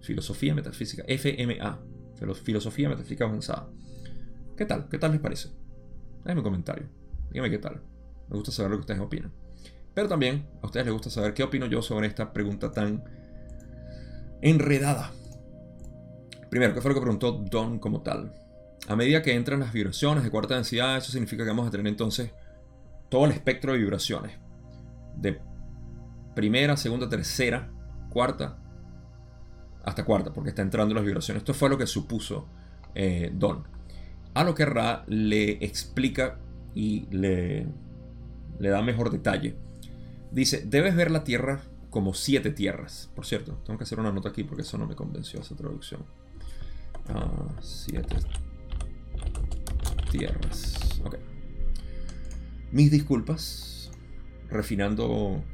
Filosofía 0.00 0.54
metafísica, 0.54 1.04
FMA. 1.06 1.78
Filosofía 2.42 2.88
metafísica 2.88 3.24
avanzada. 3.26 3.68
¿Qué 4.62 4.66
tal? 4.66 4.88
¿Qué 4.88 4.96
tal 4.96 5.10
les 5.10 5.20
parece? 5.20 5.48
Déjenme 6.22 6.38
un 6.38 6.44
comentario. 6.44 6.86
Díganme 7.32 7.50
qué 7.50 7.58
tal. 7.58 7.82
Me 8.28 8.36
gusta 8.36 8.52
saber 8.52 8.70
lo 8.70 8.76
que 8.76 8.82
ustedes 8.82 9.00
opinan. 9.00 9.32
Pero 9.92 10.06
también 10.06 10.46
a 10.62 10.66
ustedes 10.66 10.86
les 10.86 10.92
gusta 10.92 11.10
saber 11.10 11.34
qué 11.34 11.42
opino 11.42 11.66
yo 11.66 11.82
sobre 11.82 12.06
esta 12.06 12.32
pregunta 12.32 12.70
tan 12.70 13.02
enredada. 14.40 15.10
Primero, 16.48 16.74
¿qué 16.74 16.80
fue 16.80 16.90
lo 16.90 16.94
que 16.94 17.00
preguntó 17.00 17.32
Don 17.32 17.80
como 17.80 18.02
tal? 18.02 18.34
A 18.86 18.94
medida 18.94 19.20
que 19.20 19.34
entran 19.34 19.58
las 19.58 19.72
vibraciones 19.72 20.22
de 20.22 20.30
cuarta 20.30 20.54
densidad, 20.54 20.96
eso 20.96 21.10
significa 21.10 21.42
que 21.42 21.50
vamos 21.50 21.66
a 21.66 21.72
tener 21.72 21.88
entonces 21.88 22.30
todo 23.08 23.24
el 23.24 23.32
espectro 23.32 23.72
de 23.72 23.78
vibraciones. 23.78 24.38
De 25.16 25.40
primera, 26.36 26.76
segunda, 26.76 27.08
tercera, 27.08 27.68
cuarta, 28.10 28.62
hasta 29.82 30.04
cuarta, 30.04 30.32
porque 30.32 30.50
está 30.50 30.62
entrando 30.62 30.94
las 30.94 31.04
vibraciones. 31.04 31.40
Esto 31.40 31.52
fue 31.52 31.68
lo 31.68 31.76
que 31.76 31.88
supuso 31.88 32.46
eh, 32.94 33.32
Don. 33.34 33.72
A 34.34 34.44
lo 34.44 34.54
que 34.54 34.64
Ra 34.64 35.04
le 35.06 35.64
explica 35.64 36.38
y 36.74 37.06
le, 37.10 37.66
le 38.58 38.68
da 38.68 38.82
mejor 38.82 39.10
detalle. 39.10 39.56
Dice, 40.30 40.62
debes 40.64 40.96
ver 40.96 41.10
la 41.10 41.24
Tierra 41.24 41.62
como 41.92 42.14
siete 42.14 42.50
tierras. 42.50 43.10
Por 43.14 43.26
cierto, 43.26 43.58
tengo 43.66 43.78
que 43.78 43.84
hacer 43.84 44.00
una 44.00 44.10
nota 44.10 44.30
aquí 44.30 44.42
porque 44.42 44.62
eso 44.62 44.78
no 44.78 44.86
me 44.86 44.96
convenció 44.96 45.40
esa 45.40 45.54
traducción. 45.54 46.02
Ah, 47.08 47.48
siete 47.60 48.16
tierras. 50.10 51.00
Ok. 51.04 51.18
Mis 52.72 52.90
disculpas. 52.90 53.90
Refinando. 54.48 55.44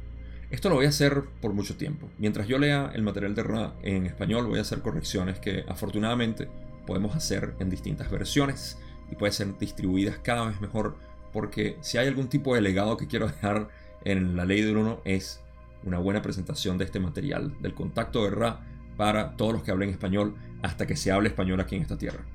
Esto 0.49 0.69
lo 0.69 0.75
voy 0.75 0.85
a 0.85 0.89
hacer 0.89 1.25
por 1.41 1.53
mucho 1.53 1.75
tiempo. 1.75 2.09
Mientras 2.17 2.47
yo 2.47 2.57
lea 2.57 2.89
el 2.95 3.03
material 3.03 3.35
de 3.35 3.43
Ra 3.43 3.75
en 3.83 4.05
español, 4.05 4.47
voy 4.47 4.59
a 4.59 4.61
hacer 4.61 4.79
correcciones 4.79 5.39
que 5.39 5.65
afortunadamente 5.67 6.47
podemos 6.85 7.15
hacer 7.15 7.53
en 7.59 7.69
distintas 7.69 8.09
versiones 8.09 8.77
y 9.11 9.15
pueden 9.15 9.33
ser 9.33 9.57
distribuidas 9.57 10.17
cada 10.19 10.47
vez 10.47 10.59
mejor. 10.61 10.97
Porque 11.31 11.77
si 11.81 11.97
hay 11.97 12.07
algún 12.07 12.27
tipo 12.27 12.55
de 12.55 12.61
legado 12.61 12.97
que 12.97 13.07
quiero 13.07 13.27
dejar 13.27 13.69
en 14.05 14.35
la 14.35 14.45
ley 14.45 14.61
del 14.61 14.77
uno 14.77 15.01
es 15.05 15.41
una 15.83 15.99
buena 15.99 16.21
presentación 16.21 16.77
de 16.77 16.85
este 16.85 16.99
material, 16.99 17.53
del 17.61 17.73
contacto 17.73 18.23
de 18.23 18.31
Ra 18.31 18.61
para 18.97 19.37
todos 19.37 19.53
los 19.53 19.63
que 19.63 19.71
hablen 19.71 19.89
español 19.89 20.35
hasta 20.61 20.85
que 20.85 20.95
se 20.95 21.11
hable 21.11 21.29
español 21.29 21.59
aquí 21.61 21.75
en 21.75 21.83
esta 21.83 21.97
tierra. 21.97 22.25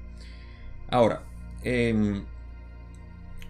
Ahora, 0.89 1.23
em, 1.63 2.25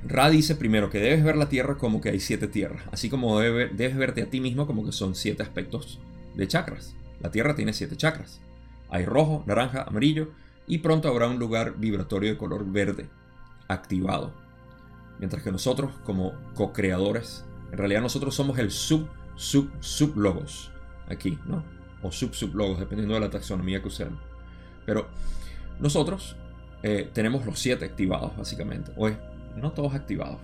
Ra 0.06 0.30
dice 0.30 0.56
primero 0.56 0.90
que 0.90 0.98
debes 0.98 1.24
ver 1.24 1.36
la 1.36 1.48
tierra 1.48 1.76
como 1.78 2.00
que 2.00 2.10
hay 2.10 2.20
siete 2.20 2.48
tierras, 2.48 2.82
así 2.92 3.08
como 3.08 3.38
debes 3.38 3.96
verte 3.96 4.22
a 4.22 4.26
ti 4.26 4.40
mismo 4.40 4.66
como 4.66 4.84
que 4.84 4.92
son 4.92 5.14
siete 5.14 5.42
aspectos 5.42 6.00
de 6.34 6.48
chakras. 6.48 6.94
La 7.20 7.30
tierra 7.30 7.54
tiene 7.54 7.72
siete 7.72 7.96
chakras. 7.96 8.40
Hay 8.90 9.06
rojo, 9.06 9.44
naranja, 9.46 9.82
amarillo 9.82 10.28
y 10.66 10.78
pronto 10.78 11.08
habrá 11.08 11.28
un 11.28 11.38
lugar 11.38 11.74
vibratorio 11.76 12.30
de 12.30 12.38
color 12.38 12.64
verde 12.66 13.08
activado. 13.68 14.32
Mientras 15.18 15.42
que 15.42 15.52
nosotros 15.52 15.92
como 16.04 16.32
co-creadores, 16.54 17.44
en 17.70 17.78
realidad 17.78 18.00
nosotros 18.00 18.34
somos 18.34 18.58
el 18.58 18.70
sub 18.70 19.08
sub 19.36 19.70
sublogos 19.80 20.70
aquí, 21.08 21.38
¿no? 21.46 21.64
O 22.02 22.12
sub 22.12 22.34
sublogos, 22.34 22.78
dependiendo 22.78 23.14
de 23.14 23.20
la 23.20 23.30
taxonomía 23.30 23.80
que 23.80 23.88
usemos. 23.88 24.18
Pero 24.86 25.08
nosotros 25.80 26.36
eh, 26.82 27.08
tenemos 27.12 27.46
los 27.46 27.58
siete 27.58 27.84
activados, 27.84 28.36
básicamente. 28.36 28.92
O 28.96 29.10
no 29.56 29.72
todos 29.72 29.94
activados. 29.94 30.38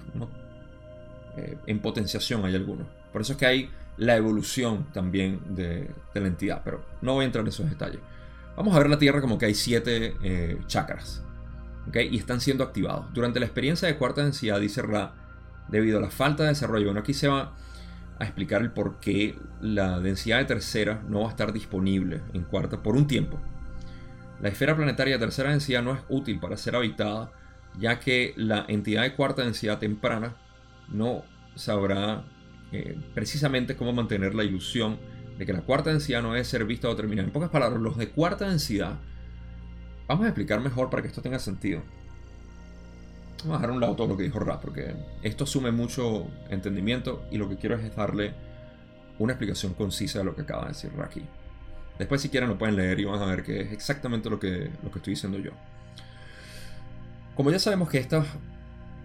Eh, 1.36 1.58
en 1.66 1.80
potenciación 1.80 2.44
hay 2.44 2.54
algunos. 2.54 2.86
Por 3.12 3.20
eso 3.20 3.32
es 3.32 3.38
que 3.38 3.46
hay 3.46 3.70
la 3.96 4.16
evolución 4.16 4.86
también 4.92 5.40
de, 5.54 5.90
la 6.14 6.26
entidad. 6.26 6.62
Pero 6.64 6.82
no 7.02 7.14
voy 7.14 7.24
a 7.24 7.26
entrar 7.26 7.42
en 7.42 7.48
esos 7.48 7.68
detalles. 7.68 8.00
Vamos 8.56 8.74
a 8.74 8.78
ver 8.78 8.90
la 8.90 8.98
Tierra 8.98 9.20
como 9.20 9.38
que 9.38 9.46
hay 9.46 9.54
siete 9.54 10.16
eh, 10.22 10.58
chakras. 10.66 11.22
¿okay? 11.88 12.08
Y 12.10 12.18
están 12.18 12.40
siendo 12.40 12.64
activados. 12.64 13.12
Durante 13.12 13.40
la 13.40 13.46
experiencia 13.46 13.88
de 13.88 13.96
cuarta 13.96 14.22
densidad, 14.22 14.60
dice 14.60 14.82
Ra, 14.82 15.14
debido 15.68 15.98
a 15.98 16.02
la 16.02 16.10
falta 16.10 16.42
de 16.42 16.50
desarrollo. 16.50 16.86
Bueno, 16.86 17.00
aquí 17.00 17.14
se 17.14 17.28
va 17.28 17.54
a 18.18 18.24
explicar 18.24 18.60
el 18.62 18.70
por 18.70 19.00
qué 19.00 19.38
la 19.60 19.98
densidad 19.98 20.38
de 20.38 20.44
tercera 20.44 21.02
no 21.08 21.20
va 21.20 21.28
a 21.28 21.30
estar 21.30 21.52
disponible 21.52 22.20
en 22.34 22.42
cuarta 22.42 22.82
por 22.82 22.96
un 22.96 23.06
tiempo. 23.06 23.40
La 24.42 24.48
esfera 24.48 24.76
planetaria 24.76 25.14
de 25.14 25.20
tercera 25.20 25.50
densidad 25.50 25.82
no 25.82 25.94
es 25.94 26.00
útil 26.08 26.38
para 26.38 26.56
ser 26.56 26.76
habitada, 26.76 27.32
ya 27.78 27.98
que 28.00 28.34
la 28.36 28.64
entidad 28.68 29.02
de 29.02 29.14
cuarta 29.14 29.42
densidad 29.42 29.78
temprana 29.78 30.34
no 30.88 31.24
sabrá 31.54 32.24
eh, 32.72 32.98
precisamente 33.14 33.76
cómo 33.76 33.92
mantener 33.92 34.34
la 34.34 34.44
ilusión 34.44 34.98
de 35.40 35.46
que 35.46 35.54
la 35.54 35.62
cuarta 35.62 35.88
densidad 35.88 36.20
no 36.20 36.32
debe 36.32 36.44
ser 36.44 36.66
vista 36.66 36.86
o 36.90 36.94
terminada. 36.94 37.26
En 37.26 37.32
pocas 37.32 37.48
palabras, 37.48 37.80
los 37.80 37.96
de 37.96 38.10
cuarta 38.10 38.46
densidad, 38.46 38.98
vamos 40.06 40.26
a 40.26 40.28
explicar 40.28 40.60
mejor 40.60 40.90
para 40.90 41.00
que 41.00 41.08
esto 41.08 41.22
tenga 41.22 41.38
sentido. 41.38 41.80
Vamos 43.44 43.54
a 43.54 43.56
dejar 43.56 43.70
a 43.70 43.72
un 43.72 43.80
lado 43.80 43.96
todo 43.96 44.06
lo 44.06 44.18
que 44.18 44.24
dijo 44.24 44.38
Ra, 44.38 44.60
porque 44.60 44.94
esto 45.22 45.44
asume 45.44 45.70
mucho 45.70 46.26
entendimiento 46.50 47.24
y 47.30 47.38
lo 47.38 47.48
que 47.48 47.56
quiero 47.56 47.76
es 47.76 47.96
darle 47.96 48.34
una 49.18 49.32
explicación 49.32 49.72
concisa 49.72 50.18
de 50.18 50.26
lo 50.26 50.36
que 50.36 50.42
acaba 50.42 50.64
de 50.64 50.68
decir 50.68 50.92
Ra 50.94 51.06
aquí. 51.06 51.24
Después 51.98 52.20
si 52.20 52.28
quieren 52.28 52.50
lo 52.50 52.58
pueden 52.58 52.76
leer 52.76 53.00
y 53.00 53.06
van 53.06 53.22
a 53.22 53.24
ver 53.24 53.42
que 53.42 53.62
es 53.62 53.72
exactamente 53.72 54.28
lo 54.28 54.38
que, 54.38 54.70
lo 54.82 54.90
que 54.90 54.98
estoy 54.98 55.14
diciendo 55.14 55.38
yo. 55.38 55.52
Como 57.34 57.50
ya 57.50 57.58
sabemos 57.58 57.88
que 57.88 57.96
esta, 57.96 58.26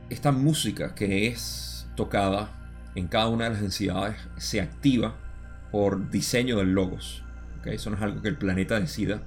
esta 0.09 0.33
música 0.33 0.95
que 0.95 1.27
es 1.27 1.87
tocada 1.95 2.49
en 2.93 3.07
cada 3.07 3.29
una 3.29 3.45
de 3.45 3.51
las 3.51 3.61
densidades 3.61 4.17
se 4.35 4.59
activa 4.59 5.15
por 5.75 6.09
diseño 6.09 6.55
del 6.55 6.71
logos. 6.71 7.21
¿okay? 7.59 7.75
Eso 7.75 7.89
no 7.89 7.97
es 7.97 8.01
algo 8.01 8.21
que 8.21 8.29
el 8.29 8.37
planeta 8.37 8.79
decida, 8.79 9.21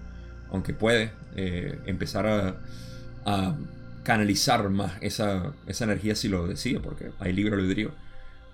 aunque 0.50 0.72
puede 0.72 1.12
eh, 1.36 1.78
empezar 1.84 2.26
a, 2.26 2.56
a 3.26 3.54
canalizar 4.02 4.70
más 4.70 4.92
esa, 5.02 5.52
energía 5.66 6.14
si 6.14 6.30
lo 6.30 6.46
decide, 6.46 6.80
porque 6.80 7.10
hay 7.18 7.34
libre 7.34 7.54
albedrío. 7.54 7.90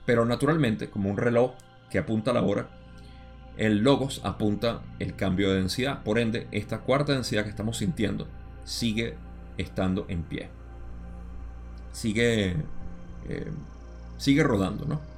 Pero 0.07 0.25
naturalmente, 0.25 0.91
como 0.91 1.09
un 1.09 1.19
reloj 1.19 1.53
que 1.89 1.99
apunta 1.99 2.33
a 2.33 2.35
la 2.35 2.43
hora, 2.43 2.69
el 3.59 3.85
logos 3.85 4.23
apunta 4.25 4.83
el 4.99 5.15
cambio 5.15 5.51
de 5.51 5.59
densidad. 5.59 6.03
Por 6.03 6.19
ende, 6.19 6.49
esta 6.51 6.81
cuarta 6.81 7.13
densidad 7.13 7.45
que 7.45 7.51
estamos 7.51 7.77
sintiendo 7.77 8.27
sigue 8.65 9.15
estando 9.57 10.05
en 10.09 10.25
pie. 10.25 10.49
Sigue, 11.93 12.57
eh, 13.29 13.53
sigue 14.19 14.43
rodando, 14.43 14.85
¿no? 14.85 15.14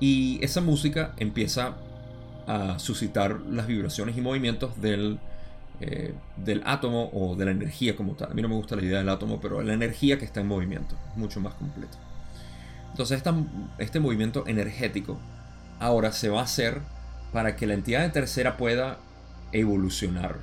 Y 0.00 0.44
esa 0.44 0.60
música 0.60 1.14
empieza 1.16 1.76
a 2.46 2.78
suscitar 2.78 3.40
las 3.40 3.66
vibraciones 3.66 4.16
y 4.16 4.20
movimientos 4.20 4.80
del 4.80 5.18
eh, 5.80 6.14
del 6.36 6.62
átomo 6.64 7.10
o 7.12 7.34
de 7.34 7.46
la 7.46 7.50
energía 7.50 7.96
como 7.96 8.14
tal. 8.14 8.30
A 8.30 8.34
mí 8.34 8.40
no 8.40 8.48
me 8.48 8.54
gusta 8.54 8.76
la 8.76 8.82
idea 8.82 8.98
del 8.98 9.08
átomo, 9.08 9.40
pero 9.40 9.60
la 9.60 9.74
energía 9.74 10.20
que 10.20 10.24
está 10.24 10.40
en 10.40 10.46
movimiento, 10.46 10.96
mucho 11.16 11.40
más 11.40 11.54
completo. 11.54 11.98
Entonces 12.92 13.20
este 13.78 13.98
movimiento 13.98 14.44
energético 14.46 15.18
ahora 15.80 16.12
se 16.12 16.28
va 16.28 16.40
a 16.40 16.44
hacer 16.44 16.80
para 17.32 17.56
que 17.56 17.66
la 17.66 17.74
entidad 17.74 18.02
de 18.02 18.10
tercera 18.10 18.56
pueda 18.56 18.98
evolucionar 19.50 20.38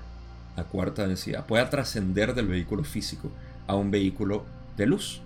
a 0.58 0.66
cuarta 0.66 1.08
densidad, 1.08 1.46
pueda 1.46 1.70
trascender 1.70 2.36
del 2.36 2.48
vehículo 2.48 2.84
físico 2.84 3.32
a 3.68 3.76
un 3.76 3.90
vehículo 3.90 4.44
de 4.76 4.86
luz. 4.86 5.22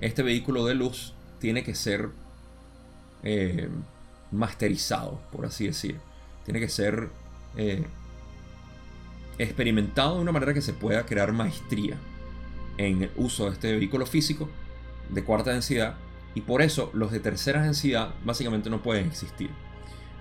Este 0.00 0.22
vehículo 0.22 0.64
de 0.64 0.76
luz 0.76 1.12
tiene 1.40 1.62
que 1.62 1.74
ser 1.74 2.08
eh, 3.22 3.68
masterizado, 4.32 5.20
por 5.32 5.46
así 5.46 5.66
decir. 5.66 5.98
Tiene 6.44 6.60
que 6.60 6.68
ser 6.68 7.08
eh, 7.56 7.84
experimentado 9.38 10.16
de 10.16 10.22
una 10.22 10.32
manera 10.32 10.54
que 10.54 10.62
se 10.62 10.72
pueda 10.72 11.04
crear 11.04 11.32
maestría 11.32 11.96
en 12.78 13.02
el 13.02 13.10
uso 13.16 13.46
de 13.46 13.52
este 13.52 13.76
vehículo 13.76 14.06
físico 14.06 14.48
de 15.10 15.24
cuarta 15.24 15.52
densidad 15.52 15.96
y 16.34 16.42
por 16.42 16.62
eso 16.62 16.90
los 16.92 17.10
de 17.10 17.20
tercera 17.20 17.62
densidad 17.62 18.14
básicamente 18.24 18.70
no 18.70 18.82
pueden 18.82 19.06
existir. 19.06 19.50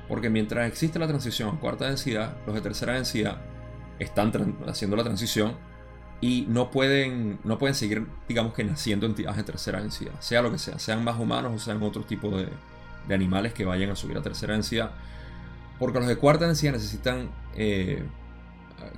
Porque 0.07 0.29
mientras 0.29 0.67
existe 0.67 0.99
la 0.99 1.07
transición 1.07 1.49
a 1.49 1.59
cuarta 1.59 1.87
densidad, 1.87 2.37
los 2.45 2.55
de 2.55 2.61
tercera 2.61 2.93
densidad 2.93 3.41
están 3.99 4.31
haciendo 4.67 4.95
la 4.95 5.03
transición 5.03 5.55
y 6.21 6.45
no 6.47 6.71
pueden, 6.71 7.39
no 7.43 7.57
pueden 7.57 7.75
seguir, 7.75 8.07
digamos 8.27 8.53
que 8.53 8.63
naciendo 8.63 9.05
entidades 9.05 9.37
de 9.37 9.43
tercera 9.43 9.81
densidad, 9.81 10.13
sea 10.19 10.41
lo 10.41 10.51
que 10.51 10.57
sea, 10.57 10.79
sean 10.79 11.03
más 11.03 11.19
humanos 11.19 11.51
o 11.53 11.59
sean 11.59 11.81
otro 11.83 12.03
tipo 12.03 12.29
de, 12.37 12.47
de 13.07 13.15
animales 13.15 13.53
que 13.53 13.65
vayan 13.65 13.89
a 13.89 13.95
subir 13.95 14.17
a 14.17 14.21
tercera 14.21 14.53
densidad. 14.53 14.91
Porque 15.79 15.99
los 15.99 16.07
de 16.07 16.15
cuarta 16.15 16.45
densidad 16.45 16.73
necesitan 16.73 17.29
eh, 17.55 18.03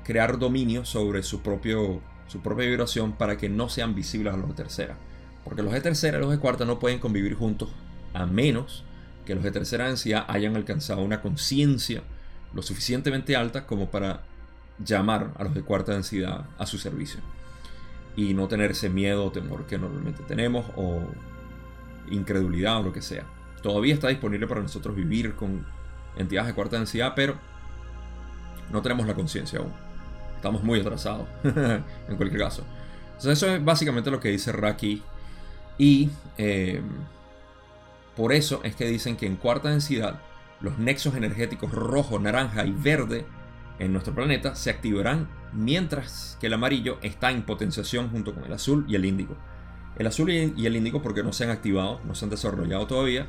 crear 0.03 0.37
dominio 0.37 0.85
sobre 0.85 1.23
su, 1.23 1.41
propio, 1.41 2.01
su 2.27 2.41
propia 2.41 2.67
vibración 2.67 3.13
para 3.13 3.37
que 3.37 3.49
no 3.49 3.69
sean 3.69 3.95
visibles 3.95 4.33
a 4.33 4.37
los 4.37 4.49
de 4.49 4.55
tercera. 4.55 4.97
Porque 5.43 5.63
los 5.63 5.73
de 5.73 5.81
tercera 5.81 6.17
y 6.17 6.21
los 6.21 6.31
de 6.31 6.39
cuarta 6.39 6.65
no 6.65 6.79
pueden 6.79 6.99
convivir 6.99 7.35
juntos 7.35 7.69
a 8.13 8.25
menos 8.25 8.83
que 9.25 9.35
los 9.35 9.43
de 9.43 9.51
tercera 9.51 9.87
densidad 9.87 10.25
hayan 10.27 10.55
alcanzado 10.55 11.01
una 11.01 11.21
conciencia 11.21 12.01
lo 12.53 12.61
suficientemente 12.61 13.35
alta 13.35 13.65
como 13.65 13.89
para 13.89 14.21
llamar 14.83 15.31
a 15.37 15.43
los 15.43 15.53
de 15.53 15.61
cuarta 15.61 15.93
densidad 15.93 16.45
a 16.57 16.65
su 16.65 16.77
servicio. 16.77 17.19
Y 18.15 18.33
no 18.33 18.47
tener 18.47 18.71
ese 18.71 18.89
miedo 18.89 19.25
o 19.25 19.31
temor 19.31 19.65
que 19.65 19.77
normalmente 19.77 20.23
tenemos 20.23 20.65
o 20.75 21.01
incredulidad 22.09 22.79
o 22.79 22.83
lo 22.83 22.93
que 22.93 23.01
sea. 23.01 23.25
Todavía 23.67 23.95
está 23.95 24.07
disponible 24.07 24.47
para 24.47 24.61
nosotros 24.61 24.95
vivir 24.95 25.35
con 25.35 25.65
entidades 26.15 26.47
de 26.47 26.53
cuarta 26.53 26.77
densidad, 26.77 27.11
pero 27.17 27.35
no 28.71 28.81
tenemos 28.81 29.05
la 29.05 29.13
conciencia 29.13 29.59
aún. 29.59 29.73
Estamos 30.37 30.63
muy 30.63 30.79
atrasados, 30.79 31.27
en 31.43 32.15
cualquier 32.15 32.39
caso. 32.39 32.63
Entonces 33.07 33.33
eso 33.33 33.53
es 33.53 33.65
básicamente 33.65 34.09
lo 34.09 34.21
que 34.21 34.29
dice 34.29 34.53
Raki. 34.53 35.03
Y 35.77 36.09
eh, 36.37 36.81
por 38.15 38.31
eso 38.31 38.61
es 38.63 38.73
que 38.73 38.87
dicen 38.87 39.17
que 39.17 39.25
en 39.25 39.35
cuarta 39.35 39.69
densidad 39.69 40.21
los 40.61 40.79
nexos 40.79 41.15
energéticos 41.15 41.69
rojo, 41.73 42.19
naranja 42.19 42.65
y 42.65 42.71
verde 42.71 43.25
en 43.79 43.91
nuestro 43.91 44.15
planeta 44.15 44.55
se 44.55 44.69
activarán 44.69 45.27
mientras 45.51 46.37
que 46.39 46.47
el 46.47 46.53
amarillo 46.53 46.99
está 47.01 47.31
en 47.31 47.43
potenciación 47.43 48.11
junto 48.11 48.33
con 48.33 48.45
el 48.45 48.53
azul 48.53 48.85
y 48.87 48.95
el 48.95 49.03
índigo. 49.03 49.35
El 49.97 50.07
azul 50.07 50.31
y 50.31 50.65
el 50.65 50.75
índigo 50.77 51.01
porque 51.01 51.21
no 51.21 51.33
se 51.33 51.43
han 51.43 51.49
activado, 51.49 51.99
no 52.05 52.15
se 52.15 52.23
han 52.23 52.31
desarrollado 52.31 52.87
todavía, 52.87 53.27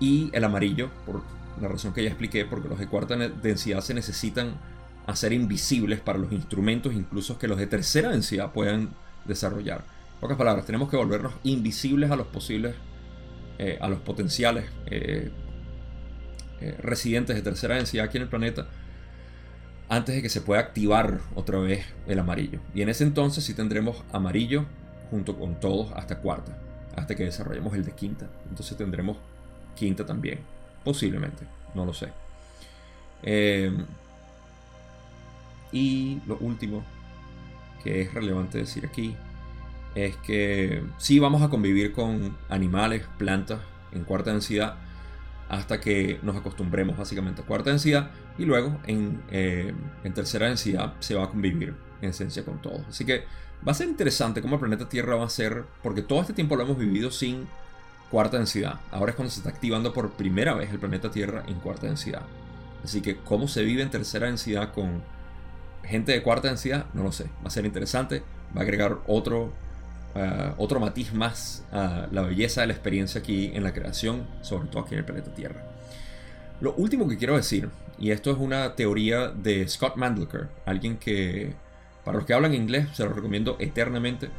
y 0.00 0.30
el 0.32 0.44
amarillo, 0.44 0.90
por 1.06 1.22
la 1.60 1.68
razón 1.68 1.92
que 1.92 2.02
ya 2.02 2.08
expliqué, 2.08 2.44
porque 2.44 2.68
los 2.68 2.78
de 2.78 2.86
cuarta 2.86 3.16
densidad 3.16 3.80
se 3.80 3.94
necesitan 3.94 4.54
hacer 5.06 5.32
invisibles 5.32 6.00
para 6.00 6.18
los 6.18 6.32
instrumentos, 6.32 6.94
incluso 6.94 7.38
que 7.38 7.48
los 7.48 7.58
de 7.58 7.66
tercera 7.66 8.10
densidad 8.10 8.52
puedan 8.52 8.90
desarrollar. 9.24 9.84
En 10.14 10.20
pocas 10.20 10.36
palabras, 10.36 10.66
tenemos 10.66 10.88
que 10.88 10.96
volvernos 10.96 11.34
invisibles 11.42 12.10
a 12.10 12.16
los 12.16 12.26
posibles, 12.26 12.74
eh, 13.58 13.78
a 13.80 13.88
los 13.88 14.00
potenciales 14.00 14.64
eh, 14.86 15.30
eh, 16.60 16.76
residentes 16.80 17.36
de 17.36 17.42
tercera 17.42 17.76
densidad 17.76 18.06
aquí 18.06 18.16
en 18.16 18.22
el 18.22 18.28
planeta, 18.28 18.66
antes 19.88 20.14
de 20.14 20.22
que 20.22 20.30
se 20.30 20.40
pueda 20.40 20.60
activar 20.60 21.20
otra 21.34 21.58
vez 21.58 21.84
el 22.06 22.18
amarillo. 22.18 22.60
Y 22.74 22.82
en 22.82 22.88
ese 22.88 23.04
entonces 23.04 23.44
sí 23.44 23.54
tendremos 23.54 24.02
amarillo 24.12 24.64
junto 25.10 25.38
con 25.38 25.60
todos 25.60 25.92
hasta 25.92 26.20
cuarta, 26.20 26.58
hasta 26.96 27.14
que 27.14 27.24
desarrollemos 27.24 27.74
el 27.74 27.84
de 27.84 27.92
quinta. 27.92 28.30
Entonces 28.48 28.76
tendremos 28.78 29.18
quinta 29.74 30.04
también. 30.04 30.40
Posiblemente, 30.84 31.46
no 31.74 31.84
lo 31.84 31.92
sé. 31.92 32.12
Eh, 33.22 33.72
y 35.72 36.20
lo 36.26 36.36
último 36.38 36.84
que 37.82 38.02
es 38.02 38.14
relevante 38.14 38.58
decir 38.58 38.86
aquí 38.86 39.14
es 39.94 40.16
que 40.18 40.82
sí 40.98 41.18
vamos 41.18 41.42
a 41.42 41.48
convivir 41.48 41.92
con 41.92 42.36
animales, 42.48 43.06
plantas 43.18 43.60
en 43.92 44.04
cuarta 44.04 44.32
densidad 44.32 44.76
hasta 45.48 45.80
que 45.80 46.18
nos 46.22 46.36
acostumbremos 46.36 46.96
básicamente 46.96 47.42
a 47.42 47.44
cuarta 47.44 47.70
densidad 47.70 48.10
y 48.38 48.44
luego 48.44 48.78
en, 48.86 49.22
eh, 49.30 49.72
en 50.02 50.14
tercera 50.14 50.46
densidad 50.46 50.94
se 51.00 51.14
va 51.14 51.24
a 51.24 51.30
convivir 51.30 51.74
en 52.00 52.10
esencia 52.10 52.44
con 52.44 52.60
todo. 52.60 52.84
Así 52.88 53.04
que 53.04 53.24
va 53.66 53.72
a 53.72 53.74
ser 53.74 53.88
interesante 53.88 54.42
cómo 54.42 54.56
el 54.56 54.60
planeta 54.60 54.88
Tierra 54.88 55.16
va 55.16 55.26
a 55.26 55.30
ser, 55.30 55.64
porque 55.82 56.02
todo 56.02 56.20
este 56.20 56.32
tiempo 56.32 56.56
lo 56.56 56.64
hemos 56.64 56.78
vivido 56.78 57.10
sin 57.10 57.46
cuarta 58.10 58.36
densidad. 58.36 58.80
Ahora 58.90 59.10
es 59.10 59.16
cuando 59.16 59.30
se 59.30 59.40
está 59.40 59.50
activando 59.50 59.92
por 59.92 60.12
primera 60.12 60.54
vez 60.54 60.70
el 60.70 60.78
planeta 60.78 61.10
Tierra 61.10 61.44
en 61.46 61.54
cuarta 61.60 61.86
densidad. 61.86 62.22
Así 62.84 63.00
que 63.00 63.16
cómo 63.16 63.48
se 63.48 63.62
vive 63.62 63.82
en 63.82 63.90
tercera 63.90 64.26
densidad 64.26 64.72
con 64.72 65.02
gente 65.82 66.12
de 66.12 66.22
cuarta 66.22 66.48
densidad, 66.48 66.86
no 66.94 67.02
lo 67.02 67.12
sé. 67.12 67.24
Va 67.42 67.48
a 67.48 67.50
ser 67.50 67.64
interesante. 67.64 68.22
Va 68.56 68.60
a 68.60 68.62
agregar 68.62 68.98
otro, 69.06 69.52
uh, 70.14 70.54
otro 70.58 70.80
matiz 70.80 71.12
más 71.12 71.64
a 71.72 72.06
la 72.12 72.22
belleza 72.22 72.60
de 72.60 72.68
la 72.68 72.72
experiencia 72.72 73.20
aquí 73.20 73.50
en 73.54 73.64
la 73.64 73.72
creación, 73.72 74.26
sobre 74.42 74.68
todo 74.68 74.82
aquí 74.82 74.94
en 74.94 75.00
el 75.00 75.04
planeta 75.04 75.34
Tierra. 75.34 75.64
Lo 76.60 76.74
último 76.74 77.08
que 77.08 77.18
quiero 77.18 77.36
decir, 77.36 77.68
y 77.98 78.10
esto 78.10 78.30
es 78.30 78.38
una 78.38 78.76
teoría 78.76 79.28
de 79.28 79.66
Scott 79.66 79.96
Mandleker, 79.96 80.48
alguien 80.66 80.98
que, 80.98 81.52
para 82.04 82.18
los 82.18 82.26
que 82.26 82.34
hablan 82.34 82.54
inglés, 82.54 82.88
se 82.92 83.04
lo 83.04 83.12
recomiendo 83.12 83.56
eternamente. 83.58 84.30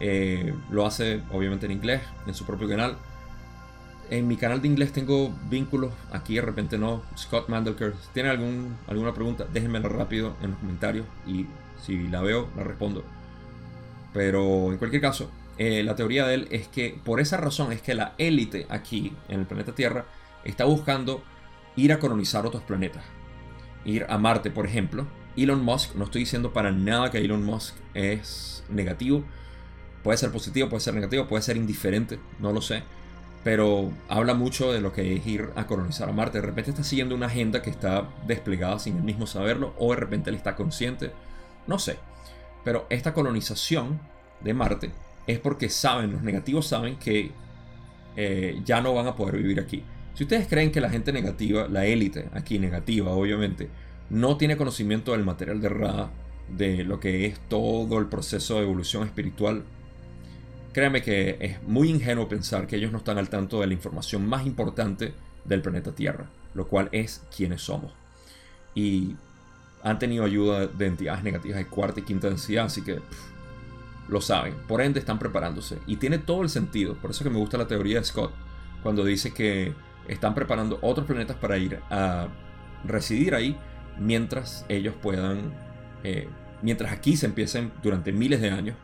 Eh, 0.00 0.54
lo 0.70 0.86
hace 0.86 1.20
obviamente 1.32 1.66
en 1.66 1.72
inglés, 1.72 2.00
en 2.26 2.32
su 2.32 2.46
propio 2.46 2.68
canal 2.68 2.96
en 4.10 4.26
mi 4.26 4.36
canal 4.36 4.62
de 4.62 4.68
inglés 4.68 4.92
tengo 4.92 5.34
vínculos, 5.50 5.92
aquí 6.10 6.36
de 6.36 6.42
repente 6.42 6.78
no. 6.78 7.02
Scott 7.16 7.48
Mandelker, 7.48 7.94
si 8.00 8.08
tienen 8.12 8.32
algún, 8.32 8.76
alguna 8.86 9.12
pregunta, 9.12 9.46
déjenmela 9.52 9.88
rápido 9.88 10.34
en 10.42 10.50
los 10.50 10.58
comentarios 10.58 11.06
y 11.26 11.46
si 11.84 12.08
la 12.08 12.22
veo, 12.22 12.48
la 12.56 12.64
respondo. 12.64 13.04
Pero 14.14 14.72
en 14.72 14.78
cualquier 14.78 15.02
caso, 15.02 15.30
eh, 15.58 15.82
la 15.82 15.94
teoría 15.94 16.26
de 16.26 16.34
él 16.34 16.48
es 16.50 16.68
que 16.68 16.98
por 17.04 17.20
esa 17.20 17.36
razón 17.36 17.72
es 17.72 17.82
que 17.82 17.94
la 17.94 18.14
élite 18.18 18.66
aquí 18.70 19.12
en 19.28 19.40
el 19.40 19.46
planeta 19.46 19.74
Tierra 19.74 20.06
está 20.44 20.64
buscando 20.64 21.22
ir 21.76 21.92
a 21.92 21.98
colonizar 21.98 22.46
otros 22.46 22.62
planetas. 22.62 23.04
Ir 23.84 24.06
a 24.08 24.18
Marte, 24.18 24.50
por 24.50 24.66
ejemplo. 24.66 25.06
Elon 25.36 25.62
Musk, 25.62 25.94
no 25.94 26.04
estoy 26.04 26.22
diciendo 26.22 26.52
para 26.52 26.72
nada 26.72 27.10
que 27.10 27.18
Elon 27.18 27.44
Musk 27.44 27.76
es 27.94 28.64
negativo. 28.70 29.22
Puede 30.02 30.18
ser 30.18 30.32
positivo, 30.32 30.68
puede 30.68 30.80
ser 30.80 30.94
negativo, 30.94 31.28
puede 31.28 31.42
ser 31.42 31.56
indiferente, 31.56 32.18
no 32.40 32.52
lo 32.52 32.62
sé 32.62 32.82
pero 33.44 33.90
habla 34.08 34.34
mucho 34.34 34.72
de 34.72 34.80
lo 34.80 34.92
que 34.92 35.16
es 35.16 35.26
ir 35.26 35.50
a 35.56 35.66
colonizar 35.66 36.08
a 36.08 36.12
Marte. 36.12 36.40
De 36.40 36.46
repente 36.46 36.70
está 36.70 36.82
siguiendo 36.82 37.14
una 37.14 37.26
agenda 37.26 37.62
que 37.62 37.70
está 37.70 38.08
desplegada 38.26 38.78
sin 38.78 38.96
él 38.96 39.02
mismo 39.02 39.26
saberlo, 39.26 39.74
o 39.78 39.90
de 39.90 40.00
repente 40.00 40.30
él 40.30 40.36
está 40.36 40.56
consciente, 40.56 41.12
no 41.66 41.78
sé. 41.78 41.96
Pero 42.64 42.86
esta 42.90 43.14
colonización 43.14 44.00
de 44.40 44.54
Marte 44.54 44.90
es 45.26 45.38
porque 45.38 45.68
saben, 45.68 46.12
los 46.12 46.22
negativos 46.22 46.66
saben 46.66 46.96
que 46.96 47.30
eh, 48.16 48.60
ya 48.64 48.80
no 48.80 48.94
van 48.94 49.06
a 49.06 49.14
poder 49.14 49.36
vivir 49.36 49.60
aquí. 49.60 49.84
Si 50.14 50.24
ustedes 50.24 50.48
creen 50.48 50.72
que 50.72 50.80
la 50.80 50.90
gente 50.90 51.12
negativa, 51.12 51.68
la 51.68 51.86
élite 51.86 52.28
aquí 52.32 52.58
negativa, 52.58 53.12
obviamente, 53.12 53.68
no 54.10 54.36
tiene 54.36 54.56
conocimiento 54.56 55.12
del 55.12 55.24
material 55.24 55.60
de 55.60 55.68
Ra, 55.68 56.10
de 56.48 56.82
lo 56.82 56.98
que 56.98 57.26
es 57.26 57.38
todo 57.48 57.98
el 57.98 58.06
proceso 58.06 58.56
de 58.56 58.62
evolución 58.62 59.04
espiritual 59.04 59.64
Créeme 60.78 61.02
que 61.02 61.36
es 61.40 61.60
muy 61.64 61.90
ingenuo 61.90 62.28
pensar 62.28 62.68
que 62.68 62.76
ellos 62.76 62.92
no 62.92 62.98
están 62.98 63.18
al 63.18 63.28
tanto 63.28 63.60
de 63.60 63.66
la 63.66 63.72
información 63.72 64.28
más 64.28 64.46
importante 64.46 65.12
del 65.44 65.60
planeta 65.60 65.90
Tierra, 65.90 66.26
lo 66.54 66.68
cual 66.68 66.88
es 66.92 67.20
quiénes 67.36 67.62
somos. 67.62 67.90
Y 68.76 69.16
han 69.82 69.98
tenido 69.98 70.24
ayuda 70.24 70.68
de 70.68 70.86
entidades 70.86 71.24
negativas 71.24 71.58
de 71.58 71.66
cuarta 71.66 71.98
y 71.98 72.04
quinta 72.04 72.28
densidad, 72.28 72.66
así 72.66 72.82
que 72.82 73.00
lo 74.08 74.20
saben. 74.20 74.54
Por 74.68 74.80
ende, 74.80 75.00
están 75.00 75.18
preparándose. 75.18 75.78
Y 75.88 75.96
tiene 75.96 76.18
todo 76.18 76.42
el 76.42 76.48
sentido. 76.48 76.94
Por 76.94 77.10
eso 77.10 77.24
que 77.24 77.30
me 77.30 77.40
gusta 77.40 77.58
la 77.58 77.66
teoría 77.66 77.98
de 77.98 78.04
Scott, 78.04 78.32
cuando 78.84 79.04
dice 79.04 79.34
que 79.34 79.72
están 80.06 80.36
preparando 80.36 80.78
otros 80.80 81.08
planetas 81.08 81.38
para 81.38 81.58
ir 81.58 81.80
a 81.90 82.28
residir 82.84 83.34
ahí 83.34 83.58
mientras 83.98 84.64
ellos 84.68 84.94
puedan, 85.02 85.52
eh, 86.04 86.28
mientras 86.62 86.92
aquí 86.92 87.16
se 87.16 87.26
empiecen 87.26 87.72
durante 87.82 88.12
miles 88.12 88.40
de 88.40 88.50
años 88.52 88.76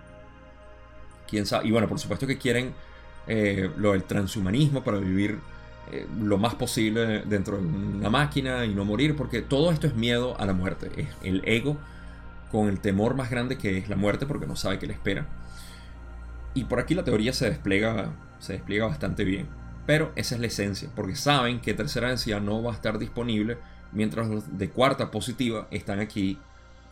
y 1.64 1.70
bueno, 1.70 1.88
por 1.88 1.98
supuesto 1.98 2.26
que 2.26 2.38
quieren 2.38 2.74
eh, 3.26 3.70
lo 3.76 3.92
del 3.92 4.04
transhumanismo 4.04 4.84
para 4.84 4.98
vivir 4.98 5.38
eh, 5.90 6.06
lo 6.20 6.38
más 6.38 6.54
posible 6.54 7.22
dentro 7.26 7.56
de 7.56 7.66
una 7.66 8.10
máquina 8.10 8.64
y 8.64 8.74
no 8.74 8.84
morir, 8.84 9.16
porque 9.16 9.42
todo 9.42 9.70
esto 9.70 9.86
es 9.86 9.94
miedo 9.94 10.38
a 10.38 10.46
la 10.46 10.52
muerte. 10.52 10.90
Es 10.96 11.08
el 11.22 11.42
ego 11.44 11.76
con 12.50 12.68
el 12.68 12.80
temor 12.80 13.14
más 13.14 13.30
grande 13.30 13.58
que 13.58 13.78
es 13.78 13.88
la 13.88 13.96
muerte 13.96 14.26
porque 14.26 14.46
no 14.46 14.56
sabe 14.56 14.78
qué 14.78 14.86
le 14.86 14.92
espera. 14.92 15.26
Y 16.54 16.64
por 16.64 16.78
aquí 16.78 16.94
la 16.94 17.04
teoría 17.04 17.32
se 17.32 17.50
despliega, 17.50 18.12
se 18.38 18.54
despliega 18.54 18.86
bastante 18.86 19.24
bien. 19.24 19.48
Pero 19.86 20.12
esa 20.16 20.36
es 20.36 20.40
la 20.40 20.46
esencia, 20.46 20.88
porque 20.94 21.14
saben 21.14 21.60
que 21.60 21.74
tercera 21.74 22.08
densidad 22.08 22.40
no 22.40 22.62
va 22.62 22.72
a 22.72 22.74
estar 22.74 22.98
disponible 22.98 23.58
mientras 23.92 24.28
los 24.28 24.56
de 24.56 24.70
cuarta 24.70 25.10
positiva 25.10 25.66
están 25.70 26.00
aquí 26.00 26.38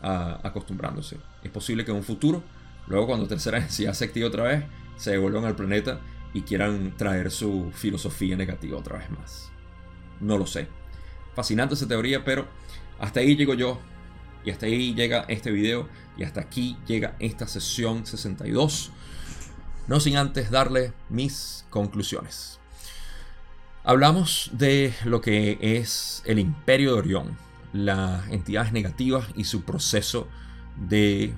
ah, 0.02 0.38
acostumbrándose. 0.42 1.16
Es 1.42 1.50
posible 1.50 1.84
que 1.84 1.90
en 1.90 1.98
un 1.98 2.02
futuro 2.02 2.42
Luego 2.92 3.06
cuando 3.06 3.26
tercera 3.26 3.58
densidad 3.58 3.94
se 3.94 4.04
activa 4.06 4.28
otra 4.28 4.44
vez, 4.44 4.64
se 4.96 5.12
devuelvan 5.12 5.46
al 5.46 5.56
planeta 5.56 6.00
y 6.34 6.42
quieran 6.42 6.94
traer 6.94 7.30
su 7.30 7.70
filosofía 7.72 8.36
negativa 8.36 8.76
otra 8.76 8.98
vez 8.98 9.10
más. 9.10 9.50
No 10.20 10.36
lo 10.36 10.46
sé. 10.46 10.68
Fascinante 11.34 11.74
esa 11.74 11.88
teoría, 11.88 12.22
pero 12.22 12.46
hasta 13.00 13.20
ahí 13.20 13.34
llego 13.34 13.54
yo. 13.54 13.80
Y 14.44 14.50
hasta 14.50 14.66
ahí 14.66 14.94
llega 14.94 15.24
este 15.28 15.50
video. 15.50 15.88
Y 16.18 16.24
hasta 16.24 16.42
aquí 16.42 16.76
llega 16.86 17.16
esta 17.18 17.46
sesión 17.46 18.04
62. 18.04 18.92
No 19.88 19.98
sin 19.98 20.18
antes 20.18 20.50
darle 20.50 20.92
mis 21.08 21.64
conclusiones. 21.70 22.60
Hablamos 23.84 24.50
de 24.52 24.92
lo 25.04 25.22
que 25.22 25.58
es 25.62 26.22
el 26.26 26.38
imperio 26.38 26.92
de 26.92 26.98
Orión, 26.98 27.38
las 27.72 28.28
entidades 28.28 28.72
negativas 28.72 29.28
y 29.34 29.44
su 29.44 29.62
proceso 29.62 30.28
de, 30.76 31.34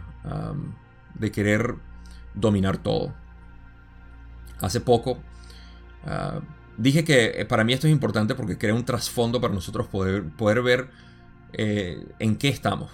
de 1.14 1.30
querer 1.30 1.76
dominar 2.34 2.78
todo. 2.78 3.14
Hace 4.60 4.80
poco 4.80 5.18
ah, 6.04 6.40
dije 6.76 7.04
que 7.04 7.40
eh, 7.40 7.44
para 7.44 7.64
mí 7.64 7.72
esto 7.72 7.86
es 7.86 7.92
importante 7.92 8.34
porque 8.34 8.58
crea 8.58 8.74
un 8.74 8.84
trasfondo 8.84 9.40
para 9.40 9.54
nosotros 9.54 9.86
poder, 9.86 10.24
poder 10.24 10.62
ver 10.62 10.90
eh, 11.52 12.06
en 12.18 12.36
qué 12.36 12.48
estamos. 12.48 12.90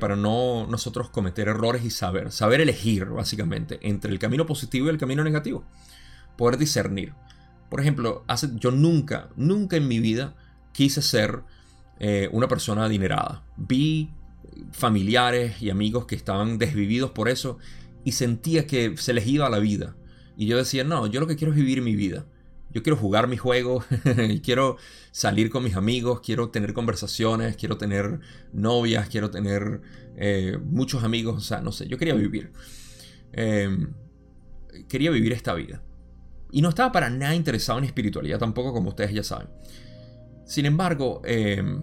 Para 0.00 0.16
no 0.16 0.66
nosotros 0.68 1.08
cometer 1.08 1.46
errores 1.46 1.84
y 1.84 1.90
saber, 1.90 2.32
saber 2.32 2.60
elegir 2.60 3.04
básicamente 3.04 3.78
entre 3.82 4.10
el 4.10 4.18
camino 4.18 4.44
positivo 4.44 4.86
y 4.86 4.90
el 4.90 4.98
camino 4.98 5.22
negativo. 5.22 5.62
Poder 6.36 6.58
discernir. 6.58 7.14
Por 7.68 7.80
ejemplo, 7.80 8.24
hace, 8.26 8.48
yo 8.54 8.72
nunca, 8.72 9.28
nunca 9.36 9.76
en 9.76 9.86
mi 9.86 10.00
vida 10.00 10.34
quise 10.72 11.00
ser 11.00 11.44
eh, 12.00 12.28
una 12.32 12.48
persona 12.48 12.86
adinerada. 12.86 13.44
Vi 13.56 14.10
familiares 14.72 15.60
y 15.62 15.70
amigos 15.70 16.06
que 16.06 16.14
estaban 16.14 16.58
desvividos 16.58 17.10
por 17.10 17.28
eso 17.28 17.58
y 18.04 18.12
sentía 18.12 18.66
que 18.66 18.96
se 18.96 19.12
les 19.12 19.26
iba 19.26 19.48
la 19.50 19.58
vida. 19.58 19.96
Y 20.36 20.46
yo 20.46 20.56
decía, 20.56 20.84
no, 20.84 21.06
yo 21.06 21.20
lo 21.20 21.26
que 21.26 21.36
quiero 21.36 21.52
es 21.52 21.58
vivir 21.58 21.82
mi 21.82 21.96
vida. 21.96 22.26
Yo 22.70 22.82
quiero 22.82 22.96
jugar 22.96 23.28
mi 23.28 23.36
juego, 23.36 23.82
quiero 24.42 24.76
salir 25.10 25.50
con 25.50 25.64
mis 25.64 25.74
amigos, 25.74 26.20
quiero 26.20 26.50
tener 26.50 26.74
conversaciones, 26.74 27.56
quiero 27.56 27.78
tener 27.78 28.20
novias, 28.52 29.08
quiero 29.08 29.30
tener 29.30 29.80
eh, 30.16 30.58
muchos 30.62 31.02
amigos, 31.02 31.36
o 31.36 31.40
sea, 31.40 31.60
no 31.60 31.72
sé, 31.72 31.88
yo 31.88 31.96
quería 31.96 32.14
vivir. 32.14 32.52
Em, 33.32 33.92
quería 34.88 35.10
vivir 35.10 35.32
esta 35.32 35.54
vida. 35.54 35.82
Y 36.50 36.62
no 36.62 36.68
estaba 36.68 36.92
para 36.92 37.10
nada 37.10 37.34
interesado 37.34 37.78
en 37.78 37.84
espiritualidad 37.84 38.38
tampoco, 38.38 38.72
como 38.72 38.90
ustedes 38.90 39.12
ya 39.12 39.22
saben. 39.22 39.48
Sin 40.44 40.66
embargo, 40.66 41.22
em, 41.24 41.82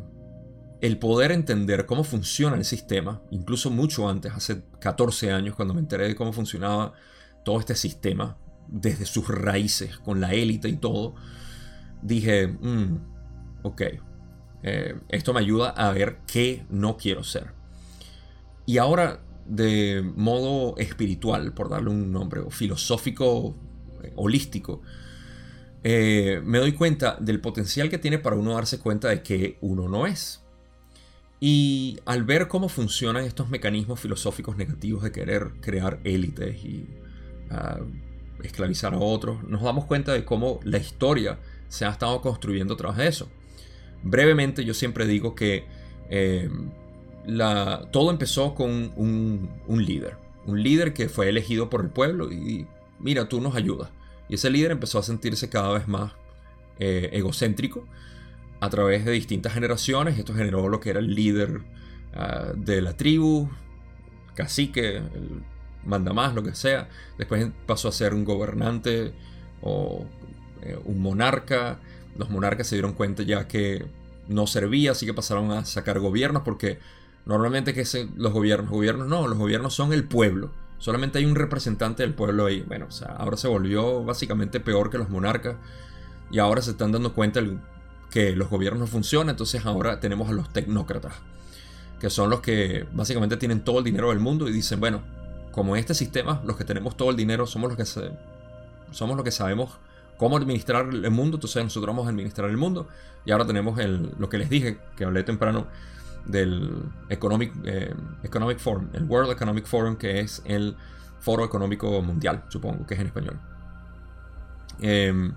el 0.86 1.00
poder 1.00 1.32
entender 1.32 1.88
cómo 1.88 2.04
funciona 2.04 2.56
el 2.56 2.64
sistema, 2.64 3.24
incluso 3.32 3.72
mucho 3.72 4.08
antes, 4.08 4.32
hace 4.34 4.62
14 4.80 5.32
años, 5.32 5.56
cuando 5.56 5.74
me 5.74 5.80
enteré 5.80 6.08
de 6.08 6.16
cómo 6.16 6.32
funcionaba 6.32 6.94
todo 7.44 7.60
este 7.60 7.76
sistema, 7.76 8.38
desde 8.68 9.06
sus 9.06 9.28
raíces, 9.28 9.98
con 9.98 10.22
la 10.22 10.34
élite 10.34 10.70
y 10.70 10.78
todo, 10.78 11.16
dije, 12.04 12.48
mm, 12.48 12.98
ok, 13.64 13.82
eh, 14.62 14.96
esto 15.10 15.34
me 15.34 15.40
ayuda 15.40 15.70
a 15.70 15.92
ver 15.92 16.20
qué 16.28 16.66
no 16.70 16.98
quiero 16.98 17.24
ser. 17.24 17.54
Y 18.68 18.78
ahora, 18.78 19.22
de 19.48 20.04
modo 20.16 20.78
espiritual, 20.78 21.54
por 21.54 21.70
darle 21.70 21.90
un 21.90 22.12
nombre, 22.12 22.42
o 22.42 22.52
filosófico, 22.52 23.56
eh, 24.04 24.14
holístico, 24.16 24.84
eh, 25.84 26.42
me 26.44 26.60
doy 26.60 26.74
cuenta 26.74 27.18
del 27.20 27.42
potencial 27.42 27.90
que 27.90 27.98
tiene 27.98 28.20
para 28.20 28.36
uno 28.36 28.54
darse 28.54 28.80
cuenta 28.80 29.10
de 29.10 29.24
que 29.24 29.58
uno 29.62 29.88
no 29.88 30.06
es. 30.06 30.45
Y 31.48 32.00
al 32.06 32.24
ver 32.24 32.48
cómo 32.48 32.70
funcionan 32.70 33.24
estos 33.24 33.52
mecanismos 33.52 34.00
filosóficos 34.00 34.58
negativos 34.58 35.04
de 35.04 35.12
querer 35.12 35.52
crear 35.62 36.00
élites 36.04 36.66
y 36.66 36.88
ah, 37.52 37.82
esclavizar 38.42 38.96
a 38.96 38.98
otros, 38.98 39.44
nos 39.44 39.62
damos 39.62 39.86
cuenta 39.86 40.12
de 40.12 40.26
cómo 40.26 40.60
la 40.64 40.80
historia 40.80 41.38
se 41.68 41.86
ha 41.86 41.90
estado 41.90 42.20
construyendo 42.20 42.76
de 42.98 43.08
eso. 43.08 43.30
Brevemente, 44.02 44.66
yo 44.66 44.74
siempre 44.74 45.06
digo 45.06 45.36
que 45.36 45.66
eh, 46.10 46.50
todo 47.92 48.10
empezó 48.10 48.56
con 48.56 48.92
un, 48.96 49.86
líder, 49.86 50.16
un 50.48 50.64
líder 50.64 50.94
que 50.94 51.10
fue 51.10 51.30
elegido 51.30 51.70
por 51.70 51.82
el 51.82 51.92
pueblo 51.92 52.32
y 52.32 52.66
mira, 52.98 53.30
tú 53.30 53.40
nos 53.40 53.56
ayudas. 53.56 53.92
Y 54.30 54.34
ese 54.34 54.50
líder 54.50 54.72
empezó 54.72 54.98
a 54.98 55.04
sentirse 55.04 55.48
cada 55.48 55.74
vez 55.74 55.88
más 55.88 56.14
eh, 56.80 57.12
egocéntrico 57.14 57.88
a 58.60 58.70
través 58.70 59.06
de 59.06 59.12
distintas 59.12 59.54
generaciones. 59.54 60.18
Esto 60.18 60.34
generó 60.34 60.68
lo 60.70 60.80
que 60.80 60.90
era 60.90 61.00
el 61.00 61.14
líder 61.14 61.62
ah, 62.14 62.52
de 62.56 62.82
la 62.82 62.96
tribu, 62.96 63.50
cacique, 64.36 64.98
el 64.98 65.44
mandamás, 65.86 66.34
lo 66.34 66.44
que 66.44 66.56
sea. 66.56 66.90
Después 67.18 67.48
pasó 67.66 67.88
a 67.88 67.92
ser 67.92 68.14
un 68.14 68.26
gobernante 68.26 69.14
o 69.62 70.06
eh, 70.62 70.78
un 70.84 71.02
monarca. 71.02 71.80
Los 72.18 72.30
monarcas 72.30 72.68
se 72.68 72.76
dieron 72.76 72.94
cuenta 72.94 73.24
ya 73.24 73.48
que 73.48 73.86
no 74.28 74.48
servía, 74.48 74.92
así 74.92 75.06
que 75.06 75.14
pasaron 75.14 75.52
a 75.52 75.66
sacar 75.66 76.00
gobiernos 76.00 76.44
porque 76.44 76.80
normalmente 77.26 77.74
que 77.74 77.86
los 78.16 78.34
gobiernos, 78.34 78.72
gobiernos 78.72 79.08
no, 79.08 79.28
los 79.28 79.38
gobiernos 79.38 79.74
son 79.74 79.94
el 79.94 80.04
pueblo. 80.06 80.52
Solamente 80.78 81.20
hay 81.20 81.26
un 81.26 81.36
representante 81.36 82.04
del 82.04 82.14
pueblo 82.14 82.46
ahí. 82.46 82.62
Bueno, 82.62 82.88
o 82.88 82.92
sea, 82.92 83.08
ahora 83.10 83.38
se 83.38 83.48
volvió 83.48 84.04
básicamente 84.04 84.60
peor 84.60 84.90
que 84.90 84.98
los 84.98 85.10
monarcas 85.10 85.56
y 86.32 86.40
ahora 86.40 86.62
se 86.62 86.72
están 86.72 86.92
dando 86.92 87.14
cuenta 87.14 87.40
que 88.16 88.34
los 88.34 88.50
gobiernos 88.50 88.80
no 88.80 88.88
funcionan, 88.88 89.32
entonces 89.32 89.66
ahora 89.66 90.00
tenemos 90.00 90.30
a 90.30 90.32
los 90.32 90.48
tecnócratas, 90.54 91.16
que 92.00 92.10
son 92.10 92.30
los 92.30 92.40
que 92.40 92.88
básicamente 92.94 93.36
tienen 93.36 93.60
todo 93.60 93.80
el 93.80 93.84
dinero 93.84 94.08
del 94.08 94.22
mundo 94.22 94.48
y 94.48 94.54
dicen, 94.54 94.80
bueno, 94.80 95.02
como 95.52 95.76
este 95.76 95.94
sistema, 95.94 96.42
los 96.46 96.56
que 96.56 96.64
tenemos 96.64 96.96
todo 96.96 97.10
el 97.10 97.18
dinero 97.18 97.46
somos 97.46 97.68
los 97.68 97.78
que, 97.78 97.84
somos 98.92 99.18
los 99.18 99.24
que 99.26 99.32
sabemos 99.32 99.72
cómo 100.16 100.38
administrar 100.38 100.88
el 100.94 101.12
mundo, 101.12 101.36
entonces 101.36 101.62
nosotros 101.62 101.94
vamos 101.94 102.08
a 102.08 102.12
administrar 102.12 102.50
el 102.50 102.56
mundo 102.56 102.88
y 103.26 103.32
ahora 103.32 103.46
tenemos 103.46 103.78
el, 103.80 104.14
lo 104.18 104.30
que 104.30 104.38
les 104.38 104.50
dije, 104.50 104.78
que 104.96 105.04
hablé 105.04 105.24
temprano, 105.24 105.68
del 106.24 106.84
Economic, 107.10 107.52
eh, 107.66 107.94
Economic 108.24 108.60
Forum, 108.60 108.88
el 108.94 109.04
World 109.04 109.34
Economic 109.34 109.66
Forum, 109.66 109.98
que 109.98 110.22
es 110.22 110.42
el 110.46 110.78
foro 111.20 111.44
económico 111.44 112.02
mundial, 112.02 112.46
supongo 112.48 112.88
que 112.88 112.94
es 112.94 113.02
en 113.02 113.08
español. 113.08 113.40
Em, 114.80 115.34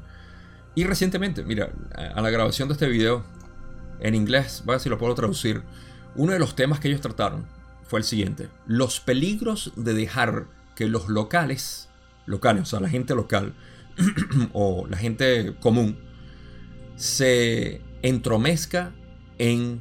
y 0.78 0.84
recientemente, 0.84 1.42
mira, 1.42 1.72
a 2.14 2.20
la 2.20 2.30
grabación 2.30 2.68
de 2.68 2.74
este 2.74 2.86
video 2.86 3.24
en 3.98 4.14
inglés, 4.14 4.62
voy 4.64 4.74
a 4.74 4.76
ver 4.76 4.80
si 4.80 4.88
lo 4.88 4.96
puedo 4.96 5.12
traducir, 5.16 5.62
uno 6.14 6.32
de 6.32 6.38
los 6.38 6.54
temas 6.54 6.78
que 6.78 6.86
ellos 6.86 7.00
trataron 7.00 7.46
fue 7.82 7.98
el 7.98 8.04
siguiente. 8.04 8.48
Los 8.64 9.00
peligros 9.00 9.72
de 9.74 9.92
dejar 9.92 10.46
que 10.76 10.86
los 10.86 11.08
locales, 11.08 11.88
locales, 12.26 12.62
o 12.62 12.66
sea, 12.66 12.78
la 12.78 12.88
gente 12.88 13.16
local 13.16 13.54
o 14.52 14.86
la 14.88 14.96
gente 14.96 15.56
común, 15.58 15.98
se 16.94 17.82
entromezca 18.02 18.92
en, 19.38 19.80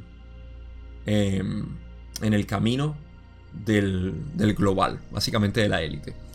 em, 1.05 1.77
en 2.23 2.33
el 2.33 2.47
camino 2.47 2.97
del, 3.53 4.15
del 4.35 4.55
global, 4.55 4.99
básicamente 5.11 5.61
de 5.61 5.69
la 5.69 5.83
élite 5.83 6.26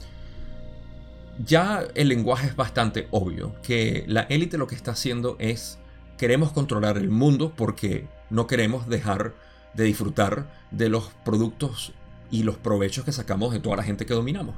ya 1.39 1.85
el 1.95 2.09
lenguaje 2.09 2.49
es 2.49 2.57
bastante 2.57 3.09
obvio, 3.11 3.55
que 3.63 4.05
la 4.07 4.23
élite 4.23 4.59
lo 4.59 4.67
que 4.67 4.75
está 4.75 4.93
haciendo 4.93 5.37
es 5.39 5.79
queremos 6.19 6.53
controlar 6.53 6.99
el 6.99 7.11
mundo 7.11 7.53
porque 7.57 8.09
no 8.31 8.47
queremos 8.47 8.89
dejar 8.89 9.35
de 9.75 9.85
disfrutar 9.85 10.47
de 10.71 10.89
los 10.89 11.11
productos 11.25 11.93
y 12.31 12.43
los 12.43 12.57
provechos 12.57 13.05
que 13.05 13.13
sacamos 13.13 13.53
de 13.53 13.61
toda 13.61 13.77
la 13.77 13.83
gente 13.83 14.07
que 14.07 14.15
dominamos. 14.15 14.55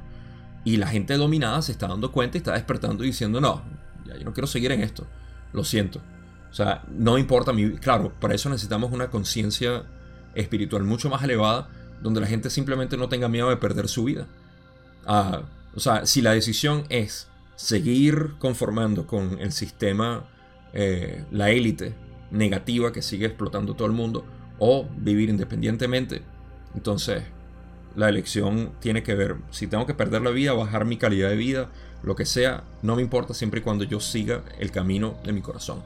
Y 0.63 0.77
la 0.77 0.87
gente 0.87 1.15
dominada 1.15 1.61
se 1.61 1.71
está 1.71 1.87
dando 1.87 2.11
cuenta 2.11 2.37
y 2.37 2.39
está 2.39 2.53
despertando 2.53 3.03
y 3.03 3.07
diciendo, 3.07 3.39
no, 3.39 3.61
ya 4.05 4.17
yo 4.17 4.25
no 4.25 4.33
quiero 4.33 4.47
seguir 4.47 4.71
en 4.71 4.81
esto, 4.81 5.05
lo 5.53 5.63
siento. 5.63 6.01
O 6.49 6.53
sea, 6.53 6.83
no 6.89 7.17
importa 7.17 7.51
mi... 7.51 7.71
Claro, 7.71 8.13
para 8.19 8.33
eso 8.33 8.49
necesitamos 8.49 8.91
una 8.91 9.09
conciencia 9.09 9.83
espiritual 10.35 10.83
mucho 10.83 11.09
más 11.09 11.23
elevada, 11.23 11.69
donde 12.01 12.21
la 12.21 12.27
gente 12.27 12.49
simplemente 12.49 12.97
no 12.97 13.09
tenga 13.09 13.27
miedo 13.27 13.49
de 13.49 13.57
perder 13.57 13.87
su 13.87 14.05
vida. 14.05 14.27
Ah, 15.05 15.41
o 15.75 15.79
sea, 15.79 16.05
si 16.05 16.21
la 16.21 16.31
decisión 16.31 16.85
es 16.89 17.27
seguir 17.55 18.35
conformando 18.39 19.07
con 19.07 19.39
el 19.39 19.51
sistema, 19.51 20.25
eh, 20.73 21.23
la 21.31 21.51
élite 21.51 21.93
negativa 22.31 22.91
que 22.91 23.01
sigue 23.01 23.25
explotando 23.25 23.75
todo 23.75 23.87
el 23.87 23.93
mundo, 23.93 24.25
o 24.57 24.87
vivir 24.97 25.29
independientemente, 25.29 26.21
entonces 26.73 27.23
la 27.95 28.09
elección 28.09 28.73
tiene 28.79 29.03
que 29.03 29.15
ver, 29.15 29.37
si 29.51 29.67
tengo 29.67 29.85
que 29.85 29.93
perder 29.93 30.21
la 30.21 30.31
vida, 30.31 30.53
bajar 30.53 30.85
mi 30.85 30.97
calidad 30.97 31.29
de 31.29 31.35
vida, 31.35 31.69
lo 32.03 32.15
que 32.15 32.25
sea, 32.25 32.63
no 32.81 32.95
me 32.95 33.01
importa 33.01 33.33
siempre 33.33 33.61
y 33.61 33.63
cuando 33.63 33.83
yo 33.83 33.99
siga 33.99 34.43
el 34.59 34.71
camino 34.71 35.17
de 35.23 35.33
mi 35.33 35.41
corazón. 35.41 35.81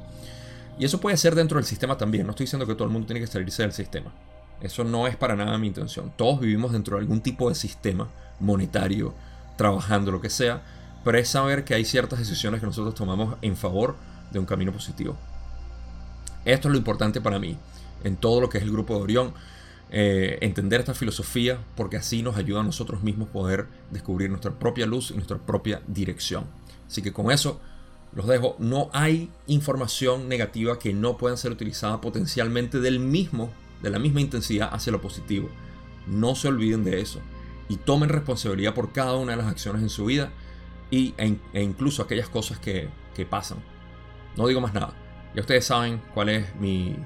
Y 0.78 0.86
eso 0.86 1.00
puede 1.00 1.18
ser 1.18 1.36
dentro 1.36 1.58
del 1.58 1.66
sistema 1.66 1.98
también, 1.98 2.26
no 2.26 2.32
estoy 2.32 2.46
diciendo 2.46 2.66
que 2.66 2.74
todo 2.74 2.86
el 2.86 2.92
mundo 2.92 3.08
tiene 3.08 3.20
que 3.20 3.28
salirse 3.28 3.64
del 3.64 3.74
sistema. 3.74 4.14
Eso 4.62 4.84
no 4.84 5.08
es 5.08 5.16
para 5.16 5.36
nada 5.36 5.58
mi 5.58 5.68
intención. 5.68 6.12
Todos 6.18 6.42
vivimos 6.42 6.74
dentro 6.74 6.98
de 6.98 7.02
algún 7.02 7.22
tipo 7.22 7.48
de 7.48 7.56
sistema 7.56 8.10
monetario, 8.40 9.14
trabajando, 9.60 10.10
lo 10.10 10.22
que 10.22 10.30
sea, 10.30 10.64
pero 11.04 11.18
es 11.18 11.28
saber 11.28 11.66
que 11.66 11.76
hay 11.76 11.84
ciertas 11.84 12.18
decisiones 12.18 12.62
que 12.62 12.66
nosotros 12.66 12.96
tomamos 12.96 13.36
en 13.42 13.58
favor 13.58 13.98
de 14.32 14.40
un 14.40 14.46
camino 14.46 14.72
positivo. 14.72 15.18
Esto 16.46 16.70
es 16.70 16.72
lo 16.72 16.78
importante 16.78 17.20
para 17.20 17.40
mí 17.40 17.58
en 18.06 18.16
todo 18.16 18.40
lo 18.40 18.48
que 18.48 18.58
es 18.58 18.64
el 18.64 18.72
grupo 18.72 18.96
de 18.96 19.02
Orión. 19.02 19.34
Eh, 19.92 20.38
entender 20.42 20.80
esta 20.80 20.94
filosofía 20.94 21.60
porque 21.76 21.98
así 21.98 22.24
nos 22.24 22.38
ayuda 22.38 22.62
a 22.62 22.64
nosotros 22.64 23.04
mismos 23.04 23.28
poder 23.30 23.68
descubrir 23.92 24.30
nuestra 24.30 24.52
propia 24.52 24.86
luz 24.86 25.12
y 25.12 25.16
nuestra 25.16 25.38
propia 25.38 25.82
dirección. 25.88 26.46
Así 26.88 27.02
que 27.02 27.12
con 27.12 27.30
eso 27.30 27.60
los 28.16 28.28
dejo. 28.28 28.56
No 28.60 28.90
hay 28.94 29.30
información 29.48 30.30
negativa 30.30 30.80
que 30.80 30.94
no 30.94 31.18
pueda 31.18 31.36
ser 31.36 31.52
utilizada 31.52 32.00
potencialmente 32.00 32.80
del 32.80 33.00
mismo, 33.02 33.52
de 33.82 33.90
la 33.90 34.00
misma 34.00 34.22
intensidad 34.22 34.70
hacia 34.72 34.94
lo 34.94 35.02
positivo. 35.02 35.50
No 36.08 36.34
se 36.36 36.48
olviden 36.48 36.86
de 36.86 37.02
eso 37.02 37.20
y 37.70 37.78
tomen 37.78 38.10
responsabilidad 38.10 38.74
por 38.74 38.92
cada 38.92 39.16
una 39.16 39.32
de 39.32 39.38
las 39.38 39.48
acciones 39.48 39.82
en 39.82 39.90
su 39.90 40.06
vida 40.06 40.32
y, 40.92 41.14
e, 41.18 41.38
e 41.54 41.62
incluso 41.62 42.02
aquellas 42.02 42.28
cosas 42.28 42.60
que, 42.60 42.90
que 43.16 43.26
pasan. 43.26 43.60
No 44.36 44.48
digo 44.48 44.60
más 44.60 44.74
nada. 44.74 44.94
Ya 45.36 45.42
ustedes 45.42 45.66
saben 45.66 46.02
cuál 46.14 46.30
es 46.30 46.56
mi 46.56 46.98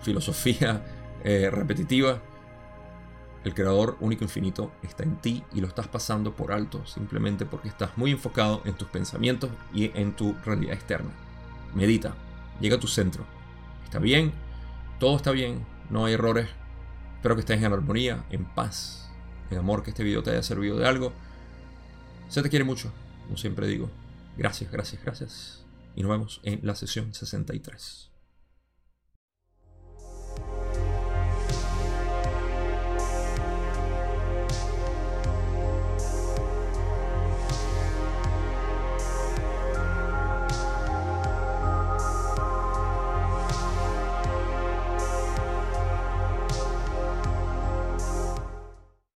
filosofía 0.00 0.84
eh, 1.24 1.50
repetitiva. 1.50 2.22
El 3.42 3.52
creador 3.52 3.98
único 4.00 4.24
infinito 4.24 4.72
está 4.82 5.02
en 5.02 5.16
ti 5.16 5.44
y 5.52 5.60
lo 5.60 5.66
estás 5.66 5.88
pasando 5.88 6.34
por 6.34 6.50
alto 6.52 6.86
simplemente 6.86 7.44
porque 7.44 7.68
estás 7.68 7.90
muy 7.98 8.10
enfocado 8.10 8.62
en 8.64 8.74
tus 8.74 8.88
pensamientos 8.88 9.50
y 9.74 9.90
en 9.98 10.14
tu 10.14 10.34
realidad 10.44 10.74
externa. 10.74 11.10
Medita, 11.74 12.14
llega 12.60 12.76
a 12.76 12.80
tu 12.80 12.86
centro. 12.86 13.24
Está 13.84 13.98
bien, 13.98 14.32
todo 14.98 15.16
está 15.16 15.30
bien, 15.32 15.66
no 15.90 16.06
hay 16.06 16.14
errores. 16.14 16.48
Espero 17.16 17.34
que 17.34 17.40
estés 17.40 17.62
en 17.62 17.72
armonía, 17.72 18.24
en 18.30 18.44
paz, 18.44 19.03
en 19.50 19.58
amor, 19.58 19.82
que 19.82 19.90
este 19.90 20.04
video 20.04 20.22
te 20.22 20.30
haya 20.30 20.42
servido 20.42 20.78
de 20.78 20.86
algo. 20.86 21.12
Se 22.28 22.42
te 22.42 22.50
quiere 22.50 22.64
mucho, 22.64 22.92
como 23.24 23.36
siempre 23.36 23.66
digo. 23.66 23.90
Gracias, 24.36 24.70
gracias, 24.70 25.02
gracias. 25.02 25.64
Y 25.94 26.02
nos 26.02 26.10
vemos 26.10 26.40
en 26.42 26.60
la 26.62 26.74
sesión 26.74 27.14
63. 27.14 28.13